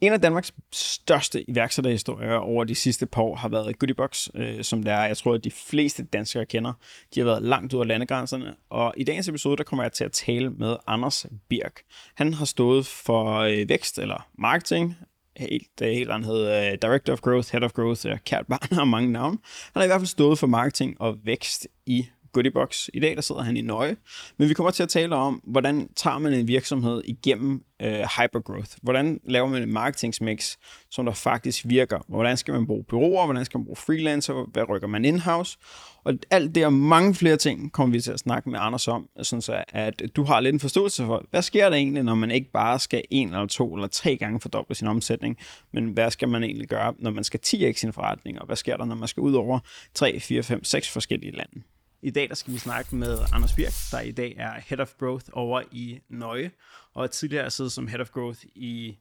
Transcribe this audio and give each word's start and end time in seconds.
En 0.00 0.12
af 0.12 0.20
Danmarks 0.20 0.52
største 0.72 1.50
iværksætterhistorier 1.50 2.34
over 2.34 2.64
de 2.64 2.74
sidste 2.74 3.06
par 3.06 3.22
år 3.22 3.36
har 3.36 3.48
været 3.48 3.78
Goodiebox, 3.78 4.28
øh, 4.34 4.64
som 4.64 4.82
der 4.82 4.92
er, 4.92 5.06
jeg 5.06 5.16
tror, 5.16 5.34
at 5.34 5.44
de 5.44 5.50
fleste 5.50 6.02
danskere 6.04 6.46
kender. 6.46 6.72
De 7.14 7.20
har 7.20 7.24
været 7.24 7.42
langt 7.42 7.74
ud 7.74 7.80
af 7.80 7.86
landegrænserne, 7.86 8.54
og 8.70 8.94
i 8.96 9.04
dagens 9.04 9.28
episode, 9.28 9.56
der 9.56 9.64
kommer 9.64 9.82
jeg 9.82 9.92
til 9.92 10.04
at 10.04 10.12
tale 10.12 10.50
med 10.50 10.76
Anders 10.86 11.26
Birk. 11.48 11.80
Han 12.14 12.34
har 12.34 12.44
stået 12.44 12.86
for 12.86 13.38
øh, 13.38 13.68
vækst 13.68 13.98
eller 13.98 14.28
marketing, 14.38 14.96
helt, 15.36 15.82
øh, 15.82 15.88
helt 15.88 16.12
han 16.12 16.24
hed 16.24 16.42
uh, 16.42 16.72
øh, 16.72 16.78
Director 16.82 17.12
of 17.12 17.20
Growth, 17.20 17.52
Head 17.52 17.62
of 17.62 17.72
Growth, 17.72 18.06
uh, 18.06 18.18
kært 18.24 18.46
barn 18.46 18.78
og 18.78 18.88
mange 18.88 19.12
navne. 19.12 19.38
Han 19.74 19.80
har 19.80 19.84
i 19.84 19.86
hvert 19.86 20.00
fald 20.00 20.06
stået 20.06 20.38
for 20.38 20.46
marketing 20.46 21.00
og 21.00 21.16
vækst 21.24 21.68
i 21.86 22.06
Goodiebox. 22.36 22.88
I 22.94 23.00
dag 23.00 23.16
der 23.16 23.20
sidder 23.20 23.42
han 23.42 23.56
i 23.56 23.60
Nøje, 23.60 23.96
men 24.36 24.48
vi 24.48 24.54
kommer 24.54 24.70
til 24.70 24.82
at 24.82 24.88
tale 24.88 25.16
om, 25.16 25.42
hvordan 25.44 25.88
tager 25.96 26.18
man 26.18 26.32
en 26.32 26.48
virksomhed 26.48 27.02
igennem 27.04 27.64
øh, 27.82 27.90
hypergrowth? 27.90 28.70
Hvordan 28.82 29.20
laver 29.24 29.48
man 29.48 29.62
en 29.62 29.72
marketingsmix, 29.72 30.56
som 30.90 31.04
der 31.04 31.12
faktisk 31.12 31.64
virker? 31.68 31.98
Hvordan 32.08 32.36
skal 32.36 32.54
man 32.54 32.66
bruge 32.66 32.84
byråer? 32.84 33.24
Hvordan 33.24 33.44
skal 33.44 33.58
man 33.58 33.64
bruge 33.64 33.76
freelancer? 33.76 34.50
Hvad 34.52 34.68
rykker 34.68 34.88
man 34.88 35.04
in-house? 35.04 35.58
Og 36.04 36.14
alt 36.30 36.54
det 36.54 36.66
og 36.66 36.72
mange 36.72 37.14
flere 37.14 37.36
ting 37.36 37.72
kommer 37.72 37.92
vi 37.92 38.00
til 38.00 38.12
at 38.12 38.18
snakke 38.18 38.50
med 38.50 38.58
Anders 38.62 38.88
om, 38.88 39.08
sådan 39.22 39.42
så 39.42 39.64
at 39.68 40.02
du 40.16 40.24
har 40.24 40.40
lidt 40.40 40.52
en 40.52 40.60
forståelse 40.60 41.04
for, 41.04 41.24
hvad 41.30 41.42
sker 41.42 41.68
der 41.68 41.76
egentlig, 41.76 42.02
når 42.02 42.14
man 42.14 42.30
ikke 42.30 42.50
bare 42.52 42.78
skal 42.78 43.02
en 43.10 43.28
eller 43.28 43.46
to 43.46 43.74
eller 43.74 43.88
tre 43.88 44.16
gange 44.16 44.40
fordoble 44.40 44.74
sin 44.74 44.86
omsætning, 44.86 45.36
men 45.72 45.88
hvad 45.88 46.10
skal 46.10 46.28
man 46.28 46.42
egentlig 46.42 46.68
gøre, 46.68 46.94
når 46.98 47.10
man 47.10 47.24
skal 47.24 47.40
10x 47.46 47.72
sin 47.72 47.92
forretning, 47.92 48.40
og 48.40 48.46
hvad 48.46 48.56
sker 48.56 48.76
der, 48.76 48.84
når 48.84 48.94
man 48.94 49.08
skal 49.08 49.20
ud 49.20 49.34
over 49.34 49.58
3, 49.94 50.20
4, 50.20 50.42
5, 50.42 50.64
6 50.64 50.90
forskellige 50.90 51.32
lande? 51.32 51.62
I 52.02 52.10
dag 52.10 52.28
der 52.28 52.34
skal 52.34 52.52
vi 52.52 52.58
snakke 52.58 52.96
med 52.96 53.18
Anders 53.32 53.54
Birk, 53.54 53.72
der 53.90 54.00
i 54.00 54.10
dag 54.10 54.34
er 54.38 54.60
Head 54.66 54.80
of 54.80 54.94
Growth 54.98 55.24
over 55.32 55.62
i 55.72 56.00
Nøje, 56.08 56.50
og 56.94 57.10
tidligere 57.10 57.50
siddet 57.50 57.72
som 57.72 57.88
Head 57.88 58.00
of 58.00 58.10
Growth 58.10 58.40
i 58.54 58.98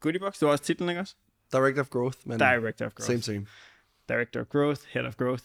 Goodiebox. 0.00 0.38
Det 0.38 0.46
var 0.46 0.52
også 0.52 0.64
titlen, 0.64 0.88
ikke 0.88 1.00
også? 1.00 1.14
Director 1.52 1.80
of 1.80 1.88
Growth. 1.88 2.18
Men 2.24 2.38
Director 2.38 2.86
of 2.86 2.92
Growth. 2.92 3.06
Same, 3.06 3.22
same. 3.22 3.46
Director 4.08 4.40
of 4.40 4.46
Growth, 4.46 4.80
Head 4.88 5.04
of 5.04 5.16
Growth. 5.16 5.44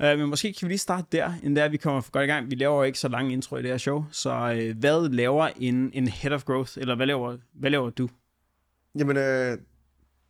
Uh, 0.00 0.06
men 0.06 0.28
måske 0.28 0.52
kan 0.52 0.68
vi 0.68 0.70
lige 0.70 0.78
starte 0.78 1.06
der, 1.12 1.34
inden 1.34 1.56
der 1.56 1.68
vi 1.68 1.76
kommer 1.76 2.02
godt 2.12 2.24
i 2.24 2.26
gang. 2.26 2.50
Vi 2.50 2.54
laver 2.54 2.76
jo 2.76 2.82
ikke 2.82 2.98
så 2.98 3.08
lang 3.08 3.32
intro 3.32 3.56
i 3.56 3.62
det 3.62 3.70
her 3.70 3.78
show, 3.78 4.04
så 4.10 4.30
uh, 4.30 4.78
hvad 4.78 5.08
laver 5.08 5.48
en, 5.56 5.90
en 5.94 6.08
Head 6.08 6.32
of 6.32 6.44
Growth, 6.44 6.72
eller 6.78 6.94
hvad 6.94 7.06
laver, 7.06 7.36
hvad 7.52 7.70
laver 7.70 7.90
du? 7.90 8.08
Jamen, 8.98 9.16
øh, 9.16 9.58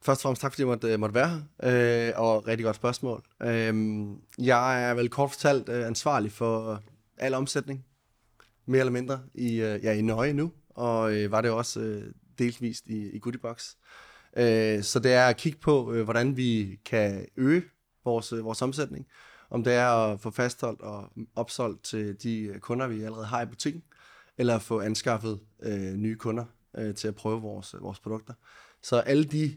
Først 0.06 0.18
og 0.18 0.22
fremmest 0.22 0.42
tak, 0.42 0.52
fordi 0.52 0.62
jeg 0.62 0.68
måtte, 0.68 0.92
øh, 0.92 1.00
måtte 1.00 1.14
være 1.14 1.28
her, 1.28 2.08
øh, 2.08 2.20
og 2.20 2.46
rigtig 2.46 2.64
godt 2.64 2.76
spørgsmål. 2.76 3.24
Øh, 3.42 4.06
jeg 4.38 4.90
er 4.90 4.94
vel 4.94 5.08
kort 5.08 5.30
fortalt 5.30 5.68
øh, 5.68 5.86
ansvarlig 5.86 6.32
for 6.32 6.72
øh, 6.72 6.78
al 7.16 7.34
omsætning, 7.34 7.84
mere 8.66 8.80
eller 8.80 8.92
mindre, 8.92 9.20
i, 9.34 9.60
øh, 9.60 9.84
ja, 9.84 9.92
i 9.92 10.02
Nøje 10.02 10.32
nu, 10.32 10.52
og 10.70 11.14
øh, 11.14 11.30
var 11.30 11.40
det 11.40 11.50
også 11.50 11.80
øh, 11.80 12.12
delvist 12.38 12.86
i, 12.86 13.10
i 13.10 13.18
Goodiebox. 13.18 13.74
Øh, 14.36 14.82
så 14.82 14.98
det 14.98 15.12
er 15.12 15.26
at 15.26 15.36
kigge 15.36 15.58
på, 15.58 15.92
øh, 15.92 16.04
hvordan 16.04 16.36
vi 16.36 16.78
kan 16.84 17.26
øge 17.36 17.62
vores, 18.04 18.32
øh, 18.32 18.44
vores 18.44 18.62
omsætning, 18.62 19.06
om 19.50 19.64
det 19.64 19.72
er 19.72 19.88
at 19.88 20.20
få 20.20 20.30
fastholdt 20.30 20.80
og 20.80 21.12
opsolgt 21.36 21.84
til 21.84 22.22
de 22.22 22.40
øh, 22.40 22.58
kunder, 22.58 22.86
vi 22.86 23.02
allerede 23.02 23.26
har 23.26 23.42
i 23.42 23.46
butikken, 23.46 23.82
eller 24.38 24.58
få 24.58 24.80
anskaffet 24.80 25.40
øh, 25.62 25.94
nye 25.94 26.16
kunder 26.16 26.44
øh, 26.78 26.94
til 26.94 27.08
at 27.08 27.14
prøve 27.14 27.40
vores, 27.40 27.74
vores 27.80 28.00
produkter. 28.00 28.34
Så 28.82 28.96
alle 28.96 29.24
de 29.24 29.56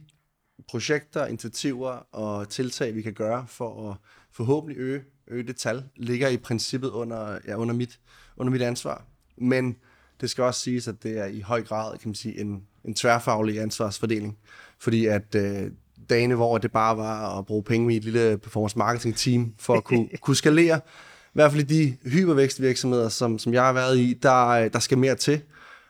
projekter, 0.68 1.26
initiativer 1.26 1.90
og 2.12 2.50
tiltag, 2.50 2.96
vi 2.96 3.02
kan 3.02 3.14
gøre 3.14 3.46
for 3.48 3.92
at 3.92 3.98
forhåbentlig 4.32 4.78
øge, 4.78 5.04
øge 5.28 5.44
det 5.44 5.56
tal, 5.56 5.84
ligger 5.96 6.28
i 6.28 6.38
princippet 6.38 6.90
under, 6.90 7.40
ja, 7.48 7.56
under, 7.56 7.76
mit, 7.76 8.00
under 8.38 8.52
mit 8.52 8.62
ansvar. 8.62 9.06
Men 9.38 9.76
det 10.22 10.30
skal 10.30 10.44
også 10.44 10.60
siges, 10.60 10.88
at 10.88 11.04
det 11.04 11.20
er 11.20 11.26
i 11.26 11.40
høj 11.40 11.64
grad 11.64 11.98
kan 11.98 12.10
man 12.10 12.16
sige, 12.16 12.40
en, 12.40 12.64
en 12.86 12.94
tværfaglig 12.94 13.60
ansvarsfordeling. 13.60 14.38
Fordi 14.80 15.06
at 15.06 15.36
øh, 15.36 15.72
dagene, 16.10 16.36
hvor 16.36 16.58
det 16.58 16.72
bare 16.72 16.98
var 16.98 17.40
at 17.40 17.46
bruge 17.46 17.64
penge 17.64 17.94
i 17.94 17.98
et 17.98 18.04
lille 18.04 18.38
performance 18.38 18.78
marketing 18.78 19.16
team 19.16 19.54
for 19.60 19.74
at 19.74 19.84
kunne, 19.84 20.10
kunne 20.22 20.36
skalere, 20.36 20.82
i 21.28 21.32
hvert 21.34 21.52
fald 21.52 21.72
i 21.72 21.84
de 21.84 21.98
hypervækstvirksomheder, 22.10 23.10
som, 23.10 23.40
som 23.40 23.54
jeg 23.54 23.64
har 23.64 23.74
været 23.74 23.98
i, 23.98 24.14
der, 24.14 24.70
der 24.70 24.80
skal 24.80 24.98
mere 24.98 25.16
til. 25.16 25.42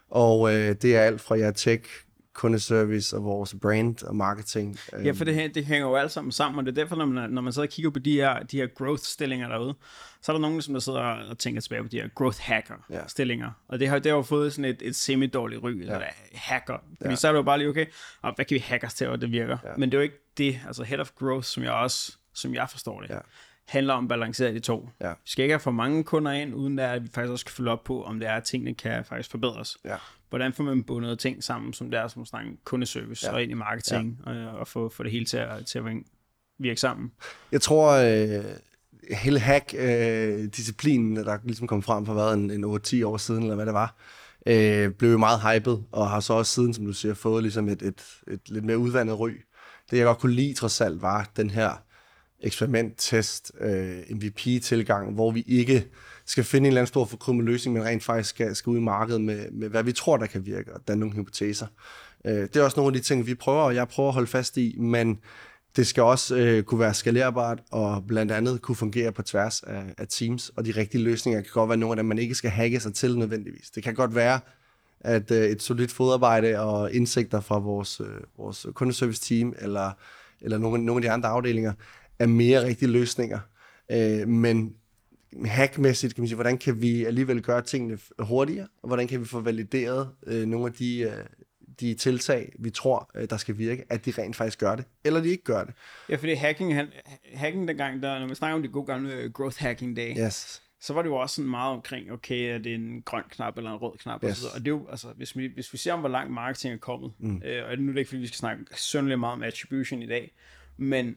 Og 0.10 0.54
øh, 0.54 0.76
det 0.82 0.96
er 0.96 1.02
alt 1.02 1.22
fra 1.22 1.36
ja, 1.36 1.52
tech, 1.52 1.84
kundeservice 2.40 3.16
og 3.16 3.24
vores 3.24 3.56
brand 3.62 4.04
og 4.04 4.16
marketing. 4.16 4.80
Ja, 5.04 5.12
for 5.12 5.26
det, 5.26 5.56
det 5.56 5.66
hænger 5.66 5.88
jo 5.88 5.96
alt 5.96 6.12
sammen 6.12 6.32
sammen, 6.32 6.60
og 6.60 6.66
det 6.66 6.72
er 6.72 6.84
derfor, 6.84 6.96
når 6.96 7.06
man, 7.06 7.30
når 7.30 7.42
man 7.42 7.54
sidder 7.54 7.68
og 7.68 7.72
kigger 7.72 7.92
på 7.92 8.00
de 8.00 8.14
her, 8.14 8.44
de 8.44 8.58
her 8.58 8.68
growth-stillinger 8.68 9.48
derude, 9.48 9.74
så 10.22 10.32
er 10.32 10.34
der 10.34 10.42
nogen, 10.42 10.62
som 10.62 10.74
der 10.74 10.82
sidder 10.82 11.00
og 11.00 11.38
tænker 11.38 11.62
tilbage 11.62 11.84
på 11.84 11.90
de 11.90 12.02
her 12.02 12.08
growth 12.16 12.40
hacker-stillinger. 12.42 13.46
Ja. 13.46 13.52
Og 13.68 13.80
det 13.80 13.88
har, 13.88 14.00
det 14.00 14.10
har 14.12 14.18
jo 14.18 14.22
fået 14.22 14.54
sådan 14.54 14.66
et, 14.66 14.82
et 14.82 14.96
semi-dårligt 14.96 15.64
ry, 15.64 15.86
ja. 15.86 15.94
eller 15.94 16.08
hacker. 16.34 16.78
Fordi 16.98 17.10
ja. 17.10 17.16
så 17.16 17.28
er 17.28 17.32
det 17.32 17.38
jo 17.38 17.44
bare 17.44 17.58
lige, 17.58 17.70
okay, 17.70 17.86
og 18.22 18.36
hvad 18.36 18.46
kan 18.46 18.56
vi 18.56 18.60
hackers 18.60 18.94
til, 18.94 19.08
og 19.08 19.22
det 19.22 19.32
virker. 19.32 19.58
Ja. 19.64 19.70
Men 19.78 19.92
det 19.92 19.98
er 19.98 20.00
jo 20.00 20.04
ikke 20.04 20.20
det, 20.38 20.60
altså 20.68 20.84
head 20.84 21.00
of 21.00 21.12
growth, 21.20 21.46
som 21.46 21.64
jeg 21.64 21.72
også, 21.72 22.18
som 22.34 22.54
jeg 22.54 22.70
forstår 22.70 23.02
det. 23.02 23.10
Ja 23.10 23.20
handler 23.70 23.94
om 23.94 24.06
at 24.06 24.10
balancere 24.10 24.54
de 24.54 24.60
to. 24.60 24.90
Ja. 25.02 25.10
Vi 25.10 25.16
skal 25.26 25.44
ikke 25.44 25.54
have 25.54 25.60
for 25.60 25.72
mange 25.72 26.04
kunder 26.04 26.32
ind, 26.32 26.56
uden 26.56 26.80
at 26.80 27.04
vi 27.04 27.08
faktisk 27.14 27.32
også 27.32 27.42
skal 27.42 27.52
følge 27.52 27.72
op 27.72 27.84
på, 27.84 28.04
om 28.04 28.20
det 28.20 28.30
er, 28.30 28.34
at 28.34 28.44
tingene 28.44 28.74
kan 28.74 29.06
faktisk 29.06 29.32
forbedres. 29.32 29.78
Ja 29.86 29.96
hvordan 30.30 30.54
får 30.54 30.64
man 30.64 30.84
bundet 30.84 31.20
ting 31.20 31.44
sammen, 31.44 31.74
som 31.74 31.92
det 31.92 32.00
er, 32.00 32.08
som 32.08 32.26
snakker 32.26 32.52
kundeservice 32.64 33.28
ja. 33.28 33.34
og 33.34 33.44
ind 33.44 33.52
i 33.52 33.54
marketing, 33.54 34.22
ja. 34.26 34.32
og, 34.32 34.60
og 34.60 34.68
få, 34.68 34.90
få 34.90 35.04
det 35.04 35.12
hele 35.12 35.26
til 35.26 35.38
at, 35.38 35.66
til 35.66 35.80
at 35.80 35.86
virke 36.60 36.80
sammen? 36.80 37.12
Jeg 37.52 37.62
tror, 37.62 37.92
øh, 37.92 38.46
hele 39.12 39.40
hack-disciplinen, 39.40 41.18
øh, 41.18 41.26
der 41.26 41.38
ligesom 41.44 41.68
kom 41.68 41.84
frem 41.84 42.06
for 42.06 42.14
hvad, 42.14 42.34
en, 42.34 42.52
en 42.52 42.64
8-10 42.64 43.06
år 43.06 43.18
siden, 43.18 43.44
eller 43.44 43.56
hvad 43.56 43.66
det 43.66 43.74
var, 43.74 43.96
øh, 44.46 44.92
blev 44.92 45.12
jo 45.12 45.18
meget 45.18 45.42
hyped, 45.42 45.78
og 45.92 46.10
har 46.10 46.20
så 46.20 46.34
også 46.34 46.54
siden, 46.54 46.74
som 46.74 46.86
du 46.86 46.94
siger, 46.94 47.14
fået 47.14 47.44
ligesom 47.44 47.70
et, 47.70 47.82
et, 47.82 48.04
et 48.28 48.50
lidt 48.50 48.66
mere 48.66 48.78
udvandet 48.78 49.20
ry. 49.20 49.32
Det 49.92 49.98
jeg 49.98 50.06
godt 50.06 50.18
kunne 50.18 50.36
lide 50.36 50.54
trods 50.54 50.82
alt, 50.82 51.02
var 51.02 51.32
den 51.38 51.50
her 51.50 51.84
eksperimenttest, 52.40 53.52
øh, 53.62 54.00
MVP-tilgang, 54.10 55.14
hvor 55.14 55.32
vi 55.32 55.44
ikke 55.48 55.88
skal 56.30 56.44
finde 56.44 56.68
en 56.68 56.68
eller 56.68 56.82
anden 56.82 56.88
stor 56.88 57.06
forkrummet 57.06 57.46
løsning, 57.46 57.74
men 57.78 57.86
rent 57.86 58.04
faktisk 58.04 58.30
skal, 58.30 58.56
skal 58.56 58.70
ud 58.70 58.78
i 58.78 58.82
markedet 58.82 59.22
med, 59.22 59.52
med, 59.52 59.70
hvad 59.70 59.84
vi 59.84 59.92
tror, 59.92 60.18
der 60.18 60.26
kan 60.26 60.46
virke, 60.46 60.74
og 60.74 60.82
danne 60.88 61.00
nogle 61.00 61.16
hypoteser. 61.16 61.68
Øh, 62.26 62.34
det 62.34 62.56
er 62.56 62.64
også 62.64 62.80
nogle 62.80 62.96
af 62.96 63.02
de 63.02 63.08
ting, 63.08 63.28
vi 63.28 63.36
prøver, 63.36 63.62
og 63.62 63.76
jeg 63.76 63.88
prøver 63.88 64.10
at 64.10 64.14
holde 64.14 64.28
fast 64.28 64.58
i, 64.58 64.76
men 64.80 65.20
det 65.76 65.88
skal 65.88 66.04
også 66.04 66.36
øh, 66.36 66.64
kunne 66.64 66.80
være 66.80 66.94
skalerbart, 66.94 67.60
og 67.72 68.04
blandt 68.08 68.32
andet 68.32 68.62
kunne 68.62 68.76
fungere 68.76 69.12
på 69.12 69.22
tværs 69.22 69.64
af, 69.64 69.84
af 69.98 70.08
teams, 70.10 70.50
og 70.50 70.66
de 70.66 70.72
rigtige 70.72 71.04
løsninger 71.04 71.42
kan 71.42 71.52
godt 71.54 71.70
være 71.70 71.78
nogle 71.78 71.92
af 71.92 71.98
dem, 71.98 72.06
man 72.06 72.20
ikke 72.20 72.36
skal 72.36 72.50
hacke 72.50 72.80
sig 72.80 72.94
til 72.94 73.18
nødvendigvis. 73.18 73.70
Det 73.70 73.84
kan 73.84 73.96
godt 73.96 74.16
være, 74.16 74.40
at 75.00 75.32
øh, 75.32 75.44
et 75.44 75.62
solidt 75.62 75.92
fodarbejde 75.92 76.60
og 76.60 76.94
indsigter 76.94 77.42
fra 77.42 77.60
vores, 77.60 78.02
øh, 78.02 78.08
vores 78.38 78.66
kundeservice 78.74 79.22
team, 79.22 79.54
eller, 79.60 79.92
eller 80.42 80.58
nogle, 80.58 80.86
nogle 80.86 81.00
af 81.00 81.02
de 81.02 81.12
andre 81.12 81.30
afdelinger, 81.30 81.74
er 82.20 82.28
mere 82.28 82.66
rigtige 82.66 82.90
løsninger. 82.90 83.40
Øh, 83.92 84.28
men 84.28 84.74
hackmæssigt, 85.46 86.16
kan 86.16 86.22
man 86.22 86.28
sige, 86.28 86.36
hvordan 86.36 86.58
kan 86.58 86.82
vi 86.82 87.06
alligevel 87.06 87.42
gøre 87.42 87.62
tingene 87.62 88.00
hurtigere, 88.20 88.68
og 88.82 88.88
hvordan 88.88 89.08
kan 89.08 89.20
vi 89.20 89.26
få 89.26 89.40
valideret 89.40 90.10
øh, 90.28 90.46
nogle 90.46 90.66
af 90.66 90.74
de, 90.74 91.00
øh, 91.00 91.26
de 91.80 91.94
tiltag, 91.94 92.54
vi 92.60 92.70
tror, 92.70 93.12
øh, 93.16 93.30
der 93.30 93.38
skal 93.38 93.58
virke, 93.58 93.86
at 93.90 94.06
de 94.06 94.14
rent 94.18 94.36
faktisk 94.36 94.60
gør 94.60 94.76
det, 94.76 94.86
eller 95.04 95.22
de 95.22 95.30
ikke 95.30 95.44
gør 95.44 95.64
det. 95.64 95.74
Ja, 96.10 96.16
fordi 96.16 96.34
hacking, 96.34 96.76
han, 96.76 96.88
hacking 97.34 97.68
dengang, 97.68 98.04
der, 98.04 98.20
når 98.20 98.28
man 98.28 98.36
snakker 98.36 98.56
om 98.56 98.62
det 98.62 98.72
gode 98.72 98.86
gamle 98.86 99.14
øh, 99.14 99.32
growth 99.32 99.60
hacking 99.60 99.96
dag, 99.98 100.18
yes. 100.20 100.62
så 100.82 100.94
var 100.94 101.02
det 101.02 101.10
jo 101.10 101.16
også 101.16 101.36
sådan 101.36 101.50
meget 101.50 101.74
omkring, 101.74 102.12
okay, 102.12 102.54
er 102.54 102.58
det 102.58 102.76
en 102.76 103.02
grøn 103.02 103.24
knap 103.30 103.58
eller 103.58 103.72
en 103.72 103.78
rød 103.78 103.98
knap, 103.98 104.24
yes. 104.24 104.30
og, 104.30 104.36
så 104.36 104.48
og 104.56 104.60
det 104.60 104.68
er 104.68 104.72
jo, 104.72 104.88
altså, 104.90 105.08
hvis 105.18 105.38
vi, 105.38 105.52
hvis 105.54 105.74
vi 105.74 105.78
ser 105.78 105.94
om, 105.94 106.00
hvor 106.00 106.10
langt 106.10 106.34
marketing 106.34 106.74
er 106.74 106.78
kommet, 106.78 107.12
mm. 107.20 107.42
øh, 107.46 107.70
og 107.70 107.78
nu 107.78 107.90
er 107.90 107.94
det 107.94 108.00
ikke, 108.00 108.10
fordi 108.10 108.22
vi 108.22 108.28
skal 108.28 108.38
snakke 108.38 108.66
sønderlig 108.76 109.20
meget 109.20 109.34
om 109.34 109.44
attribution 109.44 110.02
i 110.02 110.08
dag, 110.08 110.34
men 110.78 111.16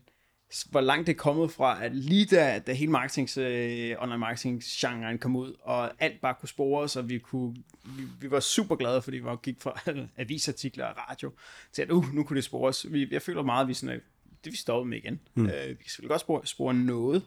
hvor 0.70 0.80
langt 0.80 1.06
det 1.06 1.12
er 1.12 1.18
kommet 1.18 1.50
fra, 1.50 1.84
at 1.84 1.94
lige 1.94 2.26
da, 2.26 2.58
da 2.66 2.72
hele 2.72 2.92
marketings, 2.92 3.36
øh, 3.36 3.94
online 3.98 4.18
marketing 4.18 4.62
genren 4.64 5.18
kom 5.18 5.36
ud, 5.36 5.54
og 5.60 5.92
alt 5.98 6.20
bare 6.20 6.34
kunne 6.40 6.48
spores, 6.48 6.96
og 6.96 7.08
vi, 7.08 7.18
kunne, 7.18 7.56
vi, 7.84 8.02
vi 8.20 8.30
var 8.30 8.40
super 8.40 8.76
glade, 8.76 9.02
fordi 9.02 9.18
vi 9.18 9.28
gik 9.42 9.60
fra 9.60 9.80
avisartikler 10.16 10.84
og 10.84 10.94
radio, 11.10 11.32
til 11.72 11.82
at 11.82 11.90
uh, 11.90 12.14
nu 12.14 12.24
kunne 12.24 12.36
det 12.36 12.44
spores. 12.44 12.86
Vi, 12.90 13.08
jeg 13.10 13.22
føler 13.22 13.42
meget, 13.42 13.62
at 13.62 13.68
vi, 13.68 13.74
sådan, 13.74 14.00
det 14.44 14.52
vi 14.52 14.56
stoppede 14.56 14.90
med 14.90 14.98
igen. 14.98 15.20
Mm. 15.34 15.46
Øh, 15.46 15.68
vi 15.68 15.74
kan 15.74 15.84
selvfølgelig 15.84 16.10
godt 16.10 16.20
spore, 16.20 16.46
spore 16.46 16.74
noget, 16.74 17.22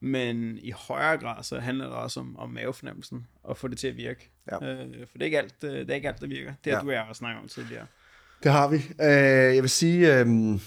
men 0.00 0.58
i 0.58 0.70
højere 0.70 1.18
grad 1.18 1.42
så 1.42 1.58
handler 1.58 1.84
det 1.84 1.94
også 1.94 2.20
om, 2.20 2.38
om 2.38 2.50
mavefornemmelsen, 2.50 3.26
og 3.42 3.56
få 3.56 3.68
det 3.68 3.78
til 3.78 3.88
at 3.88 3.96
virke. 3.96 4.30
Ja. 4.50 4.66
Øh, 4.66 5.06
for 5.06 5.18
det 5.18 5.22
er, 5.22 5.24
ikke 5.24 5.38
alt, 5.38 5.54
øh, 5.64 5.70
det 5.72 5.90
er 5.90 5.94
ikke 5.94 6.08
alt, 6.08 6.20
der 6.20 6.26
virker. 6.26 6.52
Det 6.64 6.72
har 6.72 6.78
ja. 6.78 6.84
du 6.84 6.88
og 6.88 6.94
jeg 6.94 7.06
også 7.08 7.18
snakket 7.18 7.42
om 7.42 7.48
tidligere. 7.48 7.86
Det 8.42 8.52
har 8.52 8.68
vi. 8.68 8.76
Øh, 8.76 9.54
jeg 9.54 9.62
vil 9.62 9.70
sige... 9.70 10.20
Øh 10.20 10.58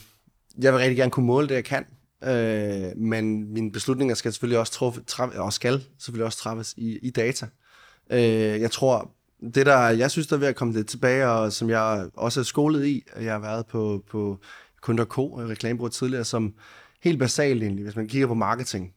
jeg 0.59 0.74
vil 0.74 0.80
rigtig 0.80 0.98
gerne 0.98 1.12
kunne 1.12 1.25
måle 1.25 1.48
det, 1.48 1.56
jeg 1.56 1.65
kan. 1.65 1.86
Øh, 2.24 2.98
men 2.98 3.53
mine 3.53 3.71
beslutninger 3.71 4.15
skal 4.15 4.33
selvfølgelig 4.33 4.59
også 4.59 4.74
truffe, 4.74 5.01
træffe, 5.07 5.42
og 5.42 5.53
skal 5.53 5.83
selvfølgelig 6.00 6.25
også 6.25 6.38
træffes 6.38 6.74
i, 6.77 6.98
i 7.01 7.09
data. 7.09 7.48
Øh, 8.12 8.62
jeg 8.62 8.71
tror, 8.71 9.12
det 9.53 9.65
der, 9.65 9.89
jeg 9.89 10.12
synes, 10.12 10.27
der 10.27 10.36
er 10.36 10.39
ved 10.39 10.48
at 10.48 10.56
komme 10.56 10.74
det 10.74 10.88
tilbage, 10.88 11.27
og 11.27 11.53
som 11.53 11.69
jeg 11.69 12.09
også 12.13 12.39
er 12.39 12.44
skolet 12.44 12.86
i, 12.86 13.03
jeg 13.21 13.33
har 13.33 13.39
været 13.39 13.65
på, 13.65 14.03
på 14.09 14.39
Kunder 14.81 15.06
K, 15.06 15.92
tidligere, 15.92 16.25
som 16.25 16.54
helt 17.04 17.19
basalt 17.19 17.63
egentlig, 17.63 17.83
hvis 17.83 17.95
man 17.95 18.07
kigger 18.07 18.27
på 18.27 18.33
marketing, 18.33 18.94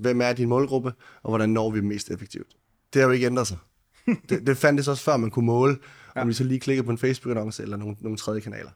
hvem 0.00 0.20
er 0.20 0.32
din 0.32 0.48
målgruppe, 0.48 0.92
og 1.22 1.30
hvordan 1.30 1.50
når 1.50 1.70
vi 1.70 1.80
dem 1.80 1.88
mest 1.88 2.10
effektivt. 2.10 2.56
Det 2.92 3.02
har 3.02 3.08
jo 3.08 3.12
ikke 3.12 3.26
ændret 3.26 3.46
sig. 3.46 3.58
det, 4.28 4.46
det 4.46 4.56
fandtes 4.56 4.88
også 4.88 5.02
før, 5.02 5.16
man 5.16 5.30
kunne 5.30 5.46
måle, 5.46 5.76
ja. 6.16 6.20
om 6.20 6.28
vi 6.28 6.32
så 6.32 6.44
lige 6.44 6.60
klikker 6.60 6.82
på 6.82 6.90
en 6.90 6.98
Facebook-annonce 6.98 7.62
eller 7.62 7.76
nogle, 7.76 7.96
nogle 8.00 8.18
tredje 8.18 8.40
kanaler. 8.40 8.70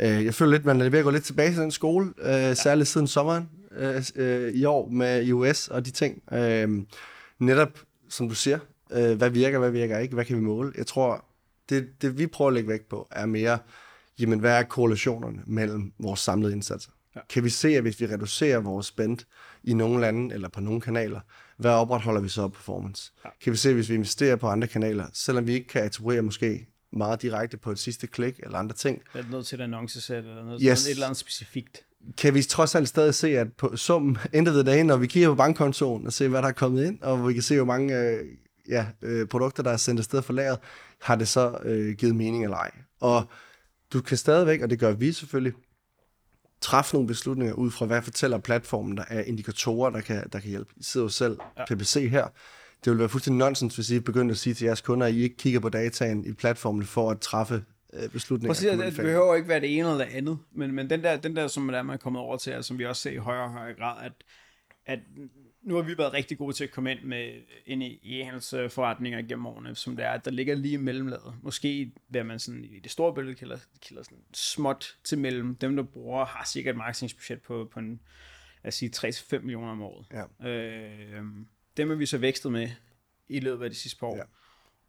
Øh, 0.00 0.24
jeg 0.24 0.34
føler 0.34 0.52
lidt, 0.52 0.64
man 0.64 0.80
er 0.80 0.88
ved 0.88 0.98
at 0.98 1.04
gå 1.04 1.10
lidt 1.10 1.24
tilbage 1.24 1.50
til 1.50 1.62
den 1.62 1.70
skole, 1.70 2.12
øh, 2.18 2.30
ja. 2.30 2.54
særligt 2.54 2.88
siden 2.88 3.06
sommeren 3.06 3.48
øh, 3.70 4.02
øh, 4.16 4.52
i 4.52 4.64
år 4.64 4.88
med 4.88 5.24
iOS 5.24 5.68
og 5.68 5.86
de 5.86 5.90
ting. 5.90 6.22
Øh, 6.32 6.68
netop, 7.38 7.78
som 8.08 8.28
du 8.28 8.34
siger, 8.34 8.58
øh, 8.92 9.16
hvad 9.16 9.30
virker, 9.30 9.58
hvad 9.58 9.70
virker 9.70 9.98
ikke, 9.98 10.14
hvad 10.14 10.24
kan 10.24 10.36
vi 10.36 10.42
måle? 10.42 10.72
Jeg 10.76 10.86
tror, 10.86 11.24
det, 11.68 11.88
det 12.02 12.18
vi 12.18 12.26
prøver 12.26 12.48
at 12.48 12.54
lægge 12.54 12.68
vægt 12.68 12.88
på, 12.88 13.08
er 13.10 13.26
mere, 13.26 13.58
jamen 14.18 14.38
hvad 14.38 14.58
er 14.58 14.62
korrelationerne 14.62 15.42
mellem 15.46 15.92
vores 15.98 16.20
samlede 16.20 16.52
indsatser? 16.52 16.90
Ja. 17.16 17.20
Kan 17.30 17.44
vi 17.44 17.48
se, 17.48 17.68
at 17.68 17.82
hvis 17.82 18.00
vi 18.00 18.06
reducerer 18.06 18.58
vores 18.58 18.86
spend 18.86 19.18
i 19.64 19.74
nogle 19.74 20.00
lande 20.00 20.34
eller 20.34 20.48
på 20.48 20.60
nogle 20.60 20.80
kanaler, 20.80 21.20
hvad 21.56 21.70
opretholder 21.70 22.20
vi 22.20 22.28
så 22.28 22.42
af 22.42 22.52
performance? 22.52 23.12
Ja. 23.24 23.30
Kan 23.42 23.52
vi 23.52 23.56
se, 23.56 23.68
at 23.68 23.74
hvis 23.74 23.88
vi 23.88 23.94
investerer 23.94 24.36
på 24.36 24.46
andre 24.48 24.68
kanaler, 24.68 25.06
selvom 25.12 25.46
vi 25.46 25.52
ikke 25.52 25.68
kan 25.68 25.82
attribuere 25.82 26.22
måske 26.22 26.66
meget 26.92 27.22
direkte 27.22 27.56
på 27.56 27.70
et 27.70 27.78
sidste 27.78 28.06
klik 28.06 28.40
eller 28.42 28.58
andre 28.58 28.74
ting. 28.74 29.02
Er 29.14 29.22
det 29.22 29.30
noget 29.30 29.46
til 29.46 29.60
et 29.60 29.64
annoncesæt 29.64 30.24
eller 30.24 30.44
noget 30.44 30.60
yes. 30.64 30.86
et 30.86 30.90
eller 30.90 31.06
andet 31.06 31.18
specifikt? 31.18 31.84
Kan 32.16 32.34
vi 32.34 32.42
trods 32.42 32.74
alt 32.74 32.88
stadig 32.88 33.14
se, 33.14 33.38
at 33.38 33.52
på 33.52 33.76
summen 33.76 34.18
end 34.32 34.48
of 34.48 34.54
the 34.54 34.62
day, 34.62 34.82
når 34.82 34.96
vi 34.96 35.06
kigger 35.06 35.28
på 35.28 35.34
bankkontoen 35.34 36.06
og 36.06 36.12
ser, 36.12 36.28
hvad 36.28 36.42
der 36.42 36.48
er 36.48 36.52
kommet 36.52 36.84
ind, 36.84 37.02
og 37.02 37.28
vi 37.28 37.32
kan 37.32 37.42
se, 37.42 37.56
hvor 37.56 37.64
mange 37.64 37.98
øh, 37.98 38.24
ja, 38.68 38.86
øh, 39.02 39.26
produkter, 39.26 39.62
der 39.62 39.70
er 39.70 39.76
sendt 39.76 39.98
afsted 39.98 40.22
for 40.22 40.32
lageret, 40.32 40.58
har 41.02 41.16
det 41.16 41.28
så 41.28 41.58
øh, 41.64 41.96
givet 41.96 42.16
mening 42.16 42.44
eller 42.44 42.56
ej. 42.56 42.70
Og 43.00 43.24
du 43.92 44.00
kan 44.00 44.16
stadigvæk, 44.16 44.62
og 44.62 44.70
det 44.70 44.78
gør 44.78 44.92
vi 44.92 45.12
selvfølgelig, 45.12 45.52
træffe 46.60 46.94
nogle 46.94 47.08
beslutninger 47.08 47.54
ud 47.54 47.70
fra, 47.70 47.86
hvad 47.86 48.02
fortæller 48.02 48.38
platformen, 48.38 48.96
der 48.96 49.04
er 49.08 49.22
indikatorer, 49.22 49.90
der 49.90 50.00
kan, 50.00 50.28
der 50.32 50.40
kan 50.40 50.50
hjælpe. 50.50 50.74
I 50.76 50.82
sidder 50.82 51.04
jo 51.04 51.10
selv, 51.10 51.38
ja. 51.58 51.64
PPC 51.64 52.08
her. 52.10 52.26
Det 52.84 52.90
vil 52.90 52.98
være 52.98 53.08
fuldstændig 53.08 53.38
nonsens, 53.38 53.74
hvis 53.74 53.90
I 53.90 54.00
begynder 54.00 54.32
at 54.32 54.38
sige 54.38 54.54
til 54.54 54.64
jeres 54.64 54.80
kunder, 54.80 55.06
at 55.06 55.14
I 55.14 55.22
ikke 55.22 55.36
kigger 55.36 55.60
på 55.60 55.68
dataen 55.68 56.24
i 56.24 56.32
platformen 56.32 56.84
for 56.84 57.10
at 57.10 57.20
træffe 57.20 57.64
øh, 57.92 58.10
beslutninger. 58.10 58.54
Præcis, 58.54 58.70
det, 58.70 58.78
det 58.78 58.96
behøver 58.96 59.34
ikke 59.34 59.48
være 59.48 59.60
det 59.60 59.78
ene 59.78 59.88
eller 59.88 60.04
det 60.04 60.14
andet, 60.14 60.38
men, 60.52 60.72
men 60.72 60.90
den, 60.90 61.02
der, 61.02 61.16
den 61.16 61.36
der, 61.36 61.48
som 61.48 61.62
man 61.62 61.90
er 61.90 61.96
kommet 61.96 62.22
over 62.22 62.36
til, 62.36 62.64
som 62.64 62.78
vi 62.78 62.86
også 62.86 63.02
ser 63.02 63.10
i 63.10 63.16
højere 63.16 63.44
og 63.44 63.50
højere 63.50 63.74
grad, 63.74 64.04
at, 64.04 64.12
at 64.86 64.98
nu 65.62 65.74
har 65.74 65.82
vi 65.82 65.98
været 65.98 66.12
rigtig 66.12 66.38
gode 66.38 66.52
til 66.52 66.64
at 66.64 66.70
komme 66.70 66.92
ind 66.92 67.02
med 67.02 67.32
ind 67.66 67.82
i 67.82 68.00
e-handelsforretninger 68.04 69.28
gennem 69.28 69.46
årene, 69.46 69.74
som 69.74 69.96
det 69.96 70.04
er, 70.04 70.10
at 70.10 70.24
der 70.24 70.30
ligger 70.30 70.54
lige 70.54 70.74
i 70.74 70.76
mellemlaget. 70.76 71.34
Måske 71.42 71.92
hvad 72.08 72.24
man 72.24 72.38
sådan 72.38 72.64
i 72.64 72.78
det 72.78 72.90
store 72.90 73.14
billede 73.14 73.34
kalder, 73.34 73.58
kalder 73.88 74.02
sådan 74.02 74.24
småt 74.34 74.96
til 75.04 75.18
mellem. 75.18 75.54
Dem, 75.54 75.76
der 75.76 75.82
bruger, 75.82 76.24
har 76.24 76.44
sikkert 76.44 76.72
et 76.72 76.76
marketingsbudget 76.76 77.42
på, 77.42 77.68
på 77.72 77.80
en, 77.80 78.00
lad 78.64 78.68
os 78.68 78.74
sige, 78.74 78.90
3-5 78.96 79.38
millioner 79.38 79.70
om 79.72 79.82
året. 79.82 80.06
Ja. 80.42 80.48
Øh, 80.48 81.22
dem 81.78 81.90
er 81.90 81.94
vi 81.94 82.06
så 82.06 82.18
vækstet 82.18 82.52
med 82.52 82.68
i 83.28 83.40
løbet 83.40 83.64
af 83.64 83.70
de 83.70 83.76
sidste 83.76 83.98
par 83.98 84.06
år. 84.06 84.16
Ja. 84.16 84.22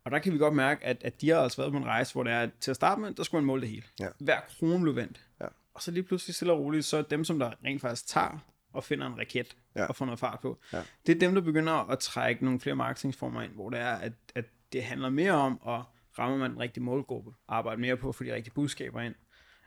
Og 0.04 0.12
der 0.12 0.20
kan 0.20 0.34
vi 0.34 0.38
godt 0.38 0.54
mærke, 0.54 0.86
at, 0.86 0.98
at 1.04 1.22
de 1.22 1.30
har 1.30 1.38
altså 1.38 1.62
været 1.62 1.72
på 1.72 1.78
en 1.78 1.86
rejse, 1.86 2.14
hvor 2.14 2.24
det 2.24 2.34
er, 2.34 2.40
at 2.40 2.50
til 2.60 2.72
at 2.72 2.76
starte 2.76 3.02
med, 3.02 3.14
der 3.14 3.24
skulle 3.24 3.42
man 3.42 3.48
måle 3.48 3.62
det 3.62 3.70
hele. 3.70 3.84
Ja. 4.00 4.08
Hver 4.20 4.40
krone 4.60 4.82
blev 4.82 4.96
vendt. 4.96 5.22
Ja. 5.42 5.46
Og 5.74 5.82
så 5.82 5.92
lige 5.92 6.04
pludselig 6.04 6.36
stille 6.36 6.54
og 6.54 6.60
roligt, 6.60 6.86
så 6.86 6.98
er 6.98 7.02
dem, 7.02 7.24
som 7.24 7.40
der 7.40 7.52
rent 7.66 7.82
faktisk 7.82 8.08
tager 8.08 8.46
og 8.74 8.84
finder 8.84 9.08
en 9.08 9.18
raket 9.18 9.56
ja. 9.76 9.86
og 9.86 9.96
får 9.96 10.06
noget 10.06 10.20
fart 10.20 10.40
på. 10.40 10.60
Ja. 10.74 10.82
Det 11.08 11.16
er 11.16 11.20
dem, 11.20 11.34
der 11.34 11.42
begynder 11.42 11.74
at 11.74 12.00
trække 12.00 12.44
nogle 12.44 12.60
flere 12.60 12.76
marketingsformer 12.76 13.42
ind, 13.42 13.52
hvor 13.52 13.70
det 13.70 13.80
er, 13.80 13.94
at, 13.94 14.14
at 14.36 14.46
det 14.74 14.84
handler 14.84 15.10
mere 15.10 15.32
om 15.32 15.62
at 15.68 15.82
ramme 16.20 16.38
man 16.38 16.52
den 16.52 16.60
rigtige 16.60 16.84
målgruppe, 16.84 17.32
arbejde 17.48 17.82
mere 17.82 17.98
på 17.98 18.10
at 18.10 18.16
få 18.16 18.24
de 18.24 18.34
rigtige 18.34 18.54
budskaber 18.54 19.02
ind. 19.02 19.16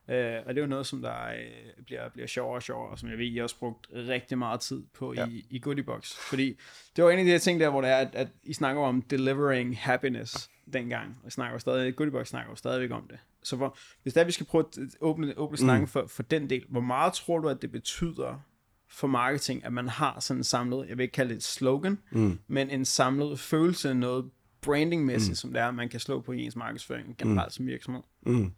Uh, 0.09 0.15
og 0.15 0.49
det 0.49 0.59
er 0.59 0.63
jo 0.63 0.67
noget, 0.67 0.87
som 0.87 1.03
der 1.03 1.15
uh, 1.33 1.85
bliver, 1.85 2.09
bliver 2.09 2.27
sjovere 2.27 2.59
og 2.59 2.63
sjovere, 2.63 2.91
og 2.91 2.99
som 2.99 3.11
jeg 3.11 3.19
ved, 3.19 3.27
I 3.27 3.39
også 3.39 3.59
brugt 3.59 3.87
rigtig 3.95 4.39
meget 4.39 4.61
tid 4.61 4.83
på 4.95 5.15
ja. 5.15 5.27
i, 5.27 5.47
i 5.51 5.59
Goodiebox. 5.59 6.15
Fordi 6.15 6.59
det 6.97 7.05
var 7.05 7.11
en 7.11 7.19
af 7.19 7.25
de 7.25 7.31
her 7.31 7.39
ting 7.39 7.61
der, 7.61 7.71
hvor 7.71 7.81
det 7.81 7.91
er, 7.91 7.97
at, 7.97 8.15
at 8.15 8.29
I 8.43 8.53
snakker 8.53 8.83
om 8.83 9.03
delivering 9.03 9.79
happiness 9.79 10.51
dengang. 10.73 11.17
Og 11.25 11.33
snakker 11.33 11.59
stadig, 11.59 11.97
Goodiebox 11.97 12.29
snakker 12.29 12.51
jo 12.51 12.57
stadigvæk 12.57 12.91
om 12.91 13.07
det. 13.11 13.19
Så 13.43 13.57
hvor, 13.57 13.77
hvis 14.03 14.15
der 14.15 14.25
vi 14.25 14.33
skal 14.33 14.47
prøve 14.47 14.65
at 14.65 14.79
åbne, 15.01 15.39
åbne 15.39 15.59
snakken 15.59 15.83
mm. 15.83 15.89
for, 15.89 16.07
for 16.07 16.23
den 16.23 16.51
del, 16.51 16.65
hvor 16.69 16.81
meget 16.81 17.13
tror 17.13 17.39
du, 17.39 17.49
at 17.49 17.63
det 17.63 17.73
betyder 17.73 18.43
for 18.89 19.07
marketing, 19.07 19.65
at 19.65 19.73
man 19.73 19.89
har 19.89 20.21
sådan 20.21 20.41
en 20.41 20.45
samlet, 20.45 20.89
jeg 20.89 20.99
vil 20.99 21.03
ikke 21.03 21.13
kalde 21.13 21.31
det 21.31 21.37
et 21.37 21.43
slogan, 21.43 21.99
mm. 22.11 22.39
men 22.47 22.71
en 22.71 22.85
samlet 22.85 23.41
følelse, 23.41 23.95
noget 23.95 24.31
brandingmæssigt, 24.61 25.31
mm. 25.31 25.35
som 25.35 25.53
det 25.53 25.63
er, 25.63 25.71
man 25.71 25.89
kan 25.89 26.01
slå 26.01 26.21
på 26.21 26.33
i 26.33 26.43
ens 26.43 26.57
markedsføring 26.57 27.17
generelt 27.19 27.47
mm. 27.47 27.51
som 27.51 27.67
virksomhed. 27.67 28.03
Mm. 28.27 28.53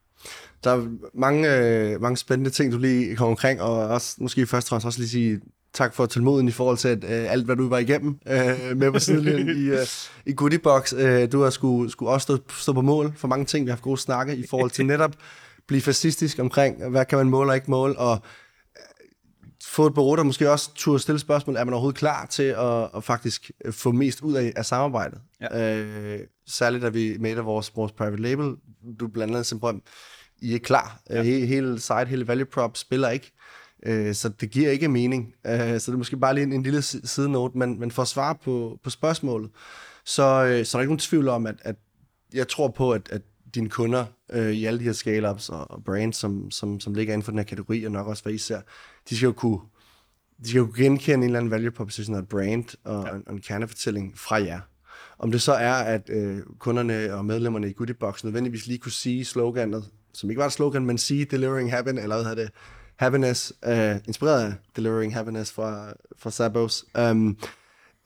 Der 0.65 0.71
er 0.71 0.87
mange, 1.15 1.57
øh, 1.57 2.03
mange 2.03 2.17
spændende 2.17 2.51
ting, 2.51 2.73
du 2.73 2.79
lige 2.79 3.17
kom 3.17 3.29
omkring, 3.29 3.63
og 3.63 3.89
også, 3.89 4.17
måske 4.19 4.47
først 4.47 4.73
og 4.73 4.81
også 4.85 4.99
lige 4.99 5.09
sige 5.09 5.41
tak 5.75 5.95
for 5.95 6.07
tålmoden 6.07 6.49
i 6.49 6.51
forhold 6.51 6.77
til 6.77 6.89
at, 6.89 7.05
øh, 7.05 7.33
alt, 7.33 7.45
hvad 7.45 7.57
du 7.57 7.69
var 7.69 7.79
igennem 7.79 8.19
øh, 8.29 8.77
med 8.77 8.93
på 8.93 8.99
sidelinjen 8.99 9.49
i, 9.57 9.69
øh, 9.69 9.87
i 10.27 10.33
Goodiebox. 10.33 10.93
Øh, 10.93 11.33
du 11.33 11.43
har 11.43 11.51
skulle, 11.51 11.91
skulle 11.91 12.11
også 12.11 12.25
stå, 12.25 12.39
stå 12.59 12.73
på 12.73 12.81
mål 12.81 13.13
for 13.17 13.29
mange 13.29 13.45
ting. 13.45 13.67
Vi 13.67 13.71
har 13.71 13.77
haft 13.77 13.83
gode 13.83 14.01
snakke 14.01 14.37
i 14.37 14.47
forhold 14.51 14.71
til 14.71 14.87
netop 14.87 15.15
blive 15.67 15.81
fascistisk 15.81 16.39
omkring, 16.39 16.89
hvad 16.89 17.05
kan 17.05 17.19
man 17.19 17.31
måle 17.31 17.51
og 17.51 17.55
ikke 17.55 17.71
måle, 17.71 17.99
og 17.99 18.19
få 19.75 19.87
et 19.87 19.95
bureau, 19.95 20.17
der 20.17 20.23
måske 20.23 20.51
også 20.51 20.75
turde 20.75 20.99
stille 20.99 21.19
spørgsmål, 21.19 21.57
er 21.57 21.65
man 21.65 21.75
overhovedet 21.75 21.99
klar 21.99 22.27
til 22.27 22.43
at, 22.43 22.91
at 22.97 23.05
faktisk 23.05 23.51
få 23.71 23.93
mest 23.93 24.21
ud 24.21 24.35
af, 24.35 24.53
af 24.57 24.67
samarbejdet? 24.67 25.21
Ja. 25.41 25.79
Øh, 25.79 26.21
særligt 26.47 26.83
da 26.83 26.89
vi 26.89 27.17
med 27.21 27.37
af 27.37 27.45
vores, 27.45 27.77
vores 27.77 27.93
private 27.93 28.23
label, 28.23 28.55
du 29.01 29.09
blandt 29.09 29.35
andet 29.35 29.47
simpelthen, 29.47 29.83
I 30.43 30.55
er 30.55 30.59
klar. 30.59 31.01
Ja. 31.11 31.23
Hele, 31.23 31.47
hele 31.47 31.81
site, 31.81 32.07
hele 32.07 32.29
value 32.29 32.45
prop 32.45 32.77
spiller 32.77 33.11
ikke. 33.11 33.33
Øh, 33.87 34.15
så 34.15 34.29
det 34.29 34.51
giver 34.51 34.71
ikke 34.71 34.89
mening. 34.89 35.35
Øh, 35.47 35.59
så 35.59 35.91
det 35.91 35.95
er 35.95 35.99
måske 35.99 36.17
bare 36.17 36.35
lige 36.35 36.45
en, 36.45 36.53
en 36.53 36.63
lille 36.63 36.83
sidenote, 36.83 37.59
men, 37.59 37.81
men 37.81 37.91
for 37.91 38.03
at 38.03 38.09
svare 38.09 38.35
på, 38.35 38.79
på 38.85 38.91
spørgsmålet, 38.91 39.51
så, 40.05 40.23
øh, 40.23 40.65
så 40.65 40.77
er 40.77 40.79
der 40.79 40.83
ikke 40.83 40.91
nogen 40.91 40.99
tvivl 40.99 41.29
om, 41.29 41.47
at, 41.47 41.57
at 41.61 41.77
jeg 42.35 42.49
tror 42.49 42.69
på, 42.69 42.93
at, 42.93 43.09
at 43.11 43.23
dine 43.55 43.71
kunder 43.71 44.05
øh, 44.35 44.53
i 44.53 44.65
alle 44.65 44.79
de 44.79 44.85
her 44.85 44.93
scale-ups 44.93 45.49
og, 45.49 45.71
og 45.71 45.85
brands, 45.85 46.17
som, 46.17 46.51
som, 46.51 46.81
som 46.81 46.95
ligger 46.95 47.15
inden 47.15 47.25
for 47.25 47.33
den 47.33 47.39
her 47.39 47.45
kategori, 47.45 47.85
og 47.85 47.93
nok 47.93 48.07
også 48.07 48.23
hvad 48.23 48.33
I 48.33 48.39
ser, 48.39 48.61
de 49.11 49.17
skal 49.17 49.27
jo 49.27 49.33
kunne, 49.33 49.59
de 50.43 50.49
skal 50.49 50.59
jo 50.59 50.65
kunne 50.65 50.85
genkende 50.85 51.15
en 51.15 51.23
eller 51.23 51.39
anden 51.39 51.51
value 51.51 51.71
proposition 51.71 52.15
og 52.15 52.23
et 52.23 52.29
brand 52.29 52.77
og, 52.85 53.07
ja. 53.07 53.15
en, 53.15 53.23
en 53.31 53.41
kernefortælling 53.41 54.19
fra 54.19 54.37
jer. 54.37 54.61
Om 55.19 55.31
det 55.31 55.43
så 55.43 55.53
er, 55.53 55.75
at 55.75 56.11
øh, 56.11 56.39
kunderne 56.59 57.15
og 57.15 57.25
medlemmerne 57.25 57.71
i 57.71 57.73
Goodiebox 57.73 58.25
nødvendigvis 58.25 58.67
lige 58.67 58.79
kunne 58.79 58.93
sige 58.93 59.25
sloganet, 59.25 59.85
som 60.15 60.31
ikke 60.31 60.41
var 60.41 60.47
et 60.47 60.53
slogan, 60.53 60.87
men 60.87 60.99
sige 60.99 61.25
delivering 61.25 61.71
happiness, 61.71 62.03
eller 62.03 62.17
hvad 62.17 62.25
hedder 62.25 62.43
det, 62.43 62.53
happiness, 62.97 63.53
øh, 63.65 63.97
inspireret 64.07 64.45
af 64.45 64.53
delivering 64.77 65.15
happiness 65.15 65.53
fra, 65.53 65.93
fra 66.19 66.31
Sabos. 66.31 66.85
Um, 66.99 67.39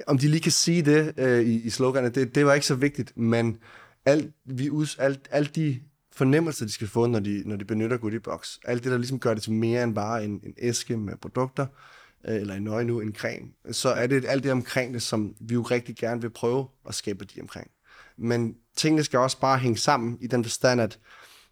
om 0.07 0.19
de 0.19 0.29
lige 0.29 0.41
kan 0.41 0.53
sige 0.53 0.83
det 0.83 1.13
øh, 1.19 1.41
i, 1.41 1.63
i 1.63 1.71
sloganet, 1.71 2.15
det, 2.15 2.35
det 2.35 2.47
var 2.47 2.55
ikke 2.55 2.67
så 2.67 2.75
vigtigt, 2.75 3.17
men 3.17 3.59
alt, 4.05 4.35
vi 4.45 4.71
ud, 4.71 4.97
alt, 4.99 5.29
alt 5.31 5.57
de 5.57 5.81
fornemmelser, 6.19 6.67
de 6.67 6.73
skal 6.73 6.89
få, 6.89 7.07
når 7.07 7.21
de, 7.21 7.43
når 7.47 7.57
de 7.57 7.65
benytter 7.65 7.97
Goodiebox. 7.97 8.59
Alt 8.65 8.85
det, 8.85 8.93
der 8.93 8.99
ligesom 8.99 9.19
gør 9.19 9.35
det 9.35 9.43
til 9.43 9.53
mere 9.53 9.83
end 9.83 9.95
bare 9.95 10.25
en, 10.25 10.41
en 10.45 10.55
æske 10.59 10.97
med 10.97 11.17
produkter, 11.17 11.67
øh, 12.29 12.37
eller 12.37 12.55
en 12.55 12.63
nøje 12.63 12.85
nu, 12.85 13.01
en 13.01 13.15
creme. 13.15 13.49
Så 13.71 13.89
er 13.89 14.07
det 14.07 14.25
alt 14.29 14.43
det 14.43 14.53
omkring 14.53 14.95
det, 14.95 15.03
som 15.03 15.35
vi 15.41 15.55
jo 15.55 15.63
rigtig 15.63 15.97
gerne 15.97 16.21
vil 16.21 16.31
prøve 16.31 16.69
at 16.89 16.95
skabe 16.95 17.25
de 17.25 17.41
omkring. 17.41 17.71
Men 18.17 18.57
tingene 18.77 19.05
skal 19.05 19.19
også 19.19 19.41
bare 19.41 19.59
hænge 19.59 19.79
sammen 19.79 20.19
i 20.21 20.27
den 20.27 20.45
forstand, 20.45 20.81
at 20.81 20.99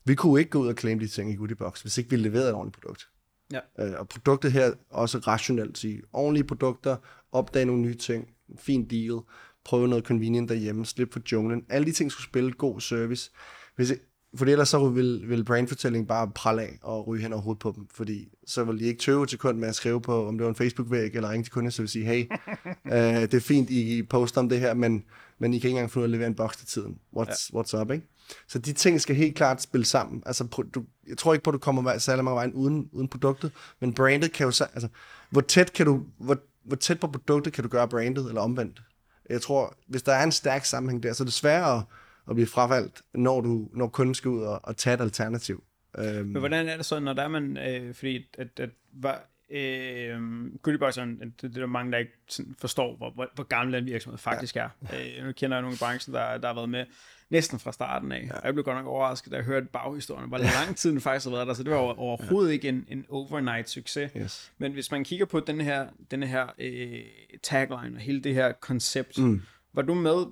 vi 0.04 0.14
kunne 0.14 0.40
ikke 0.40 0.50
gå 0.50 0.58
ud 0.58 0.68
og 0.68 0.74
claim 0.74 0.98
de 0.98 1.08
ting 1.08 1.32
i 1.32 1.36
Goodiebox, 1.36 1.82
hvis 1.82 1.98
ikke 1.98 2.10
vi 2.10 2.16
leverede 2.16 2.48
et 2.48 2.54
ordentligt 2.54 2.82
produkt. 2.82 3.08
Ja. 3.52 3.60
Øh, 3.78 3.94
og 3.98 4.08
produktet 4.08 4.52
her 4.52 4.72
også 4.90 5.18
rationelt, 5.18 5.78
sige 5.78 6.02
ordentlige 6.12 6.44
produkter, 6.44 6.96
opdage 7.32 7.64
nogle 7.64 7.82
nye 7.82 7.94
ting, 7.94 8.28
fin 8.58 8.88
deal, 8.88 9.20
prøve 9.64 9.88
noget 9.88 10.04
convenient 10.04 10.48
derhjemme, 10.48 10.86
slippe 10.86 11.12
for 11.12 11.20
junglen. 11.32 11.66
Alle 11.68 11.86
de 11.86 11.92
ting 11.92 12.12
skulle 12.12 12.24
spille 12.24 12.52
god 12.52 12.80
service. 12.80 13.30
Hvis, 13.76 13.92
fordi 14.36 14.52
ellers 14.52 14.68
så 14.68 14.88
vil, 14.88 15.28
vil 15.28 15.44
brandfortælling 15.44 16.08
bare 16.08 16.30
pralle 16.34 16.62
af 16.62 16.78
og 16.82 17.06
ryge 17.06 17.22
hen 17.22 17.32
over 17.32 17.42
hovedet 17.42 17.58
på 17.58 17.72
dem, 17.76 17.86
fordi 17.94 18.28
så 18.46 18.64
vil 18.64 18.78
de 18.78 18.84
ikke 18.84 19.00
tøve 19.00 19.26
til 19.26 19.38
kun 19.38 19.56
med 19.56 19.68
at 19.68 19.74
skrive 19.74 20.00
på, 20.00 20.28
om 20.28 20.38
det 20.38 20.44
var 20.44 20.48
en 20.48 20.56
Facebook-væg, 20.56 21.10
eller 21.14 21.30
ringe 21.30 21.44
til 21.44 21.52
kunden, 21.52 21.70
så 21.70 21.82
vil 21.82 21.88
sige, 21.88 22.04
hey, 22.04 22.24
øh, 22.92 23.22
det 23.22 23.34
er 23.34 23.40
fint, 23.40 23.70
I 23.70 24.02
poster 24.02 24.40
om 24.40 24.48
det 24.48 24.60
her, 24.60 24.74
men, 24.74 25.04
men 25.38 25.54
I 25.54 25.58
kan 25.58 25.68
ikke 25.68 25.76
engang 25.76 25.90
få 25.90 25.98
ud 25.98 26.04
at 26.04 26.10
levere 26.10 26.26
en 26.26 26.34
boks 26.34 26.56
til 26.56 26.66
tiden. 26.66 26.98
What's, 27.16 27.50
ja. 27.52 27.60
what's 27.60 27.80
up, 27.80 27.90
ikke? 27.90 28.06
Så 28.48 28.58
de 28.58 28.72
ting 28.72 29.00
skal 29.00 29.16
helt 29.16 29.36
klart 29.36 29.62
spille 29.62 29.86
sammen. 29.86 30.22
Altså, 30.26 30.44
du, 30.74 30.84
jeg 31.08 31.18
tror 31.18 31.32
ikke 31.32 31.44
på, 31.44 31.50
at 31.50 31.54
du 31.54 31.58
kommer 31.58 31.98
særlig 31.98 32.24
mange 32.24 32.36
vejen 32.36 32.52
uden, 32.52 32.88
uden 32.92 33.08
produktet, 33.08 33.52
men 33.80 33.94
brandet 33.94 34.32
kan 34.32 34.44
jo... 34.44 34.48
Altså, 34.74 34.88
hvor 35.30 35.40
tæt, 35.40 35.72
kan 35.72 35.86
du, 35.86 36.02
hvor, 36.18 36.38
hvor 36.64 36.76
tæt 36.76 37.00
på 37.00 37.06
produktet 37.06 37.52
kan 37.52 37.64
du 37.64 37.68
gøre 37.68 37.88
brandet, 37.88 38.28
eller 38.28 38.40
omvendt? 38.40 38.82
Jeg 39.30 39.42
tror, 39.42 39.76
hvis 39.88 40.02
der 40.02 40.12
er 40.12 40.24
en 40.24 40.32
stærk 40.32 40.64
sammenhæng 40.64 41.02
der, 41.02 41.12
så 41.12 41.22
er 41.22 41.24
det 41.24 41.34
sværere 41.34 41.78
at, 41.78 41.84
at 42.28 42.34
blive 42.34 42.46
fravalgt, 42.46 43.02
når, 43.14 43.40
du, 43.40 43.68
når 43.74 43.88
kunden 43.88 44.14
skal 44.14 44.28
ud 44.28 44.42
og, 44.42 44.60
og 44.62 44.76
tage 44.76 44.94
et 44.94 45.00
alternativ. 45.00 45.64
Øhm. 45.98 46.26
Men 46.26 46.38
hvordan 46.38 46.68
er 46.68 46.76
det 46.76 46.86
så, 46.86 47.00
når 47.00 47.12
der 47.12 47.22
er 47.22 47.28
man, 47.28 47.56
øh, 47.56 47.94
fordi 47.94 48.26
at, 48.38 48.60
at, 48.60 48.70
var, 48.92 49.24
øh, 49.50 50.20
Goodiebox 50.62 50.98
er 50.98 51.02
en, 51.02 51.20
det, 51.20 51.42
det 51.42 51.56
er 51.56 51.60
der 51.60 51.66
mange, 51.66 51.92
der 51.92 51.98
ikke 51.98 52.12
forstår, 52.58 52.96
hvor, 52.96 53.10
hvor, 53.10 53.28
hvor 53.34 53.44
gammel 53.44 53.74
den 53.74 53.86
virksomhed 53.86 54.18
faktisk 54.18 54.56
ja. 54.56 54.68
er. 54.80 55.18
Øh, 55.18 55.26
nu 55.26 55.32
kender 55.32 55.56
jeg 55.56 55.62
nogle 55.62 55.74
i 55.74 55.78
branchen, 55.78 56.14
der, 56.14 56.38
der 56.38 56.46
har 56.46 56.54
været 56.54 56.68
med 56.68 56.84
næsten 57.30 57.58
fra 57.58 57.72
starten 57.72 58.12
af. 58.12 58.26
Ja. 58.26 58.34
Og 58.34 58.40
jeg 58.44 58.54
blev 58.54 58.64
godt 58.64 58.76
nok 58.76 58.86
overrasket, 58.86 59.32
da 59.32 59.36
jeg 59.36 59.44
hørte 59.44 59.66
baghistorien, 59.66 60.28
hvor 60.28 60.38
lang 60.38 60.76
tid 60.76 60.90
den 60.90 61.00
faktisk 61.00 61.26
har 61.26 61.36
været 61.36 61.46
der, 61.46 61.54
så 61.54 61.62
det 61.62 61.72
var 61.72 61.78
overhovedet 61.78 62.48
ja. 62.48 62.52
ikke 62.52 62.68
en, 62.68 62.86
en 62.88 63.04
overnight 63.08 63.70
succes. 63.70 64.10
Yes. 64.16 64.52
Men 64.58 64.72
hvis 64.72 64.90
man 64.90 65.04
kigger 65.04 65.26
på 65.26 65.40
den 65.40 65.60
her, 65.60 65.86
den 66.10 66.22
her 66.22 66.46
øh, 66.58 67.00
tagline 67.42 67.96
og 67.96 68.00
hele 68.00 68.20
det 68.20 68.34
her 68.34 68.52
koncept, 68.52 69.18
mm. 69.18 69.42
var 69.72 69.82
du 69.82 69.94
med 69.94 70.24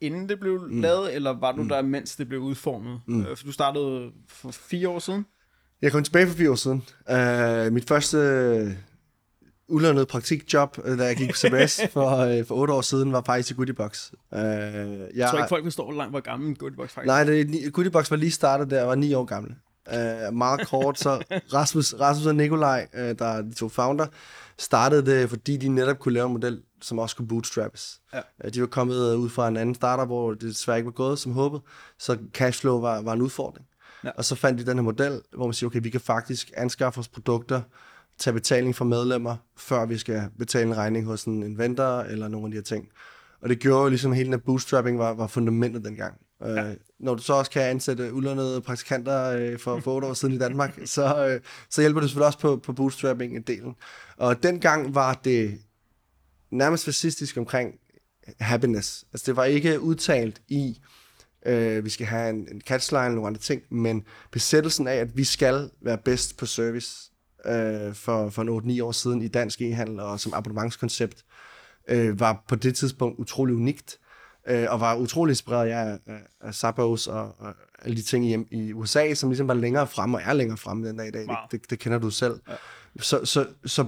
inden 0.00 0.28
det 0.28 0.40
blev 0.40 0.60
mm. 0.70 0.80
lavet, 0.80 1.14
eller 1.14 1.30
var 1.30 1.52
du 1.52 1.62
mm. 1.62 1.68
der, 1.68 1.82
mens 1.82 2.16
det 2.16 2.28
blev 2.28 2.40
udformet? 2.40 3.00
Mm. 3.06 3.20
Øh, 3.20 3.36
for 3.36 3.44
du 3.44 3.52
startede 3.52 4.10
for 4.28 4.50
fire 4.50 4.88
år 4.88 4.98
siden? 4.98 5.26
Jeg 5.82 5.92
kom 5.92 6.04
tilbage 6.04 6.26
for 6.26 6.34
fire 6.34 6.50
år 6.50 6.54
siden. 6.54 6.82
Uh, 7.10 7.72
mit 7.72 7.88
første 7.88 8.16
uh, 8.66 9.76
ulønnet 9.76 10.08
praktikjob, 10.08 10.76
da 10.84 11.04
jeg 11.04 11.16
gik 11.16 11.30
på 11.30 11.36
CBS 11.42 11.80
for, 11.92 12.38
uh, 12.38 12.46
for 12.46 12.54
otte 12.54 12.72
år 12.72 12.80
siden, 12.80 13.12
var 13.12 13.22
faktisk 13.26 13.50
i 13.50 13.54
Goodiebox. 13.54 14.10
Uh, 14.12 14.38
jeg, 14.38 15.08
jeg 15.14 15.28
tror 15.28 15.38
ikke, 15.38 15.48
folk 15.48 15.64
forstår, 15.64 15.84
hvor 15.84 15.94
langt 15.94 16.12
hvor 16.12 16.20
gammel 16.20 16.56
Goodiebox 16.56 16.90
faktisk 16.90 17.06
Nej, 17.06 17.24
det, 17.24 17.72
Goodiebox 17.72 18.10
var 18.10 18.16
lige 18.16 18.30
startet 18.30 18.70
der, 18.70 18.78
jeg 18.78 18.88
var 18.88 18.94
ni 18.94 19.14
år 19.14 19.24
gammel. 19.24 19.54
Uh, 19.92 20.34
meget 20.34 20.68
kort, 20.68 20.98
så 20.98 21.24
Rasmus, 21.54 21.94
Rasmus 21.94 22.26
og 22.26 22.34
Nikolaj, 22.34 22.86
uh, 22.94 23.00
der 23.00 23.26
er 23.26 23.42
de 23.42 23.54
to 23.54 23.68
founder, 23.68 24.06
startede 24.58 25.06
det, 25.06 25.30
fordi 25.30 25.56
de 25.56 25.68
netop 25.68 25.98
kunne 25.98 26.14
lave 26.14 26.26
en 26.26 26.32
model, 26.32 26.62
som 26.82 26.98
også 26.98 27.16
kunne 27.16 27.28
bootstrappes. 27.28 28.00
Ja. 28.12 28.20
Uh, 28.44 28.50
de 28.50 28.60
var 28.60 28.66
kommet 28.66 29.14
ud 29.14 29.28
fra 29.28 29.48
en 29.48 29.56
anden 29.56 29.74
starter, 29.74 30.04
hvor 30.04 30.30
det 30.30 30.42
desværre 30.42 30.78
ikke 30.78 30.86
var 30.86 30.92
gået 30.92 31.18
som 31.18 31.32
håbet, 31.32 31.60
så 31.98 32.18
cashflow 32.34 32.80
var, 32.80 33.02
var 33.02 33.12
en 33.12 33.22
udfordring. 33.22 33.66
Ja. 34.04 34.10
Og 34.10 34.24
så 34.24 34.34
fandt 34.34 34.58
de 34.58 34.66
den 34.66 34.76
her 34.76 34.82
model, 34.82 35.20
hvor 35.36 35.46
man 35.46 35.54
siger, 35.54 35.68
okay, 35.70 35.80
vi 35.82 35.90
kan 35.90 36.00
faktisk 36.00 36.52
anskaffe 36.56 36.96
vores 36.96 37.08
produkter, 37.08 37.62
tage 38.18 38.34
betaling 38.34 38.76
fra 38.76 38.84
medlemmer, 38.84 39.36
før 39.56 39.86
vi 39.86 39.98
skal 39.98 40.22
betale 40.38 40.66
en 40.66 40.76
regning 40.76 41.06
hos 41.06 41.24
en 41.24 41.58
vendor 41.58 42.00
eller 42.00 42.28
nogle 42.28 42.46
af 42.46 42.50
de 42.50 42.56
her 42.56 42.62
ting. 42.62 42.88
Og 43.42 43.48
det 43.48 43.58
gjorde 43.58 43.82
jo 43.82 43.88
ligesom, 43.88 44.12
hele 44.12 44.32
den 44.32 44.40
bootstrapping 44.40 44.98
var, 44.98 45.14
var 45.14 45.26
fundamentet 45.26 45.84
dengang. 45.84 46.14
Øh, 46.42 46.56
ja. 46.56 46.70
Uh, 46.70 46.76
når 46.98 47.14
du 47.14 47.22
så 47.22 47.32
også 47.32 47.50
kan 47.50 47.62
ansætte 47.62 48.14
ulønnede 48.14 48.60
praktikanter 48.60 49.52
uh, 49.52 49.58
for, 49.58 49.80
for 49.80 49.94
otte 49.94 50.06
år 50.06 50.14
siden 50.14 50.34
i 50.34 50.38
Danmark, 50.38 50.78
så, 50.84 51.34
uh, 51.34 51.46
så 51.70 51.80
hjælper 51.80 52.00
det 52.00 52.10
selvfølgelig 52.10 52.26
også 52.26 52.38
på, 52.38 52.56
på 52.56 52.72
bootstrapping 52.72 53.36
en 53.36 53.42
del. 53.42 53.62
Og 54.16 54.42
dengang 54.42 54.94
var 54.94 55.20
det 55.24 55.58
nærmest 56.50 56.84
fascistisk 56.84 57.36
omkring 57.36 57.74
happiness. 58.40 59.04
Altså 59.12 59.26
det 59.26 59.36
var 59.36 59.44
ikke 59.44 59.80
udtalt 59.80 60.42
i, 60.48 60.80
øh, 61.46 61.84
vi 61.84 61.90
skal 61.90 62.06
have 62.06 62.30
en, 62.30 62.48
en 62.52 62.60
catchline 62.60 63.04
og 63.04 63.10
nogle 63.10 63.26
andre 63.26 63.40
ting, 63.40 63.62
men 63.70 64.04
besættelsen 64.30 64.88
af, 64.88 64.96
at 64.96 65.16
vi 65.16 65.24
skal 65.24 65.70
være 65.80 65.98
bedst 65.98 66.36
på 66.36 66.46
service 66.46 67.10
øh, 67.46 67.94
for, 67.94 68.30
for 68.30 68.42
en 68.42 68.78
8-9 68.78 68.84
år 68.84 68.92
siden 68.92 69.22
i 69.22 69.28
dansk 69.28 69.60
e-handel 69.60 70.00
og 70.00 70.20
som 70.20 70.34
abonnementskoncept, 70.34 71.24
øh, 71.88 72.20
var 72.20 72.44
på 72.48 72.56
det 72.56 72.76
tidspunkt 72.76 73.18
utrolig 73.18 73.54
unikt, 73.54 73.98
øh, 74.48 74.66
og 74.68 74.80
var 74.80 74.96
utrolig 74.96 75.32
inspireret 75.32 75.68
af, 75.68 75.98
af, 76.06 76.20
af 76.40 76.54
Zappos 76.54 77.06
og, 77.06 77.34
og 77.38 77.54
alle 77.82 77.96
de 77.96 78.02
ting 78.02 78.26
i, 78.26 78.36
i 78.50 78.72
USA, 78.72 79.14
som 79.14 79.30
ligesom 79.30 79.48
var 79.48 79.54
længere 79.54 79.86
fremme 79.86 80.18
og 80.18 80.22
er 80.24 80.32
længere 80.32 80.56
fremme 80.56 80.88
den 80.88 80.96
dag 80.96 81.08
i 81.08 81.10
dag. 81.10 81.26
Wow. 81.28 81.36
Det, 81.50 81.62
det, 81.62 81.70
det 81.70 81.78
kender 81.78 81.98
du 81.98 82.10
selv. 82.10 82.40
Ja. 82.48 82.54
Så, 82.98 83.24
så, 83.24 83.46
så 83.66 83.86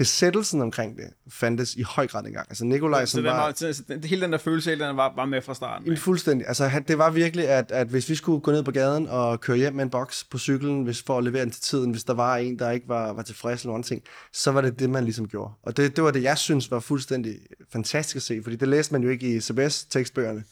besættelsen 0.00 0.60
omkring 0.60 0.96
det 0.96 1.04
fandtes 1.28 1.74
i 1.74 1.82
høj 1.82 2.06
grad 2.06 2.24
engang. 2.24 2.46
Altså 2.50 2.64
Nikolaj, 2.64 3.04
som 3.04 3.18
så 3.18 3.30
var... 3.30 3.52
Så, 3.56 3.72
så, 3.72 3.82
hele 4.04 4.22
den 4.22 4.32
der 4.32 4.38
følelse, 4.38 4.78
den 4.78 4.96
var, 4.96 5.12
var 5.16 5.24
med 5.24 5.42
fra 5.42 5.54
starten. 5.54 5.86
Ikke? 5.86 6.00
Fuldstændig. 6.00 6.48
Altså 6.48 6.82
det 6.88 6.98
var 6.98 7.10
virkelig, 7.10 7.48
at, 7.48 7.72
at 7.72 7.86
hvis 7.86 8.08
vi 8.08 8.14
skulle 8.14 8.40
gå 8.40 8.50
ned 8.50 8.62
på 8.62 8.70
gaden 8.70 9.08
og 9.08 9.40
køre 9.40 9.56
hjem 9.56 9.74
med 9.74 9.84
en 9.84 9.90
boks 9.90 10.24
på 10.24 10.38
cyklen, 10.38 10.82
hvis 10.82 11.02
for 11.02 11.18
at 11.18 11.24
levere 11.24 11.42
den 11.42 11.50
til 11.50 11.62
tiden, 11.62 11.90
hvis 11.90 12.04
der 12.04 12.14
var 12.14 12.36
en, 12.36 12.58
der 12.58 12.70
ikke 12.70 12.88
var, 12.88 13.12
var 13.12 13.22
tilfreds 13.22 13.62
eller 13.62 13.72
noget 13.72 13.86
ting, 13.86 14.02
så 14.32 14.52
var 14.52 14.60
det 14.60 14.78
det, 14.78 14.90
man 14.90 15.04
ligesom 15.04 15.28
gjorde. 15.28 15.52
Og 15.62 15.76
det, 15.76 15.96
det 15.96 16.04
var 16.04 16.10
det, 16.10 16.22
jeg 16.22 16.38
synes 16.38 16.70
var 16.70 16.80
fuldstændig 16.80 17.34
fantastisk 17.72 18.16
at 18.16 18.22
se, 18.22 18.40
fordi 18.42 18.56
det 18.56 18.68
læste 18.68 18.92
man 18.94 19.02
jo 19.02 19.08
ikke 19.08 19.36
i 19.36 19.40
CBS-tekstbøgerne. 19.40 20.44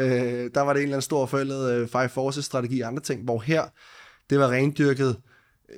Øh, 0.00 0.50
der 0.54 0.60
var 0.60 0.72
det 0.72 0.80
en 0.80 0.82
eller 0.82 0.96
anden 0.96 1.02
stor 1.02 1.26
forældet 1.26 1.82
uh, 1.82 1.88
Five 1.88 2.08
Forces-strategi 2.08 2.80
og 2.80 2.88
andre 2.88 3.02
ting, 3.02 3.24
hvor 3.24 3.38
her, 3.38 3.64
det 4.30 4.38
var 4.38 4.50
rendyrket 4.50 5.16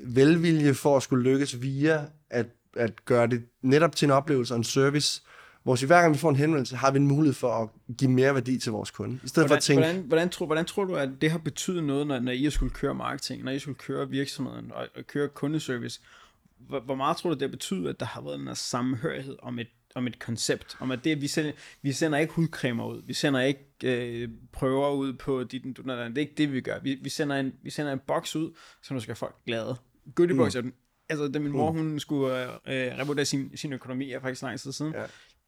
velvilje 0.04 0.74
for 0.74 0.96
at 0.96 1.02
skulle 1.02 1.30
lykkes 1.30 1.62
via 1.62 2.04
at 2.30 2.46
at 2.76 3.04
gøre 3.04 3.26
det 3.26 3.44
netop 3.62 3.96
til 3.96 4.06
en 4.06 4.10
oplevelse 4.10 4.54
og 4.54 4.58
en 4.58 4.64
service, 4.64 5.22
hvor 5.64 5.76
vi 5.80 5.86
hver 5.86 6.00
gang 6.00 6.14
vi 6.14 6.18
får 6.18 6.30
en 6.30 6.36
henvendelse, 6.36 6.76
har 6.76 6.90
vi 6.90 6.98
en 6.98 7.06
mulighed 7.06 7.34
for 7.34 7.62
at 7.62 7.68
give 7.98 8.10
mere 8.10 8.34
værdi 8.34 8.58
til 8.58 8.72
vores 8.72 8.90
kunde. 8.90 9.20
I 9.24 9.28
stedet 9.28 9.48
hvordan, 9.48 9.48
for 9.48 9.56
at 9.56 9.62
tænke... 9.62 9.82
Hvordan, 9.82 10.02
hvordan, 10.02 10.28
tror, 10.28 10.46
hvordan 10.46 10.64
tror 10.64 10.84
du, 10.84 10.96
at 10.96 11.08
det 11.20 11.30
har 11.30 11.38
betydet 11.38 11.84
noget, 11.84 12.06
når, 12.06 12.18
når 12.18 12.32
I 12.32 12.50
skulle 12.50 12.72
køre 12.72 12.94
marketing, 12.94 13.44
når 13.44 13.52
I 13.52 13.58
skulle 13.58 13.78
køre 13.78 14.08
virksomheden 14.08 14.72
og, 14.72 14.88
og 14.96 15.06
køre 15.06 15.28
kundeservice? 15.28 16.00
Hvor, 16.58 16.80
hvor 16.80 16.94
meget 16.94 17.16
tror 17.16 17.30
du, 17.30 17.34
det 17.34 17.42
har 17.42 17.48
betydet, 17.48 17.88
at 17.88 18.00
der 18.00 18.06
har 18.06 18.20
været 18.20 18.38
den 18.38 18.46
her 18.46 18.54
sammenhørighed 18.54 19.36
om 19.42 19.58
et, 19.58 19.68
om 19.94 20.06
et 20.06 20.18
koncept? 20.18 20.76
Om 20.80 20.90
at 20.90 21.04
det, 21.04 21.20
vi 21.20 21.26
sender, 21.26 21.52
vi 21.82 21.92
sender 21.92 22.18
ikke 22.18 22.32
hudcremer 22.32 22.86
ud, 22.86 23.02
vi 23.06 23.14
sender 23.14 23.40
ikke 23.40 23.64
øh, 23.84 24.28
prøver 24.52 24.90
ud 24.90 25.12
på 25.12 25.44
dit, 25.44 25.64
det 25.64 25.88
er 25.88 26.18
ikke 26.18 26.34
det, 26.36 26.52
vi 26.52 26.60
gør. 26.60 26.78
Vi, 26.82 26.98
vi, 27.02 27.08
sender 27.08 27.36
en, 27.36 27.52
vi 27.62 27.70
sender 27.70 27.92
en 27.92 28.00
boks 28.06 28.36
ud, 28.36 28.52
så 28.82 28.94
nu 28.94 29.00
skal 29.00 29.14
folk 29.14 29.34
glade. 29.46 29.76
Goodiebox 30.14 30.54
mm. 30.54 30.58
er 30.58 30.62
den 30.62 30.72
altså 31.08 31.28
da 31.28 31.38
min 31.38 31.52
mor, 31.52 31.72
mm. 31.72 31.78
hun 31.78 32.00
skulle 32.00 32.42
øh, 32.42 32.48
øh, 32.48 32.98
revurdere 32.98 33.24
sin, 33.24 33.56
sin 33.56 33.72
økonomi, 33.72 34.12
er 34.12 34.20
faktisk 34.20 34.42
lang 34.42 34.60
tid 34.60 34.72
siden. 34.72 34.92
Ja. 34.94 35.04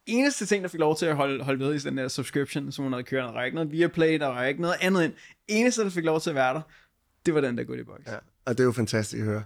Eneste 0.06 0.46
ting, 0.46 0.62
der 0.62 0.68
fik 0.68 0.80
lov 0.80 0.96
til 0.96 1.06
at 1.06 1.16
holde, 1.16 1.44
holde 1.44 1.64
ved 1.64 1.74
i 1.74 1.78
den 1.78 1.98
der 1.98 2.08
subscription, 2.08 2.72
som 2.72 2.82
hun 2.82 2.92
havde 2.92 3.04
kørt, 3.04 3.24
der 3.24 3.32
var 3.32 3.44
ikke 3.44 3.54
noget 3.54 3.72
Viaplay, 3.72 4.18
der 4.18 4.26
var 4.26 4.44
ikke 4.44 4.60
noget 4.60 4.76
andet 4.80 5.04
end. 5.04 5.12
Eneste, 5.48 5.84
der 5.84 5.90
fik 5.90 6.04
lov 6.04 6.20
til 6.20 6.30
at 6.30 6.36
være 6.36 6.54
der, 6.54 6.60
det 7.26 7.34
var 7.34 7.40
den 7.40 7.58
der 7.58 7.64
goodie 7.64 7.84
box. 7.84 8.00
Ja, 8.06 8.16
og 8.44 8.58
det 8.58 8.60
er 8.60 8.64
jo 8.64 8.72
fantastisk 8.72 9.20
at 9.20 9.26
høre. 9.26 9.42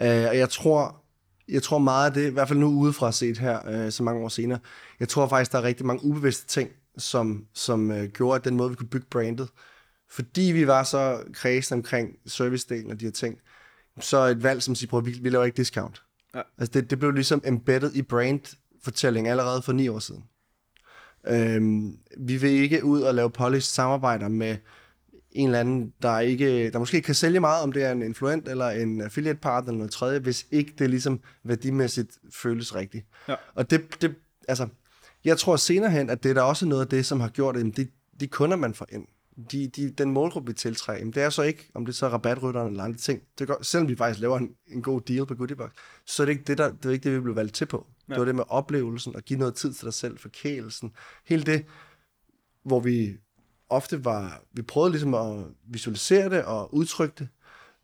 Uh, 0.00 0.28
og 0.28 0.38
jeg 0.38 0.50
tror, 0.50 1.02
jeg 1.48 1.62
tror 1.62 1.78
meget 1.78 2.06
af 2.06 2.14
det, 2.14 2.30
i 2.30 2.32
hvert 2.32 2.48
fald 2.48 2.58
nu 2.58 2.66
udefra 2.66 3.12
set 3.12 3.38
her, 3.38 3.84
uh, 3.86 3.92
så 3.92 4.02
mange 4.02 4.24
år 4.24 4.28
senere, 4.28 4.58
jeg 5.00 5.08
tror 5.08 5.28
faktisk, 5.28 5.52
der 5.52 5.58
er 5.58 5.62
rigtig 5.62 5.86
mange 5.86 6.04
ubevidste 6.04 6.46
ting, 6.46 6.70
som, 6.98 7.46
som 7.54 7.90
uh, 7.90 8.04
gjorde, 8.04 8.36
at 8.36 8.44
den 8.44 8.56
måde, 8.56 8.70
vi 8.70 8.76
kunne 8.76 8.88
bygge 8.88 9.06
brandet, 9.10 9.48
fordi 10.10 10.42
vi 10.42 10.66
var 10.66 10.82
så 10.82 11.24
kredsende 11.32 11.78
omkring 11.78 12.16
service-delen 12.28 12.90
og 12.90 13.00
de 13.00 13.04
her 13.04 13.12
ting, 13.12 13.38
så 14.00 14.18
et 14.18 14.42
valg, 14.42 14.62
som 14.62 14.74
siger, 14.74 14.96
at 14.96 15.06
vi, 15.06 15.10
vi 15.22 15.28
laver 15.28 15.44
ikke 15.44 15.56
discount. 15.56 16.02
Ja. 16.34 16.42
Altså 16.58 16.72
det, 16.72 16.90
det 16.90 16.98
blev 16.98 17.10
ligesom 17.10 17.42
embedded 17.44 17.94
i 17.94 18.02
brand-fortælling 18.02 19.28
allerede 19.28 19.62
for 19.62 19.72
ni 19.72 19.88
år 19.88 19.98
siden. 19.98 20.24
Øhm, 21.26 21.98
vi 22.18 22.36
vil 22.36 22.50
ikke 22.50 22.84
ud 22.84 23.00
og 23.00 23.14
lave 23.14 23.30
polished 23.30 23.60
samarbejder 23.60 24.28
med 24.28 24.56
en 25.32 25.48
eller 25.48 25.60
anden, 25.60 25.92
der, 26.02 26.18
ikke, 26.18 26.70
der 26.70 26.78
måske 26.78 27.02
kan 27.02 27.14
sælge 27.14 27.40
meget, 27.40 27.62
om 27.62 27.72
det 27.72 27.84
er 27.84 27.92
en 27.92 28.02
influent 28.02 28.48
eller 28.48 28.68
en 28.68 29.00
affiliate 29.00 29.38
partner 29.38 29.68
eller 29.68 29.78
noget 29.78 29.92
tredje, 29.92 30.18
hvis 30.18 30.46
ikke 30.50 30.74
det 30.78 30.90
ligesom 30.90 31.20
værdimæssigt 31.44 32.18
føles 32.30 32.74
rigtigt. 32.74 33.06
Ja. 33.28 33.34
Og 33.54 33.70
det, 33.70 34.02
det, 34.02 34.14
altså, 34.48 34.68
jeg 35.24 35.38
tror 35.38 35.56
senere 35.56 35.90
hen, 35.90 36.10
at 36.10 36.22
det 36.22 36.30
er 36.30 36.34
der 36.34 36.42
også 36.42 36.66
noget 36.66 36.82
af 36.82 36.88
det, 36.88 37.06
som 37.06 37.20
har 37.20 37.28
gjort, 37.28 37.56
at 37.56 37.76
de, 37.76 37.86
de 38.20 38.26
kunder, 38.26 38.56
man 38.56 38.74
får 38.74 38.86
ind, 38.92 39.06
de, 39.52 39.68
de, 39.68 39.90
den 39.90 40.10
målgruppe, 40.10 40.46
vi 40.46 40.54
tiltrækker, 40.54 41.10
det 41.10 41.22
er 41.22 41.30
så 41.30 41.42
ikke, 41.42 41.70
om 41.74 41.86
det 41.86 41.94
så 41.94 42.06
er 42.06 42.10
rabatrytterne 42.10 42.70
eller 42.70 42.84
andre 42.84 42.98
ting. 42.98 43.22
Det 43.38 43.46
går, 43.46 43.62
selvom 43.62 43.88
vi 43.88 43.96
faktisk 43.96 44.20
laver 44.20 44.38
en, 44.38 44.50
en 44.66 44.82
god 44.82 45.00
deal 45.00 45.26
på 45.26 45.34
Goodiebox, 45.34 45.70
så 46.06 46.22
er 46.22 46.24
det 46.24 46.32
ikke 46.32 46.44
det, 46.44 46.58
der, 46.58 46.72
det 46.72 46.86
er 46.86 46.90
ikke 46.90 47.04
det, 47.04 47.16
vi 47.16 47.20
blev 47.20 47.36
valgt 47.36 47.54
til 47.54 47.66
på. 47.66 47.86
Ja. 48.08 48.14
Det 48.14 48.20
var 48.20 48.24
det 48.26 48.34
med 48.34 48.44
oplevelsen, 48.48 49.16
og 49.16 49.22
give 49.22 49.38
noget 49.38 49.54
tid 49.54 49.72
til 49.72 49.84
dig 49.84 49.94
selv, 49.94 50.18
forkælelsen. 50.18 50.92
Hele 51.26 51.42
det, 51.42 51.64
hvor 52.64 52.80
vi 52.80 53.16
ofte 53.68 54.04
var, 54.04 54.42
vi 54.52 54.62
prøvede 54.62 54.90
ligesom 54.90 55.14
at 55.14 55.44
visualisere 55.68 56.30
det 56.30 56.44
og 56.44 56.74
udtrykke 56.74 57.14
det. 57.18 57.28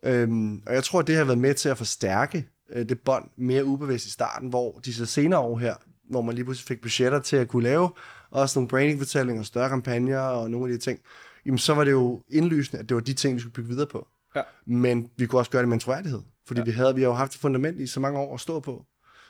Øhm, 0.02 0.62
og 0.66 0.74
jeg 0.74 0.84
tror, 0.84 1.00
at 1.00 1.06
det 1.06 1.16
har 1.16 1.24
været 1.24 1.38
med 1.38 1.54
til 1.54 1.68
at 1.68 1.78
forstærke 1.78 2.48
øh, 2.70 2.88
det 2.88 3.00
bånd 3.00 3.30
mere 3.36 3.64
ubevidst 3.64 4.06
i 4.06 4.10
starten, 4.10 4.48
hvor 4.48 4.78
de 4.78 4.94
så 4.94 5.06
senere 5.06 5.40
år 5.40 5.58
her, 5.58 5.74
hvor 6.10 6.22
man 6.22 6.34
lige 6.34 6.44
pludselig 6.44 6.68
fik 6.68 6.80
budgetter 6.80 7.20
til 7.20 7.36
at 7.36 7.48
kunne 7.48 7.62
lave 7.62 7.90
også 8.30 8.58
nogle 8.58 8.68
branding-fortællinger, 8.68 9.42
større 9.42 9.68
kampagner 9.68 10.18
og 10.18 10.50
nogle 10.50 10.72
af 10.72 10.78
de 10.78 10.84
ting, 10.84 11.00
jamen 11.48 11.58
så 11.58 11.74
var 11.74 11.84
det 11.84 11.90
jo 11.90 12.22
indlysende, 12.28 12.82
at 12.82 12.88
det 12.88 12.94
var 12.94 13.00
de 13.00 13.14
ting, 13.14 13.34
vi 13.34 13.40
skulle 13.40 13.52
bygge 13.52 13.68
videre 13.68 13.86
på. 13.86 14.08
Ja. 14.36 14.42
Men 14.66 15.10
vi 15.16 15.26
kunne 15.26 15.40
også 15.40 15.50
gøre 15.50 15.62
det 15.62 15.68
med 15.68 15.76
en 15.76 15.80
troværdighed, 15.80 16.20
fordi 16.46 16.60
ja. 16.60 16.64
vi 16.64 16.70
havde 16.70 16.94
vi 16.94 17.00
har 17.00 17.08
jo 17.08 17.14
haft 17.14 17.34
et 17.34 17.40
fundament 17.40 17.80
i 17.80 17.86
så 17.86 18.00
mange 18.00 18.18
år 18.18 18.34
at 18.34 18.40
stå 18.40 18.60
på. 18.60 18.84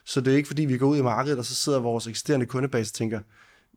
Så 0.05 0.21
det 0.21 0.33
er 0.33 0.37
ikke 0.37 0.47
fordi, 0.47 0.65
vi 0.65 0.79
går 0.79 0.87
ud 0.87 0.99
i 0.99 1.03
markedet, 1.03 1.39
og 1.39 1.45
så 1.45 1.55
sidder 1.55 1.81
vores 1.81 2.07
eksisterende 2.07 2.47
kundebase 2.47 2.91
og 2.91 2.95
tænker, 2.95 3.21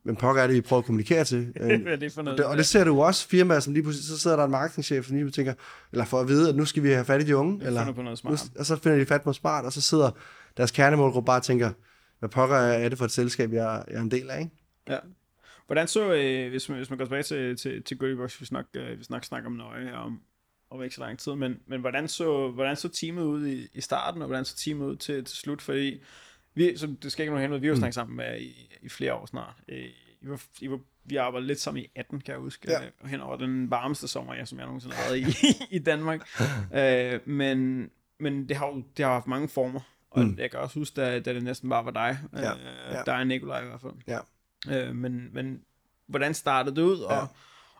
men 0.05 0.15
pokker 0.15 0.43
er 0.43 0.47
det, 0.47 0.55
vi 0.55 0.61
prøver 0.61 0.81
at 0.81 0.85
kommunikere 0.85 1.23
til. 1.23 1.45
Hvad 1.55 1.93
er 1.93 1.95
det 1.95 2.13
for 2.13 2.21
noget? 2.21 2.39
Og 2.39 2.43
det, 2.43 2.51
og 2.51 2.57
det 2.57 2.65
ser 2.65 2.83
du 2.83 3.01
også 3.01 3.27
firmaer, 3.27 3.59
som 3.59 3.73
lige 3.73 3.83
pludselig, 3.83 4.07
så 4.07 4.19
sidder 4.19 4.37
der 4.37 4.45
en 4.45 4.51
marketingchef, 4.51 5.05
som 5.05 5.15
lige 5.15 5.31
tænker, 5.31 5.53
eller 5.91 6.05
for 6.05 6.19
at 6.19 6.27
vide, 6.27 6.49
at 6.49 6.55
nu 6.55 6.65
skal 6.65 6.83
vi 6.83 6.89
have 6.89 7.05
fat 7.05 7.21
i 7.21 7.25
de 7.25 7.37
unge, 7.37 7.65
eller, 7.65 7.93
på 7.93 8.01
noget 8.01 8.17
smart. 8.17 8.31
Nu, 8.31 8.59
og 8.59 8.65
så 8.65 8.75
finder 8.75 8.97
de 8.97 9.05
fat 9.05 9.21
på 9.21 9.33
smart, 9.33 9.65
og 9.65 9.73
så 9.73 9.81
sidder 9.81 10.11
deres 10.57 10.71
kernemålgruppe 10.71 11.25
bare 11.25 11.39
og 11.39 11.43
tænker, 11.43 11.71
hvad 12.19 12.29
pokker 12.29 12.55
er 12.55 12.89
det 12.89 12.97
for 12.97 13.05
et 13.05 13.11
selskab, 13.11 13.53
jeg, 13.53 13.83
jeg 13.87 13.97
er 13.97 14.01
en 14.01 14.11
del 14.11 14.29
af, 14.29 14.39
ikke? 14.39 14.51
Ja. 14.89 14.97
Hvordan 15.71 15.87
så, 15.87 16.13
øh, 16.13 16.49
hvis, 16.49 16.69
man, 16.69 16.77
hvis 16.77 16.89
man 16.89 16.97
går 16.97 17.05
tilbage 17.05 17.23
til, 17.23 17.57
til, 17.57 17.83
til 17.83 17.97
Goodiebox, 17.97 18.41
vi 18.41 18.45
snakker, 18.45 18.89
øh, 18.89 18.99
vi 18.99 19.03
snakker, 19.03 19.25
snakker 19.25 19.49
om 19.49 19.55
nøje 19.55 19.93
om, 19.93 20.21
om 20.69 20.83
ikke 20.83 20.95
så 20.95 21.01
lang 21.01 21.19
tid, 21.19 21.35
men, 21.35 21.59
men 21.65 21.81
hvordan, 21.81 22.07
så, 22.07 22.51
hvordan 22.51 22.75
så 22.75 22.89
teamet 22.89 23.23
ud 23.23 23.47
i, 23.47 23.67
i 23.73 23.81
starten, 23.81 24.21
og 24.21 24.27
hvordan 24.27 24.45
så 24.45 24.57
teamet 24.57 24.85
ud 24.85 24.95
til, 24.95 25.25
til 25.25 25.37
slut, 25.37 25.61
fordi 25.61 26.01
vi, 26.53 26.77
så 26.77 26.95
det 27.03 27.11
skal 27.11 27.23
ikke 27.23 27.33
nogen 27.33 27.51
hen 27.51 27.61
vi 27.61 27.67
har 27.67 27.71
jo 27.71 27.73
mm. 27.73 27.79
snakket 27.79 27.95
sammen 27.95 28.17
med 28.17 28.41
i, 28.41 28.77
i 28.81 28.89
flere 28.89 29.13
år 29.13 29.25
snart. 29.25 29.55
Øh, 29.67 29.85
I 30.21 30.29
var, 30.29 30.41
I 30.61 30.69
var, 30.69 30.79
vi 31.03 31.15
arbejdede 31.15 31.47
lidt 31.47 31.59
sammen 31.59 31.83
i 31.83 31.87
18, 31.95 32.19
kan 32.21 32.31
jeg 32.31 32.39
huske, 32.39 32.71
ja. 32.71 32.85
øh, 32.85 33.09
hen 33.09 33.21
over 33.21 33.37
den 33.37 33.71
varmeste 33.71 34.07
sommer, 34.07 34.33
jeg, 34.33 34.47
som 34.47 34.57
jeg 34.57 34.65
nogensinde 34.65 34.95
har 34.95 35.03
været 35.03 35.19
i, 35.71 35.75
i 35.75 35.79
Danmark. 35.79 36.27
øh, 36.73 37.19
men, 37.25 37.89
men 38.19 38.49
det 38.49 38.57
har 38.57 38.67
jo 38.67 38.83
det 38.97 39.05
har 39.05 39.13
haft 39.13 39.27
mange 39.27 39.49
former, 39.49 39.79
og 40.09 40.23
mm. 40.23 40.35
jeg 40.37 40.51
kan 40.51 40.59
også 40.59 40.79
huske, 40.79 41.01
da, 41.01 41.19
da 41.19 41.33
det 41.33 41.43
næsten 41.43 41.69
bare 41.69 41.85
var 41.85 41.91
dig. 41.91 42.17
Øh, 42.33 42.41
ja. 42.41 43.03
der 43.05 43.13
er 43.13 43.23
Nikolaj 43.23 43.63
i 43.63 43.67
hvert 43.67 43.81
fald. 43.81 43.93
Ja. 44.07 44.19
Øh, 44.69 44.95
men, 44.95 45.33
men 45.33 45.61
hvordan 46.07 46.33
startede 46.33 46.75
det 46.75 46.81
ud, 46.81 46.99
og, 46.99 47.13
ja. 47.13 47.25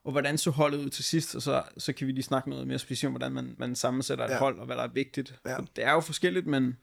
og 0.04 0.12
hvordan 0.12 0.38
så 0.38 0.52
holdet 0.52 0.78
ud 0.78 0.90
til 0.90 1.04
sidst, 1.04 1.36
og 1.36 1.42
så, 1.42 1.64
så 1.78 1.94
kan 1.94 2.08
vi 2.08 2.12
lige 2.12 2.24
snakke 2.24 2.50
noget 2.50 2.68
mere 2.68 2.80
specifikt 2.80 3.08
om, 3.08 3.12
hvordan 3.12 3.32
man, 3.32 3.56
man 3.58 3.76
sammensætter 3.76 4.26
et 4.26 4.30
ja. 4.30 4.38
hold, 4.38 4.60
og 4.60 4.66
hvad 4.66 4.76
der 4.76 4.84
er 4.84 4.92
vigtigt. 4.94 5.36
Ja. 5.46 5.58
det 5.76 5.84
er 5.84 5.92
jo 5.92 6.00
forskelligt, 6.00 6.48
men... 6.48 6.78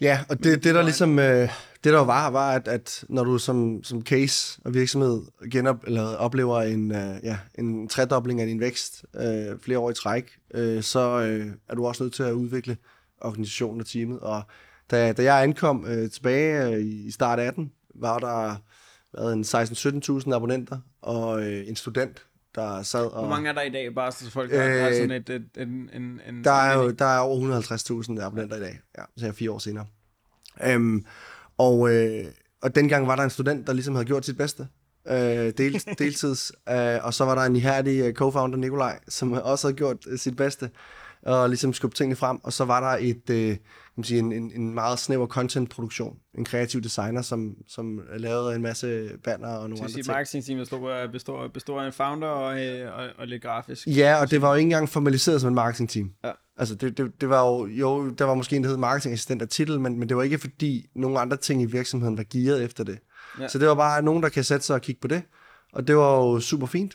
Ja, 0.00 0.24
og 0.28 0.44
det, 0.44 0.64
det 0.64 0.74
der 0.74 0.82
ligesom, 0.82 1.18
øh, 1.18 1.48
det 1.84 1.92
der 1.92 2.04
var, 2.04 2.30
var, 2.30 2.52
at, 2.52 2.68
at 2.68 3.04
når 3.08 3.24
du 3.24 3.38
som, 3.38 3.84
som 3.84 4.02
case 4.02 4.60
og 4.64 4.74
virksomhed 4.74 5.22
genop, 5.50 5.84
eller 5.86 6.16
oplever 6.16 6.62
en, 6.62 6.90
øh, 6.90 7.16
ja, 7.22 7.38
en 7.54 7.88
tredobling 7.88 8.40
af 8.40 8.46
din 8.46 8.60
vækst 8.60 9.04
øh, 9.14 9.58
flere 9.60 9.78
år 9.78 9.90
i 9.90 9.94
træk, 9.94 10.38
øh, 10.54 10.82
så 10.82 11.20
øh, 11.20 11.46
er 11.68 11.74
du 11.74 11.86
også 11.86 12.02
nødt 12.02 12.14
til 12.14 12.22
at 12.22 12.32
udvikle 12.32 12.76
organisationen 13.20 13.80
og 13.80 13.86
teamet. 13.86 14.20
Og 14.20 14.42
da, 14.90 15.12
da 15.12 15.22
jeg 15.22 15.42
ankom 15.42 15.86
øh, 15.88 16.10
tilbage 16.10 16.74
øh, 16.74 16.84
i 16.84 17.10
start 17.10 17.40
18, 17.40 17.72
var 17.94 18.18
der 18.18 18.56
været 19.14 19.32
en 19.32 19.42
16-17.000 19.42 20.34
abonnenter 20.34 20.78
og 21.02 21.42
øh, 21.42 21.68
en 21.68 21.76
student, 21.76 22.26
der 22.54 22.82
sad 22.82 23.06
og... 23.06 23.20
Hvor 23.20 23.28
mange 23.28 23.48
er 23.48 23.52
der 23.52 23.62
i 23.62 23.70
dag, 23.70 23.94
bare 23.94 24.12
så 24.12 24.30
folk 24.30 24.52
øh, 24.52 24.60
har 24.60 24.92
sådan 24.92 25.10
et, 25.10 25.30
et, 25.30 25.46
en, 25.56 25.90
en, 25.92 26.20
en... 26.28 26.44
Der 26.44 26.52
er 26.52 26.78
jo 26.78 26.90
der 26.90 27.04
er 27.04 27.18
over 27.18 27.60
150.000 28.18 28.20
abonnenter 28.20 28.56
i 28.56 28.60
dag, 28.60 28.80
ja, 28.98 29.02
så 29.16 29.26
er 29.26 29.32
fire 29.32 29.50
år 29.50 29.58
senere. 29.58 29.86
Øhm, 30.64 31.04
og, 31.58 31.94
øh, 31.94 32.24
og 32.62 32.74
dengang 32.74 33.06
var 33.06 33.16
der 33.16 33.22
en 33.22 33.30
student, 33.30 33.66
der 33.66 33.72
ligesom 33.72 33.94
havde 33.94 34.06
gjort 34.06 34.26
sit 34.26 34.36
bedste. 34.36 34.68
Øh, 35.08 35.52
del, 35.58 35.82
deltids. 35.98 36.52
Øh, 36.68 36.98
og 37.02 37.14
så 37.14 37.24
var 37.24 37.34
der 37.34 37.42
en 37.42 37.56
ihærdig 37.56 38.00
øh, 38.00 38.14
co-founder, 38.20 38.56
Nikolaj, 38.56 38.98
som 39.08 39.32
også 39.32 39.66
havde 39.66 39.76
gjort 39.76 39.96
øh, 40.06 40.18
sit 40.18 40.36
bedste 40.36 40.70
og 41.22 41.48
ligesom 41.48 41.72
skubbe 41.72 41.96
tingene 41.96 42.16
frem. 42.16 42.38
Og 42.42 42.52
så 42.52 42.64
var 42.64 42.80
der 42.80 42.98
et, 43.00 43.30
øh, 43.30 43.56
man 43.98 44.04
sige, 44.04 44.18
en, 44.18 44.32
en, 44.32 44.52
en 44.54 44.74
meget 44.74 44.98
snæver 44.98 45.26
content-produktion. 45.26 46.16
En 46.38 46.44
kreativ 46.44 46.80
designer, 46.80 47.22
som, 47.22 47.54
som 47.68 48.00
lavede 48.16 48.54
en 48.54 48.62
masse 48.62 49.10
banner 49.24 49.48
og 49.48 49.70
nogle 49.70 49.84
andre 49.84 49.94
ting. 49.94 50.06
marketing-team 50.06 50.58
består, 50.58 51.46
består, 51.52 51.80
af 51.80 51.86
en 51.86 51.92
founder 51.92 52.28
og, 52.28 52.66
øh, 52.66 52.98
og, 52.98 53.08
og 53.18 53.26
lidt 53.26 53.42
grafisk. 53.42 53.86
Ja, 53.86 54.20
og 54.20 54.30
det 54.30 54.42
var 54.42 54.48
jo 54.48 54.54
ikke 54.54 54.66
engang 54.66 54.88
formaliseret 54.88 55.40
som 55.40 55.48
et 55.48 55.54
marketing-team. 55.54 56.12
Ja. 56.24 56.30
Altså, 56.56 56.74
det, 56.74 56.98
det, 56.98 57.20
det 57.20 57.28
var 57.28 57.46
jo, 57.46 57.66
jo, 57.66 58.08
der 58.08 58.24
var 58.24 58.34
måske 58.34 58.56
en, 58.56 58.62
der 58.62 58.68
hed 58.68 58.76
marketingassistent 58.76 59.42
af 59.42 59.48
titel, 59.48 59.80
men, 59.80 59.98
men 59.98 60.08
det 60.08 60.16
var 60.16 60.22
ikke 60.22 60.38
fordi 60.38 60.86
nogle 60.94 61.20
andre 61.20 61.36
ting 61.36 61.62
i 61.62 61.66
virksomheden 61.66 62.18
var 62.18 62.24
gearet 62.30 62.64
efter 62.64 62.84
det. 62.84 62.98
Ja. 63.40 63.48
Så 63.48 63.58
det 63.58 63.68
var 63.68 63.74
bare 63.74 64.02
nogen, 64.02 64.22
der 64.22 64.28
kan 64.28 64.44
sætte 64.44 64.66
sig 64.66 64.74
og 64.74 64.82
kigge 64.82 65.00
på 65.00 65.08
det. 65.08 65.22
Og 65.72 65.86
det 65.88 65.96
var 65.96 66.16
jo 66.16 66.40
super 66.40 66.66
fint. 66.66 66.94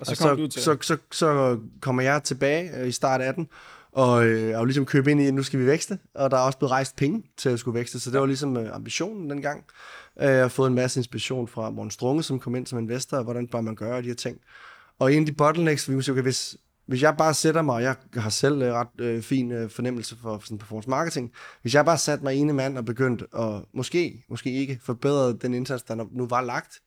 Og 0.00 0.06
så, 0.06 0.12
og 0.12 0.16
så, 0.16 0.34
du 0.34 0.46
til 0.46 0.62
så, 0.62 0.76
så, 0.80 0.96
så 1.12 1.58
kommer 1.80 2.02
jeg 2.02 2.22
tilbage 2.22 2.80
øh, 2.80 2.88
i 2.88 2.92
start 2.92 3.20
18, 3.20 3.48
og, 3.94 4.26
øh, 4.26 4.58
og 4.58 4.66
ligesom 4.66 4.86
købe 4.86 5.10
ind 5.10 5.20
i, 5.20 5.26
at 5.26 5.34
nu 5.34 5.42
skal 5.42 5.60
vi 5.60 5.66
vækste, 5.66 5.98
og 6.14 6.30
der 6.30 6.36
er 6.36 6.40
også 6.40 6.58
blevet 6.58 6.70
rejst 6.70 6.96
penge 6.96 7.22
til 7.36 7.48
at 7.48 7.58
skulle 7.58 7.74
vækste, 7.74 8.00
så 8.00 8.10
det 8.10 8.20
var 8.20 8.26
ligesom 8.26 8.56
øh, 8.56 8.74
ambitionen 8.74 9.30
dengang. 9.30 9.64
Øh, 10.20 10.28
jeg 10.28 10.40
har 10.40 10.48
fået 10.48 10.68
en 10.68 10.74
masse 10.74 11.00
inspiration 11.00 11.48
fra 11.48 11.70
Morten 11.70 11.90
Strunge, 11.90 12.22
som 12.22 12.40
kom 12.40 12.54
ind 12.54 12.66
som 12.66 12.78
investor, 12.78 13.22
hvordan 13.22 13.48
bør 13.48 13.60
man 13.60 13.74
gøre 13.74 14.02
de 14.02 14.06
her 14.06 14.14
ting. 14.14 14.38
Og 14.98 15.14
en 15.14 15.20
af 15.20 15.26
de 15.26 15.32
bottlenecks, 15.32 15.90
vi 15.90 15.94
må 15.94 16.00
sige, 16.00 16.12
okay, 16.12 16.22
hvis, 16.22 16.56
hvis 16.86 17.02
jeg 17.02 17.14
bare 17.16 17.34
sætter 17.34 17.62
mig, 17.62 17.74
og 17.74 17.82
jeg 17.82 17.96
har 18.14 18.30
selv 18.30 18.62
øh, 18.62 18.72
ret 18.72 19.00
øh, 19.00 19.22
fin 19.22 19.52
øh, 19.52 19.70
fornemmelse 19.70 20.16
for, 20.22 20.38
for 20.38 20.46
sådan 20.46 20.58
performance 20.58 20.90
marketing, 20.90 21.32
hvis 21.62 21.74
jeg 21.74 21.84
bare 21.84 21.98
satte 21.98 22.24
mig 22.24 22.34
ene 22.34 22.52
mand 22.52 22.78
og 22.78 22.84
begyndte 22.84 23.26
at 23.38 23.62
måske, 23.74 24.24
måske 24.28 24.52
ikke 24.52 24.80
forbedre 24.82 25.32
den 25.32 25.54
indsats, 25.54 25.82
der 25.82 26.06
nu 26.12 26.26
var 26.26 26.40
lagt, 26.40 26.80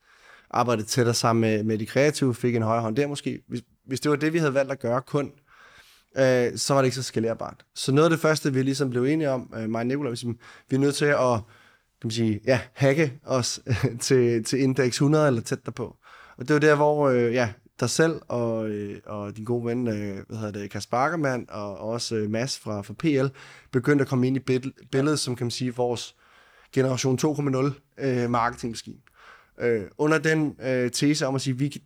arbejde 0.50 0.84
tættere 0.84 1.16
sammen 1.16 1.42
med, 1.42 1.64
med 1.64 1.78
de 1.78 1.86
kreative, 1.86 2.36
fik 2.36 2.56
en 2.56 2.62
højere 2.62 2.82
hånd 2.82 2.96
der 2.96 3.08
måske. 3.08 3.42
Hvis, 3.48 3.62
hvis 3.86 4.00
det 4.00 4.12
var 4.12 4.18
det, 4.18 4.34
vi 4.34 4.38
havde 4.38 4.54
valgt 4.54 4.72
at 4.72 4.80
gøre 4.80 5.02
kun, 5.02 5.32
øh, 6.18 6.58
så 6.58 6.74
var 6.74 6.82
det 6.82 6.86
ikke 6.88 6.96
så 6.96 7.04
skalerbart. 7.04 7.66
Så 7.76 7.92
noget 7.92 8.06
af 8.06 8.10
det 8.10 8.20
første, 8.20 8.54
vi 8.54 8.62
ligesom 8.62 8.90
blev 8.90 9.04
enige 9.04 9.30
om, 9.30 9.54
øh, 9.58 9.70
mig 9.70 9.80
og 9.80 9.86
Nicolai, 9.86 10.10
ligesom, 10.10 10.38
vi 10.70 10.76
er 10.76 10.80
nødt 10.80 10.96
til 10.96 11.06
at 11.06 11.40
kan 12.02 12.08
man 12.08 12.12
sige, 12.12 12.40
ja, 12.46 12.60
hacke 12.74 13.14
os 13.26 13.60
til, 14.00 14.44
til 14.44 14.62
indeks 14.62 14.96
100 14.96 15.28
eller 15.28 15.42
tæt 15.42 15.66
derpå. 15.66 15.96
Og 16.38 16.48
det 16.48 16.54
var 16.54 16.60
der, 16.60 16.76
hvor 16.76 17.10
øh, 17.10 17.34
ja, 17.34 17.50
dig 17.80 17.90
selv 17.90 18.22
og, 18.28 18.70
øh, 18.70 19.00
og 19.06 19.38
din 19.38 19.46
gode 19.46 19.66
ven, 19.66 19.88
øh, 19.88 20.18
hvad 20.28 20.38
hedder 20.38 20.52
det, 20.52 20.72
Kasper 20.72 20.98
Ackermann, 20.98 21.46
og, 21.50 21.78
og 21.78 21.90
også 21.90 22.16
øh, 22.16 22.30
Mads 22.30 22.60
fra, 22.60 22.82
fra 22.82 22.94
PL, 22.94 23.38
begyndte 23.72 24.02
at 24.02 24.08
komme 24.08 24.28
ind 24.28 24.38
i 24.38 24.60
billedet, 24.92 25.20
som 25.20 25.36
kan 25.36 25.46
man 25.46 25.52
sige, 25.52 25.76
vores 25.76 26.16
generation 26.74 27.20
2.0 27.22 28.06
øh, 28.06 28.30
marketingmaskine. 28.30 28.98
Øh, 29.60 29.84
under 29.98 30.18
den 30.18 30.56
øh, 30.64 30.92
tese 30.92 31.28
om 31.28 31.36
at 31.36 31.42
sige, 31.42 31.58
vi, 31.58 31.82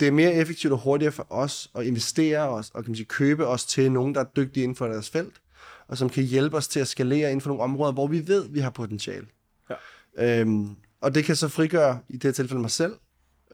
det 0.00 0.08
er 0.08 0.12
mere 0.12 0.34
effektivt 0.34 0.72
og 0.72 0.78
hurtigere 0.78 1.12
for 1.12 1.26
os 1.30 1.70
at 1.74 1.86
investere 1.86 2.48
os, 2.48 2.70
og 2.74 2.84
kan 2.84 2.90
man 2.90 2.96
sige, 2.96 3.06
købe 3.06 3.46
os 3.46 3.64
til 3.64 3.92
nogen, 3.92 4.14
der 4.14 4.20
er 4.20 4.24
dygtige 4.36 4.64
inden 4.64 4.76
for 4.76 4.86
deres 4.86 5.10
felt, 5.10 5.40
og 5.88 5.98
som 5.98 6.08
kan 6.08 6.24
hjælpe 6.24 6.56
os 6.56 6.68
til 6.68 6.80
at 6.80 6.88
skalere 6.88 7.30
inden 7.30 7.40
for 7.40 7.48
nogle 7.48 7.62
områder, 7.62 7.92
hvor 7.92 8.06
vi 8.06 8.28
ved, 8.28 8.48
vi 8.48 8.60
har 8.60 8.70
potentiale. 8.70 9.26
Ja. 9.70 10.40
Øhm, 10.40 10.76
og 11.00 11.14
det 11.14 11.24
kan 11.24 11.36
så 11.36 11.48
frigøre, 11.48 11.98
i 12.08 12.12
det 12.12 12.22
her 12.24 12.32
tilfælde 12.32 12.60
mig 12.60 12.70
selv, 12.70 12.94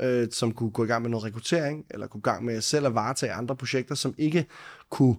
øh, 0.01 0.29
som 0.31 0.53
kunne 0.53 0.71
gå 0.71 0.85
i 0.85 0.87
gang 0.87 1.03
med 1.03 1.11
noget 1.11 1.25
rekruttering, 1.25 1.85
eller 1.91 2.07
kunne 2.07 2.19
i 2.19 2.29
gang 2.31 2.45
med 2.45 2.61
selv 2.61 2.87
at 2.87 2.95
varetage 2.95 3.33
andre 3.33 3.57
projekter, 3.57 3.95
som 3.95 4.15
ikke 4.19 4.47
kunne 4.91 5.17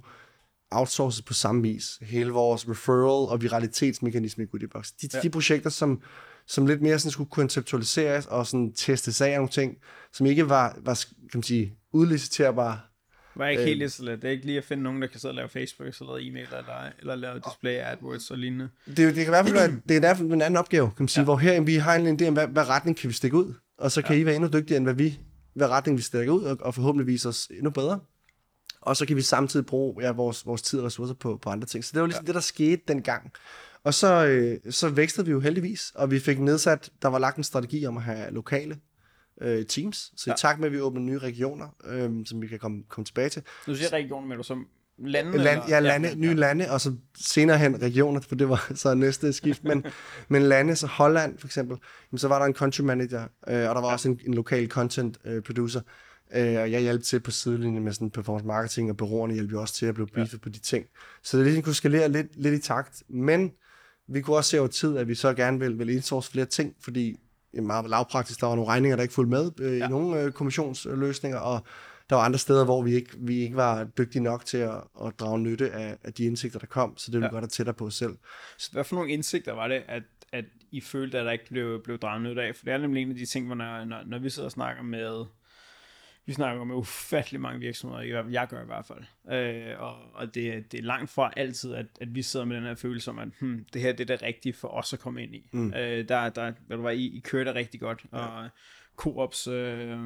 outsources 0.72 1.22
på 1.22 1.34
samme 1.34 1.62
vis. 1.62 2.00
Hele 2.02 2.32
vores 2.32 2.70
referral 2.70 3.30
og 3.30 3.41
viralitetsmekanisme 3.41 4.44
i 4.44 4.48
Goodiebox. 4.48 4.91
De, 5.02 5.10
ja. 5.13 5.22
de 5.22 5.30
projekter, 5.30 5.70
som, 5.70 6.02
som 6.50 6.66
lidt 6.66 6.82
mere 6.82 7.00
sådan 7.00 7.12
skulle 7.12 7.30
konceptualiseres 7.30 8.26
og 8.26 8.48
sådan 8.48 8.74
testes 8.74 9.22
af 9.22 9.36
nogle 9.36 9.50
ting, 9.50 9.78
som 10.14 10.26
ikke 10.26 10.50
var, 10.50 10.78
var 10.82 11.06
kan 11.32 11.38
man 11.38 11.44
sige, 11.44 11.78
udliciterbare. 11.92 12.80
Var 13.36 13.48
ikke 13.48 13.64
helt 13.64 13.78
lige 13.78 13.90
så 13.90 14.04
let. 14.04 14.22
Det 14.22 14.28
er 14.28 14.32
ikke 14.32 14.46
lige 14.46 14.58
at 14.58 14.64
finde 14.64 14.84
nogen, 14.84 15.02
der 15.02 15.08
kan 15.08 15.20
sidde 15.20 15.32
og 15.32 15.36
lave 15.36 15.50
Facebook, 15.50 15.88
eller 15.88 16.18
lave 16.18 16.28
e-mail, 16.28 16.48
eller, 16.58 16.92
eller 17.00 17.16
lave 17.16 17.40
display 17.40 17.78
AdWords 17.78 18.32
og 18.32 18.38
lignende. 18.38 18.70
Det, 18.88 18.98
det 18.98 19.16
kan 19.16 19.24
i 19.24 19.30
hvert 19.30 19.46
fald 19.46 19.58
være, 19.58 19.68
det 19.68 19.92
er 19.92 19.96
i 19.96 20.00
hvert 20.00 20.18
fald 20.18 20.32
en 20.32 20.42
anden 20.42 20.58
opgave, 20.58 20.88
kan 20.88 21.04
man 21.04 21.08
sige, 21.08 21.22
ja. 21.22 21.26
hvor 21.26 21.38
her 21.38 21.62
vi 21.62 21.76
har 21.76 21.96
en 21.96 22.22
idé 22.22 22.28
om, 22.28 22.34
hvad, 22.34 22.48
hvad 22.48 22.70
retning 22.70 22.98
kan 22.98 23.08
vi 23.10 23.14
stikke 23.14 23.38
ud, 23.38 23.54
og 23.78 23.92
så 23.92 24.02
kan 24.02 24.16
ja. 24.16 24.22
I 24.22 24.26
være 24.26 24.36
endnu 24.36 24.50
dygtigere, 24.54 24.78
end 24.78 24.86
hvad 24.86 24.94
vi, 24.94 25.20
hvad 25.54 25.68
retning 25.68 25.98
vi 25.98 26.04
stikker 26.04 26.34
ud, 26.34 26.44
og, 26.44 26.58
og 26.62 26.76
forhåbentlig 26.76 27.08
vise 27.08 27.30
os 27.30 27.48
endnu 27.52 27.70
bedre. 27.70 28.00
Og 28.82 28.98
så 28.98 29.06
kan 29.06 29.16
vi 29.16 29.22
samtidig 29.22 29.66
bruge 29.66 30.04
ja, 30.04 30.12
vores, 30.12 30.46
vores 30.46 30.62
tid 30.62 30.80
og 30.80 30.86
ressourcer 30.86 31.14
på, 31.14 31.40
på 31.42 31.50
andre 31.50 31.68
ting. 31.68 31.86
Så 31.86 31.92
det 31.94 32.02
var 32.02 32.08
ligesom 32.08 32.24
ja. 32.24 32.28
det, 32.28 32.36
der 32.36 32.42
skete 32.42 32.82
dengang. 32.88 33.32
Og 33.89 33.93
så, 33.93 34.25
øh, 34.25 34.71
så 34.71 34.89
vækstede 34.89 35.25
vi 35.25 35.32
jo 35.32 35.39
heldigvis, 35.39 35.91
og 35.95 36.12
vi 36.12 36.19
fik 36.19 36.39
nedsat, 36.39 36.89
der 37.02 37.08
var 37.08 37.19
lagt 37.19 37.38
en 37.38 37.43
strategi 37.43 37.86
om 37.86 37.97
at 37.97 38.04
have 38.04 38.32
lokale 38.32 38.78
øh, 39.41 39.65
teams. 39.65 40.12
Så 40.15 40.23
ja. 40.28 40.34
i 40.34 40.38
takt 40.38 40.60
med, 40.60 40.67
at 40.67 40.73
vi 40.73 40.82
åbner 40.82 41.02
nye 41.02 41.17
regioner, 41.17 41.67
øh, 41.86 42.12
som 42.25 42.41
vi 42.41 42.47
kan 42.47 42.60
komme, 42.60 42.84
komme 42.89 43.06
tilbage 43.06 43.30
til. 43.30 43.41
Nu 43.67 43.75
siger 43.75 43.93
regioner, 43.93 44.28
men 44.28 44.38
du 44.38 44.43
som 44.43 44.67
lande? 44.97 45.38
Land, 45.38 45.62
ja, 45.69 45.80
lande, 45.80 46.10
ja, 46.10 46.15
nye 46.15 46.34
lande, 46.34 46.71
og 46.71 46.82
så 46.82 46.93
senere 47.17 47.58
hen 47.58 47.82
regioner, 47.82 48.21
for 48.21 48.36
det 48.36 48.49
var 48.49 48.71
så 48.75 48.93
næste 48.93 49.34
skift. 49.34 49.63
Men, 49.63 49.86
men 50.30 50.41
lande, 50.41 50.75
så 50.75 50.88
Holland 50.88 51.38
for 51.38 51.47
eksempel, 51.47 51.78
så 52.15 52.28
var 52.28 52.39
der 52.39 52.45
en 52.45 52.54
country 52.54 52.82
manager, 52.82 53.21
øh, 53.21 53.69
og 53.69 53.75
der 53.75 53.82
var 53.82 53.88
ja. 53.88 53.93
også 53.93 54.10
en, 54.10 54.19
en 54.25 54.34
lokal 54.34 54.67
content 54.67 55.17
øh, 55.25 55.43
producer. 55.43 55.82
Øh, 56.34 56.60
og 56.62 56.71
jeg 56.71 56.82
hjalp 56.82 57.04
til 57.04 57.19
på 57.19 57.32
sidelinjen 57.32 57.84
med 57.84 57.93
sådan 57.93 58.10
performance 58.10 58.45
marketing, 58.45 58.89
og 58.89 58.97
bureauerne 58.97 59.34
hjalp 59.34 59.52
jo 59.52 59.62
også 59.62 59.73
til 59.73 59.86
at 59.86 59.93
blive 59.93 60.08
briefet 60.08 60.34
ja. 60.34 60.38
på 60.43 60.49
de 60.49 60.60
ting. 60.60 60.86
Så 61.23 61.38
det 61.38 61.45
ligesom 61.45 61.63
kunne 61.63 61.75
skalere 61.75 62.10
lidt, 62.10 62.28
lidt 62.36 62.54
i 62.54 62.67
takt. 62.67 63.04
Men 63.10 63.52
vi 64.10 64.22
kunne 64.22 64.38
også 64.38 64.50
se 64.50 64.60
over 64.60 64.67
tid, 64.67 64.98
at 64.98 65.08
vi 65.08 65.15
så 65.15 65.34
gerne 65.34 65.60
vil, 65.60 65.80
vil 65.80 65.89
indsource 65.89 66.32
flere 66.32 66.45
ting, 66.45 66.76
fordi 66.84 67.15
i 67.54 67.60
meget 67.60 67.89
lavpraktisk, 67.89 68.41
der 68.41 68.48
var 68.48 68.56
nogle 68.56 68.72
regninger, 68.72 68.95
der 68.95 69.04
ikke 69.04 69.13
fulgte 69.13 69.30
med 69.30 69.52
øh, 69.60 69.78
ja. 69.78 69.86
i 69.86 69.89
nogle 69.89 70.22
øh, 70.22 70.32
kommissionsløsninger, 70.32 71.39
og 71.39 71.65
der 72.10 72.15
var 72.15 72.24
andre 72.24 72.39
steder, 72.39 72.65
hvor 72.65 72.82
vi 72.82 72.95
ikke, 72.95 73.10
vi 73.17 73.39
ikke 73.39 73.56
var 73.56 73.84
dygtige 73.84 74.24
nok 74.24 74.45
til 74.45 74.58
at, 74.58 74.82
at 75.06 75.19
drage 75.19 75.39
nytte 75.39 75.72
af, 75.72 75.98
af 76.04 76.13
de 76.13 76.26
indsigter, 76.26 76.60
der 76.60 76.67
kom, 76.67 76.98
så 76.98 77.12
det 77.12 77.13
ville 77.13 77.26
ja. 77.26 77.30
vi 77.30 77.34
godt 77.34 77.43
have 77.43 77.50
tættere 77.50 77.74
på 77.74 77.86
os 77.86 77.95
selv. 77.95 78.17
Så 78.58 78.72
hvad 78.72 78.84
for 78.84 78.95
nogle 78.95 79.12
indsigter 79.12 79.54
var 79.54 79.67
det, 79.67 79.84
at, 79.88 80.04
at 80.32 80.45
I 80.72 80.82
følte, 80.82 81.19
at 81.19 81.26
der 81.26 81.32
ikke 81.32 81.45
blev, 81.50 81.84
blev 81.84 81.98
draget 81.98 82.22
nytte 82.22 82.41
af? 82.41 82.56
For 82.56 82.65
det 82.65 82.74
er 82.74 82.78
nemlig 82.78 83.02
en 83.02 83.10
af 83.10 83.15
de 83.15 83.26
ting, 83.26 83.45
hvor 83.45 83.56
når, 83.56 83.86
når, 83.86 84.04
når 84.06 84.19
vi 84.19 84.30
sidder 84.30 84.48
og 84.48 84.52
snakker 84.52 84.84
med 84.84 85.26
vi 86.30 86.34
snakker 86.34 86.63
med 86.63 86.76
ufattelig 86.76 87.42
mange 87.42 87.60
virksomheder, 87.60 88.28
jeg 88.30 88.48
gør 88.48 88.62
i 88.62 88.65
hvert 88.65 88.86
fald. 88.86 89.04
Øh, 89.38 89.82
og 89.82 89.96
og 90.13 90.36
det, 90.36 90.72
det 90.72 90.80
er 90.80 90.84
langt 90.84 91.10
fra 91.10 91.34
altid, 91.38 91.74
at, 91.74 91.86
at 92.02 92.15
vi 92.15 92.22
sidder 92.22 92.46
med 92.46 92.56
den 92.56 92.63
her 92.63 92.76
følelse 92.76 93.12
om, 93.12 93.20
at 93.20 93.28
hmm, 93.39 93.65
det 93.74 93.82
her 93.82 93.92
det 93.92 94.10
er 94.10 94.15
det 94.15 94.22
rigtige 94.22 94.54
for 94.54 94.68
os 94.68 94.94
at 94.94 95.00
komme 95.00 95.24
ind 95.24 95.36
i. 95.36 95.50
Mm. 95.52 95.74
Øh, 95.74 96.10
der, 96.10 96.30
der, 96.30 96.52
hvad 96.68 96.78
du 96.78 96.84
var, 96.84 96.89
I, 96.89 97.06
I 97.06 97.20
kører 97.20 97.44
det 97.44 97.56
rigtig 97.56 97.80
godt, 97.80 98.06
ja. 98.13 98.18
og 98.18 98.50
Coops 98.96 99.48
øh, 99.48 100.00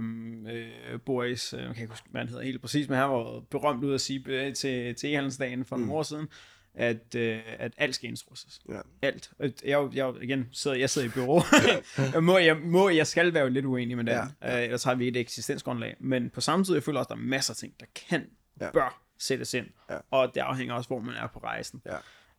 øh, 0.48 1.00
boys, 1.06 1.54
øh, 1.54 1.60
jeg 1.60 1.68
kan 1.76 1.82
ikke 1.82 1.92
huske, 1.92 2.08
hvad 2.12 2.22
han 2.22 2.30
hedder 2.30 2.44
helt 2.44 2.62
præcis, 2.62 2.90
men 2.90 2.98
han 2.98 3.10
var 3.10 3.40
berømt 3.40 3.84
ud 3.84 3.94
at 3.94 4.02
sige 4.02 4.52
til, 4.54 4.96
til 4.96 5.16
e-handelsdagen 5.16 5.64
for 5.64 5.76
mm. 5.76 5.82
nogle 5.82 5.94
år 5.94 6.04
siden, 6.04 6.28
at, 6.76 7.16
øh, 7.16 7.40
at 7.60 7.74
alt 7.78 7.96
skal 7.96 8.10
indrustes. 8.10 8.62
Ja. 8.70 8.80
Alt. 9.02 9.32
Jeg, 9.66 9.90
jeg, 9.94 10.14
igen, 10.22 10.48
sidder, 10.52 10.78
jeg 10.78 10.90
sidder 10.90 11.08
i 11.08 11.12
bureau. 11.12 11.42
må, 12.32 12.38
jeg, 12.38 12.58
må, 12.58 12.90
jeg 12.90 13.08
skal 13.08 13.34
være 13.34 13.50
lidt 13.50 13.66
uenig 13.66 13.98
med 13.98 14.06
det. 14.06 14.12
Ja. 14.12 14.26
Ja. 14.42 14.58
Øh, 14.58 14.64
ellers 14.64 14.84
har 14.84 14.96
vi 14.96 15.08
et 15.08 15.18
eksistensgrundlag. 15.18 15.96
Men 16.00 16.30
på 16.30 16.42
samme 16.42 16.66
tid, 16.66 16.74
jeg 16.74 16.84
føler 16.84 17.00
også, 17.00 17.14
at 17.14 17.18
der 17.18 17.24
er 17.24 17.28
masser 17.28 17.54
af 17.54 17.58
ting, 17.58 17.74
der 17.80 17.86
kan, 18.10 18.26
ja. 18.62 18.72
bør 18.72 19.02
sættes 19.20 19.54
ind. 19.54 19.68
Ja. 19.90 19.98
Og 20.12 20.32
det 20.36 20.42
afhænger 20.42 20.76
også, 20.76 20.88
hvor 20.88 21.00
man 21.00 21.16
er 21.16 21.28
på 21.28 21.40
rejsen. 21.40 21.82
Ja. 21.86 21.96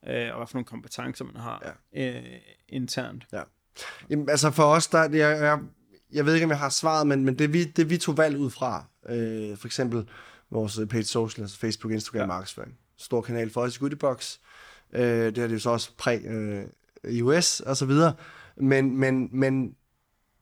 Øh, 0.06 0.32
og 0.32 0.36
hvad 0.36 0.46
for 0.46 0.54
nogle 0.54 0.64
kompetencer, 0.64 1.24
man 1.24 1.36
har 1.36 1.76
ja. 1.94 2.18
øh, 2.18 2.40
internt. 2.68 3.26
Ja. 3.32 3.42
Jamen, 4.10 4.30
altså 4.30 4.50
for 4.50 4.64
os, 4.64 4.86
der, 4.86 5.02
jeg, 5.02 5.12
jeg, 5.12 5.58
jeg 6.12 6.26
ved 6.26 6.34
ikke, 6.34 6.44
om 6.44 6.50
jeg 6.50 6.58
har 6.58 6.68
svaret, 6.68 7.06
men, 7.06 7.24
men 7.24 7.38
det, 7.38 7.52
vi, 7.52 7.64
det 7.64 7.90
vi 7.90 7.96
tog 7.98 8.16
valg 8.18 8.36
ud 8.36 8.50
fra, 8.50 8.84
øh, 9.08 9.56
for 9.56 9.66
eksempel 9.66 10.08
vores 10.50 10.80
page 10.90 11.04
social, 11.04 11.42
altså 11.42 11.58
Facebook, 11.58 11.92
Instagram, 11.92 12.20
ja. 12.20 12.26
markedsføring 12.26 12.78
stor 12.98 13.20
kanal 13.20 13.50
for 13.50 13.60
os 13.60 13.76
i 13.76 13.78
Goodiebox. 13.78 14.38
Øh, 14.92 15.02
det 15.02 15.38
er 15.38 15.46
det 15.46 15.52
jo 15.52 15.58
så 15.58 15.70
også 15.70 15.90
præ 15.98 16.18
øh, 16.24 16.64
iOS 17.08 17.60
og 17.60 17.76
så 17.76 17.86
videre. 17.86 18.14
Men, 18.56 18.96
men, 18.98 19.28
men 19.32 19.76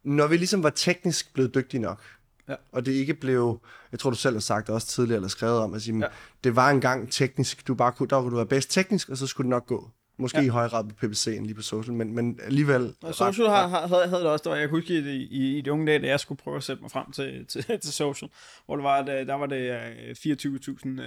når 0.02 0.26
vi 0.26 0.36
ligesom 0.36 0.62
var 0.62 0.70
teknisk 0.70 1.34
blevet 1.34 1.54
dygtige 1.54 1.80
nok, 1.80 2.00
ja. 2.48 2.54
og 2.72 2.86
det 2.86 2.92
ikke 2.92 3.14
blev, 3.14 3.60
jeg 3.92 4.00
tror 4.00 4.10
du 4.10 4.16
selv 4.16 4.34
har 4.34 4.40
sagt 4.40 4.66
det 4.66 4.74
også 4.74 4.86
tidligere, 4.86 5.16
eller 5.16 5.28
skrevet 5.28 5.58
om, 5.58 5.74
at 5.74 5.82
sige, 5.82 5.98
ja. 5.98 6.06
det 6.44 6.56
var 6.56 6.70
engang 6.70 7.12
teknisk, 7.12 7.66
du 7.66 7.74
bare 7.74 7.92
kunne, 7.92 8.08
der 8.08 8.20
kunne 8.20 8.30
du 8.30 8.36
være 8.36 8.46
bedst 8.46 8.70
teknisk, 8.70 9.08
og 9.08 9.16
så 9.16 9.26
skulle 9.26 9.44
det 9.44 9.50
nok 9.50 9.66
gå. 9.66 9.90
Måske 10.16 10.38
ja. 10.38 10.44
i 10.44 10.48
højere 10.48 10.70
grad 10.70 10.84
på 10.84 10.94
PPC 10.94 11.26
end 11.26 11.46
lige 11.46 11.54
på 11.54 11.62
social, 11.62 11.94
men, 11.94 12.14
men 12.14 12.40
alligevel... 12.42 12.94
Og 13.02 13.14
social 13.14 13.46
ret, 13.46 13.70
har, 13.70 13.86
havde, 13.86 14.08
havde 14.08 14.22
det 14.22 14.30
også, 14.30 14.50
der, 14.50 14.56
jeg 14.56 14.68
kunne 14.68 14.80
huske 14.80 14.94
i, 14.94 15.26
i, 15.30 15.58
i 15.58 15.60
de 15.60 15.72
unge 15.72 15.86
dage, 15.86 15.98
da 15.98 16.06
jeg 16.06 16.20
skulle 16.20 16.38
prøve 16.38 16.56
at 16.56 16.62
sætte 16.62 16.82
mig 16.82 16.90
frem 16.90 17.12
til, 17.12 17.46
til, 17.46 17.64
til 17.64 17.92
social, 17.92 18.30
hvor 18.66 18.76
det 18.76 18.84
var, 18.84 19.02
der 19.02 19.34
var 19.34 19.46
det 19.46 19.70
24.000 20.12 20.88
uh, 20.88 21.04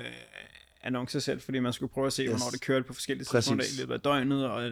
annoncer 0.85 1.19
selv, 1.19 1.41
fordi 1.41 1.59
man 1.59 1.73
skulle 1.73 1.93
prøve 1.93 2.07
at 2.07 2.13
se, 2.13 2.23
yes. 2.23 2.29
hvornår 2.29 2.49
det 2.51 2.61
kørte 2.61 2.83
på 2.83 2.93
forskellige 2.93 3.25
tidspunkter 3.25 3.67
i 3.75 3.79
løbet 3.79 3.93
af 3.93 3.99
døgnet, 3.99 4.45
og 4.45 4.71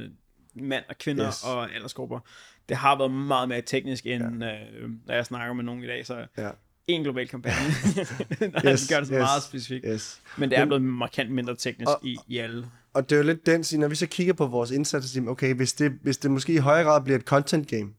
mand 0.56 0.84
og 0.90 0.98
kvinder 0.98 1.28
yes. 1.28 1.44
og 1.44 1.74
aldersgrupper. 1.76 2.20
Det 2.70 2.78
har 2.78 2.98
været 2.98 3.12
meget 3.12 3.50
mere 3.50 3.62
teknisk, 3.62 4.06
end 4.06 4.44
ja. 4.44 4.64
øh, 4.64 4.90
når 5.06 5.14
jeg 5.14 5.26
snakker 5.26 5.54
med 5.54 5.64
nogen 5.64 5.84
i 5.84 5.88
dag, 5.88 6.06
så 6.06 6.26
ja. 6.38 6.50
en 6.88 7.04
global 7.04 7.28
kampagne, 7.28 7.58
der 8.40 8.72
yes, 8.72 8.88
gør 8.90 8.98
det 8.98 9.08
så 9.08 9.14
yes, 9.14 9.20
meget 9.20 9.44
specifikt. 9.44 9.86
Yes. 9.88 10.22
Men 10.38 10.50
det 10.50 10.58
er 10.58 10.66
blevet 10.66 10.82
markant 10.82 11.32
mindre 11.32 11.56
teknisk 11.56 11.90
og, 11.90 12.00
i, 12.04 12.18
i 12.28 12.38
alle. 12.38 12.68
Og 12.94 13.10
det 13.10 13.16
er 13.16 13.20
jo 13.20 13.26
lidt 13.26 13.46
den, 13.46 13.80
når 13.80 13.88
vi 13.88 13.96
så 13.96 14.08
kigger 14.08 14.34
på 14.34 14.46
vores 14.46 14.72
indsats, 14.72 15.10
så 15.10 15.24
okay, 15.28 15.56
hvis 15.56 15.74
det, 15.74 15.92
hvis 16.02 16.18
det 16.18 16.32
måske 16.32 16.54
i 16.54 16.58
højere 16.58 16.84
grad 16.84 17.02
bliver 17.02 17.20
et 17.20 17.26
content 17.26 17.68
game, 17.68 17.90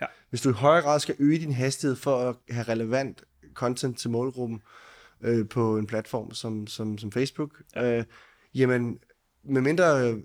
ja. 0.00 0.06
hvis 0.30 0.40
du 0.40 0.50
i 0.50 0.52
højere 0.52 0.82
grad 0.82 1.00
skal 1.00 1.14
øge 1.18 1.38
din 1.38 1.52
hastighed 1.52 1.96
for 1.96 2.28
at 2.28 2.36
have 2.54 2.62
relevant 2.68 3.22
content 3.54 3.98
til 3.98 4.10
målgruppen 4.10 4.62
øh, 5.22 5.48
på 5.48 5.78
en 5.78 5.86
platform 5.86 6.34
som, 6.34 6.66
som, 6.66 6.98
som 6.98 7.12
Facebook, 7.12 7.62
ja. 7.76 7.98
øh, 7.98 8.04
jamen, 8.54 8.98
medmindre 9.44 10.16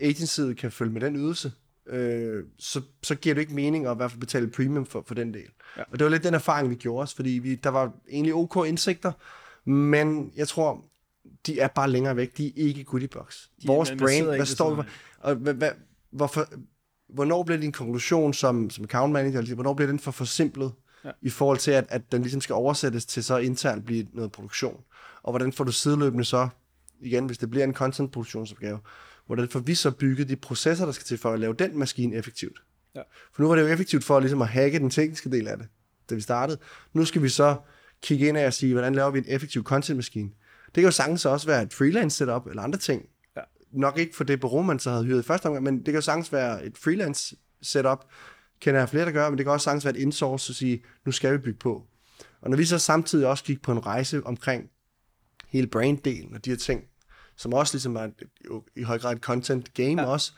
agencyet 0.00 0.56
kan 0.56 0.72
følge 0.72 0.92
med 0.92 1.00
den 1.00 1.16
ydelse, 1.16 1.52
øh, 1.86 2.44
så, 2.58 2.82
så 3.02 3.14
giver 3.14 3.34
det 3.34 3.40
ikke 3.40 3.54
mening 3.54 3.86
at 3.86 3.94
i 3.94 3.96
hvert 3.96 4.10
fald 4.10 4.20
betale 4.20 4.50
premium 4.50 4.86
for, 4.86 5.04
for 5.06 5.14
den 5.14 5.34
del. 5.34 5.48
Ja. 5.76 5.82
Og 5.82 5.98
det 5.98 6.04
var 6.04 6.10
lidt 6.10 6.24
den 6.24 6.34
erfaring, 6.34 6.70
vi 6.70 6.74
gjorde 6.74 7.02
os, 7.02 7.14
fordi 7.14 7.30
vi, 7.30 7.54
der 7.54 7.70
var 7.70 7.92
egentlig 8.08 8.34
ok 8.34 8.66
indsigter, 8.66 9.12
men 9.70 10.32
jeg 10.36 10.48
tror, 10.48 10.84
de 11.46 11.60
er 11.60 11.68
bare 11.68 11.90
længere 11.90 12.16
væk. 12.16 12.36
De 12.36 12.46
er 12.46 12.52
ikke 12.56 12.84
goodiebox. 12.84 13.46
Vores 13.66 13.92
brand, 13.98 14.26
hvad 14.26 14.46
står 14.46 14.74
vi 14.74 14.82
og 15.18 15.34
hvad, 15.34 15.54
hvad, 15.54 15.70
hvorfor, 16.10 16.46
hvornår 17.08 17.42
bliver 17.42 17.60
din 17.60 17.72
konklusion 17.72 18.34
som, 18.34 18.70
som 18.70 18.84
account 18.84 19.12
manager, 19.12 19.54
hvornår 19.54 19.74
bliver 19.74 19.90
den 19.90 19.98
for 19.98 20.10
forsimplet 20.10 20.72
ja. 21.04 21.10
i 21.22 21.30
forhold 21.30 21.58
til, 21.58 21.70
at, 21.70 21.86
at 21.88 22.12
den 22.12 22.22
ligesom 22.22 22.40
skal 22.40 22.54
oversættes 22.54 23.06
til 23.06 23.24
så 23.24 23.36
internt 23.36 23.84
blive 23.84 24.06
noget 24.12 24.32
produktion? 24.32 24.80
Og 25.22 25.32
hvordan 25.32 25.52
får 25.52 25.64
du 25.64 25.72
sideløbende 25.72 26.24
så, 26.24 26.48
igen, 27.00 27.26
hvis 27.26 27.38
det 27.38 27.50
bliver 27.50 27.64
en 27.64 27.74
content 27.74 28.12
produktionsopgave, 28.12 28.78
hvordan 29.26 29.48
får 29.48 29.60
vi 29.60 29.74
så 29.74 29.90
bygget 29.90 30.28
de 30.28 30.36
processer, 30.36 30.84
der 30.84 30.92
skal 30.92 31.04
til 31.04 31.18
for 31.18 31.32
at 31.32 31.40
lave 31.40 31.54
den 31.54 31.78
maskine 31.78 32.16
effektivt? 32.16 32.62
Ja. 32.94 33.02
For 33.32 33.42
nu 33.42 33.48
var 33.48 33.56
det 33.56 33.62
jo 33.62 33.68
effektivt 33.68 34.04
for 34.04 34.20
ligesom 34.20 34.42
at 34.42 34.48
hacke 34.48 34.78
den 34.78 34.90
tekniske 34.90 35.30
del 35.30 35.48
af 35.48 35.56
det, 35.56 35.66
da 36.10 36.14
vi 36.14 36.20
startede. 36.20 36.58
Nu 36.92 37.04
skal 37.04 37.22
vi 37.22 37.28
så 37.28 37.56
kigge 38.02 38.28
ind 38.28 38.36
og 38.36 38.52
sige, 38.52 38.72
hvordan 38.72 38.94
laver 38.94 39.10
vi 39.10 39.18
en 39.18 39.24
effektiv 39.28 39.64
content-maskine? 39.64 40.30
Det 40.66 40.74
kan 40.74 40.84
jo 40.84 40.90
sagtens 40.90 41.26
også 41.26 41.46
være 41.46 41.62
et 41.62 41.72
freelance 41.72 42.16
setup 42.16 42.46
eller 42.46 42.62
andre 42.62 42.78
ting. 42.78 43.06
Ja. 43.36 43.40
Nok 43.72 43.98
ikke 43.98 44.16
for 44.16 44.24
det 44.24 44.40
bureau, 44.40 44.62
man 44.62 44.78
så 44.78 44.90
havde 44.90 45.04
hyret 45.04 45.18
i 45.18 45.26
første 45.26 45.46
omgang, 45.46 45.64
men 45.64 45.76
det 45.76 45.84
kan 45.84 45.94
jo 45.94 46.00
sagtens 46.00 46.32
være 46.32 46.64
et 46.64 46.78
freelance 46.78 47.36
setup. 47.62 48.04
Kender 48.60 48.80
jeg 48.80 48.88
flere, 48.88 49.04
der 49.04 49.10
gør, 49.10 49.30
men 49.30 49.38
det 49.38 49.46
kan 49.46 49.52
også 49.52 49.64
sagtens 49.64 49.84
være 49.84 49.96
et 49.96 50.00
insource 50.00 50.50
at 50.50 50.56
sige, 50.56 50.82
nu 51.04 51.12
skal 51.12 51.32
vi 51.32 51.38
bygge 51.38 51.58
på. 51.58 51.86
Og 52.40 52.50
når 52.50 52.56
vi 52.56 52.64
så 52.64 52.78
samtidig 52.78 53.26
også 53.26 53.44
gik 53.44 53.62
på 53.62 53.72
en 53.72 53.86
rejse 53.86 54.26
omkring 54.26 54.70
hele 55.48 55.66
brand-delen 55.66 56.34
og 56.34 56.44
de 56.44 56.50
her 56.50 56.56
ting, 56.56 56.84
som 57.36 57.52
også 57.52 57.74
ligesom 57.74 57.96
er 57.96 58.08
i 58.76 58.82
høj 58.82 58.98
grad 58.98 59.16
et 59.16 59.22
content 59.22 59.74
game 59.74 60.02
ja. 60.02 60.06
også, 60.06 60.32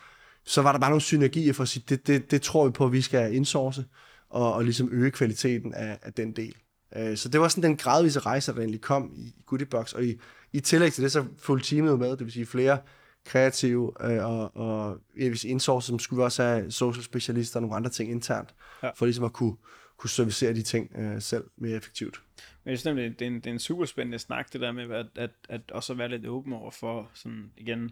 så 0.44 0.62
var 0.62 0.72
der 0.72 0.78
bare 0.78 0.90
nogle 0.90 1.02
synergier 1.02 1.52
for 1.52 1.62
at 1.62 1.68
sige, 1.68 1.84
det, 1.88 2.06
det, 2.06 2.30
det 2.30 2.42
tror 2.42 2.64
vi 2.64 2.70
på, 2.70 2.86
at 2.86 2.92
vi 2.92 3.02
skal 3.02 3.34
indsource, 3.34 3.84
og, 4.30 4.54
og 4.54 4.64
ligesom 4.64 4.88
øge 4.92 5.10
kvaliteten 5.10 5.74
af, 5.74 5.98
af 6.02 6.12
den 6.12 6.32
del. 6.32 6.54
Øh, 6.96 7.16
så 7.16 7.28
det 7.28 7.40
var 7.40 7.48
sådan 7.48 7.70
den 7.70 7.76
gradvise 7.76 8.20
rejse, 8.20 8.52
der 8.52 8.58
egentlig 8.58 8.80
kom 8.80 9.12
i 9.16 9.34
Goodiebox, 9.46 9.92
og 9.92 10.04
i, 10.04 10.20
i 10.52 10.60
tillæg 10.60 10.92
til 10.92 11.02
det, 11.02 11.12
så 11.12 11.24
fulgte 11.38 11.68
teamet 11.68 11.98
med, 11.98 12.10
det 12.10 12.20
vil 12.20 12.32
sige 12.32 12.46
flere 12.46 12.78
kreative 13.24 13.92
øh, 14.00 14.24
og, 14.24 14.56
og 14.56 14.98
hvis 15.14 15.44
indsource, 15.44 15.86
som 15.86 15.98
skulle 15.98 16.20
vi 16.20 16.24
også 16.24 16.42
have 16.42 16.70
social 16.70 17.04
specialister 17.04 17.56
og 17.56 17.62
nogle 17.62 17.76
andre 17.76 17.90
ting 17.90 18.10
internt, 18.10 18.54
ja. 18.82 18.90
for 18.90 19.06
ligesom 19.06 19.24
at 19.24 19.32
kunne, 19.32 19.56
kunne 19.96 20.10
servicere 20.10 20.54
de 20.54 20.62
ting 20.62 20.90
øh, 20.98 21.22
selv 21.22 21.44
mere 21.56 21.76
effektivt. 21.76 22.22
Men 22.64 22.70
jeg 22.70 22.78
synes 22.78 22.84
nemlig, 22.84 23.18
det 23.18 23.22
er 23.22 23.30
en, 23.30 23.34
det 23.34 23.46
er 23.46 23.50
en 23.50 23.58
super 23.58 23.84
spændende 23.84 24.18
snak, 24.18 24.52
det 24.52 24.60
der 24.60 24.72
med 24.72 24.90
at, 24.90 25.06
at, 25.16 25.30
at 25.48 25.60
også 25.70 25.94
være 25.94 26.08
lidt 26.08 26.26
åben 26.26 26.52
over 26.52 26.70
for 26.70 27.10
sådan 27.14 27.50
igen, 27.56 27.90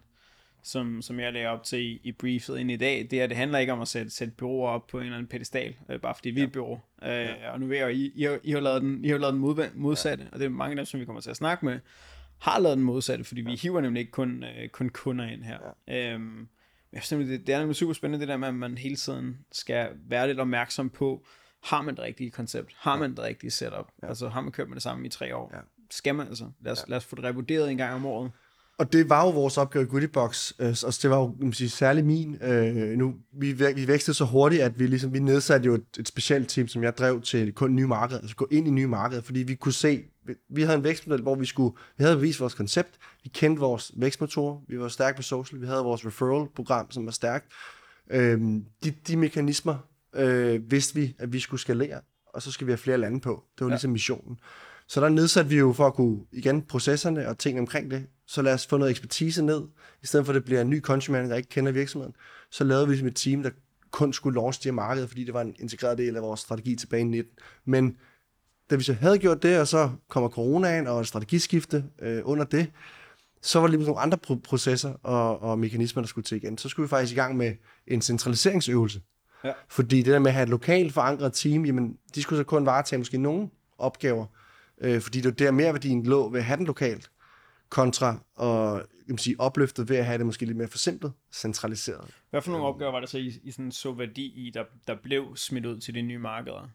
som, 0.63 1.03
som 1.03 1.21
jeg 1.21 1.33
lagde 1.33 1.47
op 1.47 1.65
til 1.65 1.81
i, 1.81 2.01
i 2.05 2.13
briefet 2.13 2.59
ind 2.59 2.71
i 2.71 2.77
dag, 2.77 3.09
det 3.11 3.23
er, 3.23 3.27
det 3.27 3.37
handler 3.37 3.59
ikke 3.59 3.73
om 3.73 3.81
at 3.81 3.89
sætte, 3.89 4.11
sætte 4.11 4.35
byråer 4.35 4.71
op 4.71 4.87
på 4.87 4.99
en 4.99 5.05
eller 5.05 5.17
anden 5.17 5.29
pedestal, 5.29 5.75
øh, 5.89 6.01
bare 6.01 6.15
fordi 6.15 6.31
vi 6.31 6.41
er 6.41 6.45
et 6.45 6.53
bureau. 6.53 6.81
Øh, 7.03 7.09
ja. 7.11 7.51
Og 7.51 7.61
nu 7.61 7.67
ved 7.67 7.77
jeg 7.77 7.95
I, 7.95 8.13
I, 8.15 8.23
har, 8.23 8.39
I 8.45 8.51
har 8.51 8.61
lavet 8.61 8.83
den, 8.83 9.05
I 9.05 9.09
har 9.09 9.19
lavet 9.19 9.33
den 9.33 9.41
mod, 9.41 9.71
modsatte, 9.75 10.25
ja. 10.25 10.31
og 10.33 10.39
det 10.39 10.45
er 10.45 10.49
mange 10.49 10.71
af 10.71 10.77
dem, 10.77 10.87
som 10.87 11.01
vi 11.01 11.05
kommer 11.05 11.21
til 11.21 11.31
at 11.31 11.37
snakke 11.37 11.65
med, 11.65 11.81
har 12.41 12.59
lavet 12.59 12.77
den 12.77 12.85
modsatte, 12.85 13.25
fordi 13.25 13.41
vi 13.41 13.55
hiver 13.55 13.81
nemlig 13.81 14.01
ikke 14.01 14.13
kun, 14.13 14.45
øh, 14.45 14.69
kun 14.69 14.89
kunder 14.89 15.25
ind 15.25 15.43
her. 15.43 15.59
Ja. 15.89 16.15
Øhm, 16.15 16.49
jeg 16.93 17.03
synes 17.03 17.29
det, 17.29 17.47
det 17.47 17.55
er 17.55 17.59
nemlig 17.59 17.77
super 17.77 17.93
spændende, 17.93 18.21
det 18.21 18.29
der 18.29 18.37
med, 18.37 18.49
at 18.49 18.55
man 18.55 18.79
hele 18.79 18.97
tiden 18.97 19.39
skal 19.53 19.89
være 20.09 20.27
lidt 20.27 20.41
opmærksom 20.41 20.91
på, 20.91 21.25
har 21.65 21.83
man 21.83 21.97
det 21.97 22.05
rigtige 22.05 22.31
koncept? 22.31 22.73
Har 22.79 22.99
man 22.99 23.11
det 23.11 23.19
rigtige 23.19 23.51
setup? 23.51 23.87
Ja. 24.03 24.09
Altså 24.09 24.29
har 24.29 24.41
man 24.41 24.53
kørt 24.53 24.69
med 24.69 24.75
det 24.75 24.83
samme 24.83 25.07
i 25.07 25.09
tre 25.09 25.37
år? 25.37 25.51
Ja. 25.55 25.61
Skal 25.91 26.15
man 26.15 26.29
altså? 26.29 26.51
Lad 26.61 26.73
os, 26.73 26.79
ja. 26.79 26.91
lad 26.91 26.97
os 26.97 27.05
få 27.05 27.17
det 27.17 27.25
revurderet 27.25 27.71
en 27.71 27.77
gang 27.77 27.95
om 27.95 28.07
året. 28.07 28.31
Og 28.79 28.93
det 28.93 29.09
var 29.09 29.25
jo 29.25 29.31
vores 29.31 29.59
opgave 29.59 29.85
i 29.85 29.89
Goodiebox, 29.89 30.53
øh, 30.59 30.77
og 30.87 30.93
det 31.03 31.11
var 31.11 31.19
jo 31.19 31.35
man 31.41 31.53
sige, 31.53 31.71
særlig 31.71 32.05
min. 32.05 32.39
Øh, 32.43 32.99
nu, 32.99 33.15
vi, 33.33 33.53
vi 33.53 33.89
vækstede 33.89 34.17
så 34.17 34.25
hurtigt, 34.25 34.63
at 34.63 34.79
vi, 34.79 34.87
ligesom, 34.87 35.15
vi 35.15 35.19
nedsatte 35.19 35.67
jo 35.67 35.75
et, 35.75 35.85
et 35.99 36.09
specielt 36.09 36.49
team, 36.49 36.69
som 36.69 36.83
jeg 36.83 36.97
drev 36.97 37.23
til 37.23 37.53
kun 37.53 37.75
nye 37.75 37.87
markeder, 37.87 38.21
altså 38.21 38.37
gå 38.37 38.49
ind 38.51 38.69
i 38.69 38.71
nye 38.71 38.87
markeder, 38.87 39.23
fordi 39.23 39.43
vi 39.43 39.55
kunne 39.55 39.73
se, 39.73 40.05
vi 40.49 40.63
havde 40.63 40.79
en 40.79 40.85
vækstmodel, 40.85 41.23
hvor 41.23 41.35
vi 41.35 41.47
skulle, 41.47 41.77
vi 41.99 42.05
havde 42.05 42.21
vist 42.21 42.41
vores 42.41 42.55
koncept, 42.55 42.99
vi 43.25 43.29
kendte 43.29 43.61
vores 43.61 43.93
vækstmotorer, 43.97 44.61
vi 44.69 44.81
var 44.81 44.89
stærke 44.89 45.17
på 45.17 45.23
social, 45.23 45.61
vi 45.61 45.67
havde 45.67 45.83
vores 45.83 46.07
referral-program, 46.07 46.91
som 46.91 47.07
var 47.07 47.13
stærkt. 47.13 47.53
Øh, 48.11 48.41
de, 48.85 48.91
de 48.91 49.17
mekanismer 49.17 49.79
øh, 50.15 50.71
vidste 50.71 50.95
vi, 50.95 51.15
at 51.19 51.33
vi 51.33 51.41
skulle 51.41 51.61
skalere, 51.61 52.01
og 52.27 52.43
så 52.43 52.53
skal 52.53 52.67
vi 52.67 52.73
have 52.73 52.79
flere 52.79 52.99
lande 52.99 53.21
på. 53.21 53.45
Det 53.59 53.65
var 53.65 53.71
ja. 53.71 53.75
ligesom 53.75 53.91
missionen. 53.91 54.39
Så 54.89 55.01
der 55.01 55.09
nedsatte 55.09 55.51
vi 55.51 55.57
jo 55.57 55.73
for 55.73 55.87
at 55.87 55.95
kunne, 55.95 56.21
igen, 56.33 56.63
processerne 56.63 57.29
og 57.29 57.39
tingene 57.39 57.61
omkring 57.61 57.91
det, 57.91 58.07
så 58.27 58.43
lad 58.43 58.55
os 58.55 58.67
få 58.67 58.77
noget 58.77 58.91
ekspertise 58.91 59.45
ned, 59.45 59.63
i 60.03 60.07
stedet 60.07 60.27
for 60.27 60.33
at 60.33 60.35
det 60.35 60.45
bliver 60.45 60.61
en 60.61 60.71
ny 60.71 60.83
manager, 60.89 61.29
der 61.29 61.37
ikke 61.37 61.49
kender 61.49 61.73
virksomheden. 61.73 62.15
Så 62.51 62.65
lavede 62.65 62.87
vi 62.87 62.93
ligesom 62.93 63.09
et 63.09 63.17
team, 63.17 63.43
der 63.43 63.51
kun 63.91 64.13
skulle 64.13 64.35
launch 64.35 64.65
det 64.65 64.75
marked, 64.75 65.09
fordi 65.09 65.25
det 65.25 65.35
var 65.35 65.41
en 65.41 65.55
integreret 65.59 65.99
del 65.99 66.17
af 66.17 66.23
vores 66.23 66.41
strategi 66.41 66.77
tilbage 66.77 67.01
i 67.01 67.05
19. 67.05 67.33
Men 67.65 67.97
da 68.71 68.77
vi 68.77 68.83
så 68.83 68.93
havde 68.93 69.19
gjort 69.19 69.43
det, 69.43 69.61
og 69.61 69.69
så 69.69 69.91
kommer 70.09 70.29
coronaen 70.29 70.87
og 70.87 71.01
et 71.01 71.07
strategiskifte 71.07 71.85
øh, 72.03 72.21
under 72.25 72.45
det, 72.45 72.71
så 73.43 73.61
var 73.61 73.67
der 73.67 73.77
lige 73.77 73.87
nogle 73.87 74.01
andre 74.01 74.19
processer 74.45 74.93
og, 75.03 75.43
og 75.43 75.59
mekanismer, 75.59 76.03
der 76.03 76.07
skulle 76.07 76.25
til 76.25 76.37
igen. 76.37 76.59
Så 76.59 76.69
skulle 76.69 76.85
vi 76.85 76.89
faktisk 76.89 77.13
i 77.13 77.17
gang 77.17 77.37
med 77.37 77.55
en 77.87 78.03
centraliseringsøvelse. 78.03 79.01
Ja. 79.45 79.53
Fordi 79.69 79.97
det 79.97 80.07
der 80.07 80.19
med 80.19 80.31
at 80.31 80.35
have 80.35 80.43
et 80.43 80.49
lokalt 80.49 80.93
forankret 80.93 81.33
team, 81.33 81.65
jamen, 81.65 81.97
de 82.15 82.23
skulle 82.23 82.41
så 82.41 82.45
kun 82.45 82.67
varetage 82.67 82.99
måske 82.99 83.19
nogle 83.19 83.49
opgaver, 83.79 84.27
øh, 84.81 85.01
fordi 85.01 85.19
det 85.19 85.25
var 85.25 85.31
der 85.31 85.51
mere 85.51 85.73
værdien 85.73 86.07
lå 86.07 86.29
ved 86.29 86.39
at 86.39 86.45
have 86.45 86.57
den 86.57 86.67
lokalt, 86.67 87.11
kontra 87.71 88.19
og 88.35 88.83
kan 89.09 89.19
sige, 89.19 89.41
opløftet 89.41 89.89
ved 89.89 89.97
at 89.97 90.05
have 90.05 90.19
det 90.19 90.27
måske 90.27 90.47
lidt 90.47 90.57
mere 90.57 90.69
forsimplet, 90.69 91.13
centraliseret. 91.33 92.11
Hvad 92.31 92.43
for 92.43 92.51
nogle 92.51 92.67
opgaver 92.67 92.93
var 92.93 93.01
der 93.01 93.07
så 93.07 93.19
i, 93.19 93.41
i 93.43 93.51
sådan 93.51 93.73
så 93.73 93.93
værdi 93.93 94.47
i, 94.47 94.51
der, 94.55 94.65
der 94.87 94.97
blev 95.03 95.37
smidt 95.37 95.67
ud 95.67 95.81
til 95.81 95.95
de 95.95 96.03
nye 96.03 96.19
markeder? 96.19 96.69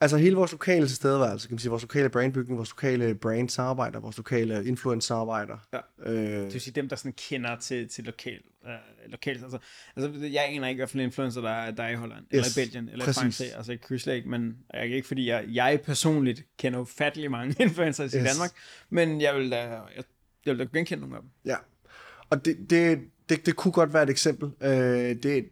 Altså 0.00 0.16
hele 0.16 0.36
vores 0.36 0.52
lokale 0.52 0.86
tilstedeværelse, 0.86 1.48
kan 1.48 1.54
man 1.54 1.58
sige, 1.58 1.70
vores 1.70 1.82
lokale 1.82 2.08
brandbygning, 2.08 2.56
vores 2.56 2.70
lokale 2.70 3.14
brand 3.14 3.48
samarbejder, 3.48 4.00
vores 4.00 4.16
lokale 4.16 4.66
influence 4.66 5.08
samarbejder. 5.08 5.56
Ja. 5.72 6.10
Øh, 6.12 6.44
det 6.44 6.52
vil 6.52 6.60
sige 6.60 6.74
dem, 6.74 6.88
der 6.88 6.96
sådan 6.96 7.12
kender 7.12 7.56
til, 7.58 7.88
til 7.88 8.04
lokal, 8.04 8.40
øh, 8.66 9.10
lokal 9.10 9.42
altså, 9.42 9.58
altså, 9.96 10.26
jeg 10.26 10.44
aner 10.48 10.68
ikke, 10.68 10.86
for 10.86 10.98
influencer, 10.98 11.40
der 11.40 11.50
er, 11.50 11.70
der 11.70 11.82
er 11.82 11.88
i 11.88 11.94
Holland, 11.94 12.24
yes, 12.24 12.28
eller 12.30 12.46
i 12.46 12.64
Belgien, 12.64 12.88
eller 12.88 13.04
præcis. 13.04 13.40
i 13.40 13.42
Frankrig, 13.42 13.56
altså 13.56 13.72
i 13.72 13.76
Kryslag, 13.76 14.28
men 14.28 14.56
jeg 14.74 14.90
ikke, 14.90 15.08
fordi 15.08 15.28
jeg, 15.28 15.44
jeg 15.48 15.80
personligt 15.84 16.44
kender 16.58 16.78
ufattelig 16.78 17.30
mange 17.30 17.56
influencers 17.64 18.12
yes. 18.12 18.22
i 18.22 18.24
Danmark, 18.24 18.50
men 18.90 19.20
jeg 19.20 19.34
vil 19.34 19.50
da, 19.50 19.56
jeg, 19.56 20.04
jeg 20.46 20.52
vil 20.52 20.58
da 20.58 20.64
genkende 20.72 21.00
nogle 21.00 21.16
af 21.16 21.22
dem. 21.22 21.30
Ja, 21.44 21.56
og 22.30 22.44
det, 22.44 22.70
det, 22.70 22.98
det, 23.28 23.46
det 23.46 23.56
kunne 23.56 23.72
godt 23.72 23.92
være 23.92 24.02
et 24.02 24.10
eksempel. 24.10 24.50
Øh, 24.60 25.22
det, 25.22 25.48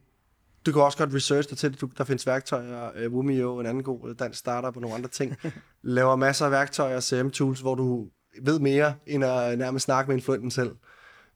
du 0.67 0.73
kan 0.73 0.83
også 0.83 0.99
godt 0.99 1.15
research 1.15 1.49
dig 1.51 1.59
til 1.59 1.73
det. 1.73 1.81
Du, 1.81 1.89
der 1.99 2.05
findes 2.05 2.27
værktøjer, 2.27 3.07
uh, 3.07 3.13
Wumio, 3.13 3.61
en 3.61 3.67
anden 3.67 3.83
god 3.83 4.15
dansk 4.15 4.39
startup 4.39 4.77
og 4.77 4.83
nogle 4.83 4.97
andre 4.97 5.09
ting. 5.09 5.37
Laver 5.83 6.17
masser 6.17 6.45
af 6.45 6.51
værktøjer, 6.51 7.01
CM-tools, 7.01 7.61
hvor 7.61 7.75
du 7.75 8.09
ved 8.43 8.59
mere, 8.59 8.95
end 9.07 9.25
at 9.25 9.59
nærmest 9.59 9.85
snakke 9.85 10.09
med 10.09 10.17
influenten 10.17 10.51
selv. 10.51 10.71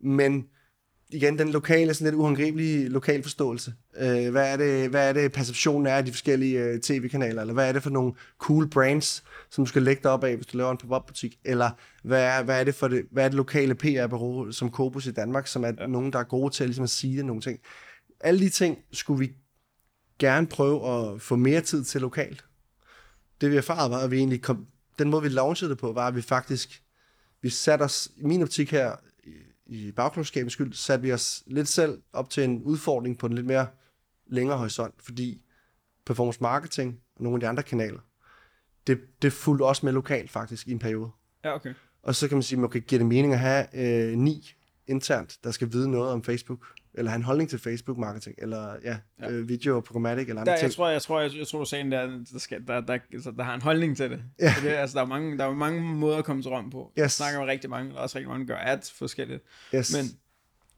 Men 0.00 0.46
igen, 1.10 1.38
den 1.38 1.48
lokale, 1.48 1.94
sådan 1.94 2.04
lidt 2.04 2.14
uhåndgribelige 2.14 2.88
lokal 2.88 3.22
forståelse. 3.22 3.74
Uh, 3.96 4.28
hvad, 4.28 4.52
er 4.52 4.56
det, 4.56 4.90
hvad 4.90 5.08
er 5.08 5.12
det, 5.12 5.32
perceptionen 5.32 5.86
er 5.86 5.94
af 5.94 6.04
de 6.04 6.12
forskellige 6.12 6.72
uh, 6.72 6.80
tv-kanaler? 6.80 7.40
Eller 7.40 7.54
hvad 7.54 7.68
er 7.68 7.72
det 7.72 7.82
for 7.82 7.90
nogle 7.90 8.12
cool 8.38 8.68
brands, 8.70 9.24
som 9.50 9.64
du 9.64 9.68
skal 9.68 9.82
lægge 9.82 10.02
dig 10.02 10.10
op 10.10 10.24
af, 10.24 10.36
hvis 10.36 10.46
du 10.46 10.56
laver 10.58 10.70
en 10.70 10.78
pop-up 10.78 11.06
butik? 11.06 11.38
Eller 11.44 11.70
hvad 12.02 12.22
er, 12.22 12.42
hvad 12.42 12.60
er 12.60 12.64
det 12.64 12.74
for 12.74 12.88
det, 12.88 13.04
hvad 13.12 13.24
er 13.24 13.28
det 13.28 13.36
lokale 13.36 13.74
PR-bureau 13.74 14.52
som 14.52 14.70
Kobus 14.70 15.06
i 15.06 15.12
Danmark, 15.12 15.46
som 15.46 15.64
er 15.64 15.72
ja. 15.78 15.86
nogen, 15.86 16.12
der 16.12 16.18
er 16.18 16.24
gode 16.24 16.54
til 16.54 16.66
ligesom 16.66 16.84
at 16.84 16.90
sige 16.90 17.22
nogle 17.22 17.42
ting? 17.42 17.58
Alle 18.20 18.40
de 18.40 18.48
ting 18.48 18.78
skulle 18.92 19.18
vi 19.18 19.32
gerne 20.18 20.46
prøve 20.46 20.88
at 20.88 21.22
få 21.22 21.36
mere 21.36 21.60
tid 21.60 21.84
til 21.84 22.00
lokalt. 22.00 22.44
Det 23.40 23.50
vi 23.50 23.56
erfarede 23.56 23.90
var, 23.90 23.98
at 23.98 24.10
vi 24.10 24.16
egentlig 24.16 24.42
kom, 24.42 24.66
den 24.98 25.10
måde 25.10 25.22
vi 25.22 25.28
launchede 25.28 25.70
det 25.70 25.78
på, 25.78 25.92
var, 25.92 26.06
at 26.06 26.16
vi 26.16 26.22
faktisk, 26.22 26.82
vi 27.42 27.48
satte 27.48 27.82
os, 27.82 28.08
i 28.16 28.24
min 28.24 28.42
optik 28.42 28.70
her, 28.70 28.96
i 29.66 29.92
bagklodskabens 29.92 30.52
skyld, 30.52 30.72
satte 30.72 31.02
vi 31.02 31.12
os 31.12 31.42
lidt 31.46 31.68
selv 31.68 32.02
op 32.12 32.30
til 32.30 32.44
en 32.44 32.62
udfordring 32.62 33.18
på 33.18 33.26
en 33.26 33.32
lidt 33.32 33.46
mere 33.46 33.66
længere 34.26 34.58
horisont, 34.58 34.94
fordi 34.98 35.42
performance 36.06 36.42
marketing 36.42 37.00
og 37.16 37.22
nogle 37.22 37.36
af 37.36 37.40
de 37.40 37.48
andre 37.48 37.62
kanaler, 37.62 38.00
det, 38.86 39.00
det 39.22 39.32
fulgte 39.32 39.62
også 39.62 39.86
med 39.86 39.92
lokalt 39.92 40.30
faktisk 40.30 40.68
i 40.68 40.72
en 40.72 40.78
periode. 40.78 41.10
Ja, 41.44 41.54
okay. 41.54 41.74
Og 42.02 42.14
så 42.14 42.28
kan 42.28 42.36
man 42.36 42.42
sige, 42.42 42.64
okay, 42.64 42.80
giver 42.80 42.98
det 42.98 43.06
mening 43.06 43.32
at 43.32 43.38
have 43.38 43.66
øh, 43.74 44.18
ni 44.18 44.52
internt, 44.86 45.38
der 45.44 45.50
skal 45.50 45.72
vide 45.72 45.90
noget 45.90 46.10
om 46.10 46.22
Facebook, 46.22 46.66
eller 46.96 47.10
have 47.10 47.16
en 47.16 47.22
holdning 47.22 47.50
til 47.50 47.58
Facebook 47.58 47.98
marketing, 47.98 48.34
eller 48.38 48.76
ja, 48.84 48.96
Ja. 49.20 49.30
Øh, 49.30 49.48
video 49.48 49.76
og 49.76 49.84
programmatic, 49.84 50.28
eller 50.28 50.40
andre 50.40 50.52
Der, 50.52 50.58
ting. 50.58 50.64
jeg, 50.68 50.74
tror, 50.74 50.88
jeg, 50.88 51.02
tror, 51.02 51.20
jeg, 51.20 51.36
jeg 51.36 51.46
tror, 51.46 51.58
du 51.58 51.64
sagde, 51.64 51.90
der, 51.90 52.06
der, 52.32 52.38
skal, 52.38 52.66
der, 52.66 52.80
der, 52.80 52.98
altså, 53.12 53.30
der 53.30 53.42
har 53.42 53.54
en 53.54 53.62
holdning 53.62 53.96
til 53.96 54.10
det. 54.10 54.22
Ja. 54.40 54.54
Det 54.62 54.68
altså, 54.68 54.98
der, 54.98 55.04
er 55.04 55.08
mange, 55.08 55.38
der 55.38 55.44
er 55.44 55.54
mange 55.54 55.80
måder 55.82 56.18
at 56.18 56.24
komme 56.24 56.42
til 56.42 56.50
Rom 56.50 56.70
på. 56.70 56.92
Yes. 56.92 56.96
Jeg 57.02 57.10
snakker 57.10 57.40
med 57.40 57.48
rigtig 57.48 57.70
mange, 57.70 57.94
og 57.94 58.02
også 58.02 58.18
rigtig 58.18 58.28
mange, 58.30 58.46
gør 58.46 58.56
ads 58.60 58.92
forskelligt. 58.92 59.42
yes. 59.74 59.92
Men, 59.96 60.04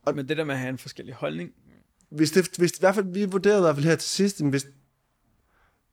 Og- 0.03 0.15
men 0.17 0.29
det 0.29 0.37
der 0.37 0.45
med 0.45 0.55
at 0.55 0.61
have 0.61 0.71
en 0.71 0.79
forskellig 0.79 1.15
holdning, 1.15 1.51
hvis 2.11 2.31
det, 2.31 2.49
hvis 2.59 2.71
i 2.71 2.77
hvert 2.81 2.95
fald, 2.95 3.13
vi 3.13 3.25
vurderede 3.25 3.59
i 3.59 3.63
hvert 3.63 3.75
fald 3.75 3.87
her 3.87 3.97
til 3.97 4.09
sidst, 4.11 4.45
hvis, 4.45 4.67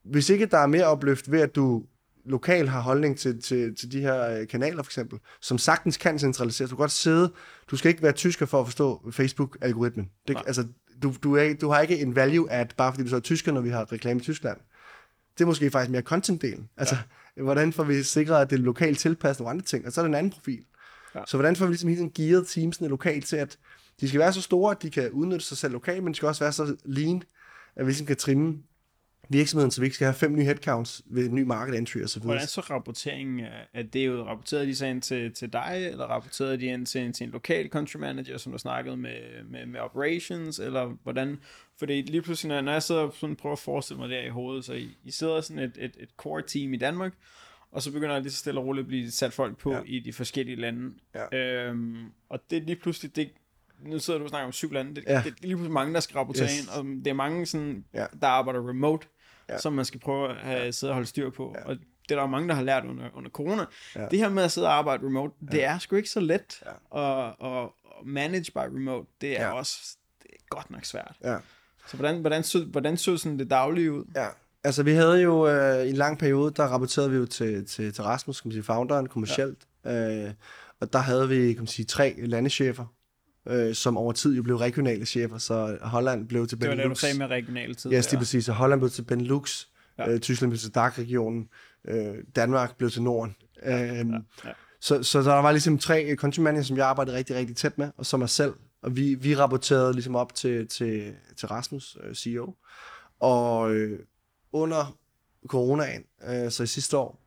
hvis 0.03 0.29
ikke 0.29 0.45
der 0.45 0.57
er 0.57 0.67
mere 0.67 0.85
opløft 0.85 1.31
ved, 1.31 1.41
at 1.41 1.55
du 1.55 1.85
lokalt 2.25 2.69
har 2.69 2.81
holdning 2.81 3.17
til, 3.17 3.41
til, 3.41 3.75
til 3.75 3.91
de 3.91 4.01
her 4.01 4.29
øh, 4.29 4.47
kanaler 4.47 4.83
for 4.83 4.89
eksempel, 4.89 5.19
som 5.41 5.57
sagtens 5.57 5.97
kan 5.97 6.19
centraliseres. 6.19 6.69
Du 6.69 6.75
kan 6.75 6.83
godt 6.83 6.91
sidde, 6.91 7.31
du 7.71 7.77
skal 7.77 7.89
ikke 7.89 8.03
være 8.03 8.11
tysker 8.11 8.45
for 8.45 8.59
at 8.59 8.67
forstå 8.67 9.11
Facebook-algoritmen. 9.11 10.09
Det, 10.27 10.33
Nej. 10.33 10.43
altså, 10.47 10.67
du, 11.03 11.13
du, 11.23 11.35
er, 11.35 11.53
du 11.53 11.69
har 11.69 11.81
ikke 11.81 11.99
en 11.99 12.15
value 12.15 12.51
ad, 12.51 12.65
bare 12.77 12.93
fordi 12.93 13.03
du 13.03 13.09
så 13.09 13.15
er 13.15 13.19
tysker, 13.19 13.51
når 13.51 13.61
vi 13.61 13.69
har 13.69 13.91
reklame 13.91 14.19
i 14.19 14.23
Tyskland. 14.23 14.57
Det 15.37 15.43
er 15.43 15.45
måske 15.45 15.71
faktisk 15.71 15.91
mere 15.91 16.03
content-delen. 16.13 16.73
Altså, 16.77 16.95
ja. 17.37 17.43
hvordan 17.43 17.73
får 17.73 17.83
vi 17.83 18.03
sikret, 18.03 18.41
at 18.41 18.49
det 18.49 18.59
er 18.59 18.63
lokalt 18.63 18.99
tilpasset 18.99 19.39
nogle 19.39 19.51
andre 19.51 19.65
ting? 19.65 19.85
Og 19.85 19.91
så 19.91 20.01
er 20.01 20.05
det 20.05 20.09
en 20.09 20.15
anden 20.15 20.31
profil. 20.31 20.63
Ja. 21.15 21.21
Så 21.27 21.37
hvordan 21.37 21.55
får 21.55 21.65
vi 21.65 21.71
ligesom 21.71 21.89
hele 21.89 21.99
tiden 21.99 22.11
gearet 22.11 22.47
teamsene 22.47 22.89
lokalt 22.89 23.25
til, 23.25 23.35
at 23.35 23.57
de 24.01 24.07
skal 24.07 24.19
være 24.19 24.33
så 24.33 24.41
store, 24.41 24.71
at 24.71 24.81
de 24.81 24.89
kan 24.89 25.11
udnytte 25.11 25.45
sig 25.45 25.57
selv 25.57 25.73
lokalt, 25.73 26.03
men 26.03 26.13
de 26.13 26.17
skal 26.17 26.27
også 26.27 26.43
være 26.43 26.51
så 26.51 26.75
lean, 26.85 27.23
at 27.75 27.85
vi 27.85 27.91
ligesom 27.91 28.07
kan 28.07 28.15
trimme 28.15 28.57
virksomheden, 29.29 29.71
så 29.71 29.81
vi 29.81 29.85
ikke 29.85 29.95
skal 29.95 30.05
have 30.05 30.13
fem 30.15 30.35
nye 30.35 30.43
headcounts 30.43 31.01
ved 31.05 31.25
en 31.29 31.35
ny 31.35 31.41
market 31.41 31.75
entry 31.77 31.97
og 32.01 32.09
så 32.09 32.19
videre. 32.19 32.33
hvordan 32.33 32.47
så 32.47 32.61
rapporteringen, 32.61 33.39
er- 33.39 33.65
er 33.73 33.83
det 33.83 34.07
jo, 34.07 34.23
rapporterede 34.23 34.65
de 34.65 34.75
så 34.75 34.85
ind 34.85 35.01
til, 35.01 35.33
til 35.33 35.53
dig, 35.53 35.87
eller 35.91 36.05
rapporterede 36.05 36.57
de 36.57 36.65
ind 36.65 36.85
til, 36.85 37.13
til 37.13 37.23
en 37.23 37.29
lokal 37.31 37.69
country 37.69 37.97
manager, 37.97 38.37
som 38.37 38.51
du 38.51 38.57
snakkede 38.57 38.97
med, 38.97 39.43
med, 39.49 39.65
med 39.65 39.79
operations, 39.79 40.59
eller 40.59 40.85
hvordan, 41.03 41.39
fordi 41.79 42.01
lige 42.01 42.21
pludselig, 42.21 42.49
når, 42.49 42.61
når 42.61 42.71
jeg 42.71 42.83
sidder 42.83 43.01
og 43.01 43.13
sådan 43.19 43.35
prøver 43.35 43.53
at 43.53 43.59
forestille 43.59 43.99
mig 43.99 44.09
det 44.09 44.17
her 44.17 44.25
i 44.25 44.29
hovedet, 44.29 44.65
så 44.65 44.73
I, 44.73 44.97
I 45.03 45.11
sidder 45.11 45.41
sådan 45.41 45.63
et, 45.63 45.77
et, 45.79 45.91
et 45.99 46.09
core 46.17 46.41
team 46.47 46.73
i 46.73 46.77
Danmark, 46.77 47.13
og 47.71 47.81
så 47.81 47.91
begynder 47.91 48.19
lige 48.19 48.31
så 48.31 48.37
stille 48.37 48.59
og 48.59 48.65
roligt 48.65 48.83
at 48.83 48.87
blive 48.87 49.11
sat 49.11 49.33
folk 49.33 49.57
på 49.57 49.73
ja. 49.73 49.79
I 49.85 49.99
de 49.99 50.13
forskellige 50.13 50.55
lande. 50.55 50.93
Ja. 51.33 51.37
Øhm, 51.37 51.95
og 52.29 52.39
det 52.49 52.57
er 52.57 52.61
lige 52.61 52.75
pludselig, 52.75 53.15
det, 53.15 53.29
nu 53.85 53.99
sidder 53.99 54.17
du 54.19 54.23
og 54.23 54.29
snakker 54.29 54.45
om 54.45 54.51
syv 54.51 54.71
lande, 54.71 54.95
det. 54.95 55.03
Ja. 55.07 55.15
det, 55.15 55.23
det 55.23 55.29
er 55.31 55.35
lige 55.41 55.55
pludselig 55.55 55.71
mange, 55.73 55.93
der 55.93 55.99
skal 55.99 56.17
rapportere 56.17 56.45
Yes. 56.45 56.61
ind, 56.61 56.69
og 56.69 56.85
det 56.85 57.07
er 57.07 57.13
mange, 57.13 57.45
sådan, 57.45 57.85
Ja. 57.93 58.05
der 58.21 58.27
arbejder 58.27 58.69
remote, 58.69 59.07
ja. 59.49 59.57
Som 59.57 59.73
man 59.73 59.85
skal 59.85 59.99
prøve 59.99 60.29
at 60.29 60.35
have, 60.35 60.71
sidde 60.71 60.91
og 60.91 60.95
holde 60.95 61.07
styr 61.07 61.29
på. 61.29 61.55
Ja. 61.57 61.65
Og 61.65 61.77
det 62.09 62.15
er 62.15 62.19
der 62.19 62.27
mange, 62.27 62.47
der 62.49 62.55
har 62.55 62.63
lært 62.63 62.85
under, 62.85 63.05
under 63.13 63.29
corona. 63.29 63.65
Ja. 63.95 64.07
Det 64.11 64.19
her 64.19 64.29
med 64.29 64.43
at 64.43 64.51
sidde 64.51 64.67
og 64.67 64.73
arbejde 64.73 65.05
remote, 65.05 65.33
det 65.51 65.63
er 65.63 65.79
sgu 65.79 65.95
ikke 65.95 66.09
så 66.09 66.19
let 66.19 66.63
Ja. 66.95 67.27
at, 67.27 67.33
at, 67.41 67.69
manage 68.05 68.51
by 68.51 68.57
remote. 68.57 69.07
Det 69.21 69.39
er. 69.39 69.45
Ja. 69.45 69.51
også 69.51 69.97
det 70.23 70.29
er 70.33 70.43
godt 70.49 70.71
nok 70.71 70.85
svært. 70.85 71.15
Ja. 71.23 71.37
Så 71.87 71.97
hvordan, 71.97 72.21
hvordan, 72.21 72.43
så, 72.43 72.63
hvordan 72.63 72.97
så 72.97 73.17
sådan 73.17 73.39
det 73.39 73.49
daglige 73.49 73.91
ud? 73.91 74.03
Ja, 74.15 74.27
altså 74.63 74.83
vi 74.83 74.91
havde 74.91 75.21
jo 75.21 75.47
øh, 75.47 75.85
i 75.85 75.89
en 75.89 75.95
lang 75.95 76.19
periode, 76.19 76.53
der 76.57 76.63
rapporterede 76.63 77.11
vi 77.11 77.17
jo 77.17 77.25
til, 77.25 77.65
til, 77.65 77.93
til 77.93 78.03
Rasmus, 78.03 78.41
kan 78.41 78.49
man 78.49 78.53
sige, 78.53 78.63
founderen, 78.63 79.07
kommercielt. 79.07 79.67
Ja. 79.85 80.25
Øh, 80.25 80.33
og 80.79 80.93
der 80.93 80.99
havde 80.99 81.29
vi, 81.29 81.53
kan 81.53 81.61
man 81.61 81.67
sige, 81.67 81.85
tre 81.85 82.15
landechefer, 82.17 82.85
øh, 83.47 83.75
som 83.75 83.97
over 83.97 84.11
tid 84.11 84.35
jo 84.35 84.43
blev 84.43 84.55
regionale 84.55 85.05
chefer, 85.05 85.37
så 85.37 85.77
Holland 85.81 86.27
blev 86.27 86.47
til 86.47 86.61
Det 86.61 86.67
var 86.69 86.75
Benelux. 86.75 86.89
det, 86.89 86.95
du 86.95 86.99
sagde 86.99 87.17
med 87.17 87.27
regional 87.27 87.75
tid. 87.75 87.91
Ja, 87.91 87.97
yes, 87.97 88.05
der. 88.07 88.11
lige 88.13 88.19
præcis. 88.19 88.45
Så 88.45 88.51
Holland 88.53 88.79
blev 88.81 88.89
til 88.89 89.01
Benelux, 89.01 89.65
Ja. 89.97 90.09
øh, 90.11 90.19
Tyskland 90.19 90.51
blev 90.51 90.59
til 90.59 90.75
DAC-regionen, 90.75 91.49
øh, 91.87 92.13
Danmark 92.35 92.77
blev 92.77 92.89
til 92.89 93.01
Norden. 93.01 93.35
Ja, 93.65 93.83
øh, 93.83 93.89
Ja, 93.97 94.03
ja. 94.45 94.51
så, 94.81 95.03
så 95.03 95.21
der 95.21 95.33
var 95.33 95.51
ligesom 95.51 95.77
tre 95.77 96.15
country 96.15 96.61
som 96.61 96.77
jeg 96.77 96.87
arbejdede 96.87 97.15
rigtig, 97.17 97.35
rigtig 97.35 97.55
tæt 97.57 97.77
med, 97.77 97.89
og 97.97 98.05
som 98.05 98.19
mig 98.19 98.29
selv. 98.29 98.53
Og 98.81 98.95
vi, 98.95 99.15
vi 99.15 99.35
rapporterede 99.35 99.93
ligesom 99.93 100.15
op 100.15 100.35
til, 100.35 100.67
til, 100.67 101.13
til 101.37 101.47
Rasmus, 101.47 101.97
øh, 102.03 102.15
CEO. 102.15 102.53
Og 103.19 103.73
øh, 103.75 103.99
under 104.53 104.97
coronaen, 105.47 106.03
øh, 106.29 106.51
så 106.51 106.63
i 106.63 106.67
sidste 106.67 106.97
år, 106.97 107.21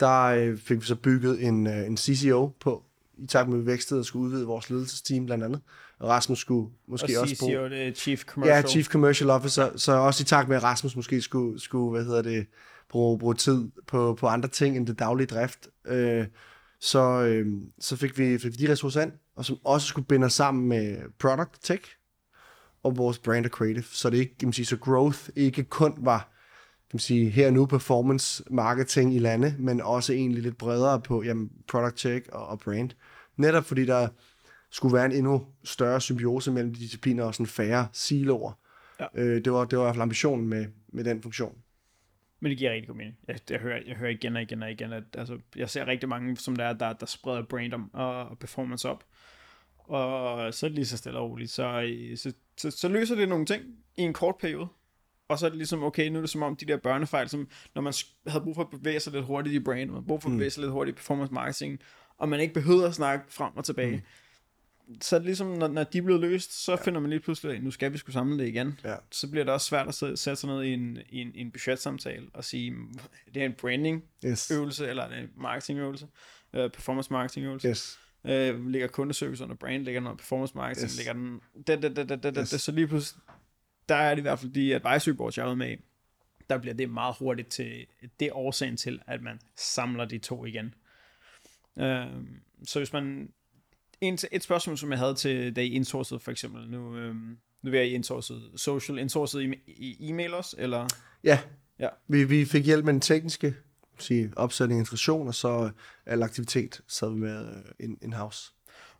der 0.00 0.22
øh, 0.24 0.58
fik 0.58 0.80
vi 0.80 0.84
så 0.86 0.94
bygget 0.96 1.42
en, 1.44 1.66
øh, 1.66 1.86
en 1.86 1.96
CCO 1.96 2.50
på, 2.60 2.82
i 3.18 3.26
takt 3.26 3.48
med, 3.48 3.58
at 3.58 3.62
vi 3.62 3.66
vækstede 3.66 4.00
og 4.00 4.04
skulle 4.04 4.24
udvide 4.26 4.46
vores 4.46 4.70
ledelsesteam 4.70 5.26
blandt 5.26 5.44
andet. 5.44 5.60
Og 5.98 6.08
Rasmus 6.08 6.38
skulle 6.38 6.70
måske 6.88 7.18
Og 7.18 7.22
også 7.22 7.36
bruge... 7.40 7.70
Det 7.70 7.88
er 7.88 7.92
Chief 7.92 8.24
Commercial. 8.24 8.56
Ja, 8.56 8.62
Chief 8.62 8.86
Commercial 8.88 9.30
Officer, 9.30 9.76
så 9.76 9.92
også 9.92 10.22
i 10.22 10.24
takt 10.24 10.48
med, 10.48 10.56
at 10.56 10.62
Rasmus 10.62 10.96
måske 10.96 11.20
skulle, 11.20 11.60
skulle 11.60 11.90
hvad 11.90 12.04
hedder 12.04 12.22
det, 12.22 12.46
bruge, 12.88 13.18
bruge 13.18 13.34
tid 13.34 13.70
på, 13.86 14.16
på 14.20 14.26
andre 14.26 14.48
ting 14.48 14.76
end 14.76 14.86
det 14.86 14.98
daglige 14.98 15.26
drift, 15.26 15.68
øh, 15.86 16.26
så, 16.80 17.00
øh, 17.00 17.46
så 17.80 17.96
fik, 17.96 18.18
vi, 18.18 18.38
fik 18.38 18.52
vi 18.52 18.66
de 18.66 18.72
ressourcer 18.72 19.02
ind, 19.02 19.12
og 19.36 19.44
som 19.44 19.56
også 19.64 19.86
skulle 19.86 20.06
binde 20.06 20.24
os 20.24 20.32
sammen 20.32 20.68
med 20.68 20.96
product 21.18 21.62
tech 21.62 21.82
og 22.82 22.96
vores 22.96 23.18
brand 23.18 23.44
og 23.44 23.50
creative, 23.50 23.84
så 23.84 24.10
det 24.10 24.18
ikke, 24.18 24.38
kan 24.38 24.48
man 24.48 24.52
sige, 24.52 24.66
så 24.66 24.76
growth 24.76 25.28
ikke 25.36 25.64
kun 25.64 25.94
var 25.98 26.33
kan 26.90 26.96
man 26.96 27.00
sige, 27.00 27.30
her 27.30 27.50
nu 27.50 27.66
performance 27.66 28.44
marketing 28.50 29.14
i 29.14 29.18
lande, 29.18 29.54
men 29.58 29.80
også 29.80 30.12
egentlig 30.12 30.42
lidt 30.42 30.58
bredere 30.58 31.00
på 31.00 31.22
jamen, 31.22 31.50
product 31.68 31.96
tech 31.96 32.28
og, 32.32 32.46
og 32.46 32.60
brand. 32.60 32.90
Netop 33.36 33.64
fordi 33.64 33.84
der 33.84 34.08
skulle 34.70 34.94
være 34.94 35.06
en 35.06 35.12
endnu 35.12 35.46
større 35.64 36.00
symbiose 36.00 36.52
mellem 36.52 36.74
de 36.74 36.80
discipliner 36.80 37.24
og 37.24 37.34
sådan 37.34 37.46
færre 37.46 37.88
siloer. 37.92 38.52
Ja. 39.00 39.06
Øh, 39.14 39.44
det, 39.44 39.52
var, 39.52 39.64
det 39.64 39.78
var 39.78 39.84
i 39.84 39.86
hvert 39.86 39.94
fald 39.94 40.02
ambitionen 40.02 40.48
med, 40.48 40.66
med 40.88 41.04
den 41.04 41.22
funktion. 41.22 41.58
Men 42.40 42.50
det 42.50 42.58
giver 42.58 42.72
rigtig 42.72 42.88
god 42.88 42.96
mening. 42.96 43.16
Jeg, 43.28 43.38
jeg, 43.50 43.58
hører, 43.58 43.80
jeg 43.86 43.96
hører 43.96 44.10
igen 44.10 44.36
og 44.36 44.42
igen 44.42 44.62
og 44.62 44.70
igen, 44.70 44.92
at 44.92 45.04
altså, 45.14 45.38
jeg 45.56 45.70
ser 45.70 45.86
rigtig 45.86 46.08
mange, 46.08 46.36
som 46.36 46.56
der, 46.56 46.64
er, 46.64 46.72
der, 46.72 46.92
der 46.92 47.06
spreder 47.06 47.42
brand 47.42 47.74
om, 47.74 47.94
og, 47.94 48.28
og 48.28 48.38
performance 48.38 48.88
op. 48.88 49.04
Og 49.78 50.54
så 50.54 50.66
det 50.66 50.74
lige 50.74 50.86
så 50.86 50.96
stille 50.96 51.18
og 51.18 51.30
roligt. 51.30 51.50
Så, 51.50 51.94
så, 52.16 52.32
så, 52.56 52.70
så 52.70 52.88
løser 52.88 53.14
det 53.14 53.28
nogle 53.28 53.46
ting 53.46 53.62
i 53.96 54.02
en 54.02 54.12
kort 54.12 54.34
periode. 54.40 54.66
Og 55.28 55.38
så 55.38 55.46
er 55.46 55.50
det 55.50 55.56
ligesom, 55.56 55.82
okay, 55.82 56.08
nu 56.08 56.16
er 56.16 56.20
det 56.20 56.30
som 56.30 56.42
om 56.42 56.56
de 56.56 56.66
der 56.66 56.76
børnefejl, 56.76 57.28
som 57.28 57.48
når 57.74 57.82
man 57.82 57.92
havde 58.26 58.44
brug 58.44 58.54
for 58.54 58.62
at 58.62 58.70
bevæge 58.70 59.00
sig 59.00 59.12
lidt 59.12 59.24
hurtigt 59.24 59.54
i 59.54 59.58
brand, 59.60 59.80
man 59.90 59.94
havde 59.94 60.06
brug 60.06 60.22
for 60.22 60.28
at 60.28 60.32
bevæge 60.32 60.50
sig 60.50 60.60
lidt 60.60 60.72
hurtigt 60.72 60.94
i 60.94 60.96
performance 60.96 61.34
marketing, 61.34 61.78
og 62.18 62.28
man 62.28 62.40
ikke 62.40 62.54
behøvede 62.54 62.86
at 62.86 62.94
snakke 62.94 63.24
frem 63.28 63.56
og 63.56 63.64
tilbage. 63.64 63.96
Mm. 63.96 64.02
Så 65.00 65.16
er 65.16 65.20
det 65.20 65.26
ligesom, 65.26 65.46
når, 65.46 65.68
når 65.68 65.84
de 65.84 65.98
er 65.98 66.02
blevet 66.02 66.20
løst, 66.20 66.64
så 66.64 66.72
ja. 66.72 66.76
finder 66.76 67.00
man 67.00 67.10
lige 67.10 67.20
pludselig, 67.20 67.60
nu 67.60 67.70
skal 67.70 67.92
vi 67.92 67.98
skulle 67.98 68.14
samle 68.14 68.38
det 68.38 68.48
igen. 68.48 68.80
Ja. 68.84 68.94
Så 69.10 69.30
bliver 69.30 69.44
det 69.44 69.52
også 69.54 69.66
svært 69.66 69.88
at 69.88 69.94
sætte 69.94 70.36
sig 70.36 70.46
ned 70.48 70.62
i 70.62 70.72
en, 70.72 70.98
i 71.08 71.20
en, 71.20 71.34
i 71.34 71.40
en 71.40 71.50
budgetsamtale 71.50 72.26
og 72.34 72.44
sige, 72.44 72.74
det 73.34 73.42
er 73.42 73.46
en 73.46 73.52
branding 73.52 74.04
Yes. 74.26 74.50
øvelse, 74.50 74.88
eller 74.88 75.02
er 75.02 75.08
det 75.08 75.18
en 75.18 75.28
marketingøvelse, 75.36 76.06
uh, 76.52 76.70
performance 76.70 77.12
marketing 77.12 77.46
øvelse. 77.46 77.68
Yes. 77.68 77.98
Øh, 78.26 78.66
ligger 78.66 78.88
kundeservice 78.88 79.44
under 79.44 79.56
brand, 79.56 79.84
ligger 79.84 80.00
under 80.00 80.14
performance 80.14 80.52
marketing, 80.56 80.84
Yes. 80.84 80.96
ligger 80.96 81.12
den, 81.12 81.40
da, 81.66 81.76
da, 81.76 81.88
da, 81.88 82.16
da, 82.16 82.30
da, 82.30 82.40
Yes. 82.40 82.48
så 82.48 82.72
lige 82.72 82.86
pludselig, 82.86 83.22
der 83.88 83.94
er 83.94 84.10
det 84.10 84.18
i 84.18 84.22
hvert 84.22 84.38
fald 84.38 84.52
de 84.52 84.74
advisory 84.74 85.14
boards, 85.14 85.38
jeg 85.38 85.44
været 85.44 85.58
med 85.58 85.70
i, 85.70 85.76
der 86.50 86.58
bliver 86.58 86.74
det 86.74 86.90
meget 86.90 87.16
hurtigt 87.18 87.48
til, 87.48 87.86
det 88.20 88.28
er 88.28 88.36
årsagen 88.36 88.76
til, 88.76 89.00
at 89.06 89.22
man 89.22 89.40
samler 89.56 90.04
de 90.04 90.18
to 90.18 90.44
igen. 90.44 90.74
Øh, 91.78 92.06
så 92.64 92.78
hvis 92.78 92.92
man, 92.92 93.32
en, 94.00 94.18
et 94.32 94.42
spørgsmål, 94.42 94.78
som 94.78 94.90
jeg 94.90 94.98
havde 94.98 95.14
til, 95.14 95.56
da 95.56 95.62
I 95.62 95.68
indsourcede 95.68 96.20
for 96.20 96.30
eksempel, 96.30 96.70
nu, 96.70 96.96
øh, 96.96 97.14
nu 97.62 97.70
vil 97.70 97.80
jeg 97.80 97.88
indsourcet 97.88 98.50
social, 98.56 98.98
indsourcet 98.98 99.42
i, 99.42 99.54
i 99.66 100.10
e-mail 100.10 100.34
også, 100.34 100.56
eller? 100.58 100.86
Ja. 101.24 101.38
Ja. 101.78 101.88
Vi, 102.08 102.24
vi 102.24 102.44
fik 102.44 102.64
hjælp 102.64 102.84
med 102.84 102.92
den 102.92 103.00
tekniske 103.00 103.54
sige, 103.98 104.32
opsætning, 104.36 104.80
integration, 104.80 105.28
og 105.28 105.34
så 105.34 105.70
al 106.06 106.22
aktivitet 106.22 106.80
sad 106.88 107.10
vi 107.10 107.16
med 107.16 107.48
øh, 107.48 107.62
in, 107.80 107.98
in-house. 108.02 108.52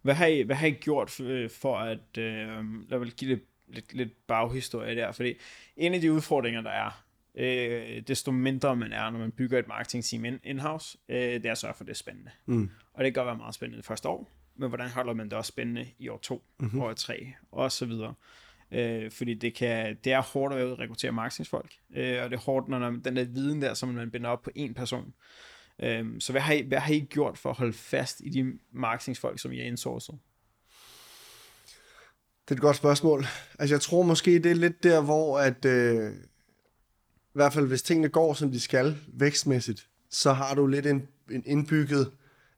Hvad 0.02 0.14
har 0.14 0.26
I, 0.26 0.42
hvad 0.42 0.56
har 0.56 0.66
I 0.66 0.70
gjort 0.70 1.10
for, 1.10 1.48
for 1.60 1.78
at, 1.78 2.18
øh, 2.18 2.64
lad 2.88 2.98
mig 2.98 3.12
give 3.12 3.30
det 3.30 3.42
lidt, 3.68 3.94
lidt 3.94 4.26
baghistorie 4.26 4.96
der, 4.96 5.12
fordi 5.12 5.34
en 5.76 5.94
af 5.94 6.00
de 6.00 6.12
udfordringer, 6.12 6.60
der 6.60 6.70
er, 6.70 7.04
øh, 7.34 8.02
desto 8.08 8.30
mindre 8.30 8.76
man 8.76 8.92
er, 8.92 9.10
når 9.10 9.18
man 9.18 9.30
bygger 9.30 9.58
et 9.58 9.68
marketingteam 9.68 10.24
in, 10.24 10.40
in-house, 10.44 10.98
øh, 11.08 11.18
det 11.18 11.46
er 11.46 11.52
at 11.52 11.58
sørge 11.58 11.74
for, 11.74 11.82
at 11.82 11.86
det 11.86 11.92
er 11.92 11.96
spændende. 11.96 12.30
Mm. 12.46 12.70
Og 12.92 13.04
det 13.04 13.14
kan 13.14 13.20
godt 13.20 13.26
være 13.26 13.36
meget 13.36 13.54
spændende 13.54 13.76
det 13.76 13.86
første 13.86 14.08
år, 14.08 14.30
men 14.56 14.68
hvordan 14.68 14.88
holder 14.88 15.14
man 15.14 15.26
det 15.26 15.32
også 15.32 15.48
spændende 15.48 15.86
i 15.98 16.08
år 16.08 16.18
to, 16.18 16.44
mm-hmm. 16.60 16.80
år 16.80 16.92
tre, 16.92 17.32
og 17.52 17.72
så 17.72 17.86
videre. 17.86 18.14
Øh, 18.70 19.10
fordi 19.10 19.34
det, 19.34 19.54
kan, 19.54 19.96
det 20.04 20.12
er 20.12 20.22
hårdt 20.22 20.54
at 20.54 20.78
rekruttere 20.78 21.12
marketingsfolk, 21.12 21.72
øh, 21.94 22.22
og 22.22 22.30
det 22.30 22.36
er 22.36 22.40
hårdt, 22.40 22.68
når 22.68 22.78
man, 22.78 23.00
den 23.00 23.16
der 23.16 23.24
viden 23.24 23.62
der, 23.62 23.74
som 23.74 23.88
man 23.88 24.10
binder 24.10 24.30
op 24.30 24.42
på 24.42 24.50
én 24.58 24.72
person. 24.72 25.14
Øh, 25.78 26.06
så 26.20 26.32
hvad 26.32 26.40
har, 26.42 26.54
I, 26.54 26.62
hvad 26.62 26.78
har 26.78 26.92
I 26.92 27.00
gjort 27.00 27.38
for 27.38 27.50
at 27.50 27.56
holde 27.56 27.72
fast 27.72 28.20
i 28.24 28.28
de 28.28 28.58
marketingsfolk, 28.72 29.38
som 29.38 29.52
I 29.52 29.58
har 29.58 29.64
indsourcet? 29.64 30.18
Det 32.44 32.50
er 32.50 32.54
et 32.54 32.60
godt 32.60 32.76
spørgsmål. 32.76 33.26
Altså, 33.58 33.74
jeg 33.74 33.80
tror 33.80 34.02
måske, 34.02 34.38
det 34.38 34.50
er 34.50 34.54
lidt 34.54 34.82
der, 34.82 35.00
hvor 35.00 35.38
at, 35.38 35.64
øh, 35.64 36.12
i 36.12 37.32
hvert 37.34 37.52
fald 37.52 37.66
hvis 37.66 37.82
tingene 37.82 38.08
går, 38.08 38.34
som 38.34 38.52
de 38.52 38.60
skal, 38.60 38.98
vækstmæssigt, 39.06 39.88
så 40.10 40.32
har 40.32 40.54
du 40.54 40.66
lidt 40.66 40.86
en, 40.86 41.08
en 41.30 41.42
indbygget 41.46 42.10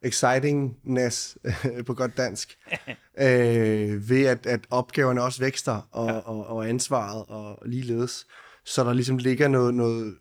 excitingness 0.02 1.38
på 1.86 1.94
godt 1.94 2.16
dansk, 2.16 2.58
øh, 3.18 4.08
ved 4.08 4.26
at, 4.26 4.46
at 4.46 4.60
opgaverne 4.70 5.22
også 5.22 5.40
vækster, 5.40 5.88
og, 5.90 6.08
ja. 6.08 6.18
og, 6.18 6.46
og 6.46 6.68
ansvaret 6.68 7.24
og 7.28 7.62
ligeledes. 7.66 8.26
Så 8.64 8.84
der 8.84 8.92
ligesom 8.92 9.18
ligger 9.18 9.48
noget, 9.48 9.74
noget 9.74 10.16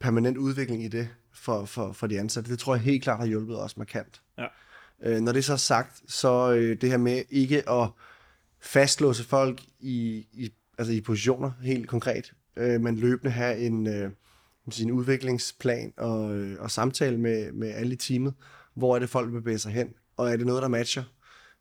permanent 0.00 0.36
udvikling 0.36 0.84
i 0.84 0.88
det 0.88 1.08
for, 1.34 1.64
for, 1.64 1.92
for 1.92 2.06
de 2.06 2.20
ansatte. 2.20 2.50
Det 2.50 2.58
tror 2.58 2.74
jeg 2.74 2.82
helt 2.82 3.02
klart 3.02 3.18
har 3.18 3.26
hjulpet 3.26 3.60
os 3.60 3.76
markant. 3.76 4.20
Ja. 4.38 4.46
Øh, 5.02 5.20
når 5.20 5.32
det 5.32 5.44
så 5.44 5.52
er 5.52 5.56
sagt, 5.56 6.02
så 6.08 6.52
øh, 6.52 6.80
det 6.80 6.90
her 6.90 6.98
med 6.98 7.22
ikke 7.30 7.70
at 7.70 7.88
fastlåse 8.62 9.24
folk 9.24 9.62
i, 9.80 10.26
i, 10.32 10.50
altså 10.78 10.92
i 10.92 11.00
positioner 11.00 11.50
helt 11.62 11.88
konkret, 11.88 12.32
øh, 12.56 12.80
men 12.80 12.96
løbende 12.96 13.30
have 13.30 13.58
en, 13.58 13.86
øh, 13.86 14.10
sin 14.70 14.90
udviklingsplan 14.90 15.92
og, 15.96 16.36
øh, 16.36 16.60
og 16.60 16.70
samtale 16.70 17.18
med, 17.18 17.52
med 17.52 17.68
alle 17.68 17.92
i 17.92 17.96
teamet. 17.96 18.34
Hvor 18.74 18.94
er 18.94 18.98
det, 18.98 19.10
folk 19.10 19.32
bevæger 19.32 19.58
sig 19.58 19.72
hen? 19.72 19.88
Og 20.16 20.30
er 20.30 20.36
det 20.36 20.46
noget, 20.46 20.62
der 20.62 20.68
matcher? 20.68 21.02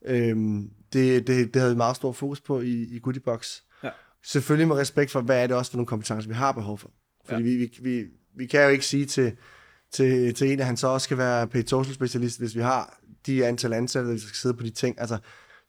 Øhm, 0.06 0.70
det, 0.94 1.28
det, 1.28 1.54
det 1.54 1.62
havde 1.62 1.74
vi 1.74 1.78
meget 1.78 1.96
stor 1.96 2.12
fokus 2.12 2.42
på 2.42 2.62
i, 2.62 2.82
i 2.82 3.00
Goodiebox. 3.00 3.62
Ja. 3.84 3.90
Selvfølgelig 4.24 4.68
med 4.68 4.76
respekt 4.76 5.12
for, 5.12 5.22
hvad 5.22 5.44
er 5.44 5.48
det 5.48 5.56
også 5.56 5.72
for 5.72 5.78
nogle 5.78 5.88
kompetencer, 5.88 6.28
vi 6.28 6.34
har 6.34 6.52
behov 6.52 6.78
for. 6.78 6.92
Fordi 7.26 7.42
ja. 7.42 7.50
vi, 7.50 7.56
vi, 7.56 7.72
vi, 7.82 8.06
vi 8.36 8.46
kan 8.46 8.64
jo 8.64 8.70
ikke 8.70 8.86
sige 8.86 9.06
til, 9.06 9.38
til, 9.92 10.34
til 10.34 10.52
en, 10.52 10.60
at 10.60 10.66
han 10.66 10.78
så 10.78 10.88
også 10.88 11.06
skal 11.06 11.18
være 11.18 11.48
paid 11.48 11.68
social 11.68 11.96
specialist, 11.96 12.40
hvis 12.40 12.56
vi 12.56 12.62
har 12.62 13.00
de 13.26 13.46
antal 13.46 13.74
ansatte, 13.74 14.12
der 14.12 14.18
skal 14.18 14.36
sidde 14.36 14.56
på 14.56 14.64
de 14.64 14.70
ting. 14.70 15.00
Altså, 15.00 15.18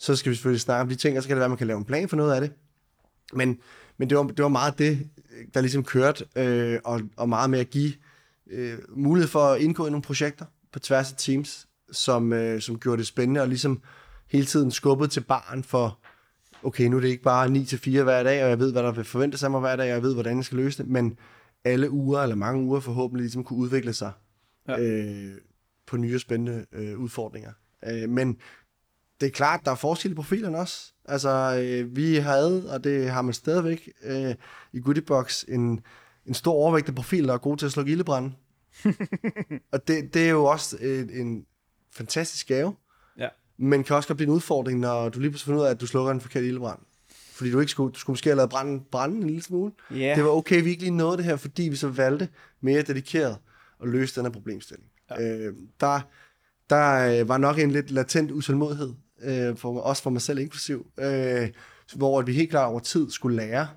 så 0.00 0.16
skal 0.16 0.30
vi 0.30 0.34
selvfølgelig 0.36 0.60
snakke 0.60 0.82
om 0.82 0.88
de 0.88 0.94
ting, 0.94 1.16
og 1.16 1.22
så 1.22 1.28
kan 1.28 1.36
det 1.36 1.38
være, 1.40 1.44
at 1.44 1.50
man 1.50 1.58
kan 1.58 1.66
lave 1.66 1.78
en 1.78 1.84
plan 1.84 2.08
for 2.08 2.16
noget 2.16 2.34
af 2.34 2.40
det. 2.40 2.52
Men, 3.32 3.58
men 3.98 4.10
det, 4.10 4.18
var, 4.18 4.24
det 4.24 4.42
var 4.42 4.48
meget 4.48 4.78
det, 4.78 5.08
der 5.54 5.60
ligesom 5.60 5.84
kørte, 5.84 6.24
øh, 6.36 6.78
og, 6.84 7.00
og 7.16 7.28
meget 7.28 7.50
med 7.50 7.58
at 7.58 7.70
give 7.70 7.92
øh, 8.50 8.78
mulighed 8.88 9.28
for 9.28 9.44
at 9.44 9.60
indgå 9.60 9.86
i 9.86 9.90
nogle 9.90 10.02
projekter 10.02 10.44
på 10.72 10.78
tværs 10.78 11.12
af 11.12 11.18
teams, 11.18 11.68
som, 11.92 12.32
øh, 12.32 12.60
som 12.60 12.78
gjorde 12.78 12.98
det 12.98 13.06
spændende, 13.06 13.40
og 13.40 13.48
ligesom 13.48 13.82
hele 14.30 14.46
tiden 14.46 14.70
skubbet 14.70 15.10
til 15.10 15.20
barn 15.20 15.62
for, 15.62 15.98
okay, 16.62 16.84
nu 16.84 16.96
er 16.96 17.00
det 17.00 17.08
ikke 17.08 17.22
bare 17.22 17.46
9-4 17.46 18.02
hver 18.02 18.22
dag, 18.22 18.44
og 18.44 18.50
jeg 18.50 18.58
ved, 18.58 18.72
hvad 18.72 18.82
der 18.82 18.92
vil 18.92 19.04
forventes 19.04 19.42
af 19.42 19.50
mig 19.50 19.60
hver 19.60 19.76
dag, 19.76 19.84
og 19.84 19.94
jeg 19.94 20.02
ved, 20.02 20.14
hvordan 20.14 20.36
jeg 20.36 20.44
skal 20.44 20.58
løse 20.58 20.82
det, 20.82 20.90
men 20.90 21.18
alle 21.64 21.90
uger, 21.90 22.20
eller 22.20 22.36
mange 22.36 22.64
uger 22.64 22.80
forhåbentlig, 22.80 23.22
ligesom 23.22 23.44
kunne 23.44 23.58
udvikle 23.58 23.92
sig 23.92 24.12
ja. 24.68 24.80
øh, 24.80 25.34
på 25.86 25.96
nye 25.96 26.18
spændende 26.18 26.66
øh, 26.72 26.98
udfordringer. 26.98 27.52
Øh, 27.86 28.08
men 28.08 28.36
det 29.20 29.26
er 29.26 29.30
klart, 29.30 29.60
der 29.64 29.70
er 29.70 29.74
forskel 29.74 30.10
i 30.10 30.14
profilerne 30.14 30.58
også. 30.58 30.92
Altså, 31.04 31.62
øh, 31.62 31.96
vi 31.96 32.16
havde, 32.16 32.72
og 32.72 32.84
det 32.84 33.10
har 33.10 33.22
man 33.22 33.34
stadigvæk 33.34 33.88
øh, 34.04 34.34
i 34.72 34.80
Goodiebox, 34.80 35.44
en, 35.48 35.80
en 36.26 36.34
stor 36.34 36.52
overvægt 36.52 36.88
af 36.88 36.94
profiler, 36.94 37.26
der 37.26 37.34
er 37.34 37.38
gode 37.38 37.56
til 37.56 37.66
at 37.66 37.72
slå 37.72 37.84
ildebrænde. 37.84 38.32
og 39.72 39.88
det, 39.88 40.14
det 40.14 40.26
er 40.26 40.30
jo 40.30 40.44
også 40.44 40.76
en, 40.76 41.10
en 41.10 41.46
fantastisk 41.92 42.46
gave, 42.48 42.74
ja. 43.18 43.28
men 43.58 43.84
kan 43.84 43.96
også 43.96 44.08
godt 44.08 44.16
blive 44.16 44.28
en 44.28 44.34
udfordring, 44.34 44.80
når 44.80 45.08
du 45.08 45.20
lige 45.20 45.30
pludselig 45.30 45.46
finder 45.46 45.60
ud 45.60 45.66
af, 45.66 45.70
at 45.70 45.80
du 45.80 45.86
slukker 45.86 46.12
en 46.12 46.20
forkert 46.20 46.44
ildebrand. 46.44 46.78
Fordi 47.32 47.50
du 47.50 47.60
ikke 47.60 47.70
skulle, 47.70 47.92
du 47.92 47.98
skulle 47.98 48.12
måske 48.12 48.30
have 48.30 48.36
lavet 48.36 48.50
branden, 48.50 48.80
branden 48.92 49.18
en 49.18 49.26
lille 49.26 49.42
smule. 49.42 49.72
Yeah. 49.92 50.16
Det 50.16 50.24
var 50.24 50.30
okay, 50.30 50.62
vi 50.62 50.70
ikke 50.70 50.82
lige 50.82 50.96
nåede 50.96 51.16
det 51.16 51.24
her, 51.24 51.36
fordi 51.36 51.62
vi 51.62 51.76
så 51.76 51.88
valgte 51.88 52.28
mere 52.60 52.82
dedikeret 52.82 53.38
at 53.82 53.88
løse 53.88 54.16
den 54.16 54.24
her 54.24 54.32
problemstilling. 54.32 54.86
Ja. 55.10 55.22
Øh, 55.22 55.54
der, 55.80 56.00
der 56.70 57.20
øh, 57.20 57.28
var 57.28 57.38
nok 57.38 57.58
en 57.58 57.70
lidt 57.70 57.90
latent 57.90 58.30
utålmodighed, 58.30 58.94
øh, 59.22 59.56
for, 59.56 59.80
også 59.80 60.02
for 60.02 60.10
mig 60.10 60.22
selv 60.22 60.38
inklusiv, 60.38 60.86
øh, 60.98 61.48
hvor 61.96 62.22
vi 62.22 62.32
helt 62.32 62.50
klart 62.50 62.68
over 62.68 62.80
tid 62.80 63.10
skulle 63.10 63.36
lære 63.36 63.68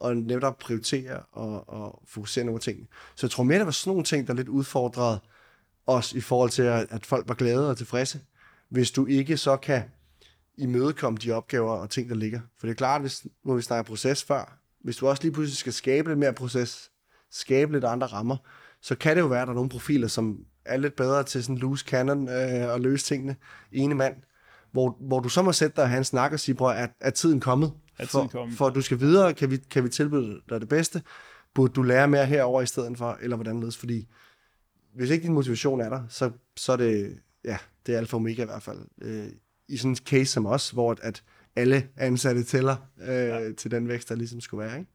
og 0.00 0.16
netop 0.16 0.58
prioritere 0.58 1.22
og, 1.32 1.68
og 1.68 2.02
fokusere 2.06 2.44
nogle 2.44 2.60
ting. 2.60 2.88
Så 3.14 3.26
jeg 3.26 3.30
tror 3.30 3.44
mere, 3.44 3.58
der 3.58 3.64
var 3.64 3.70
sådan 3.70 3.90
nogle 3.90 4.04
ting, 4.04 4.26
der 4.26 4.34
lidt 4.34 4.48
udfordrede 4.48 5.20
os 5.86 6.12
i 6.12 6.20
forhold 6.20 6.50
til, 6.50 6.62
at, 6.62 6.86
at 6.90 7.06
folk 7.06 7.28
var 7.28 7.34
glade 7.34 7.70
og 7.70 7.76
tilfredse. 7.76 8.20
Hvis 8.68 8.90
du 8.90 9.06
ikke 9.06 9.36
så 9.36 9.56
kan 9.56 9.82
imødekomme 10.58 11.18
de 11.22 11.32
opgaver 11.32 11.72
og 11.72 11.90
ting, 11.90 12.08
der 12.08 12.16
ligger. 12.16 12.40
For 12.58 12.66
det 12.66 12.70
er 12.72 12.76
klart, 12.76 13.00
hvis, 13.00 13.26
nu 13.44 13.54
vi 13.54 13.62
snakker 13.62 13.82
proces 13.82 14.24
før, 14.24 14.58
hvis 14.84 14.96
du 14.96 15.08
også 15.08 15.22
lige 15.22 15.32
pludselig 15.32 15.56
skal 15.56 15.72
skabe 15.72 16.08
lidt 16.08 16.18
mere 16.18 16.32
proces, 16.32 16.90
skabe 17.30 17.72
lidt 17.72 17.84
andre 17.84 18.06
rammer, 18.06 18.36
så 18.80 18.94
kan 18.94 19.16
det 19.16 19.22
jo 19.22 19.26
være, 19.26 19.42
at 19.42 19.46
der 19.46 19.52
er 19.52 19.54
nogle 19.54 19.70
profiler, 19.70 20.08
som 20.08 20.38
er 20.64 20.76
lidt 20.76 20.96
bedre 20.96 21.22
til 21.22 21.44
sådan 21.44 21.58
loose 21.58 21.84
cannon 21.84 22.28
øh, 22.28 22.72
og 22.72 22.80
løse 22.80 23.04
tingene 23.04 23.36
ene 23.72 23.94
mand, 23.94 24.16
hvor, 24.74 24.96
hvor 25.00 25.20
du 25.20 25.28
så 25.28 25.42
må 25.42 25.52
sætte 25.52 25.76
dig 25.76 25.84
og 25.84 25.90
have 25.90 25.98
en 25.98 26.04
snak 26.04 26.32
og 26.32 26.40
sige, 26.40 26.54
bror, 26.54 26.70
er, 26.70 26.86
er 27.00 27.10
tiden 27.10 27.40
kommet? 27.40 27.72
Er 27.98 28.04
tiden 28.06 28.30
for, 28.30 28.38
kommet? 28.38 28.58
for 28.58 28.66
at 28.66 28.74
du 28.74 28.80
skal 28.80 29.00
videre, 29.00 29.34
kan 29.34 29.50
vi, 29.50 29.56
kan 29.56 29.84
vi 29.84 29.88
tilbyde 29.88 30.40
dig 30.48 30.60
det 30.60 30.68
bedste? 30.68 31.02
Burde 31.54 31.72
du 31.72 31.82
lære 31.82 32.08
mere 32.08 32.26
herover 32.26 32.62
i 32.62 32.66
stedet 32.66 32.98
for, 32.98 33.18
eller 33.22 33.36
hvordan 33.36 33.60
ledes? 33.60 33.76
Fordi 33.76 34.08
hvis 34.94 35.10
ikke 35.10 35.22
din 35.22 35.32
motivation 35.32 35.80
er 35.80 35.88
der, 35.88 36.02
så, 36.08 36.30
så 36.56 36.72
er 36.72 36.76
det, 36.76 37.18
ja, 37.44 37.56
det 37.86 37.94
er 37.94 37.98
alfa 37.98 38.16
omega 38.16 38.42
i 38.42 38.46
hvert 38.46 38.62
fald. 38.62 38.78
Øh, 39.02 39.26
I 39.68 39.76
sådan 39.76 39.90
en 39.90 39.96
case 39.96 40.32
som 40.32 40.46
os, 40.46 40.70
hvor 40.70 40.96
at 41.02 41.22
alle 41.56 41.88
ansatte 41.96 42.44
tæller 42.44 42.76
øh, 43.00 43.08
ja. 43.08 43.52
til 43.52 43.70
den 43.70 43.88
vækst, 43.88 44.08
der 44.08 44.14
ligesom 44.14 44.40
skulle 44.40 44.66
være, 44.66 44.78
ikke? 44.78 44.90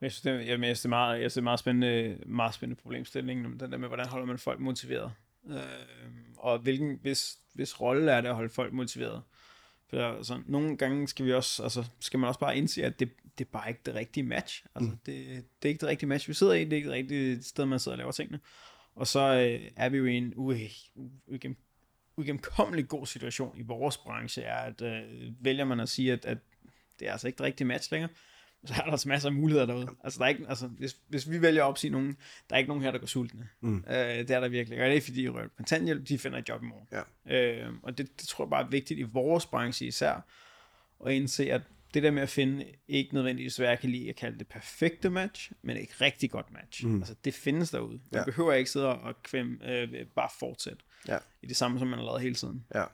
Jeg 0.00 0.12
synes, 0.12 0.22
det, 0.22 0.46
jeg, 0.46 0.58
jeg 0.58 0.58
synes, 0.58 0.80
det 0.80 0.84
er 0.84 0.88
meget, 0.88 1.22
jeg 1.22 1.30
synes, 1.30 1.34
det 1.34 1.40
er 1.40 1.44
meget 1.44 1.60
spændende, 1.60 2.18
meget 2.26 2.54
spændende 2.54 2.82
problemstilling, 2.82 3.60
den 3.60 3.72
der 3.72 3.78
med, 3.78 3.88
hvordan 3.88 4.06
holder 4.06 4.26
man 4.26 4.38
folk 4.38 4.60
motiveret. 4.60 5.12
Øh, 5.48 6.08
og 6.36 6.58
hvilken, 6.58 6.98
hvis, 7.02 7.38
hvis 7.54 7.80
rolle 7.80 8.12
er 8.12 8.20
det 8.20 8.28
at 8.28 8.34
holde 8.34 8.48
folk 8.48 8.72
motiveret. 8.72 9.22
For 9.90 10.16
altså, 10.16 10.42
nogle 10.46 10.76
gange 10.76 11.08
skal 11.08 11.26
vi 11.26 11.32
også, 11.32 11.62
altså, 11.62 11.84
skal 12.00 12.20
man 12.20 12.28
også 12.28 12.40
bare 12.40 12.56
indse, 12.56 12.84
at 12.84 13.00
det, 13.00 13.10
det 13.38 13.44
er 13.44 13.50
bare 13.52 13.68
ikke 13.68 13.80
det 13.86 13.94
rigtige 13.94 14.24
match. 14.24 14.64
Altså, 14.74 14.90
mm. 14.90 14.98
det, 15.06 15.26
det 15.62 15.68
er 15.68 15.68
ikke 15.68 15.80
det 15.80 15.88
rigtige 15.88 16.08
match, 16.08 16.28
vi 16.28 16.34
sidder 16.34 16.52
i, 16.52 16.64
det 16.64 16.72
er 16.72 16.76
ikke 16.76 16.88
det 16.88 16.96
rigtige 16.96 17.42
sted, 17.42 17.66
man 17.66 17.78
sidder 17.78 17.94
og 17.94 17.98
laver 17.98 18.12
tingene. 18.12 18.40
Og 18.94 19.06
så 19.06 19.20
øh, 19.20 19.70
er 19.76 19.88
vi 19.88 19.96
jo 19.96 20.06
i 20.06 20.14
en 20.14 20.32
uigennem, 20.36 21.56
uigennemkommelig 22.16 22.88
god 22.88 23.06
situation 23.06 23.58
i 23.58 23.62
vores 23.62 23.96
branche, 23.96 24.42
er, 24.42 24.56
at 24.56 24.82
øh, 24.82 25.32
vælger 25.40 25.64
man 25.64 25.80
at 25.80 25.88
sige, 25.88 26.12
at, 26.12 26.24
at 26.24 26.38
det 26.98 27.08
er 27.08 27.12
altså 27.12 27.26
ikke 27.26 27.38
det 27.38 27.46
rigtige 27.46 27.66
match 27.66 27.92
længere, 27.92 28.10
så 28.64 28.74
er 28.74 28.84
der 28.84 28.92
også 28.92 29.08
masser 29.08 29.28
af 29.28 29.34
muligheder 29.34 29.66
derude. 29.66 29.88
Altså, 30.04 30.18
der 30.18 30.24
er 30.24 30.28
ikke, 30.28 30.44
altså 30.48 30.66
hvis, 30.66 30.96
hvis 31.08 31.30
vi 31.30 31.42
vælger 31.42 31.64
at 31.64 31.68
opsige 31.68 31.90
nogen, 31.90 32.16
der 32.50 32.54
er 32.54 32.58
ikke 32.58 32.68
nogen 32.68 32.82
her, 32.82 32.90
der 32.90 32.98
går 32.98 33.06
sultne. 33.06 33.48
Mm. 33.60 33.84
Øh, 33.88 33.94
det 33.94 34.30
er 34.30 34.40
der 34.40 34.48
virkelig. 34.48 34.82
Og 34.82 34.88
det 34.88 34.96
er 34.96 35.00
fordi, 35.00 35.22
de 35.22 35.28
rører 35.28 35.48
kontanthjælp, 35.56 36.08
de 36.08 36.18
finder 36.18 36.38
et 36.38 36.48
job 36.48 36.62
i 36.62 36.66
morgen. 36.66 36.88
Ja. 37.28 37.64
Øh, 37.64 37.72
og 37.82 37.98
det, 37.98 38.20
det 38.20 38.28
tror 38.28 38.44
jeg 38.44 38.50
bare 38.50 38.64
er 38.64 38.68
vigtigt 38.68 39.00
i 39.00 39.02
vores 39.02 39.46
branche 39.46 39.86
især, 39.86 40.26
at 41.06 41.12
indse, 41.12 41.52
at 41.52 41.62
det 41.94 42.02
der 42.02 42.10
med 42.10 42.22
at 42.22 42.28
finde 42.28 42.64
ikke 42.88 43.14
nødvendigvis, 43.14 43.56
hvad 43.56 43.68
jeg 43.68 43.78
kan 43.78 43.90
lide 43.90 44.08
at 44.08 44.16
kalde 44.16 44.38
det 44.38 44.46
perfekte 44.46 45.10
match, 45.10 45.52
men 45.62 45.76
et 45.76 46.00
rigtig 46.00 46.30
godt 46.30 46.52
match. 46.52 46.86
Mm. 46.86 46.96
Altså, 46.96 47.14
det 47.24 47.34
findes 47.34 47.70
derude. 47.70 48.00
Man 48.12 48.20
ja. 48.20 48.24
behøver 48.24 48.52
ikke 48.52 48.70
sidde 48.70 48.86
og 48.86 49.22
kvem, 49.22 49.60
øh, 49.68 50.06
bare 50.16 50.28
fortsætte 50.38 50.82
ja. 51.08 51.18
i 51.42 51.46
det 51.46 51.56
samme, 51.56 51.78
som 51.78 51.88
man 51.88 51.98
har 51.98 52.06
lavet 52.06 52.20
hele 52.20 52.34
tiden. 52.34 52.64
Ja, 52.74 52.84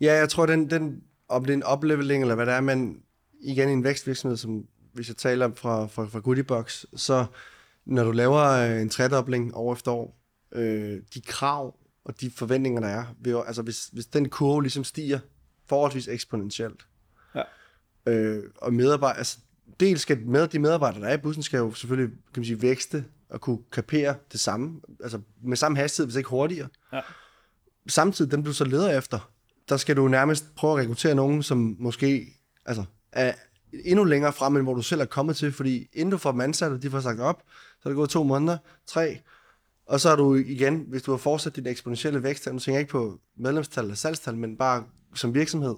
ja 0.00 0.14
jeg 0.14 0.28
tror, 0.28 0.46
den, 0.46 0.70
den, 0.70 1.02
om 1.28 1.44
det 1.44 1.52
er 1.52 1.56
en 1.56 1.62
opleveling, 1.62 2.22
eller 2.22 2.34
hvad 2.34 2.46
det 2.46 2.54
er, 2.54 2.60
men 2.60 3.02
igen 3.40 3.68
i 3.68 3.72
en 3.72 3.84
vækstvirksomhed, 3.84 4.36
som 4.36 4.66
hvis 4.96 5.08
jeg 5.08 5.16
taler 5.16 5.54
fra, 5.54 5.86
fra, 5.86 6.06
fra 6.06 6.18
Goodiebox, 6.18 6.84
så 6.96 7.26
når 7.84 8.04
du 8.04 8.10
laver 8.10 8.42
øh, 8.42 8.80
en 8.82 8.88
tredobling 8.88 9.56
år 9.56 9.72
efter 9.72 9.92
år, 9.92 10.18
øh, 10.52 11.00
de 11.14 11.20
krav 11.20 11.76
og 12.04 12.20
de 12.20 12.30
forventninger, 12.30 12.80
der 12.80 12.88
er, 12.88 13.04
vil, 13.20 13.36
altså 13.46 13.62
hvis, 13.62 13.86
hvis 13.92 14.06
den 14.06 14.28
kurve 14.28 14.62
ligesom 14.62 14.84
stiger 14.84 15.18
forholdsvis 15.66 16.08
eksponentielt, 16.08 16.86
ja. 17.34 17.42
øh, 18.06 18.44
og 18.56 18.74
medarbejdere, 18.74 19.18
altså 19.18 19.38
dels 19.80 20.00
skal 20.00 20.26
med, 20.26 20.48
de 20.48 20.58
medarbejdere, 20.58 21.00
der 21.00 21.08
er 21.08 21.14
i 21.14 21.20
bussen, 21.20 21.42
skal 21.42 21.58
jo 21.58 21.74
selvfølgelig 21.74 22.16
kan 22.34 22.40
man 22.40 22.44
sige, 22.44 22.62
vækste 22.62 23.04
og 23.28 23.40
kunne 23.40 23.58
kapere 23.72 24.14
det 24.32 24.40
samme, 24.40 24.80
altså 25.02 25.20
med 25.42 25.56
samme 25.56 25.78
hastighed, 25.78 26.06
hvis 26.06 26.16
ikke 26.16 26.30
hurtigere. 26.30 26.68
Ja. 26.92 27.00
Samtidig, 27.88 28.30
dem 28.30 28.44
du 28.44 28.52
så 28.52 28.64
leder 28.64 28.98
efter, 28.98 29.30
der 29.68 29.76
skal 29.76 29.96
du 29.96 30.08
nærmest 30.08 30.54
prøve 30.54 30.72
at 30.72 30.78
rekruttere 30.78 31.14
nogen, 31.14 31.42
som 31.42 31.76
måske 31.78 32.26
altså, 32.66 32.84
er, 33.12 33.32
endnu 33.84 34.04
længere 34.04 34.32
frem, 34.32 34.56
end 34.56 34.64
hvor 34.64 34.74
du 34.74 34.82
selv 34.82 35.00
er 35.00 35.04
kommet 35.04 35.36
til, 35.36 35.52
fordi 35.52 35.88
inden 35.92 36.10
du 36.10 36.18
får 36.18 36.30
dem 36.30 36.40
ansat, 36.40 36.72
og 36.72 36.82
de 36.82 36.90
får 36.90 37.00
sagt 37.00 37.20
op, 37.20 37.42
så 37.82 37.88
er 37.88 37.90
det 37.90 37.96
gået 37.96 38.10
to 38.10 38.22
måneder, 38.22 38.58
tre, 38.86 39.18
og 39.86 40.00
så 40.00 40.10
er 40.10 40.16
du 40.16 40.34
igen, 40.34 40.84
hvis 40.88 41.02
du 41.02 41.10
har 41.10 41.18
fortsat 41.18 41.56
din 41.56 41.66
eksponentielle 41.66 42.22
vækst, 42.22 42.46
nu 42.46 42.58
tænker 42.58 42.76
jeg 42.76 42.80
ikke 42.80 42.90
på 42.90 43.20
medlemstal 43.36 43.84
eller 43.84 43.94
salgstal, 43.94 44.36
men 44.36 44.56
bare 44.56 44.84
som 45.14 45.34
virksomhed, 45.34 45.74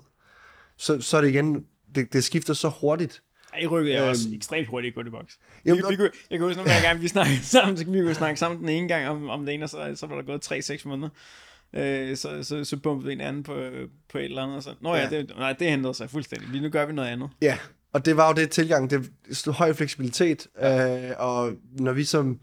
så, 0.76 1.00
så 1.00 1.16
er 1.16 1.20
det 1.20 1.28
igen, 1.28 1.66
det, 1.94 2.12
det 2.12 2.24
skifter 2.24 2.54
så 2.54 2.68
hurtigt. 2.68 3.22
I 3.60 3.66
rykket 3.66 3.94
er 3.94 4.02
øhm, 4.02 4.10
også 4.10 4.28
ekstremt 4.34 4.68
hurtigt 4.68 4.92
i 4.92 4.94
Goodiebox. 4.94 5.34
Vi, 5.64 5.72
vi, 5.72 5.78
vi, 5.88 6.02
jeg 6.30 6.38
kan 6.38 6.40
huske 6.40 6.56
nogle 6.56 6.72
gange, 6.82 7.02
vi 7.02 7.08
snakkede 7.08 7.44
sammen, 7.56 7.76
så 7.76 7.84
vi 7.84 8.00
kunne 8.00 8.14
snakke 8.14 8.40
sammen 8.40 8.60
den 8.60 8.68
ene 8.68 8.88
gang 8.88 9.08
om, 9.08 9.28
om 9.28 9.46
det 9.46 9.54
ene, 9.54 9.64
og 9.64 9.68
så, 9.68 9.92
så 9.94 10.06
var 10.06 10.16
der 10.16 10.22
gået 10.22 10.52
3-6 10.52 10.88
måneder. 10.88 11.08
Øh, 11.72 12.16
så, 12.16 12.42
så, 12.42 12.64
så 12.64 12.76
bumpede 12.76 13.06
vi 13.06 13.12
en 13.12 13.20
anden 13.20 13.42
på, 13.42 13.54
på 14.08 14.18
et 14.18 14.24
eller 14.24 14.42
andet, 14.42 14.56
og 14.56 14.62
så, 14.62 14.74
nå 14.80 14.94
ja, 14.94 15.02
ja. 15.02 15.10
Det, 15.10 15.32
nej, 15.36 15.52
det 15.52 15.66
ændrede 15.66 15.94
sig 15.94 16.10
fuldstændig. 16.10 16.62
Nu 16.62 16.68
gør 16.68 16.86
vi 16.86 16.92
noget 16.92 17.08
andet. 17.08 17.30
Ja, 17.42 17.58
og 17.92 18.04
det 18.04 18.16
var 18.16 18.28
jo 18.28 18.34
det 18.34 18.50
tilgang, 18.50 18.90
det 18.90 19.10
er 19.28 19.50
høj 19.52 19.72
fleksibilitet, 19.72 20.46
ja. 20.60 21.08
øh, 21.10 21.14
og 21.18 21.52
når 21.72 21.92
vi 21.92 22.04
som, 22.04 22.40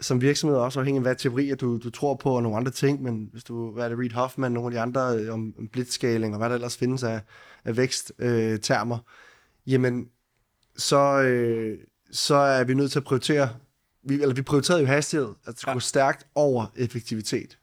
som 0.00 0.20
virksomhed 0.20 0.58
også 0.58 0.78
afhængig 0.78 0.98
af, 0.98 1.04
hvad 1.04 1.16
teori 1.16 1.54
du, 1.54 1.78
du 1.78 1.90
tror 1.90 2.14
på, 2.14 2.36
og 2.36 2.42
nogle 2.42 2.56
andre 2.56 2.72
ting, 2.72 3.02
men 3.02 3.28
hvis 3.32 3.44
du, 3.44 3.70
hvad 3.70 3.84
er 3.84 3.88
det, 3.88 3.98
Reed 3.98 4.12
Hoffman, 4.12 4.52
nogle 4.52 4.66
af 4.66 4.70
de 4.70 4.80
andre 4.80 5.18
øh, 5.18 5.34
om, 5.34 5.54
om 5.58 5.68
blitzscaling, 5.68 6.34
og 6.34 6.38
hvad 6.38 6.48
der 6.48 6.54
ellers 6.54 6.76
findes 6.76 7.02
af, 7.02 7.20
af 7.64 7.76
væksttermer, 7.76 8.96
øh, 8.96 9.72
jamen, 9.72 10.08
så, 10.76 11.22
øh, 11.22 11.78
så 12.10 12.34
er 12.34 12.64
vi 12.64 12.74
nødt 12.74 12.92
til 12.92 12.98
at 12.98 13.04
prioritere, 13.04 13.48
vi, 14.02 14.14
eller 14.14 14.34
vi 14.34 14.42
prioriterede 14.42 14.82
jo 14.82 14.86
hastighed, 14.86 15.28
at 15.44 15.52
det 15.52 15.58
skulle 15.58 15.70
ja. 15.70 15.76
gå 15.76 15.80
stærkt 15.80 16.26
over 16.34 16.66
effektivitet. 16.76 17.59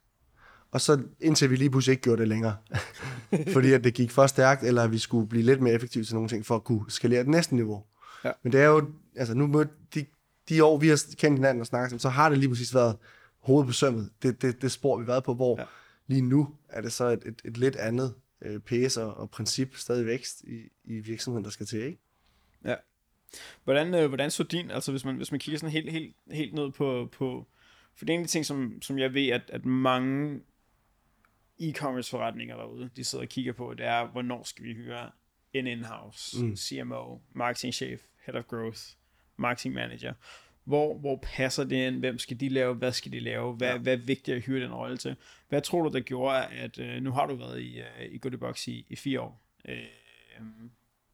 Og 0.78 0.82
så 0.82 1.04
indtil 1.20 1.50
vi 1.50 1.56
lige 1.56 1.70
pludselig 1.70 1.92
ikke 1.92 2.04
gjorde 2.04 2.20
det 2.22 2.28
længere. 2.28 2.58
Fordi 3.54 3.74
at 3.74 3.84
det 3.84 3.94
gik 3.94 4.12
for 4.12 4.28
stærkt, 4.28 4.64
eller 4.64 4.88
vi 4.88 4.98
skulle 4.98 5.30
blive 5.30 5.44
lidt 5.44 5.62
mere 5.62 5.74
effektive 5.74 6.04
til 6.04 6.16
nogle 6.16 6.30
ting, 6.30 6.46
for 6.46 6.56
at 6.56 6.64
kunne 6.64 6.92
skalere 6.92 7.20
det 7.20 7.28
næste 7.28 7.56
niveau. 7.56 7.84
Ja. 8.24 8.32
Men 8.44 8.52
det 8.54 8.62
er 8.62 8.66
jo, 8.66 8.90
altså 9.16 9.34
nu 9.34 9.48
mød, 9.48 9.66
de, 9.96 10.06
de 10.50 10.64
år, 10.64 10.78
vi 10.78 10.88
har 10.88 11.04
kendt 11.18 11.38
hinanden 11.38 11.62
og 11.62 11.68
snakket 11.68 11.90
sammen, 11.90 12.00
så 12.00 12.10
har 12.10 12.30
det 12.30 12.38
lige 12.38 12.50
præcis 12.50 12.76
været 12.76 12.98
hovedet 13.40 13.68
på 13.68 13.74
sømmet. 13.74 14.10
Det, 14.24 14.42
det, 14.42 14.62
det 14.62 14.72
spor, 14.72 14.98
vi 14.98 15.02
har 15.02 15.12
været 15.12 15.24
på, 15.24 15.34
hvor 15.34 15.60
Ja. 15.60 15.66
lige 16.08 16.22
nu 16.22 16.48
er 16.70 16.82
det 16.82 16.92
så 16.94 17.06
et, 17.06 17.24
et, 17.26 17.42
et 17.46 17.58
lidt 17.58 17.76
andet 17.76 18.14
øh, 18.42 18.60
pace 18.60 19.04
og, 19.04 19.18
og 19.18 19.30
princip, 19.30 19.76
stadig 19.76 20.06
vækst 20.06 20.42
i, 20.42 20.60
i 20.84 21.00
virksomheden, 21.00 21.44
der 21.44 21.52
skal 21.52 21.66
til, 21.66 21.82
ikke? 21.84 22.00
Ja. 22.66 22.76
Hvordan, 23.64 23.94
øh, 23.94 24.08
hvordan 24.08 24.32
så 24.32 24.44
din, 24.44 24.72
altså 24.72 24.92
hvis 24.92 25.06
man, 25.06 25.16
hvis 25.16 25.32
man 25.32 25.40
kigger 25.40 25.60
sådan 25.60 25.72
helt, 25.72 25.92
helt, 25.92 26.16
helt 26.32 26.54
ned 26.54 26.72
på, 26.72 27.10
på 27.12 27.48
for 27.96 28.06
det 28.06 28.14
er 28.14 28.16
en 28.16 28.22
af 28.22 28.28
de 28.28 28.32
ting, 28.32 28.46
som, 28.46 28.82
som 28.82 29.00
jeg 29.00 29.14
ved, 29.14 29.28
at, 29.28 29.42
at 29.48 29.66
mange 29.66 30.40
e-commerce 31.60 32.12
forretninger 32.12 32.56
derude, 32.56 32.90
de 32.96 33.04
sidder 33.04 33.26
og 33.26 33.30
kigger 33.30 33.54
på, 33.54 33.74
det 33.74 33.86
er, 33.86 34.08
hvornår 34.08 34.44
skal 34.44 34.66
vi 34.66 34.74
hyre 34.74 35.12
en 35.54 35.68
in-house, 35.68 36.46
mm. 36.46 36.56
CMO, 36.56 37.18
marketing 37.34 37.74
chef, 37.74 38.02
head 38.26 38.36
of 38.36 38.46
growth, 38.46 38.82
marketing 39.38 39.74
manager. 39.74 40.14
Hvor, 40.64 40.98
hvor 40.98 41.20
passer 41.24 41.64
det 41.64 41.88
ind? 41.88 42.00
Hvem 42.00 42.18
skal 42.18 42.40
de 42.40 42.50
lave? 42.50 42.74
Hvad 42.74 42.92
skal 42.92 43.12
de 43.12 43.20
lave? 43.20 43.54
Hvad, 43.54 43.72
ja. 43.72 43.78
hvad 43.78 43.94
er 43.94 43.98
vigtigt 43.98 44.38
at 44.38 44.44
hyre 44.44 44.64
den 44.64 44.74
rolle 44.74 44.98
til? 44.98 45.16
Hvad 45.50 45.62
tror 45.62 45.84
du, 45.84 45.94
der 45.94 46.00
gjorde, 46.00 46.46
at 46.46 46.80
øh, 46.80 47.02
nu 47.02 47.12
har 47.12 47.26
du 47.26 47.36
været 47.36 47.62
i, 47.62 47.80
øh, 47.80 48.06
i 48.12 48.18
Goodiebox 48.18 48.68
i, 48.68 48.86
i 48.90 48.96
fire 48.96 49.22
år? 49.22 49.42
Øh, 49.68 49.78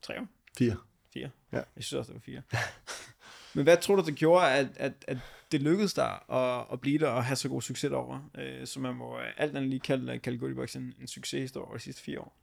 tre 0.01 0.19
år? 0.19 0.27
Fire. 0.57 0.77
Fire? 1.13 1.29
Ja. 1.51 1.61
Jeg 1.75 1.83
synes 1.83 1.93
også, 1.93 2.13
det 2.13 2.15
var 2.15 2.19
fire. 2.19 2.41
Men 3.55 3.63
hvad 3.63 3.77
tror 3.77 3.95
du, 3.95 4.05
det 4.05 4.15
gjorde, 4.15 4.51
at, 4.51 4.67
at, 4.75 4.93
at 5.07 5.17
det 5.51 5.61
lykkedes 5.61 5.93
dig 5.93 6.19
at, 6.31 6.65
at 6.71 6.81
blive 6.81 6.97
der 6.99 7.07
og 7.07 7.23
have 7.25 7.35
så 7.35 7.49
god 7.49 7.61
succes 7.61 7.91
over? 7.91 8.29
Øh, 8.37 8.67
så 8.67 8.79
man 8.79 8.95
må 8.95 9.19
øh, 9.19 9.25
alt 9.37 9.57
andet 9.57 9.69
lige 9.69 9.79
kalde, 9.79 10.19
kalde 10.19 10.37
Goodiebox 10.37 10.75
en, 10.75 10.93
en 11.01 11.07
succeshistorie 11.07 11.65
over 11.65 11.77
de 11.77 11.83
sidste 11.83 12.01
fire 12.01 12.19
år. 12.19 12.37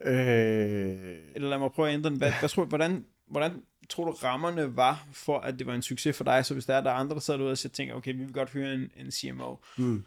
Øh, 0.00 1.18
Eller 1.34 1.48
lad 1.48 1.58
mig 1.58 1.72
prøve 1.72 1.88
at 1.88 1.94
ændre 1.94 2.10
den. 2.10 2.18
Hvad, 2.18 2.32
hvad 2.40 2.48
tror, 2.48 2.64
hvordan, 2.64 3.04
hvordan 3.26 3.62
tror 3.88 4.04
du 4.04 4.10
rammerne 4.10 4.76
var 4.76 5.06
for, 5.12 5.38
at 5.38 5.58
det 5.58 5.66
var 5.66 5.74
en 5.74 5.82
succes 5.82 6.16
for 6.16 6.24
dig? 6.24 6.44
Så 6.44 6.54
hvis 6.54 6.66
der 6.66 6.74
er, 6.74 6.80
der 6.80 6.90
er 6.90 6.94
andre, 6.94 7.14
der 7.14 7.20
sidder 7.20 7.38
derude 7.38 7.52
og 7.52 7.72
tænker, 7.72 7.94
okay, 7.94 8.12
vi 8.12 8.18
vil 8.18 8.32
godt 8.32 8.50
høre 8.50 8.74
en, 8.74 8.90
en 8.96 9.10
CMO. 9.10 9.56
mm, 9.78 10.04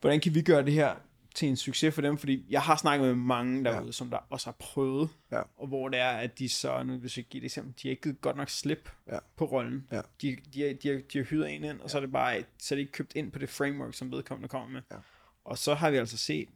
Hvordan 0.00 0.20
kan 0.20 0.34
vi 0.34 0.42
gøre 0.42 0.64
det 0.64 0.72
her 0.72 0.94
til 1.36 1.48
en 1.48 1.56
succes 1.56 1.94
for 1.94 2.02
dem? 2.02 2.18
Fordi 2.18 2.46
jeg 2.50 2.62
har 2.62 2.76
snakket 2.76 3.06
med 3.06 3.14
mange 3.14 3.64
derude, 3.64 3.86
ja. 3.86 3.92
som 3.92 4.10
der 4.10 4.18
også 4.30 4.46
har 4.46 4.56
prøvet, 4.58 5.08
Ja. 5.32 5.42
og 5.56 5.66
hvor 5.66 5.88
det 5.88 5.98
er, 6.00 6.08
at 6.10 6.38
de 6.38 6.48
så, 6.48 6.82
nu 6.82 6.96
hvis 6.96 7.16
jeg 7.16 7.24
giver 7.24 7.42
et 7.42 7.44
eksempel, 7.44 7.74
de 7.82 7.88
har 7.88 7.90
ikke 7.90 8.02
givet 8.02 8.20
godt 8.20 8.36
nok 8.36 8.50
slip 8.50 8.90
Ja. 9.12 9.18
på 9.36 9.44
rollen. 9.44 9.88
Ja. 9.92 10.00
De, 10.22 10.36
de, 10.54 10.62
har- 10.62 10.74
de, 10.82 10.88
har, 10.88 11.00
de 11.12 11.18
har 11.18 11.24
hyret 11.24 11.50
en 11.54 11.64
ind, 11.64 11.80
og 11.80 11.90
så 11.90 11.96
er 11.98 12.00
det 12.00 12.12
bare, 12.12 12.42
så 12.58 12.74
er 12.74 12.76
det 12.76 12.80
ikke 12.80 12.92
købt 12.92 13.12
ind 13.16 13.32
på 13.32 13.38
det 13.38 13.48
framework, 13.48 13.94
som 13.94 14.12
vedkommende 14.12 14.48
kommer 14.48 14.68
med. 14.68 14.80
Ja. 14.90 14.96
Og 15.44 15.58
så 15.58 15.74
har 15.74 15.90
vi 15.90 15.96
altså 15.96 16.16
set 16.18 16.48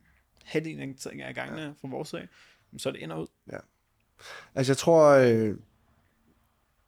halvdelen 0.44 0.96
af 1.20 1.34
gangene 1.34 1.62
ja. 1.62 1.68
fra 1.80 1.88
vores 1.88 2.08
sag, 2.08 2.28
så 2.78 2.88
er 2.88 2.92
det 2.92 3.00
ind 3.00 3.12
og 3.12 3.20
ud. 3.22 3.26
Altså, 4.54 4.72
jeg 4.72 4.76
tror, 4.76 5.10
øh, 5.10 5.56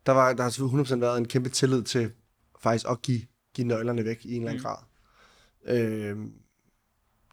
der, 0.06 0.12
var, 0.12 0.32
der 0.32 0.42
har 0.42 0.50
selvfølgelig 0.50 0.86
100% 0.96 1.00
været 1.00 1.18
en 1.18 1.28
kæmpe 1.28 1.48
tillid 1.48 1.82
til 1.82 2.12
faktisk 2.60 2.86
at 2.90 3.02
give, 3.02 3.20
give 3.54 3.66
nøglerne 3.66 4.04
væk 4.04 4.24
i 4.24 4.34
en 4.34 4.42
eller 4.42 4.50
anden 4.50 4.60
Mm. 4.60 4.64
grad. 4.64 4.78
Øh, 5.64 6.16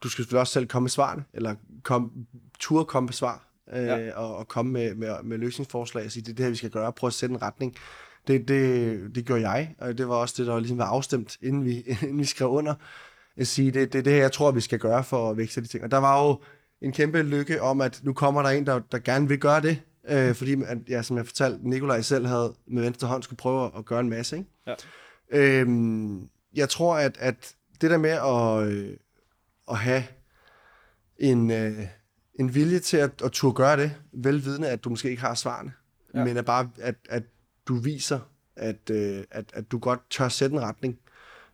du 0.04 0.10
skal 0.10 0.24
selvfølgelig 0.24 0.40
også 0.40 0.54
selv 0.54 0.68
komme 0.68 0.84
med 0.84 0.90
svarene, 0.90 1.24
eller 1.34 1.56
kom, 1.84 2.12
turde 2.60 2.86
komme 2.86 3.06
med 3.08 3.14
svar, 3.14 3.48
øh, 3.74 3.84
Ja. 3.84 4.16
og, 4.16 4.36
og 4.38 4.48
komme 4.48 4.72
med, 4.72 4.96
med, 4.96 5.10
med 5.24 5.38
løsningsforslag 5.38 6.06
og 6.06 6.12
sige, 6.12 6.24
det 6.24 6.32
er 6.32 6.36
det 6.36 6.46
her, 6.46 6.50
vi 6.50 6.56
skal 6.56 6.70
gøre, 6.70 6.94
prøve 6.94 7.10
at 7.10 7.14
sætte 7.14 7.34
en 7.36 7.42
retning. 7.42 7.76
Det, 8.28 8.48
det, 8.48 9.16
det 9.16 9.26
gjorde 9.26 9.50
jeg, 9.50 9.76
og 9.78 9.98
det 9.98 10.08
var 10.08 10.16
også 10.16 10.36
det, 10.38 10.48
der 10.48 10.60
ligesom 10.60 10.78
var 10.78 10.86
afstemt, 10.86 11.38
inden 11.42 11.66
vi, 11.66 11.82
inden 12.04 12.20
vi 12.20 12.26
skrev 12.26 12.50
under. 12.50 12.74
At 13.38 13.48
sige, 13.48 13.72
det, 13.72 13.94
det 13.94 14.00
er 14.00 14.04
det 14.04 14.14
her, 14.14 14.20
jeg 14.20 14.32
tror, 14.32 14.52
vi 14.52 14.62
skal 14.62 14.80
gøre 14.80 15.04
for 15.04 15.30
at 15.32 15.38
vækste 15.38 15.62
de 15.62 15.68
ting. 15.68 15.84
Og 15.84 15.92
der 15.92 15.98
var 15.98 16.28
jo 16.28 16.42
en 16.82 16.92
kæmpe 16.92 17.22
lykke 17.22 17.62
om, 17.62 17.82
at 17.82 18.00
nu 18.04 18.14
kommer 18.14 18.42
der 18.42 18.50
en, 18.50 18.66
der, 18.66 18.80
der 18.92 19.00
gerne 19.00 19.28
vil 19.28 19.40
gøre 19.40 19.62
det, 19.62 19.82
øh, 20.10 20.36
fordi, 20.36 20.54
at, 20.68 20.78
ja, 20.90 21.02
som 21.02 21.18
jeg 21.18 21.26
fortalte, 21.26 21.70
Nikolaj 21.70 22.02
selv 22.02 22.26
havde 22.26 22.54
med 22.68 22.84
venstre 22.84 23.08
hånd 23.08 23.24
skulle 23.24 23.38
prøve 23.38 23.72
at 23.78 23.86
gøre 23.86 24.00
en 24.00 24.10
masse. 24.10 24.38
Ikke? 24.38 24.50
Ja. 24.68 24.76
Øhm, 25.32 26.30
jeg 26.56 26.70
tror, 26.70 26.96
at, 26.96 27.18
at 27.20 27.54
det 27.82 27.92
der 27.92 27.98
med 27.98 28.10
at, 28.10 28.74
øh, 28.74 28.98
at 29.70 29.78
have 29.78 30.04
en, 31.18 31.52
øh, 31.52 31.80
en 32.40 32.56
vilje 32.56 32.80
til 32.80 32.98
at, 32.98 33.22
at 33.24 33.32
turde 33.32 33.56
gøre 33.56 33.78
det, 33.78 33.92
velvidende, 34.14 34.68
at 34.70 34.84
du 34.84 34.90
måske 34.90 35.10
ikke 35.10 35.22
har 35.22 35.34
svarene, 35.34 35.72
Ja. 36.14 36.24
men 36.24 36.38
at 36.38 36.46
bare, 36.46 36.70
at, 36.82 36.96
at 37.10 37.24
du 37.68 37.76
viser, 37.76 38.20
at, 38.56 38.90
øh, 38.92 39.24
at, 39.32 39.46
at 39.54 39.72
du 39.72 39.80
godt 39.80 40.00
tør 40.10 40.28
sætte 40.30 40.56
en 40.56 40.62
retning. 40.62 41.00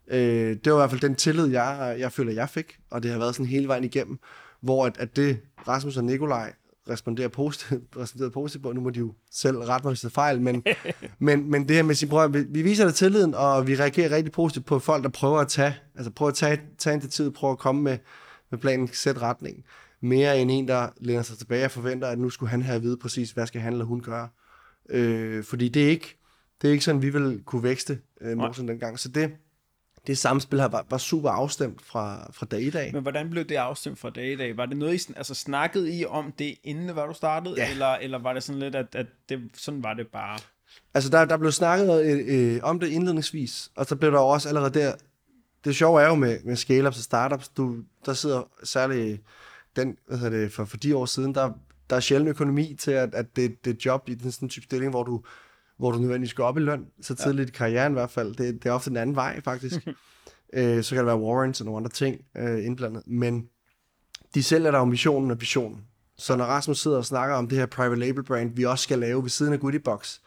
Øh, 0.08 0.58
det 0.64 0.72
var 0.74 0.78
i 0.78 0.80
hvert 0.82 0.90
fald 0.90 1.02
den 1.02 1.16
tillid, 1.16 1.48
jeg, 1.48 1.96
jeg 2.00 2.12
føler, 2.12 2.32
jeg 2.34 2.50
fik, 2.50 2.80
og 2.90 3.04
det 3.04 3.12
har 3.12 3.18
været 3.20 3.36
sådan 3.36 3.46
hele 3.50 3.68
vejen 3.68 3.84
igennem, 3.84 4.20
hvor 4.62 4.86
at, 4.86 4.98
at 4.98 5.16
det 5.16 5.40
Rasmus 5.68 5.98
og 5.98 6.04
Nikolaj 6.04 6.54
responderer 6.90 7.28
positivt, 7.28 7.84
responderer 7.98 8.30
positivt 8.30 8.64
på, 8.64 8.72
nu 8.72 8.82
må 8.82 8.90
de 8.90 9.00
jo 9.00 9.14
selv 9.32 9.58
rette 9.58 9.86
mig, 9.86 9.92
hvis 9.92 10.02
det 10.02 10.08
er 10.08 10.14
fejl, 10.14 10.42
men, 10.42 10.64
men, 11.20 11.52
men 11.52 11.68
det 11.68 11.76
her 11.76 11.84
med 11.84 11.96
sin 11.96 12.10
prøv, 12.10 12.34
vi, 12.34 12.44
vi 12.50 12.62
viser 12.62 12.86
det 12.86 12.96
tilliden, 12.96 13.34
og 13.34 13.68
vi 13.68 13.76
reagerer 13.76 14.12
rigtig 14.12 14.32
positivt 14.32 14.66
på 14.66 14.80
folk, 14.80 15.04
der 15.04 15.10
prøver 15.10 15.40
at 15.40 15.48
tage, 15.48 15.76
altså 15.96 16.12
prøver 16.12 16.30
at 16.30 16.36
tage, 16.36 16.62
tage 16.78 16.94
initiativet, 16.94 17.34
prøver 17.34 17.52
at 17.52 17.60
komme 17.60 17.82
med, 17.82 17.98
med 18.52 18.60
planen, 18.60 18.90
sætte 18.94 19.22
retningen, 19.22 19.64
mere 20.02 20.40
end 20.40 20.52
en, 20.52 20.68
der 20.68 20.90
læner 20.98 21.22
sig 21.22 21.38
tilbage 21.38 21.66
og 21.66 21.72
forventer, 21.72 22.08
at 22.08 22.20
nu 22.20 22.30
skulle 22.30 22.50
han 22.50 22.62
have 22.62 22.76
at 22.76 22.84
vide 22.84 22.98
præcis, 22.98 23.32
hvad 23.32 23.48
skal 23.48 23.62
han 23.62 23.74
eller 23.74 23.86
hun 23.86 24.02
gøre. 24.02 24.30
Øh, 24.90 25.44
fordi 25.44 25.70
det 25.70 25.86
er 25.86 25.90
ikke, 25.90 26.18
det 26.62 26.68
er 26.68 26.72
ikke 26.72 26.84
sådan, 26.84 27.02
vi 27.02 27.10
vil 27.10 27.42
kunne 27.46 27.64
vækste 27.64 28.00
øh, 28.22 28.38
Morsen 28.38 28.68
dengang. 28.68 29.00
Så 29.00 29.10
det, 29.10 29.32
det 30.08 30.18
samspil 30.18 30.60
her 30.60 30.68
var, 30.68 30.86
var 30.90 30.98
super 30.98 31.30
afstemt 31.30 31.82
fra, 31.82 32.32
fra 32.32 32.46
dag 32.46 32.62
i 32.62 32.70
dag. 32.70 32.94
Men 32.94 33.02
hvordan 33.02 33.30
blev 33.30 33.44
det 33.44 33.56
afstemt 33.56 34.00
fra 34.00 34.10
dag 34.10 34.32
i 34.32 34.36
dag? 34.36 34.58
Var 34.58 34.66
det 34.66 34.78
noget, 34.78 35.10
I 35.10 35.14
altså, 35.18 35.34
snakkede 35.36 35.98
I 36.00 36.06
om 36.06 36.32
det, 36.32 36.56
inden 36.64 36.88
det 36.88 36.96
var, 36.96 37.08
du 37.08 37.14
startede? 37.14 37.56
Ja. 37.58 37.72
Eller, 37.72 37.96
eller 37.96 38.20
var 38.20 38.34
det 38.34 38.44
sådan 38.44 38.60
lidt, 38.60 38.76
at, 38.76 38.96
at 38.96 39.06
det, 39.30 39.50
sådan 39.54 39.84
var 39.84 39.94
det 39.94 40.08
bare? 40.08 40.40
Altså, 40.94 41.10
der, 41.10 41.26
der 41.26 41.38
blev 41.38 41.52
snakket 41.52 42.06
øh, 42.06 42.56
øh, 42.56 42.60
om 42.64 42.80
det 42.80 42.88
indledningsvis, 42.88 43.72
og 43.76 43.86
så 43.86 43.96
blev 43.96 44.12
der 44.12 44.20
også 44.20 44.50
allerede 44.50 44.80
der... 44.80 44.94
Det 45.66 45.76
sjove 45.76 46.02
er 46.02 46.08
jo 46.08 46.16
med, 46.16 46.40
med 46.44 46.56
scale-ups 46.56 46.98
og 46.98 47.04
startups, 47.04 47.48
du, 47.48 47.78
der 48.06 48.14
sidder 48.14 48.50
særligt 48.64 49.22
den, 49.76 49.98
hvad 50.08 50.18
hedder 50.18 50.38
det, 50.38 50.52
for, 50.52 50.66
for 50.66 50.78
de 50.78 50.96
år 50.96 51.06
siden, 51.06 51.36
der, 51.36 51.52
der 51.90 51.96
er 51.96 52.00
sjældent 52.00 52.30
økonomi 52.30 52.76
til, 52.80 52.92
at, 52.92 53.16
at 53.16 53.36
det, 53.36 53.66
det 53.66 53.72
et 53.72 53.86
job 53.86 54.10
i 54.10 54.14
den 54.14 54.32
sådan 54.32 54.50
type 54.50 54.64
stilling, 54.64 54.90
hvor 54.90 55.04
du, 55.04 55.22
hvor 55.78 55.92
du 55.92 55.98
nødvendigvis 55.98 56.34
går 56.34 56.44
op 56.44 56.58
i 56.58 56.60
løn, 56.60 56.88
så 57.02 57.16
tidligt 57.16 57.50
i 57.50 57.52
karrieren 57.52 57.92
i 57.92 57.94
hvert 57.94 58.12
fald. 58.12 58.36
Det, 58.36 58.64
det 58.64 58.70
er 58.70 58.74
ofte 58.74 58.90
den 58.90 58.98
anden 58.98 59.16
vej, 59.16 59.42
faktisk. 59.42 59.88
øh, 60.54 60.84
så 60.84 60.96
kan 60.96 60.98
der 60.98 61.16
være 61.16 61.20
warrants 61.20 61.62
og 61.62 61.66
nogle 61.66 61.78
andre 61.78 61.92
ting 61.92 62.22
øh, 62.38 62.66
indblandet, 62.66 63.04
men 63.08 63.50
de 64.36 64.44
sælger 64.44 64.72
der 64.72 64.80
jo 64.80 64.86
missionen 64.86 65.32
og 65.32 65.42
visionen. 65.42 65.82
Så 66.18 66.36
når 66.36 66.46
Rasmus 66.46 66.82
sidder 66.82 66.98
og 66.98 67.06
snakker 67.06 67.36
om 67.36 67.48
det 67.48 67.58
her 67.58 67.66
private 67.66 68.00
label 68.00 68.24
brand, 68.24 68.56
vi 68.56 68.64
også 68.64 68.84
skal 68.84 69.00
lave 69.00 69.24
ved 69.24 69.30
siden 69.30 69.54
af 69.54 69.60
Goodiebox, 69.60 70.18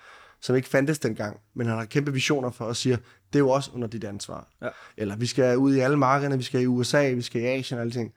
som 0.41 0.57
ikke 0.57 0.69
fandtes 0.69 0.99
dengang, 0.99 1.41
men 1.55 1.67
han 1.67 1.79
har 1.79 1.85
kæmpe 1.85 2.13
visioner 2.13 2.51
for 2.51 2.65
og 2.65 2.77
siger, 2.77 2.97
det 3.33 3.35
er 3.35 3.39
jo 3.39 3.51
også 3.51 3.71
under 3.75 3.89
dit 3.89 4.05
ansvar. 4.05 4.49
Ja. 4.63 4.69
Eller 4.97 5.17
vi 5.17 5.27
skal 5.27 5.57
ud 5.57 5.75
i 5.75 5.81
alle 5.81 5.97
markederne, 5.97 6.37
vi 6.37 6.43
skal 6.43 6.63
i 6.63 6.67
USA, 6.67 7.13
vi 7.13 7.23
skal 7.23 7.43
i 7.43 7.45
Asien 7.45 7.79
og 7.79 7.83
alle 7.83 7.93
ting. 7.93 8.13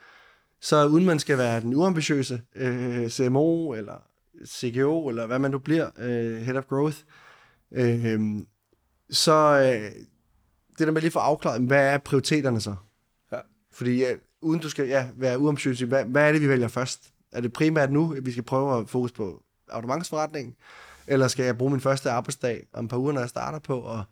Så 0.62 0.86
uden 0.86 1.06
man 1.06 1.20
skal 1.20 1.38
være 1.38 1.62
den 1.62 1.76
uambitiøse 1.76 2.42
øh, 2.56 3.10
CMO 3.10 3.74
eller 3.74 4.11
CGO, 4.48 5.08
eller 5.10 5.28
hvad 5.28 5.40
man 5.40 5.52
nu 5.52 5.60
bliver, 5.60 5.90
øh, 5.98 6.42
Head 6.42 6.58
of 6.58 6.66
Growth, 6.66 6.98
øh, 7.72 8.20
så 9.10 9.34
øh, 9.34 9.92
det 10.78 10.88
der 10.88 10.92
med 10.92 11.02
lige 11.02 11.12
få 11.12 11.20
afklaret, 11.20 11.62
hvad 11.62 11.94
er 11.94 11.98
prioriteterne 11.98 12.62
så? 12.62 12.76
Ja. 13.32 13.38
Fordi 13.72 14.00
ja, 14.00 14.14
uden 14.42 14.60
du 14.60 14.70
skal 14.70 14.88
ja, 14.88 15.08
være 15.16 15.40
uambitiøs, 15.40 15.80
hvad, 15.80 16.06
hvad 16.06 16.28
er 16.28 16.32
det, 16.32 16.42
vi 16.42 16.50
vælger 16.50 16.68
først? 16.68 17.14
Er 17.32 17.42
det 17.42 17.54
primært 17.54 17.92
nu, 17.92 18.14
at 18.14 18.26
vi 18.26 18.32
skal 18.32 18.44
prøve 18.44 18.80
at 18.80 18.90
fokus 18.90 19.12
på 19.12 19.44
abonnementsforretningen? 19.70 20.56
Eller 21.08 21.28
skal 21.28 21.46
jeg 21.46 21.58
bruge 21.58 21.72
min 21.72 21.80
første 21.80 22.12
arbejdsdag 22.12 22.68
om 22.74 22.86
et 22.86 22.90
par 22.90 22.98
uger, 22.98 23.12
når 23.12 23.22
jeg 23.22 23.30
starter 23.30 23.60
på, 23.60 23.80
og, 23.80 24.04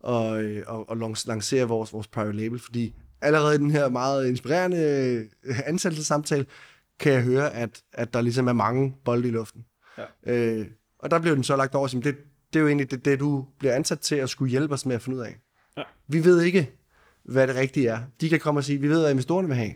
og, 0.00 0.42
øh, 0.42 0.64
og, 0.66 0.90
og 0.90 0.96
lans- 0.96 1.26
lancere 1.26 1.68
vores, 1.68 1.92
vores 1.92 2.08
private 2.08 2.36
label? 2.36 2.58
Fordi 2.58 2.94
allerede 3.20 3.54
i 3.54 3.58
den 3.58 3.70
her 3.70 3.88
meget 3.88 4.28
inspirerende 4.28 4.78
øh, 5.44 5.58
ansættelsessamtale, 5.64 6.46
kan 7.00 7.12
jeg 7.12 7.22
høre, 7.22 7.54
at, 7.54 7.82
at 7.92 8.14
der 8.14 8.20
ligesom 8.20 8.48
er 8.48 8.52
mange 8.52 8.94
bolde 9.04 9.28
i 9.28 9.30
luften. 9.30 9.64
Ja. 9.98 10.04
Øh, 10.34 10.66
og 10.98 11.10
der 11.10 11.18
blev 11.18 11.34
den 11.34 11.44
så 11.44 11.56
lagt 11.56 11.74
over, 11.74 11.86
som 11.86 12.02
det, 12.02 12.16
det 12.52 12.58
er 12.58 12.60
jo 12.60 12.66
egentlig 12.66 12.90
det, 12.90 13.04
det, 13.04 13.20
du 13.20 13.46
bliver 13.58 13.74
ansat 13.74 14.00
til 14.00 14.14
at 14.14 14.30
skulle 14.30 14.50
hjælpe 14.50 14.74
os 14.74 14.86
med 14.86 14.94
at 14.94 15.02
finde 15.02 15.18
ud 15.18 15.22
af. 15.22 15.36
Ja. 15.76 15.82
Vi 16.08 16.24
ved 16.24 16.42
ikke, 16.42 16.70
hvad 17.24 17.46
det 17.46 17.56
rigtige 17.56 17.88
er. 17.88 18.00
De 18.20 18.28
kan 18.28 18.40
komme 18.40 18.60
og 18.60 18.64
sige, 18.64 18.80
vi 18.80 18.88
ved, 18.88 19.00
hvad 19.00 19.10
investorerne 19.10 19.48
vil 19.48 19.56
have. 19.56 19.72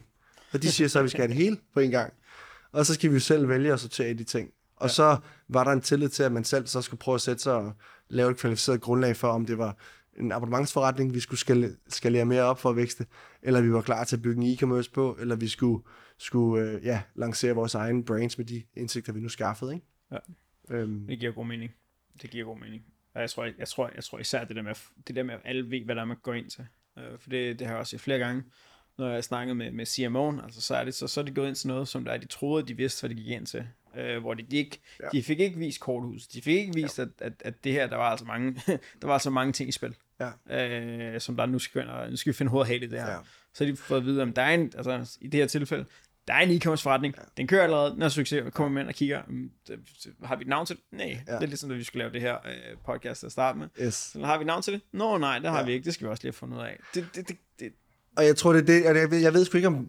Og 0.53 0.63
de 0.63 0.73
siger 0.73 0.89
så, 0.89 0.99
at 0.99 1.05
vi 1.05 1.09
skal 1.09 1.21
have 1.21 1.29
det 1.29 1.37
hele 1.37 1.59
på 1.75 1.81
en 1.81 1.91
gang. 1.91 2.13
Og 2.73 2.87
så 2.87 2.95
skal 2.95 3.11
vi 3.11 3.15
jo 3.15 3.21
selv 3.21 3.49
vælge 3.49 3.73
at 3.73 3.81
sortere 3.81 4.11
i 4.11 4.15
de 4.15 4.25
ting. 4.25 4.51
Og 4.77 4.89
ja. 4.89 4.93
så 4.93 5.17
var 5.49 5.65
der 5.65 5.71
en 5.71 5.81
tillid 5.81 6.09
til, 6.09 6.23
at 6.23 6.33
man 6.33 6.45
selv 6.45 6.67
så 6.67 6.83
skulle 6.83 6.99
prøve 6.99 7.15
at 7.15 7.21
sætte 7.21 7.43
sig 7.43 7.55
og 7.55 7.73
lave 8.09 8.31
et 8.31 8.37
kvalificeret 8.37 8.81
grundlag 8.81 9.17
for, 9.17 9.29
om 9.29 9.47
det 9.47 9.59
var 9.59 9.77
en 10.21 10.33
abonnementsforretning, 10.33 11.15
vi 11.15 11.21
skulle 11.21 11.41
skale, 11.41 11.77
skalere 11.89 12.25
mere 12.25 12.43
op 12.43 12.61
for 12.61 12.71
at 12.71 12.77
vækste, 12.77 13.07
eller 13.43 13.61
vi 13.61 13.73
var 13.73 13.81
klar 13.81 14.05
til 14.05 14.17
at 14.17 14.23
bygge 14.23 14.43
en 14.43 14.57
e-commerce 14.57 14.91
på, 14.95 15.17
eller 15.21 15.37
vi 15.37 15.49
skulle, 15.49 15.83
skulle 16.19 16.71
øh, 16.71 16.85
ja, 16.85 17.03
lancere 17.15 17.55
vores 17.55 17.75
egen 17.75 18.05
brands 18.05 18.39
med 18.39 18.47
de 18.47 18.63
indsigter, 18.75 19.13
vi 19.13 19.21
nu 19.21 19.29
skaffede. 19.29 19.75
Ikke? 19.75 19.87
Ja. 20.13 20.19
Øhm, 20.71 21.07
Det 21.07 21.19
giver 21.19 21.33
god 21.33 21.47
mening. 21.47 21.75
Det 22.23 22.31
giver 22.31 22.45
god 22.45 22.59
mening. 22.59 22.85
Og 23.15 23.21
jeg 23.21 23.31
tror, 23.31 23.45
jeg, 23.45 23.55
jeg 23.59 23.69
tror, 23.69 23.91
jeg 23.95 24.05
tror 24.05 24.19
især 24.19 24.45
det 24.45 24.57
der 24.57 24.63
med, 24.63 24.75
det 25.07 25.17
der 25.17 25.23
med, 25.23 25.35
at 25.35 25.41
alle 25.45 25.71
ved, 25.71 25.85
hvad 25.85 25.95
der 25.95 26.01
er, 26.01 26.07
man 26.07 26.17
går 26.23 26.35
ind 26.35 26.51
til. 26.51 26.67
Øh, 26.99 27.19
for 27.19 27.31
det, 27.31 27.59
det 27.59 27.67
har 27.67 27.75
jeg 27.75 27.81
også 27.81 27.91
set 27.91 28.01
flere 28.01 28.19
gange, 28.19 28.43
når 28.99 29.11
jeg 29.11 29.25
snakkede 29.25 29.55
med, 29.55 29.71
med 29.71 29.87
CMO'en, 29.87 30.45
altså 30.45 30.61
så 30.61 30.77
er 30.77 30.85
det 30.85 30.95
så, 30.95 31.07
så 31.07 31.21
er 31.21 31.25
det 31.25 31.35
gået 31.35 31.49
ind 31.49 31.57
til 31.57 31.69
noget, 31.69 31.89
som 31.89 32.05
der 32.05 32.13
er, 32.13 32.17
de 32.17 32.27
troede, 32.27 32.67
de 32.67 32.77
vidste, 32.77 33.01
hvad 33.01 33.17
de 33.17 33.23
gik 33.23 33.31
ind 33.31 33.47
til. 33.47 33.67
Øh, 33.97 34.21
hvor 34.21 34.35
de, 34.35 34.43
de, 34.43 34.57
ikke, 34.57 34.81
ja. 35.03 35.09
de 35.13 35.23
fik 35.23 35.41
ikke 35.41 35.59
vist 35.59 35.81
korthus. 35.81 36.27
De 36.27 36.43
fik 36.43 36.57
ikke 36.57 36.75
vist, 36.75 36.99
ja. 36.99 37.03
at, 37.03 37.09
at, 37.19 37.33
at, 37.45 37.65
det 37.65 37.73
her, 37.73 37.87
der 37.87 37.97
var 37.97 38.11
altså 38.11 38.27
mange, 38.27 38.53
der 39.01 39.07
var 39.07 39.13
altså 39.13 39.31
mange 39.31 39.53
ting 39.53 39.69
i 39.69 39.73
spil. 39.73 39.95
Ja. 40.21 41.15
Øh, 41.15 41.21
som 41.21 41.37
der 41.37 41.47
nu 41.47 41.59
skal, 41.59 41.87
nu 42.11 42.17
skal 42.17 42.33
vi 42.33 42.37
finde 42.37 42.51
hovedet 42.51 42.83
i 42.83 42.87
det 42.87 43.01
her. 43.01 43.11
Ja. 43.11 43.19
Så 43.55 43.65
har 43.65 43.73
de 43.73 43.77
fået 43.77 43.99
at 43.99 44.05
vide, 44.05 44.23
om 44.23 44.33
der 44.33 44.43
er 44.43 44.55
en, 44.55 44.73
altså 44.77 45.19
i 45.21 45.27
det 45.27 45.41
her 45.41 45.47
tilfælde, 45.47 45.85
der 46.29 46.35
er 46.35 46.41
en 46.41 46.51
e-commerce 46.51 46.83
forretning, 46.83 47.15
ja. 47.19 47.23
den 47.37 47.47
kører 47.47 47.63
allerede, 47.63 47.97
er 48.01 48.09
succes, 48.09 48.45
kommer 48.55 48.83
med 48.83 48.89
og 48.89 48.95
kigger, 48.95 49.23
um, 49.29 49.51
har 50.25 50.37
vi 50.37 50.43
et 50.43 50.49
navn 50.49 50.67
til 50.67 50.77
det? 50.77 50.85
Nej, 50.93 51.19
ja. 51.29 51.33
det 51.33 51.43
er 51.43 51.47
ligesom, 51.47 51.71
at 51.71 51.77
vi 51.77 51.85
skulle 51.85 51.99
lave 51.99 52.13
det 52.13 52.21
her 52.21 52.35
uh, 52.35 52.79
podcast 52.87 53.25
at 53.25 53.33
starte 53.33 53.59
med. 53.59 53.69
Yes. 53.81 53.95
Så 53.95 54.25
har 54.25 54.39
vi 54.39 54.43
et 54.43 54.47
navn 54.47 54.63
til 54.63 54.73
det? 54.73 54.81
Nå 54.93 55.19
nej, 55.19 55.39
det 55.39 55.51
har 55.51 55.59
ja. 55.59 55.65
vi 55.65 55.73
ikke, 55.73 55.85
det 55.85 55.95
skal 55.95 56.07
vi 56.07 56.11
også 56.11 56.23
lige 56.23 56.31
have 56.33 56.39
fundet 56.39 56.57
ud 56.57 56.63
af. 56.63 56.79
Det, 56.95 57.07
det, 57.15 57.29
det, 57.29 57.37
det. 57.61 57.73
Og 58.17 58.25
jeg 58.25 58.37
tror, 58.37 58.53
det 58.53 58.61
er 58.61 58.67
det, 58.67 58.85
jeg 58.85 59.11
ved, 59.11 59.19
jeg 59.19 59.35
ved 59.35 59.45
sgu 59.45 59.57
ikke 59.57 59.69
om, 59.69 59.89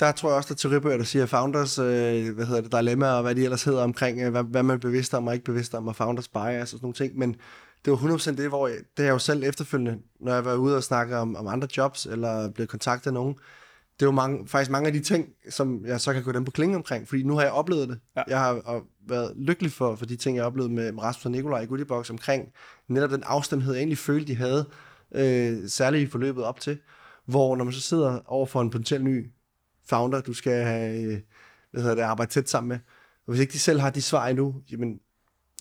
der 0.00 0.12
tror 0.12 0.28
jeg 0.28 0.36
også, 0.36 0.48
der 0.48 0.54
er 0.54 0.56
teoribøger, 0.56 0.96
der 0.96 1.04
siger 1.04 1.26
founders, 1.26 1.78
øh, 1.78 2.34
hvad 2.34 2.46
hedder 2.46 2.60
det, 2.60 2.72
dilemma, 2.72 3.06
og 3.06 3.22
hvad 3.22 3.34
de 3.34 3.44
ellers 3.44 3.64
hedder 3.64 3.82
omkring, 3.82 4.20
øh, 4.20 4.30
hvad, 4.30 4.44
hvad 4.44 4.62
man 4.62 4.76
er 4.76 4.80
bevidst 4.80 5.14
om 5.14 5.26
og 5.26 5.34
ikke 5.34 5.44
bevidst 5.44 5.74
om, 5.74 5.88
og 5.88 5.96
founders 5.96 6.28
bias 6.28 6.62
og 6.62 6.68
sådan 6.68 6.80
nogle 6.82 6.94
ting, 6.94 7.18
men 7.18 7.36
det 7.84 7.90
var 7.90 7.96
100% 7.96 8.36
det, 8.36 8.48
hvor 8.48 8.68
jeg, 8.68 8.76
det 8.96 9.02
er 9.02 9.06
jeg 9.06 9.12
jo 9.12 9.18
selv 9.18 9.42
efterfølgende, 9.42 9.98
når 10.20 10.34
jeg 10.34 10.44
var 10.44 10.54
ude 10.54 10.76
og 10.76 10.82
snakke 10.82 11.16
om, 11.16 11.36
om 11.36 11.46
andre 11.46 11.68
jobs, 11.76 12.06
eller 12.06 12.50
blevet 12.50 12.68
kontaktet 12.68 13.06
af 13.06 13.14
nogen, 13.14 13.36
det 14.00 14.02
er 14.02 14.06
jo 14.06 14.12
mange, 14.12 14.48
faktisk 14.48 14.70
mange 14.70 14.86
af 14.86 14.92
de 14.92 15.00
ting, 15.00 15.28
som 15.50 15.86
jeg 15.86 16.00
så 16.00 16.12
kan 16.12 16.22
gå 16.22 16.32
dem 16.32 16.44
på 16.44 16.50
klinge 16.50 16.76
omkring, 16.76 17.08
fordi 17.08 17.22
nu 17.22 17.34
har 17.34 17.42
jeg 17.42 17.52
oplevet 17.52 17.88
det. 17.88 18.00
Ja. 18.16 18.22
Jeg 18.28 18.40
har 18.40 18.82
været 19.06 19.32
lykkelig 19.36 19.72
for, 19.72 19.96
for 19.96 20.06
de 20.06 20.16
ting, 20.16 20.36
jeg 20.36 20.42
har 20.42 20.46
oplevet 20.46 20.70
med, 20.70 20.98
Rasmus 21.02 21.24
og 21.24 21.30
Nikolaj 21.30 21.60
i 21.60 21.66
Goodiebox 21.66 22.10
omkring 22.10 22.48
netop 22.88 23.10
den 23.10 23.22
afstemhed, 23.26 23.72
jeg 23.72 23.80
egentlig 23.80 23.98
følte, 23.98 24.26
de 24.26 24.36
havde, 24.36 24.68
øh, 25.14 25.68
særligt 25.68 26.08
i 26.08 26.10
forløbet 26.10 26.44
op 26.44 26.60
til, 26.60 26.78
hvor 27.24 27.56
når 27.56 27.64
man 27.64 27.72
så 27.72 27.80
sidder 27.80 28.20
over 28.26 28.46
for 28.46 28.60
en 28.60 28.70
potentiel 28.70 29.04
ny 29.04 29.30
founder, 29.88 30.20
du 30.20 30.32
skal 30.32 30.64
have, 30.64 31.02
øh, 31.02 31.20
hvad 31.70 31.82
hedder 31.82 31.96
det, 31.96 32.02
arbejde 32.02 32.30
tæt 32.30 32.50
sammen 32.50 32.68
med, 32.68 32.78
og 33.26 33.32
hvis 33.32 33.40
ikke 33.40 33.52
de 33.52 33.58
selv 33.58 33.80
har 33.80 33.90
de 33.90 34.02
svar 34.02 34.26
endnu, 34.26 34.54
jamen, 34.70 35.00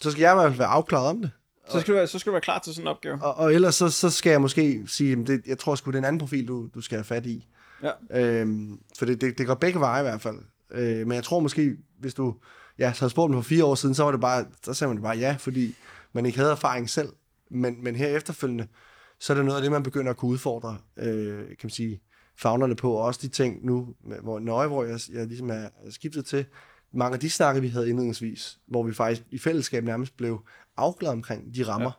så 0.01 0.11
skal 0.11 0.21
jeg 0.21 0.31
i 0.31 0.35
hvert 0.35 0.49
fald 0.49 0.57
være 0.57 0.67
afklaret 0.67 1.07
om 1.07 1.21
det. 1.21 1.31
Så 1.69 1.79
skal, 1.79 1.93
du 1.93 1.97
være, 1.97 2.07
så 2.07 2.19
skal 2.19 2.29
du 2.29 2.33
være 2.33 2.41
klar 2.41 2.59
til 2.59 2.73
sådan 2.73 2.83
en 2.83 2.87
opgave. 2.87 3.23
Og, 3.23 3.35
og 3.35 3.53
ellers 3.53 3.75
så, 3.75 3.89
så 3.89 4.09
skal 4.09 4.29
jeg 4.29 4.41
måske 4.41 4.83
sige, 4.87 5.15
det, 5.25 5.41
jeg 5.47 5.57
tror 5.57 5.75
sgu, 5.75 5.91
det 5.91 5.95
er 5.95 5.99
en 5.99 6.05
anden 6.05 6.19
profil, 6.19 6.47
du, 6.47 6.69
du 6.75 6.81
skal 6.81 6.97
have 6.97 7.03
fat 7.03 7.25
i. 7.25 7.47
Ja. 7.83 7.91
Øhm, 8.11 8.79
for 8.97 9.05
det, 9.05 9.21
det, 9.21 9.37
det 9.37 9.47
går 9.47 9.53
begge 9.53 9.79
veje 9.79 10.01
i 10.01 10.03
hvert 10.03 10.21
fald. 10.21 10.37
Øh, 10.71 11.07
men 11.07 11.15
jeg 11.15 11.23
tror 11.23 11.39
måske, 11.39 11.77
hvis 11.99 12.13
du 12.13 12.35
ja, 12.79 12.93
så 12.93 13.01
havde 13.01 13.11
spurgt 13.11 13.31
mig 13.31 13.43
for 13.43 13.47
fire 13.47 13.65
år 13.65 13.75
siden, 13.75 13.95
så 13.95 14.03
var 14.03 14.11
det 14.11 14.21
bare, 14.21 14.45
så 14.63 14.73
sagde 14.73 14.89
man 14.89 14.97
det 14.97 15.03
bare 15.03 15.17
ja, 15.17 15.35
fordi 15.39 15.75
man 16.13 16.25
ikke 16.25 16.37
havde 16.37 16.51
erfaring 16.51 16.89
selv. 16.89 17.09
Men, 17.51 17.83
men 17.83 17.95
her 17.95 18.07
efterfølgende, 18.07 18.67
så 19.19 19.33
er 19.33 19.37
det 19.37 19.45
noget 19.45 19.57
af 19.57 19.61
det, 19.61 19.71
man 19.71 19.83
begynder 19.83 20.11
at 20.11 20.17
kunne 20.17 20.31
udfordre, 20.31 20.77
øh, 20.97 21.47
kan 21.47 21.57
man 21.63 21.69
sige, 21.69 22.01
fagnerne 22.37 22.75
på, 22.75 22.91
og 22.91 23.03
også 23.03 23.19
de 23.23 23.27
ting 23.27 23.65
nu, 23.65 23.95
hvor 24.23 24.39
nøje, 24.39 24.67
hvor 24.67 24.83
jeg, 24.83 24.99
jeg 25.13 25.27
ligesom 25.27 25.49
er 25.49 25.67
skiftet 25.89 26.25
til, 26.25 26.45
mange 26.93 27.13
af 27.13 27.19
de 27.19 27.29
snakke, 27.29 27.61
vi 27.61 27.67
havde 27.67 27.89
indledningsvis, 27.89 28.59
hvor 28.67 28.83
vi 28.83 28.93
faktisk 28.93 29.23
i 29.31 29.37
fællesskab 29.37 29.83
nærmest 29.83 30.17
blev 30.17 30.45
afklaret 30.77 31.13
omkring 31.13 31.55
de 31.55 31.63
rammer, 31.63 31.91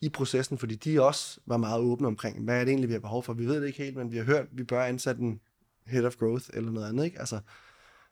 i 0.00 0.08
processen, 0.08 0.58
fordi 0.58 0.74
de 0.74 1.02
også 1.02 1.40
var 1.46 1.56
meget 1.56 1.80
åbne 1.80 2.06
omkring, 2.06 2.44
hvad 2.44 2.60
er 2.60 2.64
det 2.64 2.68
egentlig, 2.68 2.88
vi 2.88 2.92
har 2.92 3.00
behov 3.00 3.22
for. 3.22 3.32
Vi 3.32 3.46
ved 3.46 3.60
det 3.60 3.66
ikke 3.66 3.82
helt, 3.82 3.96
men 3.96 4.12
vi 4.12 4.16
har 4.16 4.24
hørt, 4.24 4.40
at 4.40 4.48
vi 4.52 4.64
bør 4.64 4.84
ansætte 4.84 5.22
en 5.22 5.40
head 5.86 6.04
of 6.04 6.16
growth 6.16 6.44
eller 6.54 6.70
noget 6.70 6.88
andet. 6.88 7.04
Ikke? 7.04 7.18
Altså, 7.18 7.40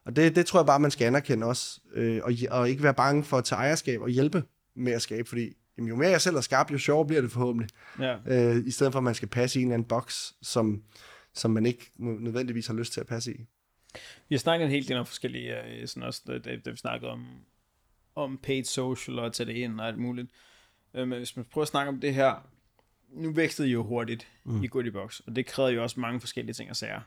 og 0.04 0.16
det, 0.16 0.36
det 0.36 0.46
tror 0.46 0.60
jeg 0.60 0.66
bare, 0.66 0.80
man 0.80 0.90
skal 0.90 1.06
anerkende 1.06 1.46
også, 1.46 1.80
øh, 1.94 2.20
og, 2.24 2.32
og 2.50 2.70
ikke 2.70 2.82
være 2.82 2.94
bange 2.94 3.24
for 3.24 3.38
at 3.38 3.44
tage 3.44 3.58
ejerskab 3.58 4.00
og 4.00 4.08
hjælpe 4.08 4.42
med 4.76 4.92
at 4.92 5.02
skabe, 5.02 5.28
fordi 5.28 5.52
jamen, 5.76 5.88
jo 5.88 5.96
mere 5.96 6.10
jeg 6.10 6.20
selv 6.20 6.36
er 6.36 6.40
skarp, 6.40 6.72
jo 6.72 6.78
sjovere 6.78 7.06
bliver 7.06 7.22
det 7.22 7.30
forhåbentlig. 7.30 7.68
Ja. 7.98 8.16
Øh, 8.26 8.66
I 8.66 8.70
stedet 8.70 8.92
for, 8.92 8.98
at 8.98 9.04
man 9.04 9.14
skal 9.14 9.28
passe 9.28 9.58
i 9.58 9.62
en 9.62 9.68
eller 9.68 9.74
anden 9.74 9.88
boks, 9.88 10.34
som, 10.42 10.82
som 11.34 11.50
man 11.50 11.66
ikke 11.66 11.90
nødvendigvis 11.98 12.66
har 12.66 12.74
lyst 12.74 12.92
til 12.92 13.00
at 13.00 13.06
passe 13.06 13.32
i. 13.32 13.36
Vi 14.28 14.34
har 14.34 14.38
snakket 14.38 14.64
en 14.64 14.70
hel 14.70 14.88
del 14.88 14.96
om 14.96 15.06
forskellige, 15.06 15.64
øh, 15.64 15.88
sådan 15.88 16.02
også, 16.02 16.22
da, 16.26 16.56
da 16.64 16.70
vi 16.70 16.76
snakkede 16.76 17.10
om, 17.10 17.26
om 18.14 18.38
paid 18.42 18.64
social 18.64 19.18
og 19.18 19.32
tage 19.32 19.46
det 19.46 19.56
ind 19.56 19.80
og 19.80 19.86
alt 19.88 19.98
muligt. 19.98 20.28
Øh, 20.30 20.53
men 20.94 21.18
hvis 21.18 21.36
man 21.36 21.44
prøver 21.44 21.62
at 21.62 21.68
snakke 21.68 21.88
om 21.88 22.00
det 22.00 22.14
her, 22.14 22.48
nu 23.08 23.32
vækstede 23.32 23.68
I 23.68 23.72
jo 23.72 23.82
hurtigt 23.82 24.28
mm. 24.44 24.62
i 24.62 24.66
Goodiebox, 24.66 25.20
og 25.20 25.36
det 25.36 25.46
krævede 25.46 25.74
jo 25.74 25.82
også 25.82 26.00
mange 26.00 26.20
forskellige 26.20 26.54
ting 26.54 26.70
og 26.70 26.76
sager. 26.76 27.00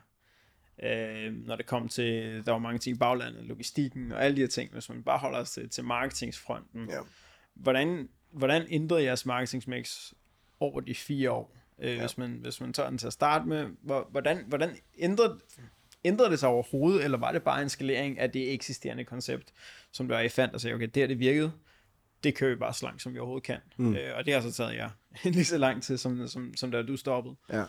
Øh, 0.84 1.34
når 1.34 1.56
det 1.56 1.66
kom 1.66 1.88
til, 1.88 2.44
der 2.46 2.52
var 2.52 2.58
mange 2.58 2.80
ting 2.80 2.96
i 2.96 3.00
baglandet, 3.00 3.44
logistikken 3.44 4.12
og 4.12 4.24
alle 4.24 4.36
de 4.36 4.42
her 4.42 4.48
ting, 4.48 4.72
hvis 4.72 4.90
man 4.90 5.04
bare 5.04 5.18
holder 5.18 5.40
os 5.40 5.52
til, 5.52 5.70
til 5.70 5.84
marketingsfronten. 5.84 6.90
Ja. 6.90 7.00
Hvordan, 7.54 8.10
hvordan 8.32 8.66
ændrede 8.70 9.04
jeres 9.04 9.26
marketingsmix 9.26 10.14
over 10.60 10.82
de 10.82 10.96
fire 10.96 11.32
år? 11.32 11.58
Øh, 11.80 11.96
ja. 11.96 12.00
hvis, 12.00 12.18
man, 12.18 12.40
hvis 12.42 12.62
man 12.62 12.74
tager 12.74 12.90
den 12.90 12.98
til 12.98 13.08
at 13.08 13.14
starte 13.14 13.48
med, 13.48 13.66
hvordan, 14.12 14.44
hvordan 14.48 14.78
ændrede, 14.98 15.40
ændrede 16.04 16.32
det 16.32 16.40
sig 16.40 16.50
overhovedet, 16.50 17.04
eller 17.04 17.18
var 17.18 17.32
det 17.32 17.44
bare 17.44 17.62
en 17.62 17.70
skalering 17.70 18.20
af 18.20 18.32
det 18.32 18.54
eksisterende 18.54 19.04
koncept, 19.04 19.54
som 19.92 20.08
der 20.08 20.20
I 20.20 20.30
fandt 20.30 20.54
og 20.54 20.62
sagde, 20.62 20.74
okay, 20.74 20.88
det 20.88 20.96
her 20.96 21.08
det 21.08 21.20
virkede, 21.20 21.52
det 22.24 22.36
kører 22.36 22.50
vi 22.50 22.60
bare 22.60 22.74
så 22.74 22.86
langt, 22.86 23.02
som 23.02 23.14
vi 23.14 23.20
overhovedet 23.20 23.46
kan. 23.46 23.60
Mm. 23.78 23.96
Øh, 23.96 24.18
og 24.18 24.26
det 24.26 24.34
har 24.34 24.42
så 24.42 24.52
taget 24.52 24.76
jer 24.76 24.90
lige 25.24 25.46
så 25.46 25.58
lang 25.58 25.84
tid, 25.84 25.98
som, 25.98 26.28
som, 26.28 26.54
som 26.56 26.72
da 26.72 26.84
du 26.84 26.98
stoppede. 26.98 27.36
Ja. 27.50 27.58
ja. 27.58 27.66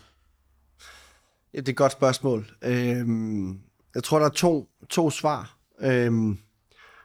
det 1.53 1.69
er 1.69 1.73
et 1.73 1.77
godt 1.77 1.93
spørgsmål. 1.93 2.51
Øhm, 2.63 3.61
jeg 3.95 4.05
tror, 4.05 4.19
der 4.19 4.27
er 4.27 4.31
to, 4.31 4.71
to 4.89 5.11
svar. 5.11 5.59
Øhm, 5.81 6.39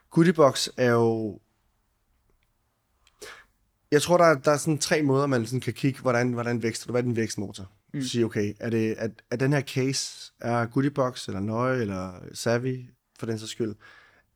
Goodiebox 0.10 0.68
er 0.78 0.92
jo... 0.92 1.40
Jeg 3.92 4.02
tror, 4.02 4.18
der 4.18 4.26
er, 4.26 4.36
der 4.36 4.52
er 4.52 4.58
sådan 4.58 4.78
tre 4.78 5.02
måder, 5.02 5.26
man 5.28 5.46
sådan 5.46 5.62
kan 5.62 5.74
kigge, 5.74 6.02
hvordan, 6.02 6.34
hvordan 6.34 6.64
vækster 6.64 6.88
du, 6.88 6.92
hvad 6.92 7.02
er 7.02 7.06
din 7.06 7.16
vækstmotor? 7.16 7.72
Mm. 7.94 8.02
Sige, 8.02 8.26
okay, 8.26 8.54
er, 8.60 8.70
det, 8.70 8.96
er, 8.98 9.08
er 9.32 9.36
den 9.36 9.54
her 9.54 9.62
case, 9.62 10.34
er 10.42 10.66
Goodiebox, 10.66 11.28
eller 11.28 11.40
Nøje, 11.40 11.82
eller 11.82 12.14
Savvy, 12.34 12.86
for 13.20 13.26
den 13.26 13.40
så 13.40 13.48
skyld, 13.48 13.76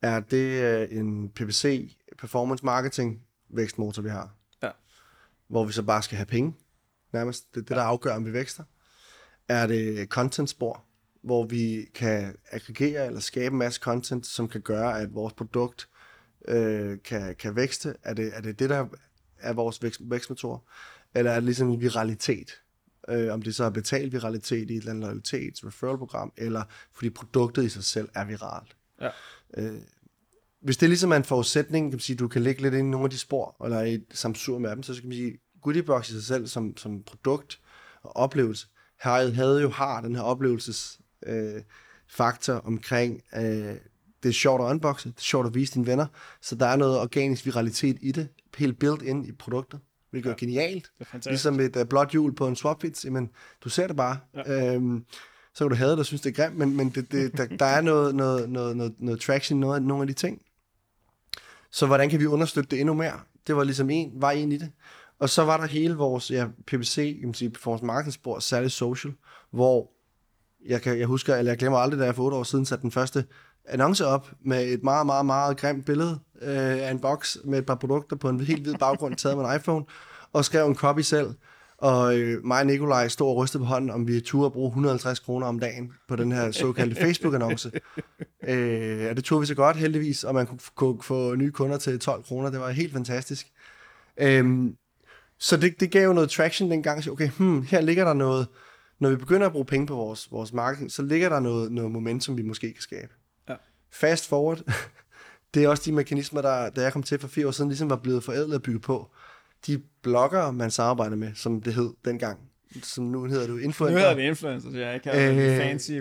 er 0.01 0.19
det 0.19 0.63
øh, 0.63 0.97
en 0.97 1.29
PPC 1.29 1.95
performance 2.17 2.65
marketing 2.65 3.21
vækstmotor, 3.49 4.01
vi 4.01 4.09
har. 4.09 4.35
Ja. 4.63 4.71
Hvor 5.47 5.65
vi 5.65 5.71
så 5.71 5.83
bare 5.83 6.03
skal 6.03 6.17
have 6.17 6.25
penge, 6.25 6.55
nærmest. 7.13 7.55
Det 7.55 7.61
er 7.61 7.65
det, 7.65 7.77
der 7.77 7.83
afgør, 7.83 8.15
om 8.15 8.25
vi 8.25 8.33
vækster. 8.33 8.63
Er 9.47 9.67
det 9.67 10.09
content 10.09 10.49
spor, 10.49 10.83
hvor 11.21 11.45
vi 11.45 11.85
kan 11.93 12.35
aggregere 12.51 13.05
eller 13.05 13.19
skabe 13.19 13.53
en 13.53 13.59
masse 13.59 13.79
content, 13.79 14.25
som 14.25 14.47
kan 14.47 14.61
gøre, 14.61 15.01
at 15.01 15.13
vores 15.13 15.33
produkt 15.33 15.89
øh, 16.47 16.97
kan, 17.03 17.35
kan 17.35 17.55
vækste? 17.55 17.95
Er 18.03 18.13
det, 18.13 18.31
er 18.33 18.41
det 18.41 18.59
det, 18.59 18.69
der 18.69 18.87
er 19.39 19.53
vores 19.53 19.83
vækst, 19.83 20.01
vækstmotor? 20.03 20.63
Eller 21.15 21.31
er 21.31 21.35
det 21.35 21.43
ligesom 21.43 21.69
en 21.69 21.81
viralitet? 21.81 22.61
Øh, 23.09 23.33
om 23.33 23.41
det 23.41 23.55
så 23.55 23.63
er 23.63 23.69
betalt 23.69 24.13
viralitet 24.13 24.69
i 24.69 24.73
et 24.73 24.77
eller 24.77 24.91
andet 24.91 25.03
loyalitets 25.03 25.65
referral-program, 25.65 26.33
eller 26.37 26.63
fordi 26.93 27.09
produktet 27.09 27.63
i 27.63 27.69
sig 27.69 27.83
selv 27.83 28.09
er 28.13 28.25
viralt. 28.25 28.75
Ja. 29.01 29.09
Øh, 29.57 29.81
hvis 30.61 30.77
det 30.77 30.89
ligesom 30.89 31.11
er 31.11 31.15
en 31.15 31.23
forudsætning, 31.23 31.85
kan 31.91 31.95
man 31.95 31.99
sige, 31.99 32.15
du 32.15 32.27
kan 32.27 32.41
lægge 32.41 32.61
lidt 32.61 32.73
ind 32.73 32.87
i 32.87 32.91
nogle 32.91 33.03
af 33.03 33.09
de 33.09 33.17
spor, 33.17 33.65
eller 33.65 33.81
i 33.81 33.93
et 33.93 34.05
samsur 34.11 34.59
med 34.59 34.69
dem, 34.69 34.83
så 34.83 34.93
skal 34.93 35.07
man 35.07 35.15
sige, 35.15 35.37
Goodiebox 35.61 36.09
i 36.09 36.11
sig 36.11 36.23
selv 36.23 36.47
som, 36.47 36.77
som 36.77 37.03
produkt 37.03 37.59
og 38.03 38.15
oplevelse, 38.15 38.67
havde, 38.99 39.33
havde 39.33 39.61
jo 39.61 39.69
har 39.69 40.01
den 40.01 40.15
her 40.15 40.21
oplevelses 40.21 40.99
øh, 41.25 41.61
faktor 42.09 42.53
omkring, 42.53 43.21
øh, 43.35 43.75
det 44.23 44.29
er 44.29 44.33
sjovt 44.33 44.61
at 44.61 44.65
unboxe, 44.65 45.09
det 45.09 45.17
er 45.17 45.21
sjovt 45.21 45.47
at 45.47 45.55
vise 45.55 45.73
dine 45.73 45.87
venner, 45.87 46.07
så 46.41 46.55
der 46.55 46.65
er 46.65 46.75
noget 46.75 46.99
organisk 46.99 47.45
viralitet 47.45 47.97
i 48.01 48.11
det, 48.11 48.27
helt 48.57 48.79
built 48.79 49.01
ind 49.01 49.27
i 49.27 49.31
produktet, 49.31 49.79
hvilket 50.09 50.29
ja. 50.29 50.33
er 50.33 50.37
genialt. 50.37 50.91
Det 50.99 51.25
er 51.25 51.29
ligesom 51.29 51.59
et 51.59 51.75
uh, 51.75 51.87
blåt 51.87 52.11
hjul 52.11 52.35
på 52.35 52.47
en 52.47 52.55
swapfit, 52.55 53.11
men 53.11 53.29
du 53.63 53.69
ser 53.69 53.87
det 53.87 53.95
bare. 53.95 54.19
Ja. 54.35 54.73
Øhm, 54.73 55.05
så 55.57 55.63
kan 55.63 55.69
du 55.69 55.75
have 55.75 55.91
det 55.91 55.99
og 55.99 56.05
synes, 56.05 56.21
det 56.21 56.29
er 56.29 56.43
grimt, 56.43 56.57
men, 56.57 56.77
men 56.77 56.89
det, 56.89 57.11
det, 57.11 57.37
der, 57.37 57.45
der 57.59 57.65
er 57.65 57.81
noget, 57.81 58.15
noget, 58.15 58.49
noget, 58.49 58.77
noget, 58.77 58.93
noget 58.99 59.21
traction, 59.21 59.59
noget, 59.59 59.83
nogle 59.83 60.01
af 60.01 60.07
de 60.07 60.13
ting. 60.13 60.41
Så 61.71 61.85
hvordan 61.85 62.09
kan 62.09 62.19
vi 62.19 62.25
understøtte 62.25 62.69
det 62.69 62.79
endnu 62.79 62.93
mere? 62.93 63.19
Det 63.47 63.55
var 63.55 63.63
ligesom 63.63 63.89
en, 63.89 64.11
var 64.15 64.31
en 64.31 64.51
i 64.51 64.57
det. 64.57 64.71
Og 65.19 65.29
så 65.29 65.43
var 65.43 65.57
der 65.57 65.67
hele 65.67 65.95
vores 65.95 66.31
ja, 66.31 66.47
PPC, 66.67 66.95
kan 67.19 67.27
man 67.27 67.33
sige, 67.33 67.49
performance 67.49 67.85
marketing 67.85 68.13
spor, 68.13 68.39
særligt 68.39 68.73
social, 68.73 69.13
hvor 69.51 69.91
jeg, 70.65 70.81
kan, 70.81 70.99
jeg 70.99 71.07
husker, 71.07 71.35
eller 71.35 71.51
jeg 71.51 71.57
glemmer 71.57 71.77
aldrig, 71.77 71.99
da 71.99 72.05
jeg 72.05 72.15
for 72.15 72.23
otte 72.23 72.37
år 72.37 72.43
siden 72.43 72.65
satte 72.65 72.81
den 72.81 72.91
første 72.91 73.25
annonce 73.65 74.05
op 74.05 74.31
med 74.41 74.67
et 74.67 74.83
meget, 74.83 75.05
meget, 75.05 75.25
meget 75.25 75.57
grimt 75.57 75.85
billede 75.85 76.19
øh, 76.41 76.87
af 76.87 76.91
en 76.91 76.99
boks 76.99 77.37
med 77.45 77.59
et 77.59 77.65
par 77.65 77.75
produkter 77.75 78.15
på 78.15 78.29
en 78.29 78.39
helt 78.39 78.61
hvid 78.61 78.75
baggrund 78.75 79.15
taget 79.15 79.37
med 79.37 79.45
en 79.45 79.55
iPhone, 79.55 79.85
og 80.33 80.45
skrev 80.45 80.67
en 80.67 80.75
copy 80.75 80.99
selv, 80.99 81.33
og 81.77 82.17
øh, 82.17 82.45
mig 82.45 82.59
og 82.59 82.65
Nikolaj 82.65 83.07
stod 83.07 83.27
og 83.27 83.35
rystede 83.35 83.63
på 83.63 83.65
hånden, 83.65 83.89
om 83.89 84.07
vi 84.07 84.21
turde 84.21 84.51
bruge 84.51 84.67
150 84.67 85.19
kroner 85.19 85.47
om 85.47 85.59
dagen 85.59 85.93
på 86.07 86.15
den 86.15 86.31
her 86.31 86.51
såkaldte 86.51 87.01
Facebook-annonce. 87.05 87.71
øh, 88.47 89.09
og 89.09 89.15
det 89.15 89.23
tog 89.23 89.41
vi 89.41 89.45
så 89.45 89.55
godt 89.55 89.77
heldigvis, 89.77 90.23
og 90.23 90.33
man 90.33 90.47
kunne, 90.47 90.59
kunne 90.75 91.03
få 91.03 91.35
nye 91.35 91.51
kunder 91.51 91.77
til 91.77 91.99
12 91.99 92.23
kroner. 92.23 92.49
Det 92.49 92.59
var 92.59 92.69
helt 92.69 92.93
fantastisk. 92.93 93.47
Øh, 94.17 94.71
så 95.39 95.57
det, 95.57 95.79
det 95.79 95.91
gav 95.91 96.07
jo 96.07 96.13
noget 96.13 96.29
traction 96.29 96.71
dengang. 96.71 97.03
Så 97.03 97.11
okay, 97.11 97.29
hmm, 97.29 97.61
her 97.61 97.81
ligger 97.81 98.05
der 98.05 98.13
noget, 98.13 98.47
når 98.99 99.09
vi 99.09 99.15
begynder 99.15 99.45
at 99.45 99.51
bruge 99.51 99.65
penge 99.65 99.87
på 99.87 99.95
vores, 99.95 100.31
vores 100.31 100.53
marketing, 100.53 100.91
så 100.91 101.01
ligger 101.01 101.29
der 101.29 101.39
noget, 101.39 101.71
noget 101.71 101.91
momentum, 101.91 102.37
vi 102.37 102.43
måske 102.43 102.73
kan 102.73 102.81
skabe. 102.81 103.13
Ja. 103.49 103.55
Fast 103.91 104.27
forward, 104.27 104.61
det 105.53 105.63
er 105.63 105.69
også 105.69 105.83
de 105.85 105.91
mekanismer, 105.91 106.41
der, 106.41 106.69
da 106.69 106.81
jeg 106.81 106.93
kom 106.93 107.03
til 107.03 107.19
for 107.19 107.27
fire 107.27 107.47
år 107.47 107.51
siden, 107.51 107.69
ligesom 107.69 107.89
var 107.89 107.95
blevet 107.95 108.23
forædlet 108.23 108.55
og 108.55 108.61
bygget 108.61 108.81
på 108.81 109.11
de 109.67 109.81
blogger, 110.03 110.51
man 110.51 110.71
samarbejder 110.71 111.15
med, 111.15 111.31
som 111.35 111.61
det 111.61 111.73
hed 111.73 111.93
dengang, 112.05 112.39
som 112.83 113.03
nu 113.03 113.25
hedder 113.25 113.47
du 113.47 113.53
Nu 113.53 113.59
influencer. 113.59 113.99
hedder 113.99 114.15
det 114.15 114.23
influencer, 114.23 114.71
så 114.71 114.77
jeg 114.77 115.01
kan 115.01 115.37
øh, 115.37 115.57
fancy, 115.61 115.91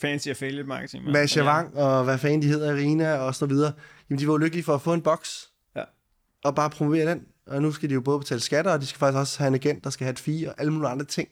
fancy 0.00 0.28
affiliate 0.28 0.68
marketing. 0.68 1.04
men- 1.04 1.12
Masha 1.12 1.42
ja. 1.44 1.62
Og 1.74 2.04
hvad 2.04 2.18
fanden 2.18 2.42
de 2.42 2.46
hedder, 2.46 2.74
Irina 2.76 3.14
og 3.18 3.34
så 3.34 3.46
videre. 3.46 3.72
Jamen, 4.10 4.18
de 4.20 4.26
var 4.26 4.32
jo 4.32 4.36
lykkelige 4.38 4.64
for 4.64 4.74
at 4.74 4.82
få 4.82 4.92
en 4.94 5.02
boks. 5.02 5.50
Ja. 5.76 5.82
Og 6.44 6.54
bare 6.54 6.70
promovere 6.70 7.10
den. 7.10 7.22
Og 7.46 7.62
nu 7.62 7.72
skal 7.72 7.88
de 7.88 7.94
jo 7.94 8.00
både 8.00 8.18
betale 8.18 8.40
skatter, 8.40 8.70
og 8.72 8.80
de 8.80 8.86
skal 8.86 8.98
faktisk 8.98 9.18
også 9.18 9.38
have 9.38 9.48
en 9.48 9.54
agent, 9.54 9.84
der 9.84 9.90
skal 9.90 10.04
have 10.04 10.12
et 10.12 10.18
fee 10.18 10.48
og 10.48 10.54
alle 10.58 10.72
mulige 10.72 10.88
andre 10.88 11.04
ting. 11.04 11.28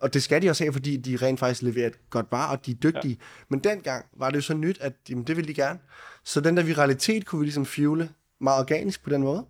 Og 0.00 0.14
det 0.14 0.22
skal 0.22 0.42
de 0.42 0.50
også 0.50 0.64
have, 0.64 0.72
fordi 0.72 0.96
de 0.96 1.16
rent 1.16 1.38
faktisk 1.40 1.62
leverer 1.62 1.86
et 1.86 2.10
godt 2.10 2.26
var, 2.30 2.50
og 2.56 2.66
de 2.66 2.70
er 2.70 2.74
dygtige. 2.74 3.16
Ja. 3.20 3.24
Men 3.48 3.58
dengang 3.60 4.04
var 4.16 4.28
det 4.30 4.36
jo 4.36 4.42
så 4.42 4.54
nyt, 4.54 4.78
at 4.80 4.92
jamen, 5.10 5.24
det 5.24 5.36
ville 5.36 5.48
de 5.48 5.54
gerne. 5.54 5.78
Så 6.24 6.40
den 6.40 6.56
der 6.56 6.62
viralitet 6.62 7.26
kunne 7.26 7.38
vi 7.38 7.44
ligesom 7.44 7.66
fuele 7.66 8.08
meget 8.40 8.60
organisk 8.60 9.04
på 9.04 9.10
den 9.10 9.22
måde. 9.22 9.44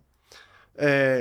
Øh, 0.81 1.19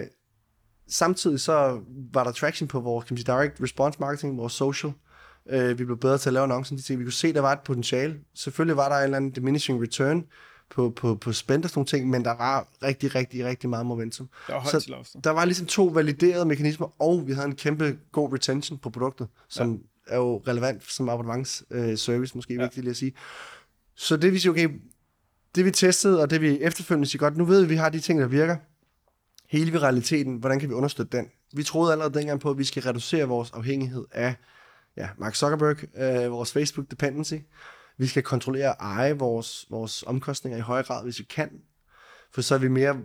samtidig 0.89 1.41
så 1.41 1.81
var 2.13 2.25
der 2.25 2.33
traction 2.33 2.69
på 2.69 2.81
vores 2.81 3.05
kan 3.05 3.15
man 3.15 3.19
sige, 3.19 3.33
direct 3.33 3.63
response 3.63 4.01
marketing, 4.01 4.39
vores 4.39 4.53
social. 4.53 4.93
Øh, 5.51 5.79
vi 5.79 5.85
blev 5.85 5.99
bedre 5.99 6.19
til 6.19 6.29
at 6.29 6.33
lave 6.33 6.45
annoncer, 6.45 6.77
de 6.77 6.83
ting. 6.83 6.99
Vi 6.99 7.05
kunne 7.05 7.13
se, 7.13 7.33
der 7.33 7.41
var 7.41 7.53
et 7.53 7.61
potentiale. 7.61 8.21
Selvfølgelig 8.35 8.77
var 8.77 8.89
der 8.89 8.97
en 8.97 9.05
eller 9.05 9.17
anden 9.17 9.31
diminishing 9.31 9.83
return 9.83 10.25
på, 10.71 10.91
på, 10.91 11.15
på 11.15 11.33
spend 11.33 11.65
og 11.65 11.71
sådan 11.71 11.79
nogle 11.79 11.87
ting, 11.87 12.11
men 12.11 12.25
der 12.25 12.37
var 12.37 12.69
rigtig, 12.83 13.15
rigtig, 13.15 13.45
rigtig 13.45 13.71
meget 13.71 13.87
momentum. 13.87 14.29
Der 14.47 14.53
var 14.53 14.61
højt 14.61 14.73
Så 14.73 14.81
til 14.81 15.23
der 15.25 15.31
var 15.31 15.45
ligesom 15.45 15.67
to 15.67 15.85
validerede 15.85 16.45
mekanismer, 16.45 17.03
og 17.03 17.27
vi 17.27 17.33
havde 17.33 17.47
en 17.47 17.57
kæmpe 17.57 17.99
god 18.13 18.33
retention 18.33 18.79
på 18.79 18.91
produktet, 18.91 19.29
som 19.49 19.73
ja. 19.73 20.15
er 20.15 20.17
jo 20.17 20.43
relevant 20.49 20.91
som 20.91 21.09
abonnements 21.09 21.65
øh, 21.71 21.99
service, 21.99 22.37
måske. 22.37 22.55
Ja. 22.55 22.61
vigtigt 22.63 22.85
lige 22.85 22.91
at 22.91 22.97
sige. 22.97 23.13
Så 23.95 24.17
det 24.17 24.33
vi 24.33 24.39
siger, 24.39 24.53
okay, 24.53 24.69
det 25.55 25.65
vi 25.65 25.71
testede, 25.71 26.23
og 26.23 26.31
det 26.31 26.41
vi 26.41 26.61
efterfølgende 26.61 27.09
siger 27.09 27.19
godt, 27.21 27.37
nu 27.37 27.45
ved 27.45 27.61
vi, 27.61 27.65
at 27.65 27.71
vi 27.71 27.77
har 27.77 27.89
de 27.89 28.01
ting, 28.01 28.21
der 28.21 28.27
virker. 28.27 28.57
Hele 29.55 29.73
viraliteten, 29.73 30.37
hvordan 30.37 30.61
kan 30.61 30.69
vi 30.69 30.75
understøtte 30.75 31.17
den? 31.17 31.31
Vi 31.53 31.63
troede 31.63 31.93
allerede 31.93 32.15
dengang 32.15 32.41
på, 32.41 32.51
at 32.51 32.59
vi 32.59 32.65
skal 32.65 32.83
reducere 32.83 33.29
vores 33.29 33.51
afhængighed 33.51 34.05
af 34.13 34.35
ja, 34.97 35.09
Mark 35.19 35.35
Zuckerberg, 35.35 35.77
øh, 35.99 36.33
vores 36.33 36.53
Facebook 36.53 36.91
dependency. 36.91 37.35
Vi 37.99 38.07
skal 38.07 38.23
kontrollere 38.23 38.75
og 38.75 38.77
eje 38.81 39.19
vores, 39.19 39.67
vores 39.71 40.05
omkostninger 40.07 40.59
i 40.59 40.61
højere 40.61 40.85
grad, 40.85 41.05
hvis 41.05 41.19
vi 41.19 41.25
kan. 41.25 41.51
For 42.33 42.43
så 42.43 42.55
er 42.55 42.59
vi 42.59 42.69
mere 42.69 42.97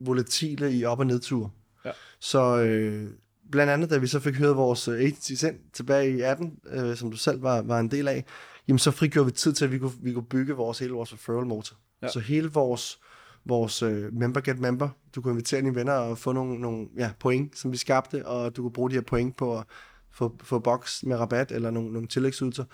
volatile 0.00 0.72
i 0.72 0.84
op- 0.84 0.98
og 0.98 1.06
nedtur. 1.06 1.52
Ja. 1.84 1.90
Så 2.20 2.58
øh, 2.58 3.10
blandt 3.52 3.72
andet, 3.72 3.90
da 3.90 3.98
vi 3.98 4.06
så 4.06 4.20
fik 4.20 4.36
hørt 4.36 4.56
vores 4.56 4.88
øh, 4.88 5.00
agency 5.00 5.32
sendt 5.32 5.74
tilbage 5.74 6.16
i 6.16 6.20
18, 6.20 6.58
øh, 6.70 6.96
som 6.96 7.10
du 7.10 7.16
selv 7.16 7.42
var, 7.42 7.62
var 7.62 7.80
en 7.80 7.90
del 7.90 8.08
af, 8.08 8.24
jamen 8.68 8.78
så 8.78 8.90
frigjorde 8.90 9.26
vi 9.26 9.32
tid 9.32 9.52
til, 9.52 9.64
at 9.64 9.72
vi 9.72 9.78
kunne, 9.78 9.92
vi 10.02 10.12
kunne 10.12 10.26
bygge 10.26 10.52
vores 10.52 10.78
hele 10.78 10.92
vores 10.92 11.12
referral 11.12 11.46
motor. 11.46 11.76
Ja. 12.02 12.08
Så 12.08 12.20
hele 12.20 12.48
vores, 12.48 13.00
vores 13.48 13.82
øh, 13.82 14.14
member 14.14 14.40
get 14.40 14.58
member, 14.58 14.88
du 15.14 15.22
kunne 15.22 15.32
invitere 15.32 15.60
dine 15.60 15.74
venner 15.74 15.92
og 15.92 16.18
få 16.18 16.32
nogle, 16.32 16.60
nogle 16.60 16.88
ja, 16.96 17.10
point, 17.20 17.58
som 17.58 17.72
vi 17.72 17.76
skabte, 17.76 18.26
og 18.26 18.56
du 18.56 18.62
kunne 18.62 18.72
bruge 18.72 18.90
de 18.90 18.94
her 18.94 19.02
point 19.02 19.36
på 19.36 19.58
at 19.58 19.64
få, 20.10 20.36
få 20.42 20.58
box 20.58 21.02
med 21.02 21.16
rabat 21.16 21.52
eller 21.52 21.70
nogle, 21.70 21.92
nogle 21.92 22.08
tillægsydelser. 22.08 22.64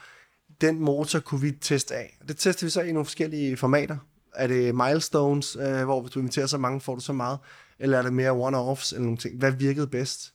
Den 0.60 0.80
motor 0.80 1.18
kunne 1.18 1.40
vi 1.40 1.50
teste 1.50 1.94
af. 1.94 2.18
Det 2.28 2.36
testede 2.36 2.66
vi 2.66 2.70
så 2.70 2.82
i 2.82 2.92
nogle 2.92 3.04
forskellige 3.04 3.56
formater. 3.56 3.96
Er 4.34 4.46
det 4.46 4.74
milestones, 4.74 5.56
øh, 5.56 5.84
hvor 5.84 6.00
hvis 6.00 6.12
du 6.12 6.18
inviterer 6.18 6.46
så 6.46 6.58
mange, 6.58 6.80
får 6.80 6.94
du 6.94 7.00
så 7.00 7.12
meget? 7.12 7.38
Eller 7.78 7.98
er 7.98 8.02
det 8.02 8.12
mere 8.12 8.30
one-offs 8.30 8.94
eller 8.94 9.04
nogle 9.04 9.16
ting? 9.16 9.38
Hvad 9.38 9.52
virkede 9.52 9.86
bedst? 9.86 10.34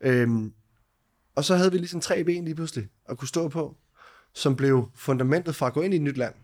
Øhm, 0.00 0.52
og 1.34 1.44
så 1.44 1.56
havde 1.56 1.72
vi 1.72 1.78
ligesom 1.78 2.00
tre 2.00 2.24
ben 2.24 2.44
lige 2.44 2.54
pludselig 2.54 2.88
at 3.08 3.18
kunne 3.18 3.28
stå 3.28 3.48
på, 3.48 3.76
som 4.34 4.56
blev 4.56 4.90
fundamentet 4.94 5.54
for 5.54 5.66
at 5.66 5.72
gå 5.72 5.80
ind 5.80 5.94
i 5.94 5.96
et 5.96 6.02
nyt 6.02 6.16
land. 6.16 6.34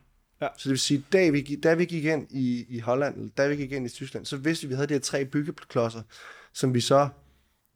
Ja. 0.40 0.48
Så 0.56 0.62
det 0.64 0.70
vil 0.70 0.78
sige, 0.78 1.04
da 1.12 1.30
vi, 1.30 1.42
da 1.62 1.74
vi 1.74 1.84
gik 1.84 2.04
ind 2.04 2.26
i, 2.30 2.66
i 2.68 2.78
Holland, 2.78 3.16
eller 3.16 3.30
da 3.36 3.48
vi 3.48 3.56
gik 3.56 3.72
ind 3.72 3.86
i 3.86 3.88
Tyskland, 3.88 4.26
så 4.26 4.36
vidste 4.36 4.62
vi, 4.62 4.66
at 4.66 4.70
vi 4.70 4.74
havde 4.74 4.88
de 4.88 4.94
her 4.94 5.00
tre 5.00 5.24
byggeklodser, 5.24 6.02
som 6.52 6.74
vi 6.74 6.80
så 6.80 7.08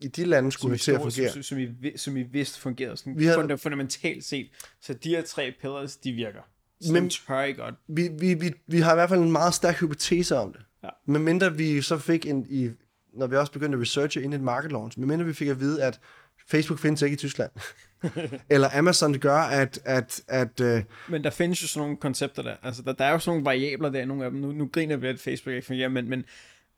i 0.01 0.09
de 0.09 0.25
lande 0.25 0.53
skulle 0.53 0.71
have 0.73 0.79
til 0.79 0.93
at 0.93 1.01
som, 1.01 1.11
fungere. 1.11 1.33
som, 1.33 1.43
som, 1.43 1.59
I, 1.59 1.65
vi- 1.65 1.97
som 1.97 2.17
I 2.17 2.23
vidste 2.23 2.61
fungerede 2.61 2.97
sådan 2.97 3.19
Vi 3.19 3.25
havde- 3.27 3.59
fundamentalt 3.59 4.25
set. 4.25 4.49
Så 4.81 4.95
de 4.95 5.09
her 5.09 5.23
tre 5.23 5.55
pillars, 5.61 5.97
de 5.97 6.13
virker. 6.13 6.41
Så 6.81 6.93
Men, 6.93 7.11
tør 7.11 7.43
I 7.43 7.53
godt. 7.53 7.75
vi, 7.89 8.09
vi, 8.19 8.35
vi, 8.35 8.53
vi 8.67 8.79
har 8.81 8.93
i 8.93 8.97
hvert 8.97 9.09
fald 9.09 9.21
en 9.21 9.33
meget 9.33 9.55
stærk 9.55 9.81
hypotese 9.81 10.37
om 10.37 10.53
det. 10.53 10.63
Ja. 10.83 10.89
Men 11.07 11.23
mindre 11.25 11.57
vi 11.57 11.83
så 11.83 11.99
fik 11.99 12.27
en, 12.27 12.47
i, 12.51 12.71
når 13.15 13.27
vi 13.27 13.37
også 13.37 13.53
begyndte 13.53 13.77
at 13.77 13.83
researche 13.83 14.23
ind 14.23 14.33
i 14.35 14.37
et 14.37 14.43
market 14.43 14.73
launch, 14.73 14.99
men 14.99 15.09
mindre 15.09 15.27
vi 15.27 15.33
fik 15.33 15.49
at 15.49 15.61
vide, 15.61 15.83
at 15.85 16.01
Facebook 16.51 16.81
findes 16.81 17.03
ikke 17.03 17.15
i 17.15 17.17
Tyskland. 17.17 17.51
Eller 18.51 18.69
Amazon 18.79 19.19
gør, 19.19 19.37
at, 19.39 19.81
at, 19.85 20.21
at 20.29 20.61
øh, 20.61 20.83
Men 21.09 21.25
der 21.25 21.31
findes 21.31 21.63
jo 21.63 21.67
sådan 21.69 21.83
nogle 21.85 21.97
koncepter 21.97 22.43
der. 22.43 22.57
Altså, 22.63 22.83
der, 22.83 22.93
der 22.93 23.05
er 23.05 23.11
jo 23.13 23.19
sådan 23.19 23.31
nogle 23.31 23.45
variabler 23.45 23.89
der, 23.91 24.05
nogle 24.05 24.25
af 24.25 24.31
dem. 24.31 24.41
Nu, 24.41 24.53
nu 24.53 24.67
griner 24.73 24.97
vi, 24.97 25.07
at 25.09 25.21
Facebook 25.21 25.55
ikke 25.55 25.67
fungerer, 25.67 25.89
men, 25.89 26.09
men, 26.09 26.25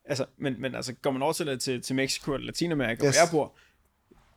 altså, 0.05 0.25
men, 0.39 0.61
men 0.61 0.75
altså, 0.75 0.93
går 0.93 1.11
man 1.11 1.23
over 1.23 1.33
til, 1.33 1.59
til, 1.59 1.83
til 1.83 1.97
Mexico 1.97 2.35
eller 2.35 2.47
Latinamerika, 2.47 3.07
Yes. 3.07 3.17
hvor 3.17 3.23
jeg 3.23 3.29
bor, 3.31 3.57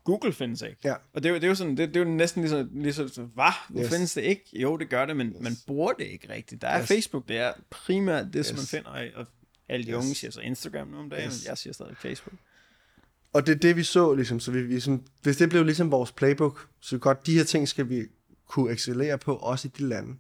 Google 0.04 0.34
findes 0.34 0.62
ikke. 0.62 0.78
Ja. 0.84 0.94
Og 1.14 1.24
det 1.24 1.26
er, 1.26 1.30
jo, 1.30 1.36
det 1.36 1.44
er 1.44 1.48
jo 1.48 1.56
sådan, 1.56 1.78
det, 1.78 1.88
det 1.94 1.96
er 2.02 2.06
jo 2.06 2.12
næsten 2.12 2.42
ligesom, 2.42 2.70
ligesom 2.74 3.08
hvad? 3.34 3.46
Nu 3.70 3.82
Yes. 3.82 3.90
findes 3.90 4.14
det 4.14 4.22
ikke? 4.22 4.44
Jo, 4.54 4.78
det 4.78 4.90
gør 4.90 5.06
det, 5.06 5.18
men 5.18 5.28
yes. 5.28 5.36
man 5.42 5.54
bruger 5.68 5.94
det 5.94 6.06
ikke 6.06 6.34
rigtigt. 6.34 6.62
Der 6.62 6.68
er 6.68 6.82
Yes. 6.82 6.88
Facebook, 6.88 7.28
det 7.28 7.38
er 7.38 7.54
primært 7.70 8.26
det, 8.34 8.46
som 8.46 8.58
Yes. 8.58 8.74
man 8.74 8.80
finder, 8.80 9.10
og 9.16 9.26
alle 9.70 9.86
de 9.86 9.92
Yes. 9.92 9.98
unge 9.98 10.16
siger 10.16 10.32
så 10.32 10.42
Instagram 10.42 10.88
nu 10.88 10.98
om 11.00 11.10
dagen, 11.10 11.28
Yes. 11.28 11.36
yes. 11.36 11.46
jeg 11.48 11.58
siger 11.58 11.74
stadig 11.74 11.98
Facebook. 11.98 12.34
Og 13.34 13.48
det 13.48 13.56
er 13.56 13.60
det, 13.60 13.76
vi 13.76 13.84
så, 13.84 14.14
ligesom. 14.14 14.40
Så 14.40 14.52
vi, 14.52 14.62
vi 14.62 14.68
ligesom, 14.68 15.04
hvis 15.22 15.38
det 15.38 15.50
blev 15.50 15.64
ligesom 15.64 15.92
vores 15.92 16.12
playbook, 16.12 16.68
så 16.82 16.98
godt, 16.98 17.26
de 17.26 17.38
her 17.38 17.44
ting 17.44 17.68
skal 17.68 17.90
vi 17.90 18.06
kunne 18.48 18.72
excellere 18.72 19.18
på, 19.18 19.36
også 19.36 19.68
i 19.68 19.72
de 19.78 19.88
lande. 19.88 20.16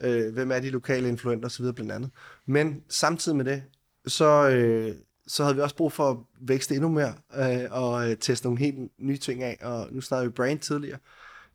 Øh, 0.00 0.32
hvem 0.32 0.50
er 0.50 0.60
de 0.60 0.70
lokale 0.70 1.08
influenter 1.08 1.46
osv. 1.46 1.72
blandt 1.72 1.92
andet. 1.92 2.10
Men 2.46 2.82
samtidig 2.88 3.36
med 3.36 3.44
det, 3.44 3.62
så, 4.06 4.48
øh, 4.48 4.94
så 5.26 5.42
havde 5.42 5.56
vi 5.56 5.62
også 5.62 5.76
brug 5.76 5.92
for 5.92 6.10
at 6.10 6.16
vækste 6.40 6.74
endnu 6.74 6.88
mere, 6.88 7.14
øh, 7.36 7.66
og 7.70 8.10
øh, 8.10 8.16
teste 8.16 8.46
nogle 8.46 8.58
helt 8.58 8.78
nye 8.98 9.16
ting 9.16 9.42
af. 9.42 9.58
Og 9.62 9.88
nu 9.92 10.00
snakkede 10.00 10.30
vi 10.30 10.34
brand 10.34 10.58
tidligere. 10.58 10.98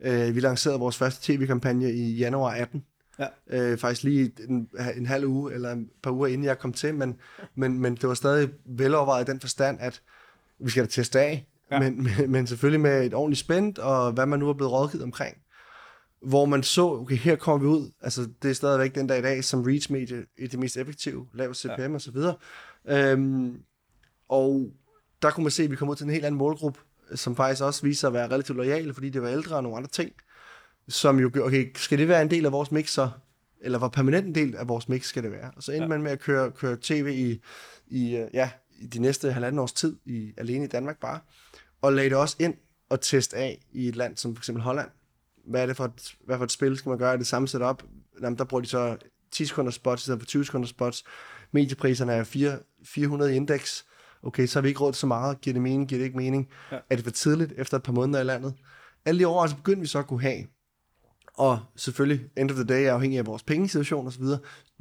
Øh, 0.02 0.36
vi 0.36 0.40
lancerede 0.40 0.80
vores 0.80 0.98
første 0.98 1.34
tv-kampagne 1.34 1.94
i 1.94 2.18
januar 2.18 2.52
18. 2.52 2.86
Ja. 3.20 3.28
Øh, 3.50 3.78
faktisk 3.78 4.04
lige 4.04 4.32
en, 4.50 4.70
en 4.96 5.06
halv 5.06 5.26
uge, 5.26 5.54
eller 5.54 5.72
et 5.72 5.88
par 6.04 6.12
uger 6.12 6.28
inden 6.28 6.44
jeg 6.44 6.60
kom 6.60 6.74
til, 6.74 6.96
men, 6.96 7.16
men, 7.56 7.80
men 7.80 7.96
det 7.96 8.10
var 8.10 8.14
stadig 8.14 8.50
velovervejet 8.66 9.28
i 9.28 9.32
den 9.32 9.40
forstand, 9.40 9.78
at 9.82 10.02
vi 10.60 10.70
skal 10.70 10.84
da 10.84 10.90
teste 10.90 11.20
af, 11.20 11.48
ja. 11.72 11.80
Men, 11.80 12.04
men, 12.04 12.32
men 12.32 12.48
selvfølgelig 12.48 12.82
med 12.82 13.06
et 13.06 13.14
ordentligt 13.14 13.40
spændt, 13.40 13.80
og 13.80 14.12
hvad 14.12 14.26
man 14.26 14.40
nu 14.40 14.50
er 14.50 14.54
blevet 14.54 14.74
rådgivet 14.74 15.04
omkring. 15.04 15.38
Hvor 16.22 16.46
man 16.46 16.64
så, 16.64 16.90
okay, 16.90 17.16
her 17.16 17.36
kommer 17.36 17.68
vi 17.68 17.68
ud, 17.68 17.92
altså 18.02 18.28
det 18.42 18.50
er 18.50 18.56
stadigvæk 18.56 18.96
den 18.96 19.08
dag 19.08 19.20
i 19.20 19.22
dag, 19.22 19.44
som 19.44 19.64
reach 19.64 19.92
medie 19.92 20.18
er 20.18 20.48
det 20.48 20.60
mest 20.60 20.78
effektive, 20.78 21.28
lav 21.34 21.54
CPM 21.54 21.82
ja. 21.82 21.94
og 21.94 22.02
så 22.02 22.12
videre. 22.12 22.36
Øhm, 22.88 23.58
og 24.30 24.72
der 25.22 25.32
kunne 25.32 25.44
man 25.44 25.52
se, 25.52 25.64
at 25.64 25.72
vi 25.72 25.76
kom 25.76 25.90
ud 25.90 25.96
til 25.96 26.04
en 26.04 26.10
helt 26.10 26.26
anden 26.26 26.40
målgruppe, 26.40 26.80
som 27.16 27.36
faktisk 27.36 27.64
også 27.64 27.82
viser 27.84 28.08
at 28.08 28.14
være 28.14 28.30
relativt 28.30 28.58
lojale, 28.58 28.94
fordi 28.94 29.10
det 29.10 29.22
var 29.22 29.30
ældre 29.30 29.56
og 29.56 29.64
nogle 29.64 29.78
andre 29.78 29.90
ting, 29.90 30.12
som 30.88 31.20
jo, 31.20 31.32
okay, 31.44 31.72
skal 31.76 31.98
det 31.98 32.08
være 32.08 32.22
en 32.22 32.32
del 32.32 32.46
af 32.46 32.52
vores 32.52 32.72
mix 32.72 32.90
så? 32.90 33.10
Eller 33.62 33.78
hvor 33.78 33.88
permanent 33.88 34.28
en 34.28 34.36
del 34.36 34.56
af 34.56 34.68
vores 34.68 34.90
mix 34.90 35.06
skal 35.06 35.24
det 35.24 35.32
være? 35.32 35.52
Og 35.56 35.64
så 35.64 35.72
endte 35.72 35.84
ja. 35.84 35.84
Ja. 35.84 35.90
man 35.90 36.02
med 36.02 36.12
at 36.12 36.20
køre, 36.20 36.52
køre 36.52 36.78
tv 36.82 37.08
i, 37.14 37.42
i, 37.88 38.16
øh, 38.16 38.28
ja, 38.34 38.50
i 38.82 38.86
de 38.86 39.00
næste 39.00 39.32
halvanden 39.32 39.60
års 39.60 39.74
tid, 39.74 39.98
i, 40.06 40.34
alene 40.38 40.66
i 40.66 40.68
Danmark 40.68 41.00
bare, 41.00 41.20
og 41.82 41.94
lagde 41.94 42.10
det 42.10 42.18
også 42.18 42.36
ind 42.40 42.54
og 42.90 43.02
teste 43.02 43.38
af 43.38 43.66
i 43.72 43.88
et 43.88 43.96
land 43.96 44.18
som 44.18 44.36
for 44.36 44.42
eksempel 44.42 44.64
Holland. 44.64 44.90
Hvad 45.46 45.62
er 45.62 45.66
det 45.66 45.78
for 45.78 45.86
et, 45.86 46.16
hvad 46.26 46.38
for 46.38 46.44
et 46.44 46.52
spil 46.52 46.78
skal 46.78 46.90
man 46.90 46.98
gøre? 46.98 47.14
Er 47.14 47.18
det 47.18 47.28
samme 47.28 47.48
setup? 47.48 47.84
Jamen, 48.22 48.38
der 48.38 48.44
bruger 48.44 48.62
de 48.62 48.68
så 48.68 48.98
10 49.32 49.46
sekunder 49.46 49.72
spots 49.72 50.02
i 50.02 50.04
stedet 50.04 50.22
for 50.22 50.26
20 50.26 50.46
sekunder 50.46 50.68
spots. 50.68 51.04
Mediepriserne 51.52 52.14
er 52.14 52.24
4, 52.24 52.60
400 52.84 53.34
i 53.34 53.36
indeks. 53.36 53.86
Okay, 54.24 54.48
så 54.48 54.60
har 54.60 54.62
vi 54.62 54.68
ikke 54.68 54.80
råd 54.80 54.94
så 54.94 55.08
meget. 55.08 55.42
Giver 55.42 55.54
det 55.54 55.62
mening? 55.62 55.90
Giver 55.90 56.00
det 56.00 56.06
ikke 56.06 56.18
mening? 56.18 56.50
Ja. 56.72 56.80
Er 56.90 56.96
det 56.96 57.04
for 57.04 57.12
tidligt 57.12 57.54
efter 57.58 57.78
et 57.78 57.84
par 57.84 57.94
måneder 57.94 58.22
i 58.22 58.24
landet? 58.24 58.54
Alle 59.06 59.20
de 59.20 59.26
overvejelser 59.26 59.58
begyndte 59.58 59.82
vi 59.82 59.88
så 59.88 60.00
at 60.00 60.08
kunne 60.08 60.22
have. 60.22 60.44
Og 61.40 61.60
selvfølgelig, 61.76 62.26
end 62.38 62.52
of 62.52 62.56
the 62.56 62.64
day, 62.66 62.86
afhængig 62.86 63.20
af 63.20 63.26
vores 63.26 63.44
pengesituation 63.44 64.08
osv., 64.08 64.24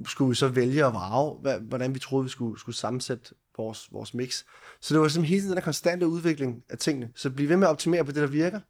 skulle 0.07 0.29
vi 0.29 0.35
så 0.35 0.49
vælge 0.49 0.85
at 0.87 0.93
vrage, 0.93 1.59
hvordan 1.61 1.95
vi 1.95 1.99
troede, 1.99 2.25
vi 2.25 2.31
skulle, 2.31 2.61
skulle 2.61 2.77
sammensætte 2.77 3.35
vores, 3.57 3.89
vores 3.93 4.15
mix. 4.15 4.45
Så 4.81 4.95
det 4.95 5.01
var 5.01 5.09
simpelthen 5.09 5.25
hele 5.29 5.41
tiden 5.41 5.51
den 5.51 5.57
der 5.57 5.63
konstante 5.65 6.07
udvikling 6.07 6.63
af 6.69 6.79
tingene. 6.79 7.09
Så 7.15 7.31
bliv 7.31 7.49
ved 7.49 7.57
med 7.57 7.67
at 7.67 7.71
optimere 7.71 8.05
på 8.05 8.13
det, 8.13 8.23
der 8.23 8.27
virker, 8.27 8.61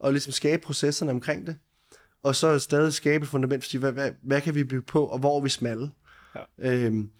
og 0.00 0.12
ligesom 0.12 0.32
skabe 0.32 0.62
processerne 0.62 1.10
omkring 1.10 1.46
det. 1.46 1.56
Og 2.22 2.36
så 2.36 2.58
stadig 2.58 2.92
skabe 2.92 3.22
et 3.22 3.28
fundament, 3.28 3.64
for 3.64 3.78
hvad, 3.78 3.92
hvad, 3.92 4.10
hvad 4.22 4.40
kan 4.40 4.54
vi 4.54 4.64
bygge 4.64 4.82
på, 4.86 5.04
og 5.06 5.18
hvor 5.18 5.38
er 5.38 5.42
vi 5.42 5.48
smalle. 5.48 5.90
Ja. 6.34 6.70
Øhm, 6.70 7.10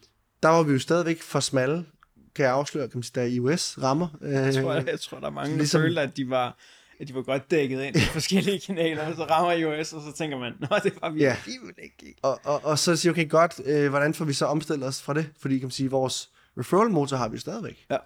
der 0.43 0.49
var 0.49 0.63
vi 0.63 0.73
jo 0.73 0.79
stadigvæk 0.79 1.23
for 1.23 1.41
smalle, 1.41 1.87
kan 2.35 2.45
jeg 2.45 2.53
afsløre, 2.53 2.89
kan 2.89 2.99
man 2.99 3.03
sige, 3.03 3.13
der 3.21 3.23
i 3.23 3.39
US 3.41 3.79
rammer. 3.83 4.09
Øh, 4.23 4.33
Jeg 4.33 4.55
tror, 4.55 4.75
jeg, 4.75 4.87
jeg 4.87 5.01
tror 5.01 5.19
der 5.21 5.27
er 5.27 5.31
mange, 5.31 5.47
ligesom- 5.57 5.59
ligesom... 5.59 5.81
føler, 5.81 6.03
at 6.03 6.17
de 6.17 6.31
var 6.31 6.57
at 7.01 7.09
de 7.09 7.15
var 7.15 7.23
godt 7.23 7.51
dækket 7.51 7.83
ind 7.83 7.97
i 7.97 8.01
forskellige 8.01 8.61
kanaler, 8.61 9.07
og 9.07 9.17
så 9.17 9.25
rammer 9.25 9.53
iOS, 9.53 9.93
og 9.93 10.03
så 10.03 10.13
tænker 10.19 10.39
man, 10.39 10.53
nå, 10.61 10.77
det 10.85 10.93
var 11.03 11.11
vi 11.11 11.21
Ja. 11.21 11.37
alligevel 11.47 11.75
ikke. 11.83 12.15
Og, 12.23 12.41
og, 12.45 12.65
og 12.65 12.79
så 12.79 12.97
siger 12.97 13.13
okay, 13.13 13.29
godt, 13.29 13.61
øh, 13.65 13.89
hvordan 13.91 14.15
får 14.15 14.25
vi 14.25 14.33
så 14.33 14.47
omstillet 14.47 14.89
os 14.89 15.03
fra 15.03 15.15
det? 15.15 15.31
Fordi 15.41 15.59
kan 15.59 15.67
man 15.67 15.71
sige, 15.71 15.91
vores 15.91 16.31
referral-motor 16.59 17.17
har 17.17 17.29
vi 17.29 17.35
jo 17.35 17.41
stadigvæk. 17.41 17.87
Ja. 17.91 17.97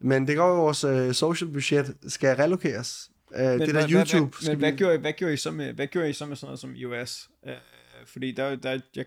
Men 0.00 0.26
det 0.26 0.36
går 0.36 0.52
at 0.52 0.58
vores 0.58 0.84
øh, 0.84 1.14
social 1.14 1.50
budget 1.50 1.96
skal 2.08 2.36
relokeres. 2.36 3.10
Øh, 3.34 3.44
det 3.44 3.60
der 3.60 3.72
hvad, 3.72 3.82
YouTube 3.90 4.18
Hvad, 4.18 4.30
skal 4.42 4.50
men 4.50 4.58
hvad, 4.58 4.70
vi... 4.72 4.76
gjorde, 4.78 4.94
I- 4.94 4.98
hvad, 4.98 5.12
gjorde 5.12 5.34
I 5.34 5.36
så 5.36 5.50
med, 5.50 5.72
hvad 5.72 5.86
gjorde 5.86 6.10
I 6.10 6.12
så 6.12 6.26
med 6.26 6.36
sådan 6.36 6.46
noget 6.46 6.60
som 6.60 6.74
iOS? 6.74 7.28
Øh, 7.46 7.52
fordi 8.06 8.32
der, 8.32 8.56
der 8.56 8.78
jeg, 8.96 9.04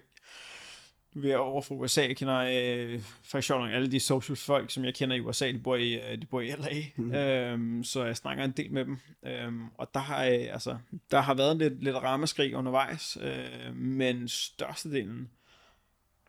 vi 1.18 1.30
er 1.30 1.38
over 1.38 1.62
fra 1.62 1.76
USA, 1.76 2.02
jeg 2.02 2.18
kender 2.18 2.38
øh, 2.38 3.02
faktisk 3.24 3.48
sjovt 3.48 3.70
alle 3.70 3.92
de 3.92 4.00
social 4.00 4.36
folk, 4.36 4.72
som 4.72 4.86
jeg 4.86 4.94
kender 4.94 5.16
i 5.16 5.20
USA, 5.20 5.52
de 5.52 5.60
bor 5.60 5.76
i, 5.76 5.94
øh, 5.94 6.22
de 6.22 6.26
bor 6.26 6.42
i 6.42 6.52
LA, 6.52 6.84
mm. 6.96 7.14
øhm, 7.14 7.84
så 7.84 8.06
jeg 8.06 8.18
snakker 8.18 8.44
en 8.44 8.52
del 8.52 8.72
med 8.72 8.86
dem, 8.86 8.98
øhm, 9.26 9.66
og 9.78 9.90
der 9.94 10.00
har, 10.00 10.26
øh, 10.26 10.48
altså, 10.52 10.78
der 11.12 11.22
har 11.22 11.34
været 11.34 11.58
lidt, 11.58 11.84
lidt 11.84 11.96
rammeskrig 11.96 12.56
undervejs, 12.56 13.18
øh, 13.22 13.76
men 13.76 14.28
størstedelen 14.28 15.30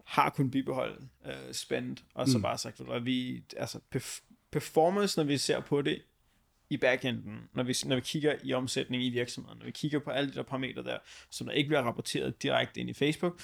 har 0.05 0.31
kun 0.31 0.51
bibeholdt 0.51 1.03
øh, 1.27 1.53
spændt, 1.53 2.05
og 2.15 2.29
så 2.29 2.39
mm. 2.39 2.43
bare 2.43 2.59
sagt, 2.59 2.81
at 2.93 3.05
vi, 3.05 3.43
altså 3.57 3.79
perf- 3.97 4.23
performance, 4.51 5.19
når 5.19 5.25
vi 5.25 5.39
ser 5.39 5.61
på 5.61 5.83
det 5.83 6.03
i 6.71 6.77
backenden, 6.77 7.49
når 7.53 7.63
vi, 7.63 7.75
når 7.85 7.97
vi 7.97 8.01
kigger 8.01 8.35
i 8.43 8.53
omsætning 8.53 9.05
i 9.05 9.11
virksomheden, 9.11 9.59
når 9.59 9.65
vi 9.65 9.71
kigger 9.71 9.99
på 9.99 10.11
alle 10.11 10.31
de 10.31 10.35
der 10.35 10.43
parametre 10.43 10.83
der, 10.83 10.99
som 11.31 11.47
der 11.47 11.55
ikke 11.55 11.69
bliver 11.69 11.83
rapporteret 11.83 12.43
direkte 12.43 12.81
ind 12.81 12.91
i 12.91 12.93
Facebook, 12.93 13.41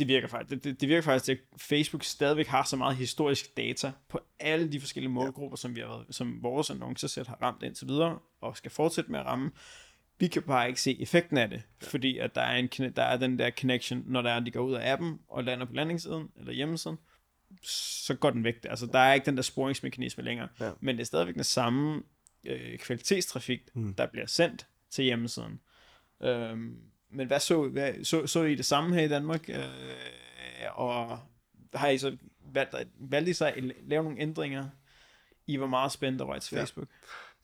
det 0.00 0.08
virker 0.08 0.28
faktisk, 0.28 0.50
det, 0.50 0.64
det, 0.64 0.80
det 0.80 0.88
virker 0.88 1.02
faktisk, 1.02 1.30
at 1.30 1.60
Facebook 1.60 2.04
stadigvæk 2.04 2.46
har 2.46 2.64
så 2.64 2.76
meget 2.76 2.96
historisk 2.96 3.56
data 3.56 3.92
på 4.08 4.20
alle 4.40 4.72
de 4.72 4.80
forskellige 4.80 5.10
målgrupper, 5.10 5.56
som, 5.56 5.76
vi 5.76 5.80
har 5.80 5.88
været, 5.88 6.06
som 6.10 6.42
vores 6.42 6.70
annoncesæt 6.70 7.26
har 7.26 7.38
ramt 7.42 7.62
indtil 7.62 7.88
videre, 7.88 8.18
og 8.40 8.56
skal 8.56 8.70
fortsætte 8.70 9.10
med 9.10 9.20
at 9.20 9.26
ramme. 9.26 9.50
Vi 10.18 10.26
kan 10.26 10.42
bare 10.42 10.68
ikke 10.68 10.80
se 10.80 11.00
effekten 11.00 11.38
af 11.38 11.48
det, 11.50 11.62
ja. 11.82 11.86
fordi 11.86 12.18
at 12.18 12.34
der 12.34 12.40
er, 12.40 12.56
en, 12.56 12.68
der 12.96 13.02
er 13.02 13.16
den 13.16 13.38
der 13.38 13.50
connection, 13.50 14.02
når 14.06 14.22
der 14.22 14.30
er, 14.30 14.40
de 14.40 14.50
går 14.50 14.60
ud 14.60 14.74
af 14.74 14.92
appen 14.92 15.18
og 15.28 15.44
lander 15.44 15.66
på 15.66 15.72
landingssiden 15.72 16.28
eller 16.38 16.52
hjemmesiden, 16.52 16.96
så 17.62 18.14
går 18.14 18.30
den 18.30 18.44
væk. 18.44 18.54
Altså, 18.64 18.86
der 18.86 18.98
er 18.98 19.14
ikke 19.14 19.26
den 19.26 19.36
der 19.36 19.42
sporingsmekanisme 19.42 20.24
længere, 20.24 20.48
ja. 20.60 20.70
men 20.80 20.96
det 20.96 21.02
er 21.02 21.06
stadigvæk 21.06 21.34
den 21.34 21.44
samme 21.44 22.02
øh, 22.46 22.78
kvalitetstrafik, 22.78 23.60
mm. 23.74 23.94
der 23.94 24.06
bliver 24.06 24.26
sendt 24.26 24.66
til 24.90 25.04
hjemmesiden. 25.04 25.60
Øhm, 26.22 26.89
men 27.12 27.26
hvad 27.26 27.40
så, 27.40 27.68
hvad, 27.68 28.04
så, 28.04 28.26
så 28.26 28.42
I 28.42 28.54
det 28.54 28.64
samme 28.64 28.94
her 28.94 29.02
i 29.02 29.08
Danmark? 29.08 29.48
Øh, 29.48 29.56
og 30.74 31.18
har 31.74 31.88
I 31.88 31.98
så 31.98 32.16
valgt, 32.54 32.74
valgt 33.00 33.28
I 33.28 33.32
så 33.32 33.46
at 33.46 33.64
lave 33.86 34.02
nogle 34.02 34.20
ændringer? 34.20 34.64
I 35.46 35.60
var 35.60 35.66
meget 35.66 35.92
spændt 35.92 36.20
over 36.20 36.38
til 36.38 36.56
Facebook. 36.56 36.88
Ja. 36.88 36.94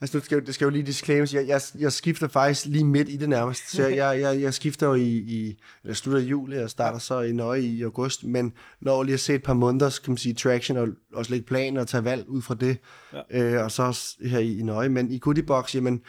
Altså, 0.00 0.18
det 0.18 0.24
skal, 0.24 0.46
det 0.46 0.54
skal 0.54 0.64
jo 0.64 0.70
lige 0.70 0.86
disclaimes. 0.86 1.34
Jeg, 1.34 1.46
jeg, 1.46 1.60
jeg 1.78 1.92
skifter 1.92 2.28
faktisk 2.28 2.66
lige 2.66 2.84
midt 2.84 3.08
i 3.08 3.16
det 3.16 3.28
nærmest. 3.28 3.70
Så 3.70 3.88
jeg, 3.88 4.20
jeg, 4.20 4.40
jeg 4.40 4.54
skifter 4.54 4.86
jo 4.86 4.94
i, 4.94 5.08
i 5.16 5.62
eller 5.82 5.94
slutter 5.94 6.20
i 6.20 6.24
juli 6.24 6.58
og 6.58 6.70
starter 6.70 6.98
så 6.98 7.20
i 7.20 7.32
nøje 7.32 7.60
i 7.60 7.82
august. 7.82 8.24
Men 8.24 8.52
når 8.80 9.02
lige 9.02 9.14
at 9.14 9.20
se 9.20 9.34
et 9.34 9.42
par 9.42 9.54
måneder, 9.54 9.98
kan 10.04 10.10
man 10.10 10.18
sige, 10.18 10.34
traction 10.34 10.76
og 10.78 10.88
også 11.14 11.30
lægge 11.30 11.46
planer 11.46 11.80
og 11.80 11.88
tage 11.88 12.04
valg 12.04 12.28
ud 12.28 12.42
fra 12.42 12.54
det. 12.54 12.78
Ja. 13.12 13.42
Øh, 13.42 13.64
og 13.64 13.72
så 13.72 13.82
også 13.82 14.16
her 14.20 14.38
i, 14.38 14.58
i 14.58 14.62
nøje. 14.62 14.88
Men 14.88 15.10
i 15.10 15.18
Goodiebox, 15.18 15.74
jamen, 15.74 16.02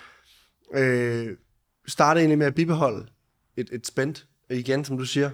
øh, 0.73 1.37
startede 1.87 2.21
egentlig 2.21 2.37
med 2.37 2.47
at 2.47 2.55
bibeholde 2.55 3.07
et, 3.57 3.69
et 3.71 3.87
spend. 3.87 4.15
Igen, 4.49 4.85
som 4.85 4.97
du 4.97 5.05
siger, 5.05 5.29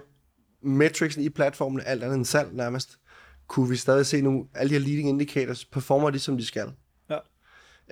metricsen 0.61 1.23
i 1.23 1.29
platformen, 1.29 1.81
alt 1.85 2.03
andet 2.03 2.15
end 2.15 2.25
salg 2.25 2.53
nærmest, 2.53 2.99
kunne 3.47 3.69
vi 3.69 3.75
stadig 3.75 4.05
se 4.05 4.21
nogle, 4.21 4.43
alle 4.53 4.69
de 4.69 4.79
her 4.79 4.87
leading 4.87 5.09
indicators, 5.09 5.65
performer 5.65 6.09
de, 6.09 6.19
som 6.19 6.37
de 6.37 6.45
skal. 6.45 6.71
Ja. 7.09 7.17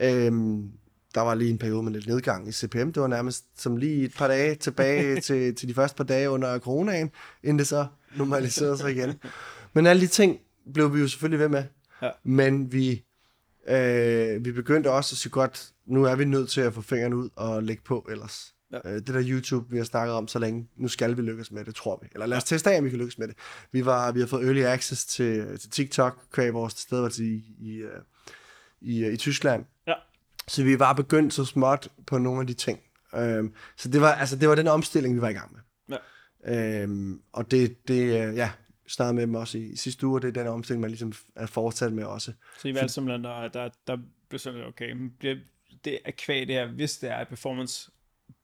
Øhm, 0.01 0.71
der 1.15 1.21
var 1.21 1.35
lige 1.35 1.49
en 1.49 1.57
periode 1.57 1.83
med 1.83 1.91
lidt 1.91 2.07
nedgang 2.07 2.47
i 2.47 2.51
CPM. 2.51 2.91
Det 2.91 3.01
var 3.01 3.07
nærmest 3.07 3.45
som 3.61 3.77
lige 3.77 4.05
et 4.05 4.13
par 4.17 4.27
dage 4.27 4.55
tilbage 4.55 5.19
til, 5.21 5.55
til 5.55 5.69
de 5.69 5.73
første 5.73 5.97
par 5.97 6.03
dage 6.03 6.29
under 6.29 6.59
coronaen, 6.59 7.11
inden 7.43 7.59
det 7.59 7.67
så 7.67 7.87
normaliserede 8.15 8.77
sig 8.77 8.91
igen. 8.91 9.13
Men 9.73 9.87
alle 9.87 10.01
de 10.01 10.07
ting 10.07 10.39
blev 10.73 10.93
vi 10.93 10.99
jo 10.99 11.07
selvfølgelig 11.07 11.39
ved 11.39 11.49
med. 11.49 11.63
Ja. 12.01 12.09
Men 12.23 12.71
vi, 12.71 13.03
øh, 13.67 14.45
vi 14.45 14.51
begyndte 14.51 14.91
også 14.91 15.13
at 15.13 15.17
sige 15.17 15.31
godt, 15.31 15.71
nu 15.85 16.03
er 16.03 16.15
vi 16.15 16.25
nødt 16.25 16.49
til 16.49 16.61
at 16.61 16.73
få 16.73 16.81
fingrene 16.81 17.15
ud 17.15 17.29
og 17.35 17.63
lægge 17.63 17.83
på 17.83 18.07
ellers. 18.11 18.53
Ja. 18.71 18.77
Øh, 18.85 18.93
det 18.93 19.07
der 19.07 19.23
YouTube, 19.25 19.71
vi 19.71 19.77
har 19.77 19.83
snakket 19.83 20.15
om 20.15 20.27
så 20.27 20.39
længe, 20.39 20.67
nu 20.75 20.87
skal 20.87 21.17
vi 21.17 21.21
lykkes 21.21 21.51
med 21.51 21.65
det, 21.65 21.75
tror 21.75 21.99
vi. 22.01 22.07
Eller 22.13 22.25
lad 22.25 22.37
os 22.37 22.43
teste 22.43 22.71
af, 22.71 22.77
om 22.77 22.85
vi 22.85 22.89
kan 22.89 22.99
lykkes 22.99 23.17
med 23.17 23.27
det. 23.27 23.35
Vi, 23.71 23.85
var, 23.85 24.11
vi 24.11 24.19
har 24.19 24.27
fået 24.27 24.45
early 24.45 24.63
access 24.63 25.05
til, 25.05 25.59
til 25.59 25.69
TikTok, 25.69 26.17
kvæg 26.31 26.53
vores 26.53 26.73
tilstedeværelse 26.73 27.25
i, 27.25 27.35
i, 27.59 27.83
i, 28.81 29.07
i 29.07 29.17
Tyskland. 29.17 29.65
Ja. 29.87 29.93
Så 30.47 30.63
vi 30.63 30.79
var 30.79 30.93
begyndt 30.93 31.33
så 31.33 31.45
småt 31.45 31.87
på 32.07 32.17
nogle 32.17 32.41
af 32.41 32.47
de 32.47 32.53
ting. 32.53 32.79
Øhm, 33.15 33.53
så 33.77 33.89
det 33.89 34.01
var, 34.01 34.11
altså, 34.11 34.35
det 34.35 34.49
var 34.49 34.55
den 34.55 34.67
omstilling, 34.67 35.15
vi 35.15 35.21
var 35.21 35.29
i 35.29 35.33
gang 35.33 35.51
med. 35.53 35.97
Ja. 36.45 36.81
Øhm, 36.83 37.21
og 37.33 37.51
det, 37.51 37.87
det 37.87 38.35
ja, 38.35 38.51
snakkede 38.87 39.13
med 39.13 39.21
dem 39.21 39.35
også 39.35 39.57
i, 39.57 39.61
i 39.61 39.75
sidste 39.75 40.07
uge, 40.07 40.17
og 40.17 40.21
det 40.21 40.27
er 40.37 40.43
den 40.43 40.47
omstilling, 40.47 40.81
man 40.81 40.89
ligesom 40.89 41.13
er 41.35 41.45
fortsat 41.45 41.93
med 41.93 42.03
også. 42.03 42.33
Så 42.59 42.67
I 42.67 42.73
valgte 42.73 42.93
simpelthen, 42.93 43.23
der, 43.23 43.47
der, 43.47 43.69
der 43.87 43.97
blev 44.29 44.39
sådan, 44.39 44.65
okay, 44.65 44.95
bliver 45.19 45.35
det 45.85 45.99
er 46.05 46.11
kvæg 46.11 46.47
det 46.47 46.55
her, 46.55 46.67
hvis 46.67 46.97
det 46.97 47.09
er, 47.09 47.15
at 47.15 47.27
performance 47.27 47.91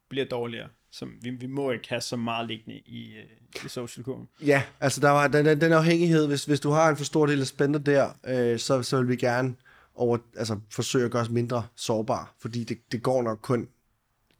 bliver 0.09 0.25
dårligere. 0.25 0.67
Som 0.91 1.13
vi, 1.21 1.29
vi 1.29 1.47
må 1.47 1.71
ikke 1.71 1.89
have 1.89 2.01
så 2.01 2.15
meget 2.15 2.47
liggende 2.47 2.79
i, 2.79 3.15
øh, 3.15 3.65
i 3.65 3.69
social 3.69 4.03
kurven. 4.03 4.27
Ja, 4.45 4.63
altså 4.79 5.01
der 5.01 5.09
var 5.09 5.27
den, 5.27 5.61
den 5.61 5.73
afhængighed, 5.73 6.27
hvis, 6.27 6.45
hvis 6.45 6.59
du 6.59 6.69
har 6.69 6.89
en 6.89 6.97
for 6.97 7.03
stor 7.03 7.25
del 7.25 7.41
af 7.41 7.47
spænder 7.47 7.79
der, 7.79 8.09
øh, 8.27 8.59
så, 8.59 8.83
så 8.83 8.97
vil 8.97 9.09
vi 9.09 9.15
gerne 9.15 9.55
over, 9.95 10.17
altså, 10.37 10.59
forsøge 10.71 11.05
at 11.05 11.11
gøre 11.11 11.21
os 11.21 11.29
mindre 11.29 11.67
sårbare, 11.75 12.25
fordi 12.39 12.63
det, 12.63 12.77
det 12.91 13.03
går 13.03 13.23
nok 13.23 13.39
kun 13.41 13.67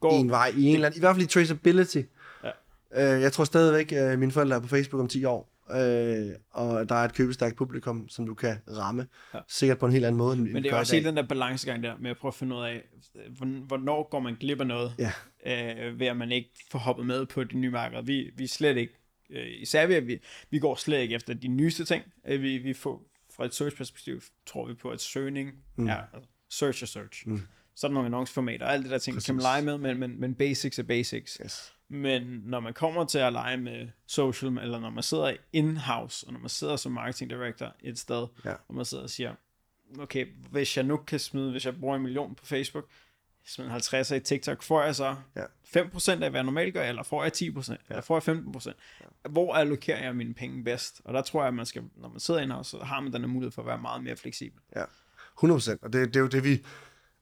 går, 0.00 0.12
en 0.12 0.30
vej 0.30 0.52
i 0.56 0.64
en 0.64 0.74
eller 0.74 0.86
anden, 0.86 0.98
i 0.98 1.00
hvert 1.00 1.16
fald 1.16 1.24
i 1.24 1.28
traceability. 1.28 2.02
Ja. 2.44 3.16
Øh, 3.16 3.22
jeg 3.22 3.32
tror 3.32 3.44
stadigvæk, 3.44 3.92
at 3.92 4.12
øh, 4.12 4.18
mine 4.18 4.32
forældre 4.32 4.56
er 4.56 4.60
på 4.60 4.68
Facebook 4.68 5.00
om 5.00 5.08
10 5.08 5.24
år, 5.24 5.48
øh, 5.70 6.34
og 6.50 6.88
der 6.88 6.94
er 6.94 7.04
et 7.04 7.14
købestærkt 7.14 7.56
publikum, 7.56 8.08
som 8.08 8.26
du 8.26 8.34
kan 8.34 8.56
ramme, 8.68 9.06
ja. 9.34 9.38
sikkert 9.48 9.78
på 9.78 9.86
en 9.86 9.92
helt 9.92 10.04
anden 10.04 10.18
måde. 10.18 10.36
Men 10.36 10.62
det 10.62 10.72
er 10.72 10.76
også 10.76 10.94
hele 10.94 11.08
den 11.08 11.16
der 11.16 11.26
balancegang 11.26 11.82
der, 11.82 11.96
med 11.98 12.10
at 12.10 12.16
prøve 12.16 12.30
at 12.30 12.34
finde 12.34 12.56
ud 12.56 12.62
af, 12.62 12.82
hvornår 13.66 14.08
går 14.10 14.20
man 14.20 14.34
glip 14.34 14.60
af 14.60 14.66
noget, 14.66 14.94
ja. 14.98 15.12
øh, 15.86 16.00
ved 16.00 16.06
at 16.06 16.16
man 16.16 16.32
ikke 16.32 16.50
får 16.70 16.78
hoppet 16.78 17.06
med 17.06 17.26
på 17.26 17.44
de 17.44 17.58
nye 17.58 17.70
markeder. 17.70 18.02
Vi, 18.02 18.30
vi 18.36 18.44
er 18.44 18.48
slet 18.48 18.76
ikke, 18.76 18.94
øh, 19.30 19.46
især 19.60 19.86
vi, 19.86 20.00
vi, 20.00 20.20
vi 20.50 20.58
går 20.58 20.74
slet 20.74 20.98
ikke 20.98 21.14
efter 21.14 21.34
de 21.34 21.48
nyeste 21.48 21.84
ting. 21.84 22.04
Øh, 22.26 22.42
vi, 22.42 22.58
vi 22.58 22.72
får, 22.72 23.02
fra 23.36 23.44
et 23.44 23.54
search-perspektiv, 23.54 24.20
tror 24.46 24.66
vi 24.66 24.74
på, 24.74 24.90
at 24.90 25.00
søgning 25.00 25.52
mm. 25.76 25.88
er 25.88 25.96
altså, 26.14 26.28
search 26.50 26.82
og 26.82 26.88
search. 26.88 27.28
Mm. 27.28 27.40
Så 27.74 27.86
er 27.86 27.88
der 27.88 27.94
nogle 27.94 28.06
annonceformater, 28.06 28.66
og 28.66 28.72
alt 28.72 28.82
det 28.82 28.90
der 28.90 28.98
ting, 28.98 29.14
Præcis. 29.14 29.26
kan 29.26 29.34
man 29.34 29.42
lege 29.42 29.62
med, 29.62 29.78
men, 29.78 29.98
men, 29.98 30.20
men 30.20 30.34
basics 30.34 30.78
er 30.78 30.82
basics. 30.82 31.38
Yes. 31.44 31.74
Men 31.90 32.42
når 32.44 32.60
man 32.60 32.74
kommer 32.74 33.04
til 33.04 33.18
at 33.18 33.32
lege 33.32 33.56
med 33.56 33.88
social, 34.06 34.58
eller 34.58 34.80
når 34.80 34.90
man 34.90 35.02
sidder 35.02 35.36
in-house, 35.52 36.26
og 36.26 36.32
når 36.32 36.40
man 36.40 36.48
sidder 36.48 36.76
som 36.76 36.92
marketing 36.92 37.30
director 37.30 37.74
et 37.80 37.98
sted, 37.98 38.26
ja. 38.44 38.54
og 38.68 38.74
man 38.74 38.84
sidder 38.84 39.04
og 39.04 39.10
siger, 39.10 39.34
okay, 39.98 40.26
hvis 40.50 40.76
jeg 40.76 40.84
nu 40.84 40.96
kan 40.96 41.18
smide, 41.18 41.50
hvis 41.50 41.66
jeg 41.66 41.80
bruger 41.80 41.96
en 41.96 42.02
million 42.02 42.34
på 42.34 42.46
Facebook, 42.46 42.84
smider 43.46 43.70
50 43.70 44.10
i 44.10 44.20
TikTok, 44.20 44.62
får 44.62 44.82
jeg 44.82 44.94
så 44.94 45.16
ja. 45.36 45.44
5% 45.44 46.10
af, 46.10 46.16
hvad 46.18 46.30
jeg 46.32 46.42
normalt 46.42 46.74
gør, 46.74 46.82
eller 46.82 47.02
får 47.02 47.22
jeg 47.22 47.32
10%, 47.36 47.70
ja. 47.70 47.76
eller 47.88 48.02
får 48.02 48.22
jeg 48.26 48.36
15%? 48.36 48.72
Ja. 49.00 49.28
Hvor 49.28 49.54
allokerer 49.54 50.04
jeg 50.04 50.16
mine 50.16 50.34
penge 50.34 50.64
bedst? 50.64 51.00
Og 51.04 51.14
der 51.14 51.22
tror 51.22 51.40
jeg, 51.40 51.48
at 51.48 51.54
man 51.54 51.66
skal, 51.66 51.82
når 51.96 52.08
man 52.08 52.20
sidder 52.20 52.40
in-house, 52.40 52.70
så 52.70 52.78
har 52.78 53.00
man 53.00 53.12
den 53.12 53.30
mulighed 53.30 53.50
for 53.50 53.62
at 53.62 53.66
være 53.66 53.78
meget 53.78 54.04
mere 54.04 54.16
fleksibel. 54.16 54.60
Ja, 54.76 54.84
100%, 54.84 55.78
og 55.82 55.92
det, 55.92 56.08
det 56.08 56.16
er 56.16 56.20
jo 56.20 56.26
det, 56.26 56.44
vi, 56.44 56.50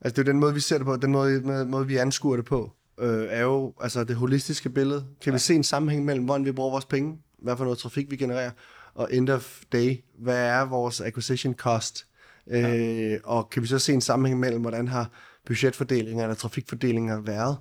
altså 0.01 0.17
det 0.17 0.19
er 0.19 0.23
jo 0.23 0.33
den 0.33 0.41
måde, 0.41 0.55
vi 0.55 0.61
ser 0.61 0.79
det 0.79 0.85
på, 0.85 0.97
den 0.97 1.13
måde, 1.13 1.67
måde 1.67 1.87
vi 1.87 1.97
anskuer 1.97 2.37
det 2.37 2.45
på 2.45 2.73
øh, 3.01 3.27
er 3.31 3.43
jo 3.43 3.75
altså 3.81 4.05
det 4.05 4.17
holistiske 4.17 4.71
billede. 4.71 5.07
Kan 5.23 5.31
ja. 5.31 5.35
vi 5.35 5.39
se 5.39 5.55
en 5.55 5.65
sammenhæng 5.65 6.05
mellem, 6.05 6.25
hvordan 6.25 6.45
vi 6.45 6.53
bruger 6.53 6.71
vores 6.71 6.85
penge, 6.85 7.19
hvad 7.39 7.57
for 7.57 7.65
noget 7.65 7.79
trafik 7.79 8.11
vi 8.11 8.17
genererer, 8.17 8.51
og 8.95 9.09
end 9.13 9.29
of 9.29 9.61
day, 9.73 9.97
hvad 10.19 10.47
er 10.47 10.65
vores 10.65 11.01
acquisition 11.01 11.55
cost? 11.55 12.07
Ja. 12.51 12.77
Øh, 12.77 13.21
og 13.25 13.51
kan 13.51 13.63
vi 13.63 13.67
så 13.67 13.79
se 13.79 13.93
en 13.93 14.01
sammenhæng 14.01 14.41
mellem, 14.41 14.61
hvordan 14.61 14.89
har 14.89 15.11
budgetfordelinger 15.47 16.25
eller 16.25 16.35
trafikfordelinger 16.35 17.21
været 17.21 17.57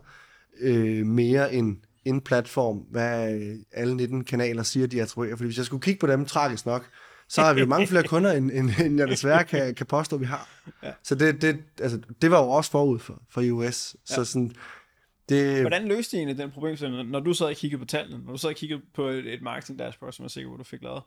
øh, 0.59 1.05
mere 1.05 1.53
end 1.53 1.77
en 2.05 2.21
platform, 2.21 2.77
hvad 2.77 3.39
alle 3.71 3.95
19 3.95 4.23
kanaler 4.23 4.63
siger, 4.63 4.87
de 4.87 5.01
attribuerer. 5.01 5.35
Fordi 5.35 5.47
hvis 5.47 5.57
jeg 5.57 5.65
skulle 5.65 5.81
kigge 5.81 5.99
på 5.99 6.07
dem, 6.07 6.25
tragisk 6.25 6.65
nok, 6.65 6.85
så 7.29 7.41
har 7.41 7.53
vi 7.53 7.59
jo 7.59 7.65
mange 7.65 7.87
flere 7.87 8.03
kunder, 8.13 8.31
end, 8.31 8.51
end, 8.51 8.69
end 8.85 8.97
jeg 8.97 9.07
desværre 9.07 9.43
kan, 9.43 9.75
kan 9.75 9.85
påstå, 9.85 10.17
vi 10.17 10.25
har. 10.25 10.49
Ja. 10.83 10.91
Så 11.03 11.15
det, 11.15 11.41
det, 11.41 11.59
altså, 11.81 11.99
det 12.21 12.31
var 12.31 12.43
jo 12.43 12.49
også 12.49 12.71
forud 12.71 12.99
for, 12.99 13.21
for 13.31 13.41
iOS. 13.41 13.95
Ja. 14.09 14.15
Så 14.15 14.25
sådan, 14.25 14.51
det... 15.29 15.61
Hvordan 15.61 15.87
løste 15.87 16.17
I 16.17 16.19
egentlig 16.19 16.37
den 16.37 16.51
problemstilling, 16.51 17.09
når 17.09 17.19
du 17.19 17.33
sad 17.33 17.47
og 17.47 17.55
kiggede 17.55 17.79
på 17.79 17.85
tallene, 17.85 18.23
når 18.25 18.31
du 18.31 18.37
sad 18.37 18.49
og 18.49 18.55
kiggede 18.55 18.81
på 18.93 19.07
et, 19.07 19.33
et 19.33 19.41
marketing 19.41 19.79
dashboard, 19.79 20.13
som 20.13 20.23
jeg 20.23 20.27
er 20.27 20.29
sikker 20.29 20.51
på, 20.51 20.57
du 20.57 20.63
fik 20.63 20.81
lavet, 20.81 21.03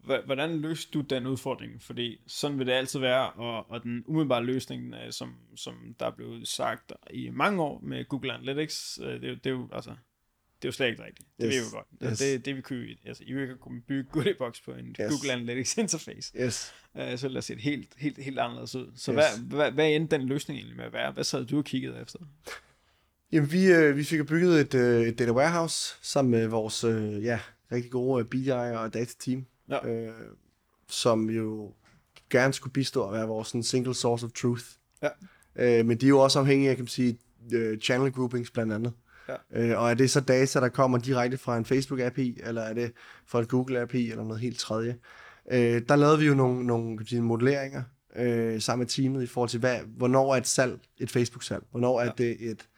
hvordan 0.00 0.60
løste 0.60 0.90
du 0.92 1.00
den 1.00 1.26
udfordring? 1.26 1.82
Fordi 1.82 2.20
sådan 2.26 2.58
vil 2.58 2.66
det 2.66 2.72
altid 2.72 3.00
være, 3.00 3.30
og, 3.30 3.70
og 3.70 3.82
den 3.82 4.04
umiddelbare 4.06 4.44
løsning, 4.44 4.94
øh, 4.94 5.12
som, 5.12 5.34
som 5.56 5.94
der 6.00 6.06
er 6.06 6.10
blevet 6.10 6.48
sagt 6.48 6.92
i 7.10 7.30
mange 7.30 7.62
år 7.62 7.80
med 7.82 8.04
Google 8.04 8.32
Analytics, 8.32 9.00
øh, 9.02 9.12
det, 9.12 9.22
det 9.22 9.46
er 9.46 9.50
jo 9.50 9.68
altså, 9.72 9.90
det 9.90 10.64
er 10.64 10.68
jo 10.68 10.72
slet 10.72 10.86
ikke 10.86 11.04
rigtigt. 11.04 11.28
Det 11.40 11.46
yes. 11.46 11.54
ved 11.54 11.60
vi 11.60 11.66
jo 11.72 11.76
godt. 11.76 12.10
Yes. 12.10 12.18
Det, 12.18 12.44
det 12.44 12.56
vi 12.56 12.60
kunne, 12.60 12.86
altså, 13.04 13.24
I 13.26 13.32
vil 13.32 13.56
kunne 13.56 13.80
bygge 13.80 14.10
Goodiebox 14.10 14.62
på 14.64 14.72
en 14.72 14.96
yes. 15.00 15.10
Google 15.10 15.32
Analytics 15.32 15.78
interface. 15.78 16.32
Yes. 16.40 16.74
Uh, 16.94 17.16
så 17.16 17.28
lad 17.28 17.38
os 17.38 17.44
se 17.44 17.56
helt, 17.56 17.94
helt, 17.98 18.18
helt 18.18 18.38
anderledes 18.38 18.74
ud. 18.74 18.92
Så 18.96 19.12
yes. 19.12 19.16
hvad, 19.16 19.56
hvad, 19.56 19.72
hvad 19.72 19.90
endte 19.90 20.16
den 20.16 20.26
løsning 20.26 20.58
egentlig 20.58 20.76
med 20.76 20.84
at 20.84 20.92
være? 20.92 21.12
Hvad 21.12 21.24
sad 21.24 21.44
du 21.44 21.58
og 21.58 21.64
kiggede 21.64 22.00
efter? 22.00 22.18
Jamen, 23.32 23.52
vi, 23.52 23.72
øh, 23.72 23.96
vi 23.96 24.04
fik 24.04 24.26
bygget 24.26 24.60
et, 24.60 24.74
øh, 24.74 25.02
et 25.02 25.18
data 25.18 25.32
warehouse 25.32 25.96
sammen 26.02 26.30
med 26.30 26.46
vores 26.46 26.84
øh, 26.84 27.24
ja, 27.24 27.40
rigtig 27.72 27.90
gode 27.90 28.24
BI 28.24 28.48
og 28.48 28.94
data 28.94 29.12
team, 29.20 29.46
ja. 29.68 29.88
øh, 29.88 30.12
som 30.88 31.30
jo 31.30 31.72
gerne 32.30 32.52
skulle 32.52 32.72
bistå 32.72 33.08
at 33.08 33.12
være 33.12 33.26
vores 33.26 33.48
sådan, 33.48 33.62
single 33.62 33.94
source 33.94 34.26
of 34.26 34.32
truth. 34.32 34.64
Ja. 35.02 35.08
Øh, 35.56 35.86
men 35.86 35.98
de 35.98 36.06
er 36.06 36.08
jo 36.08 36.18
også 36.18 36.38
afhængige 36.38 36.70
af, 36.70 36.76
kan 36.76 36.82
man 36.82 36.88
sige, 36.88 37.18
uh, 37.54 37.78
channel 37.78 38.12
groupings 38.12 38.50
blandt 38.50 38.72
andet. 38.72 38.92
Ja. 39.28 39.62
Øh, 39.62 39.80
og 39.80 39.90
er 39.90 39.94
det 39.94 40.10
så 40.10 40.20
data, 40.20 40.60
der 40.60 40.68
kommer 40.68 40.98
direkte 40.98 41.38
fra 41.38 41.56
en 41.56 41.64
Facebook-API, 41.64 42.48
eller 42.48 42.62
er 42.62 42.74
det 42.74 42.92
fra 43.26 43.40
en 43.40 43.46
Google-API, 43.46 44.10
eller 44.10 44.24
noget 44.24 44.40
helt 44.40 44.58
tredje? 44.58 44.96
Øh, 45.52 45.82
der 45.88 45.96
lavede 45.96 46.18
vi 46.18 46.26
jo 46.26 46.34
nogle, 46.34 46.66
nogle 46.66 46.98
kan 46.98 47.06
sige, 47.06 47.22
modelleringer 47.22 47.82
øh, 48.16 48.60
sammen 48.60 48.80
med 48.80 48.86
teamet 48.86 49.22
i 49.22 49.26
forhold 49.26 49.50
til, 49.50 49.60
hvad, 49.60 49.78
hvornår 49.96 50.34
er 50.34 50.38
et 50.38 50.46
salg 50.46 50.80
et 50.98 51.10
Facebook-salg? 51.10 51.62
Hvornår 51.70 52.00
er 52.00 52.04
ja. 52.04 52.12
det 52.18 52.50
et, 52.50 52.68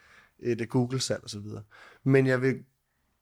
et 0.42 0.68
Google-salg 0.68 1.24
osv.? 1.24 1.46
Men 2.04 2.26
jeg 2.26 2.42
vil 2.42 2.56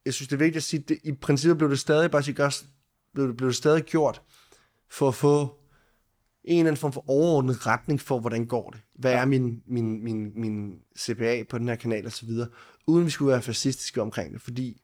jeg 0.04 0.14
synes, 0.14 0.28
det 0.28 0.36
er 0.36 0.38
vigtigt 0.38 0.56
at 0.56 0.62
sige, 0.62 0.80
at 0.80 0.88
det, 0.88 0.98
i 1.04 1.12
princippet 1.12 1.58
blev 1.58 1.70
det 1.70 1.78
stadig, 1.78 2.10
bare 2.10 2.22
sige, 2.22 2.34
blev, 3.14 3.28
det, 3.28 3.36
blev 3.36 3.48
det 3.48 3.56
stadig 3.56 3.82
gjort 3.82 4.22
for 4.90 5.08
at 5.08 5.14
få 5.14 5.56
en 6.44 6.58
eller 6.58 6.70
anden 6.70 6.76
form 6.76 6.92
for 6.92 7.10
overordnet 7.10 7.66
retning 7.66 8.00
for, 8.00 8.20
hvordan 8.20 8.46
går 8.46 8.70
det? 8.70 8.80
Hvad 8.94 9.12
er 9.12 9.24
min, 9.24 9.62
min, 9.66 10.04
min, 10.04 10.32
min 10.34 10.78
CPA 10.98 11.44
på 11.48 11.58
den 11.58 11.68
her 11.68 11.76
kanal 11.76 12.06
og 12.06 12.12
så 12.12 12.26
videre, 12.26 12.48
uden 12.86 13.04
vi 13.04 13.10
skulle 13.10 13.32
være 13.32 13.42
fascistiske 13.42 14.02
omkring 14.02 14.32
det, 14.32 14.40
fordi 14.40 14.82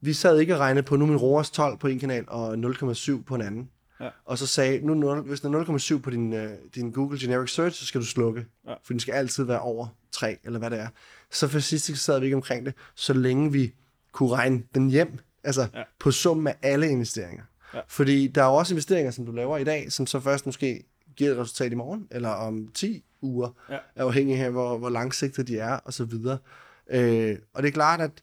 vi 0.00 0.12
sad 0.12 0.38
ikke 0.38 0.54
og 0.54 0.60
regnede 0.60 0.82
på, 0.82 0.96
nu 0.96 1.06
min 1.06 1.16
ROAS 1.16 1.50
12 1.50 1.78
på 1.78 1.88
en 1.88 1.98
kanal 1.98 2.24
og 2.28 2.54
0,7 2.54 3.22
på 3.22 3.34
en 3.34 3.42
anden. 3.42 3.70
Ja. 4.00 4.08
Og 4.24 4.38
så 4.38 4.46
sagde, 4.46 4.86
nu, 4.86 4.94
0, 4.94 5.20
hvis 5.20 5.40
den 5.40 5.54
er 5.54 5.64
0,7 5.64 6.00
på 6.00 6.10
din, 6.10 6.32
uh, 6.32 6.50
din 6.74 6.92
Google 6.92 7.18
Generic 7.20 7.50
Search, 7.50 7.78
så 7.78 7.86
skal 7.86 8.00
du 8.00 8.06
slukke. 8.06 8.46
Ja. 8.66 8.72
For 8.72 8.92
den 8.92 9.00
skal 9.00 9.12
altid 9.12 9.44
være 9.44 9.60
over 9.60 9.86
3, 10.12 10.38
eller 10.44 10.58
hvad 10.58 10.70
det 10.70 10.80
er. 10.80 10.88
Så 11.32 11.48
fascistisk 11.48 12.04
sad 12.04 12.20
vi 12.20 12.26
ikke 12.26 12.36
omkring 12.36 12.66
det, 12.66 12.74
så 12.94 13.12
længe 13.12 13.52
vi 13.52 13.74
kunne 14.12 14.32
regne 14.32 14.62
den 14.74 14.90
hjem, 14.90 15.18
altså 15.44 15.68
ja. 15.74 15.82
på 15.98 16.10
summen 16.10 16.46
af 16.46 16.56
alle 16.62 16.88
investeringer. 16.88 17.44
Ja. 17.74 17.80
Fordi 17.88 18.26
der 18.26 18.42
er 18.42 18.46
jo 18.46 18.54
også 18.54 18.74
investeringer, 18.74 19.10
som 19.10 19.26
du 19.26 19.32
laver 19.32 19.58
i 19.58 19.64
dag, 19.64 19.92
som 19.92 20.06
så 20.06 20.20
først 20.20 20.46
måske 20.46 20.84
giver 21.16 21.32
et 21.32 21.38
resultat 21.38 21.72
i 21.72 21.74
morgen, 21.74 22.08
eller 22.10 22.28
om 22.28 22.68
10 22.74 23.04
uger, 23.20 23.48
ja. 23.70 23.78
afhængig 23.96 24.40
af, 24.40 24.50
hvor, 24.50 24.78
hvor 24.78 24.90
langsigtet 24.90 25.48
de 25.48 25.58
er, 25.58 25.74
og 25.74 25.92
så 25.92 26.04
videre. 26.04 26.38
Øh, 26.90 27.36
og 27.54 27.62
det 27.62 27.68
er 27.68 27.72
klart, 27.72 28.00
at 28.00 28.22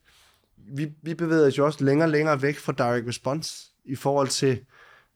vi, 0.57 0.91
vi 1.01 1.13
bevæger 1.13 1.47
os 1.47 1.57
jo 1.57 1.65
også 1.65 1.83
længere 1.83 2.05
og 2.05 2.11
længere 2.11 2.41
væk 2.41 2.57
fra 2.57 2.73
direct 2.77 3.07
response, 3.07 3.65
i 3.85 3.95
forhold 3.95 4.27
til, 4.27 4.59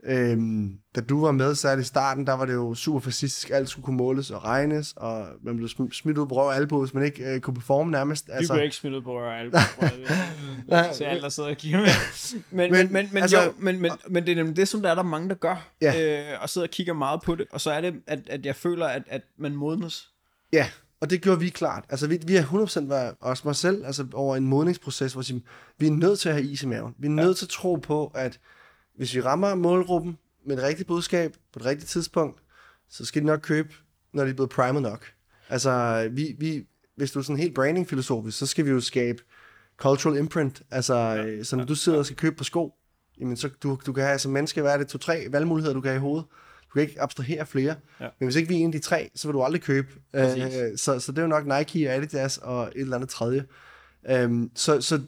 Øhm, 0.05 0.77
da 0.95 1.01
du 1.01 1.21
var 1.21 1.31
med, 1.31 1.55
så 1.55 1.71
i 1.71 1.83
starten, 1.83 2.27
der 2.27 2.33
var 2.33 2.45
det 2.45 2.53
jo 2.53 2.75
super 2.75 2.99
fascistisk. 2.99 3.49
Alt 3.49 3.69
skulle 3.69 3.85
kunne 3.85 3.97
måles 3.97 4.31
og 4.31 4.43
regnes, 4.43 4.93
og 4.97 5.27
man 5.43 5.57
blev 5.57 5.69
smidt 5.69 6.17
ud 6.17 6.27
på 6.27 6.35
røv 6.35 6.47
og 6.47 6.55
albu, 6.55 6.79
hvis 6.79 6.93
man 6.93 7.03
ikke 7.03 7.33
øh, 7.33 7.39
kunne 7.39 7.53
performe 7.53 7.91
nærmest. 7.91 8.29
Altså. 8.29 8.53
Vi 8.53 8.57
blev 8.57 8.63
ikke 8.63 8.75
smidt 8.75 8.93
ud 8.93 9.01
på 9.01 9.11
røv 9.11 9.23
og 9.23 9.39
albu. 9.39 9.57
så 10.93 11.05
alle, 11.09 11.21
der 11.21 11.29
sidder 11.29 11.49
og 11.49 11.57
kigger 11.57 11.79
med. 11.79 11.87
Men, 12.57 12.71
men, 12.71 12.93
men, 12.93 13.09
men, 13.11 13.21
altså, 13.21 13.43
jo, 13.43 13.53
men, 13.57 13.81
men, 13.81 13.91
men 14.09 14.25
det 14.25 14.31
er 14.31 14.35
nemlig 14.35 14.55
det, 14.55 14.67
som 14.67 14.81
der 14.81 14.91
er 14.91 14.95
der 14.95 15.03
mange, 15.03 15.29
der 15.29 15.35
gør. 15.35 15.67
Ja. 15.81 16.31
Øh, 16.33 16.41
og 16.41 16.49
sidder 16.49 16.67
og 16.67 16.71
kigger 16.71 16.93
meget 16.93 17.21
på 17.21 17.35
det. 17.35 17.45
Og 17.51 17.61
så 17.61 17.71
er 17.71 17.81
det, 17.81 17.93
at, 18.07 18.19
at 18.29 18.45
jeg 18.45 18.55
føler, 18.55 18.85
at, 18.85 19.03
at 19.07 19.21
man 19.37 19.55
modnes. 19.55 20.09
Ja, 20.53 20.67
og 21.01 21.09
det 21.09 21.21
gjorde 21.21 21.39
vi 21.39 21.49
klart. 21.49 21.85
Altså, 21.89 22.07
vi, 22.07 22.19
vi 22.27 22.35
har 22.35 22.43
100% 22.43 22.89
været, 22.89 23.15
også 23.19 23.41
mig 23.45 23.55
selv, 23.55 23.85
altså 23.85 24.05
over 24.13 24.35
en 24.35 24.47
modningsproces, 24.47 25.13
hvor 25.13 25.23
vi 25.77 25.87
er 25.87 25.91
nødt 25.91 26.19
til 26.19 26.29
at 26.29 26.35
have 26.35 26.45
is 26.45 26.63
i 26.63 26.67
maven. 26.67 26.95
Vi 26.99 27.07
er 27.07 27.11
nødt 27.11 27.27
ja. 27.27 27.33
til 27.33 27.45
at 27.45 27.49
tro 27.49 27.75
på, 27.75 28.11
at 28.15 28.39
hvis 28.95 29.15
vi 29.15 29.21
rammer 29.21 29.55
målgruppen 29.55 30.17
med 30.45 30.57
et 30.57 30.63
rigtigt 30.63 30.87
budskab 30.87 31.35
på 31.53 31.59
et 31.59 31.65
rigtigt 31.65 31.89
tidspunkt, 31.89 32.43
så 32.89 33.05
skal 33.05 33.21
de 33.21 33.27
nok 33.27 33.39
købe, 33.39 33.73
når 34.13 34.23
de 34.23 34.29
er 34.29 34.33
blevet 34.33 34.49
primet 34.49 34.81
nok. 34.81 35.05
Altså, 35.49 36.07
vi, 36.11 36.35
vi, 36.39 36.67
hvis 36.95 37.11
du 37.11 37.19
er 37.19 37.23
sådan 37.23 37.39
helt 37.39 37.55
branding-filosofisk, 37.55 38.37
så 38.37 38.45
skal 38.45 38.65
vi 38.65 38.69
jo 38.69 38.79
skabe 38.79 39.23
cultural 39.77 40.17
imprint. 40.17 40.61
Altså, 40.71 40.95
ja, 40.95 41.43
så 41.43 41.55
når 41.55 41.63
ja, 41.63 41.67
du 41.67 41.75
sidder 41.75 41.97
ja. 41.97 41.99
og 41.99 42.05
skal 42.05 42.17
købe 42.17 42.35
på 42.35 42.43
sko, 42.43 42.73
jamen 43.19 43.37
så 43.37 43.49
du, 43.63 43.79
du 43.85 43.93
kan 43.93 44.03
have 44.03 44.19
som 44.19 44.31
menneske, 44.31 44.61
hvad 44.61 44.73
er 44.73 44.77
det, 44.77 44.87
to-tre 44.87 45.27
valgmuligheder, 45.29 45.73
du 45.73 45.81
kan 45.81 45.89
have 45.89 45.97
i 45.97 46.01
hovedet. 46.01 46.25
Du 46.63 46.73
kan 46.73 46.81
ikke 46.81 47.01
abstrahere 47.01 47.45
flere. 47.45 47.75
Ja. 47.99 48.07
Men 48.19 48.27
hvis 48.27 48.35
ikke 48.35 48.49
vi 48.49 48.55
er 48.55 48.59
en 48.59 48.65
af 48.65 48.71
de 48.71 48.79
tre, 48.79 49.11
så 49.15 49.27
vil 49.27 49.33
du 49.33 49.41
aldrig 49.43 49.61
købe. 49.61 49.87
Uh, 50.13 50.21
så, 50.75 50.99
så 50.99 51.11
det 51.11 51.17
er 51.17 51.21
jo 51.21 51.27
nok 51.27 51.45
Nike 51.45 51.89
og 51.89 51.95
Adidas 51.95 52.37
og 52.37 52.63
et 52.63 52.71
eller 52.75 52.95
andet 52.95 53.09
tredje. 53.09 53.45
Um, 54.25 54.51
så, 54.55 54.81
så 54.81 55.01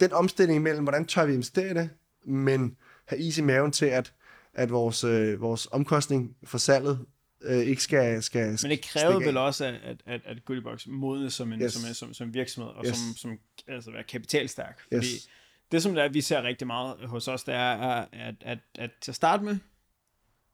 den 0.00 0.12
omstilling 0.12 0.62
mellem, 0.62 0.82
hvordan 0.82 1.04
tør 1.04 1.26
vi 1.26 1.34
investere 1.34 1.70
i 1.70 1.74
det, 1.74 1.90
men 2.26 2.76
have 3.04 3.20
is 3.20 3.38
i 3.38 3.42
maven 3.42 3.72
til, 3.72 3.86
at, 3.86 4.12
at 4.54 4.70
vores, 4.70 5.04
øh, 5.04 5.40
vores 5.40 5.68
omkostning 5.72 6.36
for 6.44 6.58
salget 6.58 7.06
øh, 7.42 7.58
ikke 7.58 7.82
skal, 7.82 8.22
skal 8.22 8.46
Men 8.62 8.70
det 8.70 8.82
kræver 8.82 9.18
vel 9.18 9.36
også, 9.36 9.64
at, 9.64 10.02
at, 10.06 10.20
at 10.24 10.44
Goodiebox 10.44 10.86
modnes 10.86 11.34
som 11.34 11.52
en, 11.52 11.62
yes. 11.62 11.72
som, 11.72 11.94
som, 11.94 12.14
som 12.14 12.34
virksomhed, 12.34 12.72
og 12.72 12.84
yes. 12.86 12.96
som, 12.96 13.16
som 13.16 13.38
altså 13.68 13.90
være 13.90 14.02
kapitalstærk. 14.02 14.80
Fordi 14.80 14.96
yes. 14.96 15.28
det, 15.72 15.82
som 15.82 15.94
der, 15.94 16.08
vi 16.08 16.20
ser 16.20 16.42
rigtig 16.42 16.66
meget 16.66 16.96
hos 17.04 17.28
os, 17.28 17.44
det 17.44 17.54
er, 17.54 17.72
at, 18.12 18.34
at, 18.40 18.58
at 18.74 18.90
til 19.00 19.10
at 19.10 19.14
starte 19.14 19.44
med, 19.44 19.56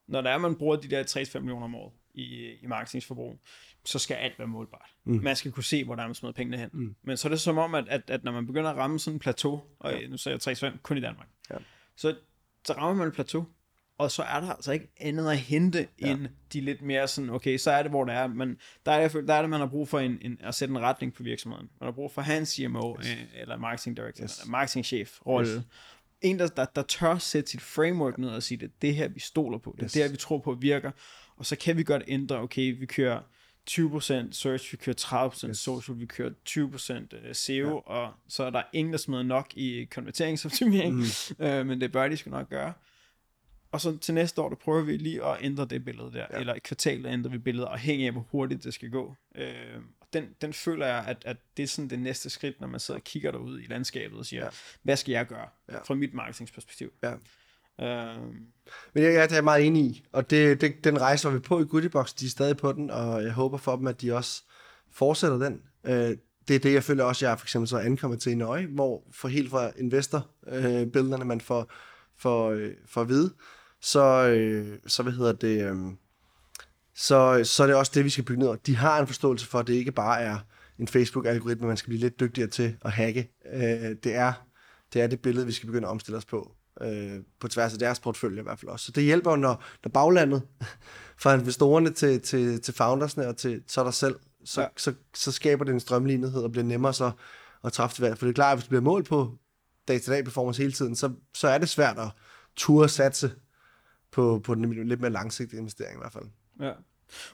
når 0.06 0.20
der 0.20 0.30
er, 0.30 0.38
man 0.38 0.54
bruger 0.54 0.76
de 0.76 0.88
der 0.88 1.04
3-5 1.04 1.38
millioner 1.38 1.64
om 1.64 1.74
året 1.74 1.92
i, 2.14 2.52
i 2.62 2.66
marketingsforbrug, 2.66 3.40
så 3.84 3.98
skal 3.98 4.14
alt 4.14 4.38
være 4.38 4.48
målbart. 4.48 4.90
Mm. 5.04 5.20
Man 5.22 5.36
skal 5.36 5.52
kunne 5.52 5.64
se, 5.64 5.84
hvor 5.84 5.94
der 5.94 6.02
er 6.02 6.06
man 6.06 6.14
smider 6.14 6.32
pengene 6.32 6.56
hen. 6.56 6.70
Mm. 6.72 6.96
Men 7.02 7.16
så 7.16 7.28
er 7.28 7.30
det 7.30 7.40
som 7.40 7.58
om, 7.58 7.74
at, 7.74 7.88
at, 7.88 8.10
at 8.10 8.24
når 8.24 8.32
man 8.32 8.46
begynder 8.46 8.70
at 8.70 8.76
ramme 8.76 8.98
sådan 8.98 9.14
en 9.14 9.18
plateau, 9.18 9.62
og 9.78 9.92
ja. 9.92 10.08
nu 10.08 10.16
siger 10.16 10.38
jeg 10.46 10.72
3-5 10.72 10.78
kun 10.82 10.98
i 10.98 11.00
Danmark, 11.00 11.28
ja. 11.50 11.56
så 11.96 12.16
så 12.68 12.72
rammer 12.72 12.94
man 12.94 13.08
et 13.08 13.14
plateau, 13.14 13.46
og 13.98 14.10
så 14.10 14.22
er 14.22 14.40
der 14.40 14.52
altså 14.52 14.72
ikke 14.72 14.88
andet 15.00 15.30
at 15.30 15.38
hente 15.38 15.88
ja. 16.00 16.10
end 16.10 16.26
de 16.52 16.60
lidt 16.60 16.82
mere 16.82 17.08
sådan, 17.08 17.30
okay, 17.30 17.58
så 17.58 17.70
er 17.70 17.82
det, 17.82 17.90
hvor 17.90 18.04
det 18.04 18.14
er. 18.14 18.26
Men 18.26 18.56
der 18.86 18.92
er 18.92 19.08
der 19.08 19.34
er 19.34 19.40
det 19.40 19.50
man 19.50 19.60
har 19.60 19.66
brug 19.66 19.88
for 19.88 19.98
en, 19.98 20.18
en, 20.22 20.36
at 20.40 20.54
sætte 20.54 20.72
en 20.72 20.80
retning 20.80 21.14
på 21.14 21.22
virksomheden. 21.22 21.68
Man 21.80 21.86
har 21.86 21.92
brug 21.92 22.12
for 22.12 22.22
hans 22.22 22.48
CMO, 22.48 22.96
yes. 23.00 23.10
øh, 23.10 23.40
eller 23.40 23.56
marketing 23.56 23.96
director, 23.96 24.24
yes. 24.24 24.38
eller 24.38 24.50
marketing 24.50 24.84
chef 24.84 25.26
rolle. 25.26 25.50
Yes. 25.50 25.62
En, 26.20 26.38
der, 26.38 26.46
der, 26.46 26.64
der 26.64 26.82
tør 26.82 27.18
sætte 27.18 27.50
sit 27.50 27.60
framework 27.60 28.18
ned 28.18 28.28
og 28.28 28.42
sige, 28.42 28.58
det 28.58 28.66
er 28.66 28.72
det 28.82 28.94
her, 28.94 29.08
vi 29.08 29.20
stoler 29.20 29.58
på. 29.58 29.74
Det 29.76 29.82
er 29.82 29.84
yes. 29.84 29.92
det 29.92 30.02
her, 30.02 30.10
vi 30.10 30.16
tror 30.16 30.38
på 30.38 30.54
virker. 30.54 30.90
Og 31.36 31.46
så 31.46 31.56
kan 31.56 31.76
vi 31.76 31.82
godt 31.82 32.02
ændre, 32.08 32.38
okay, 32.38 32.78
vi 32.78 32.86
kører 32.86 33.20
20% 33.70 34.32
search, 34.32 34.72
vi 34.72 34.76
kører 34.76 35.28
30% 35.28 35.48
yes. 35.48 35.58
social, 35.58 35.98
vi 36.00 36.06
kører 36.06 36.30
20% 36.48 37.32
SEO, 37.32 37.68
ja. 37.68 37.74
og 37.74 38.12
så 38.28 38.44
er 38.44 38.50
der 38.50 38.62
ingen, 38.72 38.92
der 38.92 38.98
smider 38.98 39.22
nok 39.22 39.56
i 39.56 39.84
konverteringsoptimering, 39.84 40.94
mm. 40.94 41.04
øh, 41.44 41.66
men 41.66 41.80
det 41.80 41.92
bør 41.92 42.08
de 42.08 42.16
skal 42.16 42.30
nok 42.30 42.48
gøre. 42.48 42.72
Og 43.72 43.80
så 43.80 43.96
til 43.96 44.14
næste 44.14 44.40
år, 44.42 44.48
der 44.48 44.56
prøver 44.56 44.82
vi 44.82 44.96
lige 44.96 45.24
at 45.24 45.36
ændre 45.40 45.64
det 45.64 45.84
billede 45.84 46.12
der, 46.12 46.26
ja. 46.30 46.38
eller 46.38 46.54
i 46.54 46.58
kvartalet 46.58 47.12
ændrer 47.12 47.30
vi 47.30 47.38
billedet, 47.38 47.68
afhængig 47.68 48.06
af, 48.06 48.12
hvor 48.12 48.26
hurtigt 48.30 48.64
det 48.64 48.74
skal 48.74 48.90
gå. 48.90 49.14
Øh, 49.34 49.80
den, 50.12 50.34
den 50.40 50.52
føler 50.52 50.86
jeg, 50.86 51.04
at, 51.06 51.22
at 51.26 51.36
det 51.56 51.62
er 51.62 51.66
sådan 51.66 51.90
det 51.90 51.98
næste 51.98 52.30
skridt, 52.30 52.60
når 52.60 52.68
man 52.68 52.80
sidder 52.80 53.00
og 53.00 53.04
kigger 53.04 53.30
derud 53.30 53.60
i 53.60 53.66
landskabet 53.66 54.18
og 54.18 54.26
siger, 54.26 54.44
ja. 54.44 54.50
hvad 54.82 54.96
skal 54.96 55.12
jeg 55.12 55.26
gøre 55.26 55.48
ja. 55.68 55.78
fra 55.82 55.94
mit 55.94 56.14
marketingsperspektiv? 56.14 56.92
Ja. 57.02 57.14
Øh... 57.80 58.24
Men 58.94 59.04
jeg, 59.04 59.14
jeg 59.14 59.38
er 59.38 59.42
meget 59.42 59.66
enig 59.66 59.84
i, 59.84 60.04
og 60.12 60.30
det, 60.30 60.60
det, 60.60 60.84
den 60.84 61.00
rejse 61.00 61.28
var 61.28 61.34
vi 61.34 61.38
på 61.38 61.60
i 61.60 61.64
Goodiebox, 61.64 62.14
de 62.14 62.26
er 62.26 62.30
stadig 62.30 62.56
på 62.56 62.72
den, 62.72 62.90
og 62.90 63.22
jeg 63.22 63.32
håber 63.32 63.58
for 63.58 63.76
dem, 63.76 63.86
at 63.86 64.00
de 64.00 64.16
også 64.16 64.42
fortsætter 64.92 65.38
den. 65.38 65.62
Øh, 65.84 66.16
det 66.48 66.56
er 66.56 66.58
det, 66.58 66.72
jeg 66.72 66.84
føler 66.84 67.04
også, 67.04 67.26
jeg 67.26 67.38
for 67.38 67.44
eksempel 67.44 67.68
så 67.68 67.78
ankommet 67.78 68.20
til 68.20 68.32
i 68.32 68.34
Nøje, 68.34 68.66
hvor 68.66 69.02
for 69.12 69.28
helt 69.28 69.50
fra 69.50 69.70
investorbillederne, 69.76 71.22
øh, 71.22 71.26
man 71.26 71.40
får, 71.40 71.72
får, 72.18 72.50
øh, 72.50 72.70
får 72.86 73.00
at 73.00 73.08
vide, 73.08 73.34
så, 73.80 74.28
øh, 74.28 74.78
så 74.86 75.02
hvad 75.02 75.12
hedder 75.12 75.32
det, 75.32 75.70
øh, 75.70 75.76
så, 76.94 77.40
så 77.44 77.62
er 77.62 77.66
det 77.66 77.76
også 77.76 77.92
det, 77.94 78.04
vi 78.04 78.10
skal 78.10 78.24
bygge 78.24 78.42
ned. 78.42 78.56
De 78.66 78.76
har 78.76 79.00
en 79.00 79.06
forståelse 79.06 79.46
for, 79.46 79.58
at 79.58 79.66
det 79.66 79.74
ikke 79.74 79.92
bare 79.92 80.20
er 80.20 80.38
en 80.78 80.88
Facebook-algoritme, 80.88 81.66
man 81.66 81.76
skal 81.76 81.88
blive 81.88 82.00
lidt 82.00 82.20
dygtigere 82.20 82.50
til 82.50 82.76
at 82.82 82.92
hacke. 82.92 83.30
Øh, 83.52 83.96
det, 84.04 84.14
er, 84.14 84.32
det 84.92 85.02
er 85.02 85.06
det 85.06 85.22
billede, 85.22 85.46
vi 85.46 85.52
skal 85.52 85.66
begynde 85.66 85.86
at 85.86 85.90
omstille 85.90 86.18
os 86.18 86.24
på 86.24 86.57
øh, 86.80 87.20
på 87.40 87.48
tværs 87.48 87.72
af 87.72 87.78
deres 87.78 88.00
portfølje 88.00 88.40
i 88.40 88.42
hvert 88.42 88.58
fald 88.58 88.70
også. 88.70 88.86
Så 88.86 88.92
det 88.92 89.04
hjælper 89.04 89.36
når, 89.36 89.64
når 89.84 89.90
baglandet, 89.90 90.42
fra 91.22 91.34
investorerne 91.34 91.90
til, 91.90 92.20
til, 92.20 92.60
til 92.60 92.74
foundersne 92.74 93.28
og 93.28 93.36
til 93.36 93.62
så 93.66 93.84
der 93.84 93.90
selv, 93.90 94.16
så, 94.44 94.60
ja. 94.60 94.68
så, 94.76 94.94
så 95.14 95.32
skaber 95.32 95.64
det 95.64 95.72
en 95.72 95.80
strømlignethed 95.80 96.42
og 96.42 96.52
bliver 96.52 96.64
nemmere 96.64 96.94
så 96.94 97.10
at 97.64 97.72
træffe 97.72 97.96
det 97.96 98.02
valg. 98.02 98.18
For 98.18 98.26
det 98.26 98.32
er 98.32 98.34
klart, 98.34 98.52
at 98.52 98.56
hvis 98.58 98.64
det 98.64 98.68
bliver 98.68 98.82
mål 98.82 99.04
på 99.04 99.38
dag-til-dag 99.88 100.24
performance 100.24 100.62
hele 100.62 100.72
tiden, 100.72 100.96
så, 100.96 101.12
så 101.34 101.48
er 101.48 101.58
det 101.58 101.68
svært 101.68 101.98
at 101.98 102.08
ture 102.56 102.88
satse 102.88 103.32
på, 104.12 104.40
på 104.44 104.54
den 104.54 104.88
lidt 104.88 105.00
mere 105.00 105.10
langsigtede 105.10 105.60
investering 105.60 105.96
i 105.96 106.00
hvert 106.00 106.12
fald. 106.12 106.24
Ja. 106.60 106.72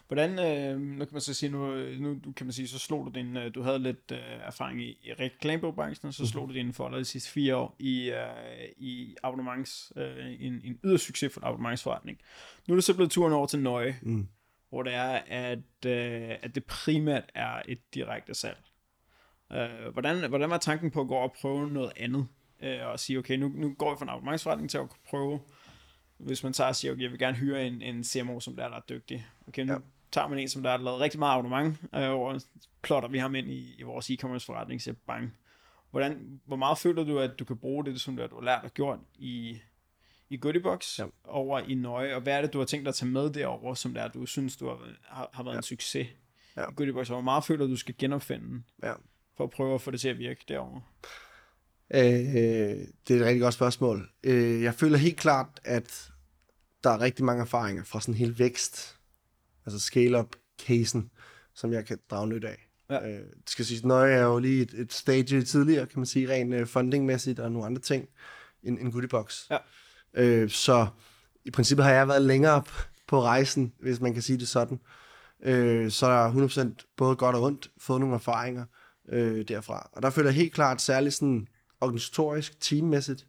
Hvordan, 0.06 0.38
øh, 0.38 0.80
nu 0.80 1.04
kan 1.04 1.12
man 1.12 1.20
så 1.20 1.34
sige, 1.34 1.50
nu, 1.50 1.74
nu 2.00 2.32
kan 2.36 2.46
man 2.46 2.52
sige, 2.52 2.68
så 2.68 2.78
slog 2.78 3.06
du 3.06 3.10
din, 3.10 3.36
øh, 3.36 3.54
du 3.54 3.62
havde 3.62 3.78
lidt 3.78 4.12
øh, 4.12 4.18
erfaring 4.18 4.82
i, 4.82 4.98
i 5.02 5.12
reklamebranchen, 5.12 6.12
så 6.12 6.26
slog 6.26 6.46
mm. 6.46 6.52
du 6.52 6.58
din 6.58 6.72
for 6.72 6.88
de 6.88 7.04
sidste 7.04 7.30
fire 7.30 7.56
år 7.56 7.76
i, 7.78 8.10
øh, 8.10 8.68
i 8.76 9.16
abonnements, 9.22 9.92
øh, 9.96 10.26
en, 10.40 10.60
en 10.64 10.78
yder 10.84 10.96
succesfuld 10.96 11.44
abonnementsforretning. 11.44 12.18
Nu 12.68 12.74
er 12.74 12.76
det 12.76 12.84
så 12.84 12.94
blevet 12.94 13.10
turen 13.10 13.32
over 13.32 13.46
til 13.46 13.58
Nøje, 13.58 13.98
mm. 14.02 14.28
hvor 14.68 14.82
det 14.82 14.94
er, 14.94 15.20
at, 15.26 15.86
øh, 15.86 16.30
at 16.42 16.54
det 16.54 16.64
primært 16.64 17.24
er 17.34 17.62
et 17.68 17.78
direkte 17.94 18.34
salg. 18.34 18.58
Øh, 19.52 19.92
hvordan, 19.92 20.28
hvordan 20.28 20.50
var 20.50 20.58
tanken 20.58 20.90
på 20.90 21.00
at 21.00 21.08
gå 21.08 21.14
og 21.14 21.34
prøve 21.40 21.70
noget 21.70 21.92
andet? 21.96 22.26
Øh, 22.62 22.86
og 22.86 23.00
sige, 23.00 23.18
okay, 23.18 23.36
nu, 23.36 23.48
nu 23.48 23.74
går 23.78 23.90
vi 23.90 23.98
fra 23.98 24.04
en 24.04 24.08
abonnementsforretning 24.08 24.70
til 24.70 24.78
at 24.78 24.86
prøve 25.08 25.40
hvis 26.24 26.42
man 26.42 26.52
tager 26.52 26.68
og 26.68 26.76
siger, 26.76 26.92
okay, 26.92 27.02
jeg 27.02 27.10
vil 27.10 27.18
gerne 27.18 27.36
hyre 27.36 27.66
en, 27.66 27.82
en 27.82 28.04
CMO, 28.04 28.40
som 28.40 28.56
der 28.56 28.64
er 28.64 28.76
ret 28.76 28.88
dygtig. 28.88 29.26
Okay, 29.48 29.64
nu 29.64 29.72
ja. 29.72 29.78
tager 30.12 30.28
man 30.28 30.38
en, 30.38 30.48
som 30.48 30.62
der 30.62 30.70
har 30.70 30.78
lavet 30.78 31.00
rigtig 31.00 31.18
meget 31.18 31.38
abonnement, 31.38 31.76
øh, 31.94 32.10
og 32.10 32.40
plotter 32.82 33.08
vi 33.08 33.18
ham 33.18 33.34
ind 33.34 33.50
i, 33.50 33.74
i 33.78 33.82
vores 33.82 34.10
e-commerce 34.10 34.46
forretning, 34.46 34.82
så 34.82 34.94
bang. 35.06 35.34
Hvordan, 35.90 36.40
hvor 36.44 36.56
meget 36.56 36.78
føler 36.78 37.04
du, 37.04 37.18
at 37.18 37.38
du 37.38 37.44
kan 37.44 37.56
bruge 37.56 37.84
det, 37.84 38.00
som 38.00 38.16
du, 38.16 38.26
du 38.26 38.34
har 38.34 38.42
lært 38.42 38.64
og 38.64 38.70
gjort 38.74 38.98
i, 39.18 39.58
i 40.30 40.36
Goodiebox 40.36 40.98
ja. 40.98 41.04
over 41.24 41.58
i 41.58 41.74
Nøje, 41.74 42.14
og 42.14 42.20
hvad 42.20 42.36
er 42.36 42.40
det, 42.40 42.52
du 42.52 42.58
har 42.58 42.64
tænkt 42.66 42.84
dig 42.84 42.88
at 42.88 42.94
tage 42.94 43.10
med 43.10 43.30
derover, 43.30 43.74
som 43.74 43.94
der, 43.94 44.08
du 44.08 44.26
synes, 44.26 44.56
du 44.56 44.68
har, 44.68 44.78
har, 45.02 45.30
har 45.32 45.42
været 45.42 45.54
ja. 45.54 45.58
en 45.58 45.62
succes 45.62 46.06
ja. 46.56 46.62
i 46.62 46.74
Goodiebox, 46.76 47.10
og 47.10 47.14
hvor 47.14 47.22
meget 47.22 47.44
føler 47.44 47.66
du, 47.66 47.70
du 47.70 47.76
skal 47.76 47.94
genopfinde 47.98 48.62
ja. 48.82 48.92
for 49.36 49.44
at 49.44 49.50
prøve 49.50 49.74
at 49.74 49.80
få 49.80 49.90
det 49.90 50.00
til 50.00 50.08
at 50.08 50.18
virke 50.18 50.44
derovre? 50.48 50.82
Øh, 51.94 52.00
det 53.08 53.10
er 53.10 53.20
et 53.20 53.26
rigtig 53.26 53.40
godt 53.40 53.54
spørgsmål. 53.54 54.10
Øh, 54.24 54.62
jeg 54.62 54.74
føler 54.74 54.98
helt 54.98 55.16
klart, 55.16 55.60
at 55.64 56.12
der 56.84 56.90
er 56.90 57.00
rigtig 57.00 57.24
mange 57.24 57.42
erfaringer 57.42 57.84
fra 57.84 58.00
sådan 58.00 58.14
en 58.14 58.18
hel 58.18 58.38
vækst, 58.38 58.96
altså 59.66 59.80
scale-up-casen, 59.80 61.10
som 61.54 61.72
jeg 61.72 61.86
kan 61.86 61.98
drage 62.10 62.26
nyt 62.26 62.44
af. 62.44 62.68
Ja. 62.90 63.08
Øh, 63.08 63.20
det 63.20 63.50
skal 63.50 63.64
siges, 63.64 63.84
Nøje 63.84 64.14
er 64.14 64.24
jo 64.24 64.38
lige 64.38 64.62
et, 64.62 64.74
et 64.74 64.92
stage 64.92 65.42
tidligere, 65.42 65.86
kan 65.86 65.98
man 65.98 66.06
sige, 66.06 66.30
rent 66.30 66.54
uh, 66.54 66.66
fundingmæssigt 66.66 67.40
og 67.40 67.52
nogle 67.52 67.66
andre 67.66 67.80
ting, 67.80 68.08
end 68.62 68.78
en 68.78 68.92
goodiebox. 68.92 69.50
Ja. 69.50 69.58
Øh, 70.14 70.50
så 70.50 70.86
i 71.44 71.50
princippet 71.50 71.84
har 71.84 71.92
jeg 71.92 72.08
været 72.08 72.22
længere 72.22 72.62
på 73.08 73.22
rejsen, 73.22 73.72
hvis 73.80 74.00
man 74.00 74.12
kan 74.12 74.22
sige 74.22 74.38
det 74.38 74.48
sådan. 74.48 74.80
Øh, 75.42 75.90
så 75.90 76.06
er 76.06 76.10
jeg 76.10 76.48
100% 76.76 76.94
både 76.96 77.16
godt 77.16 77.36
og 77.36 77.42
ondt 77.42 77.70
fået 77.78 78.00
nogle 78.00 78.14
erfaringer 78.14 78.64
øh, 79.08 79.48
derfra. 79.48 79.90
Og 79.92 80.02
der 80.02 80.10
føler 80.10 80.28
jeg 80.28 80.36
helt 80.36 80.52
klart 80.52 80.82
særligt 80.82 81.14
sådan 81.14 81.48
organisatorisk, 81.80 82.60
teammæssigt, 82.60 83.26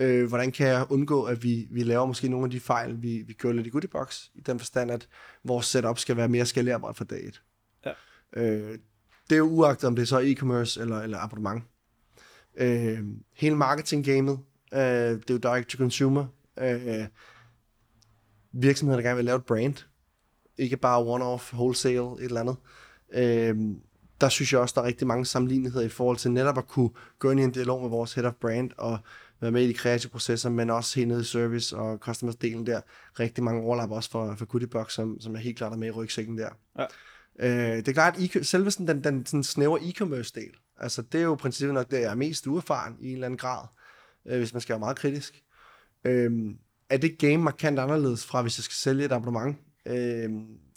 øh, 0.00 0.28
hvordan 0.28 0.52
kan 0.52 0.66
jeg 0.66 0.86
undgå, 0.90 1.24
at 1.24 1.42
vi, 1.42 1.68
vi 1.70 1.82
laver 1.82 2.06
måske 2.06 2.28
nogle 2.28 2.44
af 2.44 2.50
de 2.50 2.60
fejl, 2.60 3.02
vi, 3.02 3.22
vi 3.26 3.32
gjorde 3.32 3.56
lidt 3.56 3.66
i 3.66 3.70
Goodiebox, 3.70 4.26
i 4.34 4.40
den 4.40 4.58
forstand, 4.58 4.90
at 4.90 5.08
vores 5.44 5.66
setup 5.66 5.98
skal 5.98 6.16
være 6.16 6.28
mere 6.28 6.46
skalerbart 6.46 6.96
for 6.96 7.04
dag 7.04 7.26
et. 7.28 7.42
Ja. 7.86 7.92
Øh, 8.36 8.78
det 9.30 9.36
er 9.36 9.38
jo 9.38 9.48
uagtet, 9.48 9.84
om 9.84 9.96
det 9.96 10.02
er 10.02 10.06
så 10.06 10.20
e-commerce 10.20 10.80
eller, 10.80 11.00
eller 11.00 11.18
abonnement. 11.18 11.64
Øh, 12.56 12.98
hele 13.34 13.56
marketing-gamet, 13.56 14.38
øh, 14.72 14.80
det 14.80 15.30
er 15.30 15.34
jo 15.34 15.38
direct 15.38 15.68
to 15.68 15.78
consumer. 15.78 16.26
Øh, 16.58 17.06
virksomheder, 18.52 19.00
der 19.00 19.08
gerne 19.08 19.16
vil 19.16 19.24
lave 19.24 19.36
et 19.36 19.44
brand, 19.44 19.74
ikke 20.58 20.76
bare 20.76 21.02
one-off, 21.02 21.54
wholesale, 21.54 22.12
et 22.12 22.24
eller 22.24 22.40
andet. 22.40 22.56
Øh, 23.12 23.56
der 24.20 24.28
synes 24.28 24.52
jeg 24.52 24.60
også, 24.60 24.72
der 24.76 24.82
er 24.82 24.86
rigtig 24.86 25.06
mange 25.06 25.26
sammenligneligheder 25.26 25.86
i 25.86 25.88
forhold 25.88 26.16
til 26.16 26.30
netop 26.30 26.58
at 26.58 26.68
kunne 26.68 26.90
gå 27.18 27.30
ind 27.30 27.40
i 27.40 27.42
en 27.42 27.50
dialog 27.50 27.82
med 27.82 27.90
vores 27.90 28.14
head 28.14 28.24
of 28.24 28.34
brand 28.34 28.70
og 28.78 28.98
være 29.40 29.50
med 29.50 29.62
i 29.62 29.68
de 29.68 29.74
kreative 29.74 30.10
processer, 30.10 30.50
men 30.50 30.70
også 30.70 30.96
helt 30.96 31.08
nede 31.08 31.20
i 31.20 31.24
service 31.24 31.76
og 31.76 31.98
customers-delen 32.08 32.66
der. 32.66 32.80
Rigtig 33.20 33.44
mange 33.44 33.62
overlap 33.62 33.90
også 33.90 34.10
for, 34.10 34.34
for 34.34 34.44
Goodiebox, 34.44 34.92
som, 34.92 35.20
som 35.20 35.34
er 35.34 35.38
helt 35.38 35.56
klart 35.56 35.72
er 35.72 35.76
med 35.76 35.88
i 35.88 35.90
rygsækken 35.90 36.38
der. 36.38 36.48
Ja. 36.78 36.86
Øh, 37.38 37.76
det 37.76 37.88
er 37.88 37.92
klart, 37.92 38.36
at 38.36 38.46
selve 38.46 38.70
sådan, 38.70 38.86
den, 38.86 39.04
den 39.04 39.26
sådan 39.26 39.44
snævre 39.44 39.80
e-commerce-del, 39.80 40.56
altså 40.78 41.02
det 41.02 41.20
er 41.20 41.24
jo 41.24 41.34
princippet 41.34 41.74
nok 41.74 41.90
det, 41.90 42.00
jeg 42.00 42.10
er 42.10 42.14
mest 42.14 42.46
uerfaren 42.46 42.96
i 43.00 43.08
en 43.08 43.14
eller 43.14 43.26
anden 43.26 43.38
grad, 43.38 43.66
øh, 44.26 44.38
hvis 44.38 44.52
man 44.52 44.60
skal 44.60 44.72
være 44.72 44.80
meget 44.80 44.96
kritisk. 44.96 45.42
Øh, 46.04 46.30
er 46.90 46.96
det 46.96 47.18
game 47.18 47.38
markant 47.38 47.78
anderledes 47.78 48.26
fra, 48.26 48.42
hvis 48.42 48.58
jeg 48.58 48.64
skal 48.64 48.74
sælge 48.74 49.04
et 49.04 49.12
abonnement? 49.12 49.56
Øh, 49.86 50.30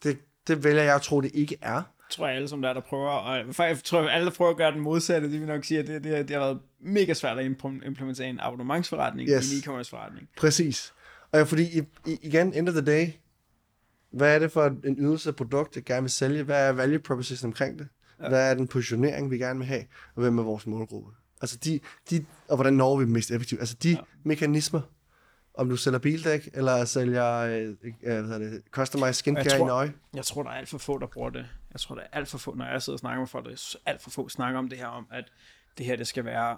det, 0.03 0.17
det 0.47 0.63
vælger 0.63 0.83
jeg 0.83 0.95
at 0.95 1.01
tro, 1.01 1.21
det 1.21 1.31
ikke 1.33 1.57
er 1.61 1.92
tror 2.13 2.27
jeg 2.27 2.35
alle, 2.35 2.47
som 2.47 2.61
der, 2.61 2.69
er, 2.69 2.73
der 2.73 2.81
prøver, 2.81 3.09
og 3.09 3.55
tror 3.83 4.01
jeg, 4.01 4.11
alle, 4.11 4.25
der 4.25 4.31
prøver 4.31 4.51
at 4.51 4.57
gøre 4.57 4.71
den 4.71 4.79
modsatte, 4.79 5.31
det 5.31 5.39
vil 5.39 5.47
nok 5.47 5.63
sige, 5.63 5.79
at 5.79 5.87
det, 5.87 6.03
det, 6.03 6.27
det 6.27 6.35
har 6.35 6.43
været 6.43 6.59
mega 6.79 7.13
svært 7.13 7.39
at 7.39 7.45
implementere 7.85 8.27
en 8.27 8.39
abonnementsforretning 8.39 9.29
yes. 9.29 9.51
i 9.51 9.55
en 9.55 9.61
e-commerce 9.61 9.89
forretning. 9.89 10.29
Præcis. 10.37 10.93
Og 11.31 11.39
ja, 11.39 11.43
fordi 11.43 11.81
igen, 12.05 12.53
end 12.53 12.69
of 12.69 12.73
the 12.73 12.85
day, 12.85 13.07
hvad 14.11 14.35
er 14.35 14.39
det 14.39 14.51
for 14.51 14.75
en 14.85 14.95
ydelse 14.99 15.29
af 15.29 15.35
produkt, 15.35 15.75
jeg 15.75 15.83
gerne 15.83 16.01
vil 16.01 16.11
sælge? 16.11 16.43
Hvad 16.43 16.67
er 16.67 16.71
value 16.71 16.99
proposition 16.99 17.47
omkring 17.49 17.79
det? 17.79 17.87
Ja. 18.21 18.29
Hvad 18.29 18.51
er 18.51 18.53
den 18.53 18.67
positionering, 18.67 19.31
vi 19.31 19.37
gerne 19.37 19.59
vil 19.59 19.67
have? 19.67 19.83
Og 20.15 20.21
hvem 20.21 20.37
er 20.37 20.43
vores 20.43 20.67
målgruppe? 20.67 21.11
Altså 21.41 21.57
de, 21.57 21.79
de 22.09 22.25
og 22.47 22.55
hvordan 22.55 22.73
når 22.73 22.97
vi 22.97 23.05
mest 23.05 23.31
effektivt? 23.31 23.61
Altså 23.61 23.75
de 23.83 23.89
ja. 23.89 23.97
mekanismer, 24.23 24.81
om 25.53 25.69
du 25.69 25.77
sælger 25.77 25.99
bildæk, 25.99 26.49
eller 26.53 26.85
sælger 26.85 27.33
øh, 27.33 27.75
øh, 28.03 28.25
hvad 28.25 28.39
det, 28.39 28.63
customized 28.71 29.13
skincare 29.13 29.49
tror, 29.49 29.65
i 29.65 29.67
nøje? 29.67 29.93
Jeg 30.13 30.25
tror, 30.25 30.43
der 30.43 30.49
er 30.49 30.55
alt 30.55 30.69
for 30.69 30.77
få, 30.77 30.97
der 30.97 31.07
bruger 31.07 31.29
det. 31.29 31.45
Jeg 31.73 31.79
tror, 31.79 31.95
der 31.95 32.01
er 32.01 32.07
alt 32.11 32.27
for 32.27 32.37
få, 32.37 32.55
når 32.55 32.65
jeg 32.65 32.81
sidder 32.81 32.95
og 32.95 32.99
snakker 32.99 33.19
med 33.19 33.27
folk, 33.27 33.45
der 33.45 33.51
er 33.51 33.77
alt 33.85 34.01
for 34.01 34.09
få 34.09 34.29
snakker 34.29 34.59
om 34.59 34.69
det 34.69 34.77
her, 34.77 34.87
om 34.87 35.07
at 35.11 35.31
det 35.77 35.85
her, 35.85 35.95
det 35.95 36.07
skal 36.07 36.25
være, 36.25 36.57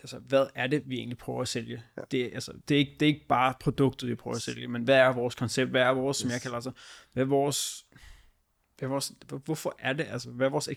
altså, 0.00 0.18
hvad 0.18 0.46
er 0.54 0.66
det, 0.66 0.82
vi 0.86 0.96
egentlig 0.96 1.18
prøver 1.18 1.42
at 1.42 1.48
sælge? 1.48 1.82
Ja. 1.96 2.02
Det, 2.10 2.30
altså, 2.34 2.52
det, 2.68 2.74
er 2.74 2.78
ikke, 2.78 2.96
det 3.00 3.02
er 3.02 3.14
ikke 3.14 3.26
bare 3.28 3.54
produktet, 3.60 4.08
vi 4.08 4.14
prøver 4.14 4.36
at 4.36 4.42
sælge, 4.42 4.68
men 4.68 4.82
hvad 4.82 4.96
er 4.96 5.12
vores 5.12 5.34
koncept? 5.34 5.70
Hvad 5.70 5.82
er 5.82 5.90
vores, 5.90 6.16
yes. 6.16 6.22
som 6.22 6.30
jeg 6.30 6.40
kalder 6.40 6.60
det, 6.60 6.72
hvad 7.12 7.22
er 7.22 7.28
vores, 7.28 7.84
hvad 8.78 8.88
er 8.88 8.90
vores, 8.90 9.12
hvorfor 9.44 9.76
er 9.78 9.92
det, 9.92 10.06
altså, 10.10 10.30
hvad 10.30 10.46
er 10.46 10.50
vores 10.50 10.68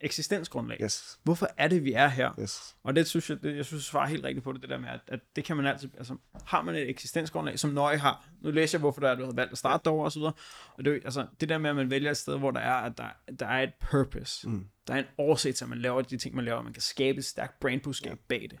eksistensgrundlag. 0.00 0.78
Yes. 0.82 1.18
Hvorfor 1.22 1.48
er 1.56 1.68
det, 1.68 1.84
vi 1.84 1.92
er 1.92 2.08
her? 2.08 2.40
Yes. 2.40 2.76
Og 2.82 2.96
det 2.96 3.06
synes 3.06 3.30
jeg, 3.30 3.42
det, 3.42 3.56
jeg 3.56 3.64
synes, 3.64 3.84
svarer 3.84 4.06
helt 4.06 4.24
rigtigt 4.24 4.44
på 4.44 4.52
det, 4.52 4.62
det 4.62 4.70
der 4.70 4.78
med, 4.78 4.88
at, 4.88 5.00
at 5.06 5.20
det 5.36 5.44
kan 5.44 5.56
man 5.56 5.66
altid, 5.66 5.90
altså, 5.98 6.16
har 6.44 6.62
man 6.62 6.74
et 6.74 6.90
eksistensgrundlag, 6.90 7.58
som 7.58 7.70
nøje 7.70 7.96
har, 7.96 8.28
nu 8.40 8.50
læser 8.50 8.78
jeg, 8.78 8.80
hvorfor 8.80 9.00
der 9.00 9.10
er, 9.10 9.14
du 9.14 9.24
har 9.24 9.32
valgt 9.32 9.52
at 9.52 9.58
starte 9.58 9.84
derovre 9.84 10.04
og 10.04 10.12
så 10.12 10.18
videre, 10.18 10.32
og 10.78 10.84
det, 10.84 10.92
altså, 11.04 11.26
det 11.40 11.48
der 11.48 11.58
med, 11.58 11.70
at 11.70 11.76
man 11.76 11.90
vælger 11.90 12.10
et 12.10 12.16
sted, 12.16 12.38
hvor 12.38 12.50
der 12.50 12.60
er, 12.60 12.74
at 12.74 12.98
der, 12.98 13.08
der 13.38 13.46
er 13.46 13.62
et 13.62 13.72
purpose, 13.90 14.48
mm. 14.48 14.66
der 14.86 14.94
er 14.94 14.98
en 14.98 15.04
årsag 15.18 15.54
til, 15.54 15.64
at 15.64 15.68
man 15.68 15.78
laver 15.78 16.02
de 16.02 16.18
ting, 16.18 16.34
man 16.34 16.44
laver, 16.44 16.62
man 16.62 16.72
kan 16.72 16.82
skabe 16.82 17.18
et 17.18 17.24
stærkt 17.24 17.60
brandbudskab 17.60 18.12
ja. 18.12 18.16
bag 18.28 18.48
det. 18.50 18.58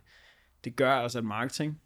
Det 0.64 0.76
gør 0.76 0.92
altså, 0.92 1.18
at 1.18 1.24
marketing 1.24 1.80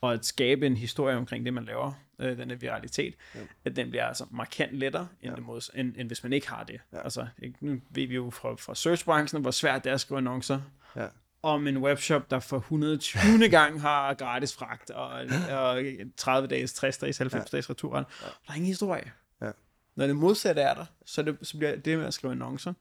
og 0.00 0.12
at 0.12 0.24
skabe 0.24 0.66
en 0.66 0.76
historie 0.76 1.16
omkring 1.16 1.44
det, 1.44 1.54
man 1.54 1.64
laver, 1.64 1.92
øh, 2.18 2.38
den 2.38 2.60
viralitet, 2.60 3.14
ja. 3.34 3.40
at 3.64 3.76
den 3.76 3.90
bliver 3.90 4.04
altså 4.04 4.26
markant 4.30 4.72
lettere, 4.72 5.08
end, 5.22 5.30
ja. 5.30 5.36
det 5.36 5.44
mod, 5.44 5.70
end, 5.74 5.94
end 5.96 6.08
hvis 6.08 6.22
man 6.22 6.32
ikke 6.32 6.48
har 6.48 6.64
det. 6.64 6.80
Ja. 6.92 7.02
Altså, 7.02 7.26
ikke, 7.42 7.56
nu 7.60 7.80
ved 7.90 8.06
vi 8.06 8.14
jo 8.14 8.30
fra, 8.30 8.54
fra 8.54 8.74
searchbranchen, 8.74 9.42
hvor 9.42 9.50
svært 9.50 9.84
det 9.84 9.90
er 9.90 9.94
at 9.94 10.00
skrive 10.00 10.18
annoncer, 10.18 10.60
ja. 10.96 11.06
om 11.42 11.66
en 11.66 11.78
webshop, 11.78 12.30
der 12.30 12.40
for 12.40 12.56
120. 12.56 13.48
gang 13.48 13.80
har 13.80 14.14
gratis 14.14 14.54
fragt, 14.54 14.90
og, 14.90 15.08
og 15.60 15.82
30 16.16 16.48
dages, 16.48 16.72
60 16.72 16.98
dages, 16.98 17.18
90 17.18 17.44
ja. 17.44 17.56
dages 17.56 17.70
retur. 17.70 17.96
Ja. 17.96 18.02
Der 18.46 18.50
er 18.50 18.54
ingen 18.54 18.66
historie. 18.66 19.12
Ja. 19.42 19.50
Når 19.94 20.06
det 20.06 20.16
modsatte 20.16 20.62
er 20.62 20.74
der, 20.74 20.84
så, 21.04 21.22
det, 21.22 21.38
så 21.42 21.58
bliver 21.58 21.76
det 21.76 21.98
med 21.98 22.06
at 22.06 22.14
skrive 22.14 22.32
annoncer, 22.32 22.72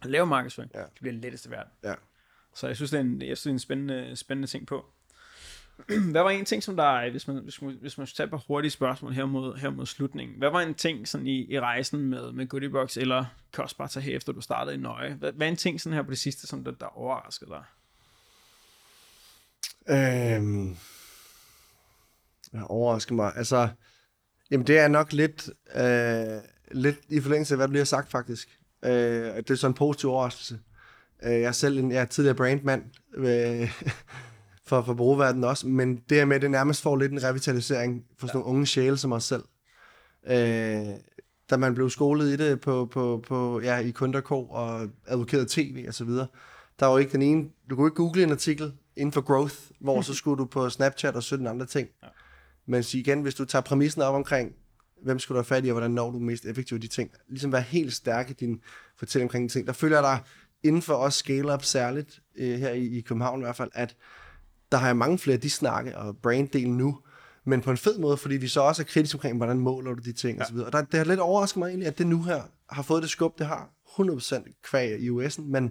og 0.00 0.10
lave 0.10 0.26
markedsføring, 0.26 0.70
ja. 0.74 0.80
det 0.80 1.00
bliver 1.00 1.12
det 1.12 1.22
letteste 1.22 1.50
værd. 1.50 1.68
Ja. 1.84 1.94
Så 2.54 2.66
jeg 2.66 2.76
synes, 2.76 2.90
det 2.90 2.96
er 2.96 3.00
en, 3.00 3.22
jeg 3.22 3.38
synes, 3.38 3.42
det 3.42 3.50
er 3.50 3.52
en 3.52 3.58
spændende, 3.58 4.16
spændende 4.16 4.48
ting 4.48 4.66
på. 4.66 4.86
hvad 6.12 6.22
var 6.22 6.30
en 6.30 6.44
ting, 6.44 6.62
som 6.62 6.76
der, 6.76 6.92
øh, 6.92 7.10
hvis 7.10 7.28
man, 7.28 7.36
hvis 7.36 7.62
man, 7.62 7.76
hvis 7.80 7.98
man 7.98 8.06
skulle 8.06 8.16
tage 8.16 8.24
et 8.24 8.30
par 8.30 8.44
hurtige 8.48 8.70
spørgsmål 8.70 9.12
her 9.12 9.26
mod, 9.26 9.56
her 9.56 9.70
mod 9.70 9.86
slutningen, 9.86 10.38
hvad 10.38 10.50
var 10.50 10.60
en 10.60 10.74
ting 10.74 11.08
sådan 11.08 11.26
i, 11.26 11.52
i 11.52 11.60
rejsen 11.60 12.00
med, 12.00 12.32
med 12.32 12.46
Goodiebox, 12.46 12.96
eller 12.96 13.24
kan 13.52 13.64
også 13.64 13.76
bare 13.76 13.88
tage 13.88 14.04
her 14.04 14.16
efter 14.16 14.32
du 14.32 14.40
startede 14.40 14.74
i 14.74 14.78
Nøje, 14.78 15.14
hvad, 15.14 15.32
hvad 15.32 15.46
er 15.46 15.50
en 15.50 15.56
ting 15.56 15.80
sådan 15.80 15.96
her 15.96 16.02
på 16.02 16.10
det 16.10 16.18
sidste, 16.18 16.46
som 16.46 16.64
der, 16.64 16.70
der 16.70 16.98
overraskede 16.98 17.50
dig? 17.50 17.64
Øhm, 19.88 20.76
jeg 22.52 22.64
overrasker 22.64 23.14
mig, 23.14 23.32
altså, 23.36 23.68
jamen 24.50 24.66
det 24.66 24.78
er 24.78 24.88
nok 24.88 25.12
lidt, 25.12 25.50
øh, 25.74 26.42
lidt 26.72 26.98
i 27.08 27.20
forlængelse 27.20 27.54
af, 27.54 27.58
hvad 27.58 27.66
der 27.66 27.72
bliver 27.72 27.84
sagt 27.84 28.10
faktisk. 28.10 28.58
Øh, 28.84 28.90
det 29.36 29.50
er 29.50 29.54
sådan 29.54 29.70
en 29.70 29.74
positiv 29.74 30.10
overraskelse. 30.10 30.60
Øh, 31.22 31.32
jeg 31.32 31.42
er 31.42 31.52
selv 31.52 31.78
en, 31.78 31.92
jeg 31.92 32.00
er 32.00 32.04
tidligere 32.04 32.36
brandmand, 32.36 32.84
øh, 33.14 33.72
for, 34.68 34.82
for 34.82 34.94
brugerverdenen 34.94 35.44
også, 35.44 35.68
men 35.68 35.96
det 35.96 36.18
her 36.18 36.24
med, 36.24 36.40
det 36.40 36.50
nærmest 36.50 36.82
får 36.82 36.96
lidt 36.96 37.12
en 37.12 37.22
revitalisering 37.22 38.04
for 38.18 38.26
sådan 38.26 38.38
ja. 38.38 38.42
nogle 38.42 38.54
unge 38.54 38.66
sjæle 38.66 38.96
som 38.96 39.12
os 39.12 39.24
selv. 39.24 39.42
Øh, 40.26 40.94
da 41.50 41.56
man 41.56 41.74
blev 41.74 41.90
skolet 41.90 42.32
i 42.32 42.36
det 42.36 42.60
på, 42.60 42.88
på, 42.90 43.24
på, 43.28 43.60
ja, 43.60 43.78
i 43.78 43.90
Kunderko 43.90 44.44
og 44.44 44.88
advokeret 45.06 45.48
tv 45.48 45.84
og 45.88 45.94
så 45.94 46.04
videre, 46.04 46.26
der 46.80 46.86
var 46.86 46.98
ikke 46.98 47.12
den 47.12 47.22
ene, 47.22 47.48
du 47.70 47.76
kunne 47.76 47.86
ikke 47.86 47.96
google 47.96 48.22
en 48.22 48.30
artikel 48.30 48.72
inden 48.96 49.12
for 49.12 49.20
growth, 49.20 49.54
hvor 49.80 50.00
så 50.02 50.14
skulle 50.20 50.38
du 50.38 50.44
på 50.44 50.70
Snapchat 50.70 51.16
og 51.16 51.22
17 51.22 51.46
andre 51.46 51.66
ting. 51.66 51.88
Ja. 52.02 52.08
Men 52.66 52.84
igen, 52.92 53.22
hvis 53.22 53.34
du 53.34 53.44
tager 53.44 53.62
præmissen 53.62 54.02
op 54.02 54.14
omkring, 54.14 54.52
hvem 55.02 55.18
skulle 55.18 55.36
du 55.36 55.38
have 55.38 55.44
fat 55.44 55.64
i, 55.64 55.68
og 55.68 55.72
hvordan 55.72 55.90
når 55.90 56.10
du 56.10 56.18
mest 56.18 56.44
effektivt 56.44 56.82
de 56.82 56.88
ting, 56.88 57.10
ligesom 57.28 57.52
være 57.52 57.62
helt 57.62 57.92
stærk 57.92 58.30
i 58.30 58.32
din 58.32 58.60
fortælling 58.98 59.26
omkring 59.26 59.48
de 59.48 59.54
ting, 59.54 59.66
der 59.66 59.72
følger 59.72 59.96
jeg 59.96 60.02
dig 60.02 60.24
inden 60.62 60.82
for 60.82 60.94
os 60.94 61.14
scale-up 61.14 61.64
særligt, 61.64 62.20
øh, 62.36 62.58
her 62.58 62.70
i, 62.70 62.86
i 62.86 63.00
København 63.00 63.40
i 63.40 63.44
hvert 63.44 63.56
fald, 63.56 63.70
at 63.72 63.96
der 64.72 64.78
har 64.78 64.86
jeg 64.86 64.96
mange 64.96 65.18
flere 65.18 65.36
de 65.36 65.50
snakke 65.50 65.98
og 65.98 66.16
branddelen 66.16 66.76
nu, 66.76 66.98
men 67.44 67.60
på 67.60 67.70
en 67.70 67.76
fed 67.76 67.98
måde, 67.98 68.16
fordi 68.16 68.36
vi 68.36 68.48
så 68.48 68.60
også 68.60 68.82
er 68.82 68.86
kritiske 68.86 69.16
omkring, 69.16 69.36
hvordan 69.36 69.58
måler 69.58 69.94
du 69.94 70.02
de 70.04 70.12
ting 70.12 70.38
ja. 70.38 70.44
osv. 70.44 70.56
Og 70.56 70.72
der, 70.72 70.82
det 70.82 70.98
har 70.98 71.04
lidt 71.04 71.20
overrasket 71.20 71.56
mig 71.56 71.68
egentlig, 71.68 71.88
at 71.88 71.98
det 71.98 72.06
nu 72.06 72.22
her 72.22 72.42
har 72.70 72.82
fået 72.82 73.02
det 73.02 73.10
skub, 73.10 73.38
det 73.38 73.46
har 73.46 73.70
100% 73.88 74.60
kvæg 74.62 75.00
i 75.00 75.08
US'en, 75.10 75.42
men 75.42 75.70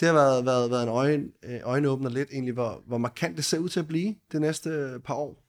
det 0.00 0.08
har 0.08 0.14
været, 0.14 0.46
været, 0.46 0.70
været 0.70 0.82
en 0.82 0.88
øjne, 0.88 1.24
øh, 1.44 1.60
øjenåbner 1.64 2.10
lidt 2.10 2.28
egentlig, 2.32 2.54
hvor, 2.54 2.82
hvor 2.86 2.98
markant 2.98 3.36
det 3.36 3.44
ser 3.44 3.58
ud 3.58 3.68
til 3.68 3.80
at 3.80 3.88
blive 3.88 4.14
det 4.32 4.40
næste 4.40 5.00
par 5.04 5.14
år. 5.14 5.44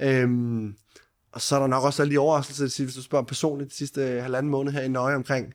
Øhm, 0.00 0.74
og 1.32 1.40
så 1.40 1.56
er 1.56 1.60
der 1.60 1.66
nok 1.66 1.84
også 1.84 2.02
alle 2.02 2.14
de 2.14 2.18
overraskelser, 2.18 2.84
hvis 2.84 2.94
du 2.94 3.02
spørger 3.02 3.24
personligt 3.24 3.70
de 3.70 3.76
sidste 3.76 4.02
halvanden 4.02 4.50
måned 4.50 4.72
her 4.72 4.82
i 4.82 4.88
Nøje 4.88 5.14
omkring, 5.14 5.54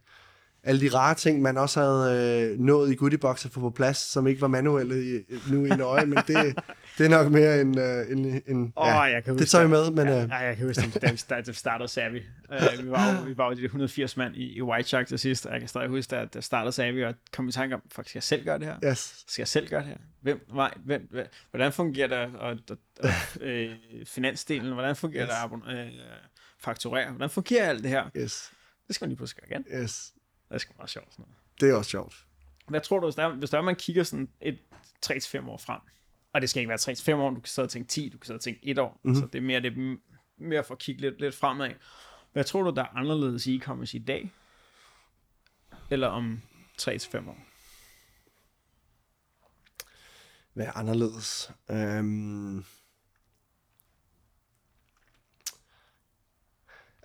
alle 0.64 0.82
de 0.82 0.90
rare 0.96 1.16
ting, 1.16 1.42
man 1.42 1.58
også 1.58 1.82
havde 1.82 2.52
øh, 2.52 2.60
nået 2.60 2.92
i 2.92 2.96
Goodiebox 2.96 3.46
at 3.46 3.52
få 3.52 3.60
på 3.60 3.70
plads, 3.70 3.98
som 3.98 4.28
ikke 4.28 4.42
var 4.42 4.48
manuelle 4.48 5.18
i, 5.18 5.22
nu 5.52 5.66
i 5.66 5.70
nøje, 5.70 6.06
men 6.06 6.18
det, 6.28 6.60
det 6.98 7.06
er 7.06 7.10
nok 7.10 7.32
mere 7.32 7.62
en... 7.62 7.80
Øh, 7.80 8.12
en, 8.12 8.42
en 8.48 8.74
oh, 8.76 8.88
ja, 8.88 9.02
jeg 9.02 9.24
kan 9.24 9.38
det 9.38 9.50
tager 9.50 9.64
vi 9.64 9.70
med, 9.70 9.92
men... 9.92 10.08
Ja, 10.08 10.24
øh. 10.24 10.30
ja, 10.30 10.36
jeg 10.36 10.58
kan 10.58 10.68
huske, 10.68 11.00
da 11.00 11.12
vi 11.12 11.18
startede, 11.18 11.58
startede 11.58 11.88
Savvy. 11.88 12.22
Uh, 12.50 12.86
vi, 12.86 12.92
var 12.92 13.14
jo, 13.14 13.24
vi 13.24 13.38
var 13.38 13.46
jo 13.46 13.54
de 13.54 13.64
180 13.64 14.18
mand 14.18 14.36
i, 14.36 14.58
i 14.58 14.62
White 14.62 14.90
Shark 14.90 15.08
til 15.08 15.20
sidst, 15.20 15.46
og 15.46 15.52
jeg 15.52 15.62
kan 15.62 15.68
stadig 15.68 15.90
huske, 15.90 16.16
at 16.16 16.34
der 16.34 16.42
startede 16.42 16.72
Savvy, 16.72 17.06
og 17.06 17.16
kom 17.34 17.48
i 17.48 17.52
tanke 17.52 17.76
om, 17.76 17.82
fuck, 17.92 18.08
skal 18.08 18.18
jeg 18.18 18.24
selv 18.24 18.46
gøre 18.46 18.60
det 18.60 18.66
her? 18.66 18.76
Yes. 18.92 19.24
Skal 19.28 19.42
jeg 19.42 19.48
selv 19.48 19.70
gøre 19.70 19.82
det 19.82 19.90
her? 19.90 19.98
Hvem, 20.22 20.46
vej, 20.54 20.74
hvem, 20.86 21.08
hvem, 21.12 21.26
hvordan 21.52 21.72
fungerer 21.72 22.08
det, 22.08 22.18
og, 22.18 22.58
og, 22.70 22.78
og 23.00 23.10
øh, 23.42 23.70
finansdelen, 24.06 24.74
hvordan 24.74 24.96
fungerer 24.96 25.28
yes. 25.28 25.62
det, 25.68 25.78
øh, 25.78 25.92
fakturere, 26.60 27.10
hvordan 27.10 27.30
fungerer 27.30 27.70
alt 27.70 27.84
det 27.84 27.90
her? 27.90 28.10
Yes. 28.18 28.52
Det 28.88 28.96
skal 28.96 29.06
man 29.06 29.10
lige 29.10 29.18
pludselig 29.18 29.44
gøre 29.44 29.62
igen. 29.62 29.84
Yes. 29.84 30.14
Det 30.50 30.56
er 30.56 30.60
sgu 30.60 30.74
meget 30.78 30.90
sjovt. 30.90 31.14
Sådan 31.14 31.24
noget. 31.24 31.36
Det 31.62 31.70
er 31.70 31.74
også 31.74 31.92
sjovt. 31.92 32.26
Hvad 32.68 32.82
tror 32.82 33.00
du, 33.00 33.06
hvis 33.06 33.16
der, 33.16 33.36
hvis 33.36 33.50
der 33.50 33.58
er, 33.58 33.62
man 33.62 33.76
kigger 33.76 34.04
sådan 34.04 34.30
et 34.42 34.60
3-5 35.06 35.50
år 35.50 35.58
frem, 35.58 35.82
og 36.34 36.42
det 36.42 36.50
skal 36.50 36.60
ikke 36.60 36.70
være 36.70 37.18
3-5 37.18 37.22
år, 37.22 37.30
du 37.30 37.40
kan 37.40 37.48
sidde 37.48 37.66
og 37.66 37.70
tænke 37.70 37.88
10, 37.88 38.10
du 38.10 38.18
kan 38.18 38.26
sidde 38.26 38.38
og 38.38 38.42
tænke 38.42 38.60
1 38.64 38.80
år, 38.80 39.00
mm-hmm. 39.04 39.22
så 39.22 39.28
det 39.28 39.36
er 39.36 39.42
mere, 39.42 39.62
det 39.62 39.78
er 39.78 39.98
mere 40.38 40.64
for 40.64 40.74
at 40.74 40.80
kigge 40.80 41.02
lidt, 41.02 41.22
lidt 41.22 41.36
fremad. 41.36 41.72
Hvad 42.34 42.44
tror 42.44 42.64
du, 42.64 42.70
der 42.76 42.82
er 42.82 42.98
anderledes 42.98 43.48
i 43.48 43.58
e-commerce 43.58 43.96
i 43.96 44.00
dag, 44.00 44.32
eller 45.90 46.08
om 46.08 46.42
3-5 46.82 47.30
år? 47.30 47.38
Hvad 50.54 50.66
er 50.66 50.78
anderledes? 50.78 51.52
Øhm... 51.70 52.66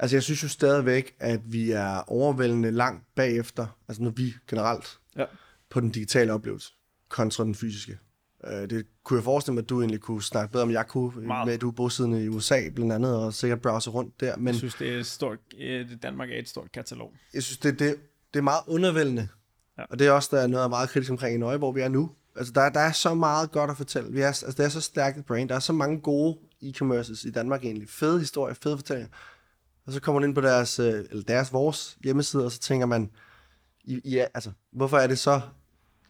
Altså, 0.04 0.16
jeg 0.16 0.22
synes 0.22 0.42
jo 0.42 0.48
stadigvæk, 0.48 1.14
at 1.20 1.40
vi 1.44 1.70
er 1.70 2.12
overvældende 2.12 2.70
langt 2.70 3.14
bagefter, 3.14 3.66
altså 3.88 4.02
når 4.02 4.10
vi 4.10 4.34
generelt, 4.48 4.98
ja. 5.16 5.24
på 5.70 5.80
den 5.80 5.90
digitale 5.90 6.32
oplevelse, 6.32 6.72
kontra 7.08 7.44
den 7.44 7.54
fysiske. 7.54 7.98
Øh, 8.46 8.70
det 8.70 8.86
kunne 9.04 9.16
jeg 9.16 9.24
forestille 9.24 9.54
mig, 9.54 9.62
at 9.62 9.68
du 9.68 9.80
egentlig 9.80 10.00
kunne 10.00 10.22
snakke 10.22 10.52
bedre 10.52 10.62
om, 10.62 10.70
jeg 10.70 10.86
kunne, 10.86 11.26
Meget. 11.26 11.46
med 11.46 11.54
at 11.54 11.60
du 11.60 11.68
er 11.68 11.72
bosiddende 11.72 12.24
i 12.24 12.28
USA 12.28 12.68
blandt 12.74 12.92
andet, 12.92 13.16
og 13.16 13.34
sikkert 13.34 13.60
browse 13.60 13.90
rundt 13.90 14.20
der. 14.20 14.36
Men 14.36 14.46
jeg 14.46 14.54
synes, 14.54 14.74
det 14.74 14.94
er 14.94 14.98
et 14.98 15.06
stort, 15.06 15.38
Danmark 16.02 16.30
er 16.30 16.38
et 16.38 16.48
stort 16.48 16.72
katalog. 16.72 17.12
Jeg 17.34 17.42
synes, 17.42 17.58
det, 17.58 17.78
det, 17.78 17.96
det 18.34 18.38
er 18.38 18.44
meget 18.44 18.62
undervældende, 18.66 19.28
ja. 19.78 19.82
og 19.90 19.98
det 19.98 20.06
er 20.06 20.10
også 20.10 20.28
der 20.36 20.42
er 20.42 20.46
noget 20.46 20.70
meget 20.70 20.88
kritisk 20.88 21.10
omkring 21.10 21.34
i 21.34 21.38
Nøje, 21.38 21.56
hvor 21.56 21.72
vi 21.72 21.80
er 21.80 21.88
nu. 21.88 22.10
Altså, 22.36 22.52
der, 22.52 22.68
der 22.68 22.80
er 22.80 22.92
så 22.92 23.14
meget 23.14 23.50
godt 23.50 23.70
at 23.70 23.76
fortælle. 23.76 24.12
Vi 24.12 24.20
er, 24.20 24.26
altså, 24.26 24.54
det 24.56 24.64
er 24.64 24.68
så 24.68 24.80
stærkt 24.80 25.18
et 25.18 25.26
brand. 25.26 25.48
Der 25.48 25.54
er 25.54 25.58
så 25.58 25.72
mange 25.72 26.00
gode 26.00 26.38
e-commerces 26.62 27.28
i 27.28 27.30
Danmark 27.30 27.64
egentlig. 27.64 27.88
Fede 27.88 28.18
historier, 28.18 28.54
fede 28.54 28.76
fortællinger. 28.76 29.08
Og 29.86 29.92
så 29.92 30.00
kommer 30.00 30.20
man 30.20 30.28
ind 30.28 30.34
på 30.34 30.40
deres, 30.40 30.78
øh, 30.78 31.04
eller 31.10 31.22
deres, 31.22 31.52
vores 31.52 31.98
hjemmeside, 32.04 32.44
og 32.44 32.52
så 32.52 32.58
tænker 32.58 32.86
man, 32.86 33.10
ja, 33.86 34.26
altså, 34.34 34.52
hvorfor 34.72 34.98
er 34.98 35.06
det 35.06 35.18
så 35.18 35.40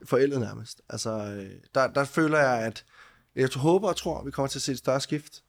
forældet 0.05 0.41
nærmest? 0.41 0.83
Altså, 0.89 1.11
øh, 1.11 1.51
der, 1.75 1.87
der 1.87 2.05
føler 2.05 2.39
jeg, 2.39 2.61
at 2.61 2.85
jeg 3.37 3.49
håber 3.57 3.89
og 3.89 3.97
tror, 3.97 4.18
at 4.18 4.27
vi 4.27 4.31
kommer 4.31 4.49
til 4.49 4.59
at 4.59 4.62
se 4.62 4.72
et 4.72 4.79
større 4.79 5.01
skift 5.01 5.43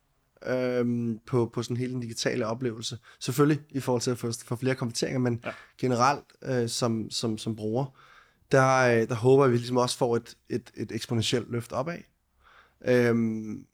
øhm, 0.46 1.20
på, 1.26 1.50
på 1.54 1.64
sådan 1.64 1.78
hele 1.78 1.94
den 1.94 2.02
digitale 2.02 2.48
oplevelse. 2.48 2.98
Selvfølgelig 3.20 3.62
i 3.70 3.80
forhold 3.80 4.02
til 4.02 4.12
at 4.12 4.18
få, 4.18 4.32
få 4.46 4.56
flere 4.56 4.76
konverteringer, 4.76 5.20
men 5.20 5.42
ja. 5.46 5.52
generelt 5.78 6.26
øh, 6.44 6.70
som, 6.70 7.12
som, 7.12 7.38
som 7.38 7.56
bruger, 7.56 7.86
der, 8.52 8.78
øh, 8.78 9.08
der 9.08 9.16
håber 9.16 9.44
jeg, 9.44 9.50
at 9.50 9.52
vi 9.52 9.58
ligesom 9.58 9.78
også 9.78 9.98
får 9.98 10.16
et, 10.16 10.38
et, 10.50 10.72
et 10.76 10.92
eksponentielt 10.92 11.52
løft 11.52 11.72
opad. 11.72 11.98
Øhm, 12.86 13.66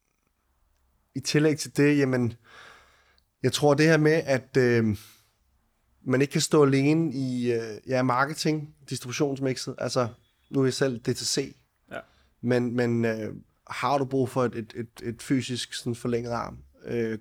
I 1.15 1.19
tillæg 1.19 1.57
til 1.57 1.77
det, 1.77 1.97
jamen, 1.97 2.33
jeg 3.43 3.53
tror 3.53 3.73
det 3.73 3.85
her 3.85 3.97
med, 3.97 4.21
at 4.25 4.57
øh, 4.57 4.97
man 6.03 6.21
ikke 6.21 6.31
kan 6.31 6.41
stå 6.41 6.65
alene 6.65 7.13
i 7.13 7.53
øh, 7.53 7.77
ja, 7.87 8.03
marketing, 8.03 8.75
distributionsmixet, 8.89 9.75
altså 9.77 10.07
nu 10.49 10.59
er 10.59 10.65
jeg 10.65 10.73
selv 10.73 10.99
DTC, 10.99 11.55
ja. 11.91 11.99
men, 12.41 12.75
men 12.75 13.05
øh, 13.05 13.35
har 13.67 13.97
du 13.97 14.05
brug 14.05 14.29
for 14.29 14.43
et, 14.43 14.55
et, 14.55 14.73
et, 14.75 15.07
et 15.07 15.21
fysisk 15.21 15.73
sådan 15.73 15.95
forlænget 15.95 16.31
arm, 16.31 16.57
øh, 16.85 17.19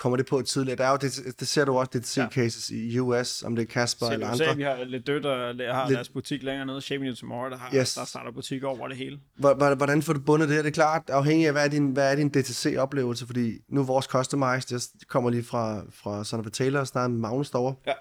kommer 0.00 0.16
det 0.16 0.26
på 0.26 0.42
tidligere. 0.42 0.76
Der 0.76 0.84
er 0.84 0.90
jo 0.90 0.96
det, 0.96 1.40
det 1.40 1.48
ser 1.48 1.64
du 1.64 1.78
også, 1.78 1.90
DTC-cases 1.96 2.74
ja. 2.74 2.76
i 2.76 2.98
US, 3.00 3.42
om 3.42 3.56
det 3.56 3.62
er 3.62 3.66
Kasper 3.66 4.06
eller 4.06 4.26
andre. 4.26 4.44
Se, 4.44 4.56
vi 4.56 4.62
har 4.62 4.84
lidt 4.84 5.06
dødt, 5.06 5.24
der 5.24 5.72
har 5.74 5.86
lidt... 5.86 5.96
deres 5.96 6.08
butik 6.08 6.42
længere 6.42 6.66
nede, 6.66 6.80
Shaping 6.80 7.08
You 7.08 7.14
Tomorrow, 7.14 7.50
der, 7.50 7.56
har, 7.56 7.76
yes. 7.76 7.94
der 7.94 8.04
starter 8.04 8.32
butikker 8.32 8.68
over 8.68 8.88
det 8.88 8.96
hele. 8.96 9.20
Hvordan 9.36 10.02
får 10.02 10.12
du 10.12 10.20
bundet 10.20 10.48
det 10.48 10.56
her? 10.56 10.62
Det 10.62 10.70
er 10.70 10.74
klart, 10.74 11.02
afhængig 11.10 11.46
af, 11.46 11.52
hvad 11.52 11.64
er 11.64 11.68
din, 11.68 11.90
hvad 11.90 12.12
er 12.12 12.16
din 12.16 12.28
DTC-oplevelse, 12.28 13.26
fordi 13.26 13.58
nu 13.68 13.82
vores 13.82 14.06
customized, 14.06 14.72
jeg 14.72 14.80
kommer 15.08 15.30
lige 15.30 15.42
fra, 15.42 15.82
fra 15.92 16.24
Son 16.24 16.40
of 16.40 16.46
Taylor, 16.52 16.84
snart 16.84 17.10
med 17.10 17.18
Magnus 17.18 17.50
derovre, 17.50 17.74
ja. 17.86 17.92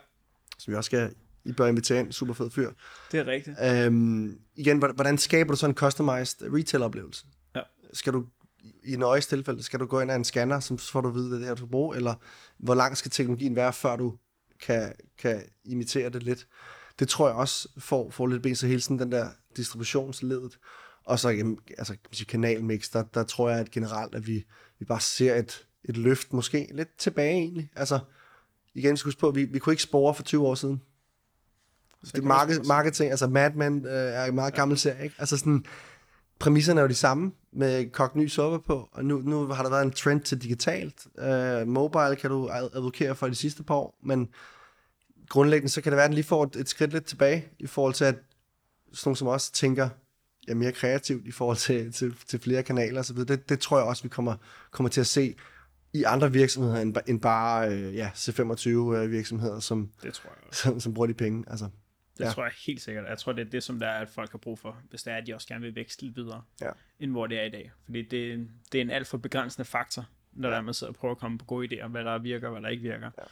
som 0.58 0.72
vi 0.72 0.78
også 0.78 0.88
skal 0.88 1.14
i 1.46 1.52
bør 1.52 1.68
invitere 1.68 2.00
ind, 2.00 2.12
super 2.12 2.34
fed 2.34 2.50
fyr. 2.50 2.72
Det 3.12 3.20
er 3.20 3.28
rigtigt. 3.28 3.58
Øhm, 3.64 4.38
igen, 4.56 4.78
hvordan 4.78 5.18
skaber 5.18 5.52
du 5.52 5.58
sådan 5.58 5.72
en 5.72 5.76
customized 5.78 6.54
retail-oplevelse? 6.54 7.26
Ja. 7.56 7.62
Skal 7.94 8.14
du 8.14 8.26
i 8.84 8.96
Nøjes 8.96 9.28
tilfælde, 9.28 9.64
skal 9.64 9.80
du 9.80 9.86
gå 9.86 10.00
ind 10.00 10.12
af 10.12 10.16
en 10.16 10.24
scanner, 10.24 10.60
som 10.60 10.78
får 10.78 11.02
du 11.02 11.10
vide, 11.10 11.40
det 11.40 11.48
er, 11.48 11.56
du 11.56 11.66
bruger, 11.66 11.96
eller 11.96 12.16
hvor 12.58 12.76
lang 12.76 12.98
skal 12.98 13.12
teknologien 13.12 13.56
være, 13.56 13.74
før 13.74 13.96
du 13.96 14.18
kan, 14.62 14.94
kan 15.18 15.44
imitere 15.66 16.10
det 16.10 16.24
lidt. 16.24 16.48
Det 17.00 17.10
tror 17.10 17.28
jeg 17.28 17.36
også 17.36 17.70
får, 17.78 18.10
får 18.10 18.28
lidt 18.28 18.44
ben 18.44 18.56
så 18.56 18.68
hele 18.68 18.82
sådan 18.82 19.00
den 19.00 19.12
der 19.12 19.30
distributionsledet. 19.58 20.60
Og 21.04 21.20
så 21.20 21.30
jamen, 21.30 21.60
altså, 21.78 21.96
kanalmix, 22.28 22.92
der, 22.92 23.04
der 23.04 23.24
tror 23.24 23.50
jeg 23.50 23.60
at 23.60 23.72
generelt, 23.72 24.16
at 24.16 24.28
vi, 24.28 24.46
vi 24.80 24.86
bare 24.86 25.00
ser 25.00 25.36
et, 25.36 25.68
et 25.84 25.98
løft, 25.98 26.34
måske 26.34 26.70
lidt 26.72 26.98
tilbage 26.98 27.32
egentlig. 27.32 27.70
Altså, 27.76 28.00
igen, 28.74 28.98
skal 28.98 29.08
huske 29.08 29.20
på, 29.20 29.28
at 29.28 29.36
vi, 29.36 29.44
vi 29.44 29.60
kunne 29.60 29.74
ikke 29.74 29.84
spore 29.84 30.14
for 30.14 30.24
20 30.24 30.48
år 30.48 30.56
siden. 30.56 30.82
det 32.16 32.24
market, 32.24 32.66
marketing, 32.68 33.12
altså 33.12 33.28
Mad 33.28 33.52
Men 33.52 33.86
øh, 33.86 33.92
er 33.92 34.26
en 34.26 34.36
meget 34.36 34.54
gammel 34.54 34.78
serie, 34.78 35.04
ikke? 35.04 35.16
Altså 35.20 35.38
sådan, 35.38 35.66
præmisserne 36.40 36.80
er 36.80 36.84
jo 36.84 36.88
de 36.88 36.94
samme, 36.94 37.32
med 37.52 37.92
kogt 37.92 38.16
ny 38.16 38.28
suppe 38.28 38.60
på, 38.68 38.90
og 38.92 39.06
nu, 39.06 39.18
nu 39.18 39.48
har 39.48 39.64
der 39.64 39.70
været 39.70 39.86
en 39.86 39.92
trend 39.92 40.22
til 40.22 40.42
digitalt. 40.42 41.08
Uh, 41.18 41.68
mobile 41.68 42.16
kan 42.16 42.30
du 42.30 42.50
advokere 42.50 43.16
for 43.16 43.28
de 43.28 43.36
sidste 43.36 43.64
par 43.64 43.76
år, 43.76 43.96
men 44.04 44.30
grundlæggende 45.30 45.70
så 45.70 45.82
kan 45.82 45.92
det 45.92 45.98
være, 45.98 46.06
at 46.06 46.10
den 46.10 46.16
lige 46.16 46.26
får 46.26 46.44
et, 46.44 46.56
et 46.56 46.70
skridt 46.70 46.92
lidt 46.92 47.06
tilbage, 47.06 47.48
i 47.60 47.68
forhold 47.68 47.94
til, 47.94 48.06
at 48.06 48.16
sådan 48.94 49.10
nogle 49.10 49.18
som 49.18 49.28
os 49.28 49.52
tænker 49.52 49.90
ja, 50.48 50.54
mere 50.54 50.72
kreativt 50.72 51.28
i 51.28 51.32
forhold 51.32 51.58
til, 51.58 51.94
til, 51.94 52.16
til 52.28 52.40
flere 52.40 52.64
kanaler 52.64 53.00
osv. 53.00 53.18
Det, 53.18 53.50
det 53.50 53.60
tror 53.60 53.78
jeg 53.78 53.88
også, 53.88 54.04
vi 54.04 54.10
kommer, 54.10 54.36
kommer 54.72 54.90
til 54.90 55.02
at 55.02 55.08
se 55.08 55.36
i 55.94 56.04
andre 56.04 56.32
virksomheder, 56.32 56.82
end, 56.82 56.96
end 57.08 57.22
bare 57.22 57.70
øh, 57.70 57.96
ja, 57.96 58.10
C25-virksomheder, 58.16 59.56
øh, 59.56 59.62
som, 59.62 59.90
det 60.04 60.14
tror 60.14 60.30
jeg 60.30 60.54
som, 60.54 60.80
som 60.80 60.94
bruger 60.94 61.08
de 61.08 61.14
penge. 61.14 61.44
Altså, 61.48 61.70
det 62.20 62.26
ja. 62.26 62.32
tror 62.32 62.44
jeg 62.44 62.54
helt 62.66 62.82
sikkert. 62.82 63.06
Jeg 63.10 63.18
tror, 63.18 63.32
det 63.32 63.48
er 63.48 63.50
det, 63.50 63.64
som 63.64 63.80
der 63.80 63.88
er, 63.88 64.00
at 64.00 64.10
folk 64.10 64.32
har 64.32 64.38
brug 64.38 64.60
for, 64.60 64.82
hvis 64.90 65.04
det 65.04 65.14
er, 65.14 65.18
at 65.18 65.28
de 65.28 65.36
også 65.36 65.48
gerne 65.48 65.62
vil 65.62 65.76
vækste 65.76 66.04
lidt 66.04 66.16
videre, 66.16 66.42
ja. 66.62 66.70
end 67.00 67.12
hvor 67.12 67.28
det 67.28 67.40
er 67.40 67.44
i 67.44 67.50
dag. 67.50 67.72
Fordi 67.86 68.02
det, 68.02 68.50
det 68.72 68.78
er 68.78 68.82
en 68.82 68.90
alt 68.90 69.08
for 69.08 69.18
begrænsende 69.18 69.66
faktor, 69.66 70.06
når 70.32 70.50
ja. 70.50 70.56
der 70.56 70.62
man 70.62 70.74
sidder 70.74 70.94
og 70.94 70.96
prøver 70.96 71.12
at 71.12 71.18
komme 71.18 71.38
på 71.38 71.46
gode 71.46 71.68
idéer, 71.68 71.88
hvad 71.88 72.04
der 72.04 72.18
virker, 72.18 72.50
hvad 72.50 72.62
der 72.62 72.70
ikke 72.70 72.84
virker. 72.84 73.12
Ja. 73.18 73.24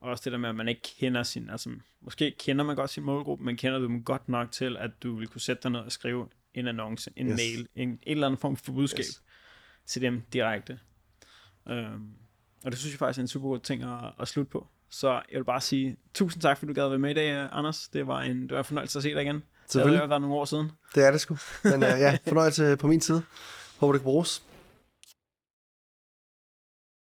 Og 0.00 0.10
også 0.10 0.24
det 0.24 0.32
der 0.32 0.38
med, 0.38 0.48
at 0.48 0.54
man 0.54 0.68
ikke 0.68 0.80
kender 0.98 1.22
sin, 1.22 1.50
altså 1.50 1.70
måske 2.00 2.34
kender 2.38 2.64
man 2.64 2.76
godt 2.76 2.90
sin 2.90 3.02
målgruppe, 3.02 3.44
men 3.44 3.56
kender 3.56 3.78
du 3.78 3.84
dem 3.84 4.04
godt 4.04 4.28
nok 4.28 4.52
til, 4.52 4.76
at 4.76 4.90
du 5.02 5.16
vil 5.16 5.28
kunne 5.28 5.40
sætte 5.40 5.62
dig 5.62 5.70
ned 5.70 5.80
og 5.80 5.92
skrive 5.92 6.28
en 6.54 6.68
annonce, 6.68 7.10
en 7.16 7.28
yes. 7.28 7.36
mail, 7.36 7.68
en, 7.74 7.88
en 7.88 7.98
eller 8.06 8.26
anden 8.26 8.38
form 8.38 8.56
for 8.56 8.72
budskab 8.72 8.98
yes. 8.98 9.22
til 9.86 10.02
dem 10.02 10.22
direkte. 10.32 10.80
Um, 11.66 12.14
og 12.64 12.70
det 12.70 12.78
synes 12.78 12.92
jeg 12.92 12.98
faktisk 12.98 13.18
er 13.18 13.22
en 13.22 13.28
super 13.28 13.48
god 13.48 13.58
ting 13.58 13.82
at, 13.82 14.12
at 14.20 14.28
slutte 14.28 14.50
på. 14.50 14.68
Så 14.90 15.08
jeg 15.12 15.38
vil 15.38 15.44
bare 15.44 15.60
sige 15.60 15.96
tusind 16.14 16.42
tak, 16.42 16.58
fordi 16.58 16.72
du 16.72 16.80
gad 16.80 16.88
være 16.88 16.98
med 16.98 17.10
i 17.10 17.14
dag, 17.14 17.48
Anders. 17.52 17.88
Det 17.92 18.06
var 18.06 18.20
en, 18.20 18.42
det 18.42 18.50
var 18.50 18.58
en 18.58 18.64
fornøjelse 18.64 18.98
at 18.98 19.02
se 19.02 19.14
dig 19.14 19.22
igen. 19.22 19.42
Selvfølgelig. 19.68 19.92
Det 19.92 20.00
har 20.00 20.08
været 20.08 20.20
nogle 20.20 20.36
år 20.36 20.44
siden. 20.44 20.70
Det 20.94 21.06
er 21.06 21.10
det 21.10 21.20
sgu. 21.20 21.36
Men 21.64 21.74
uh, 21.74 21.80
ja, 21.82 22.18
fornøjelse 22.28 22.76
på 22.76 22.86
min 22.86 23.00
side. 23.00 23.22
Håber 23.78 23.92
det 23.92 24.00
kan 24.00 24.04
bruges. 24.04 24.42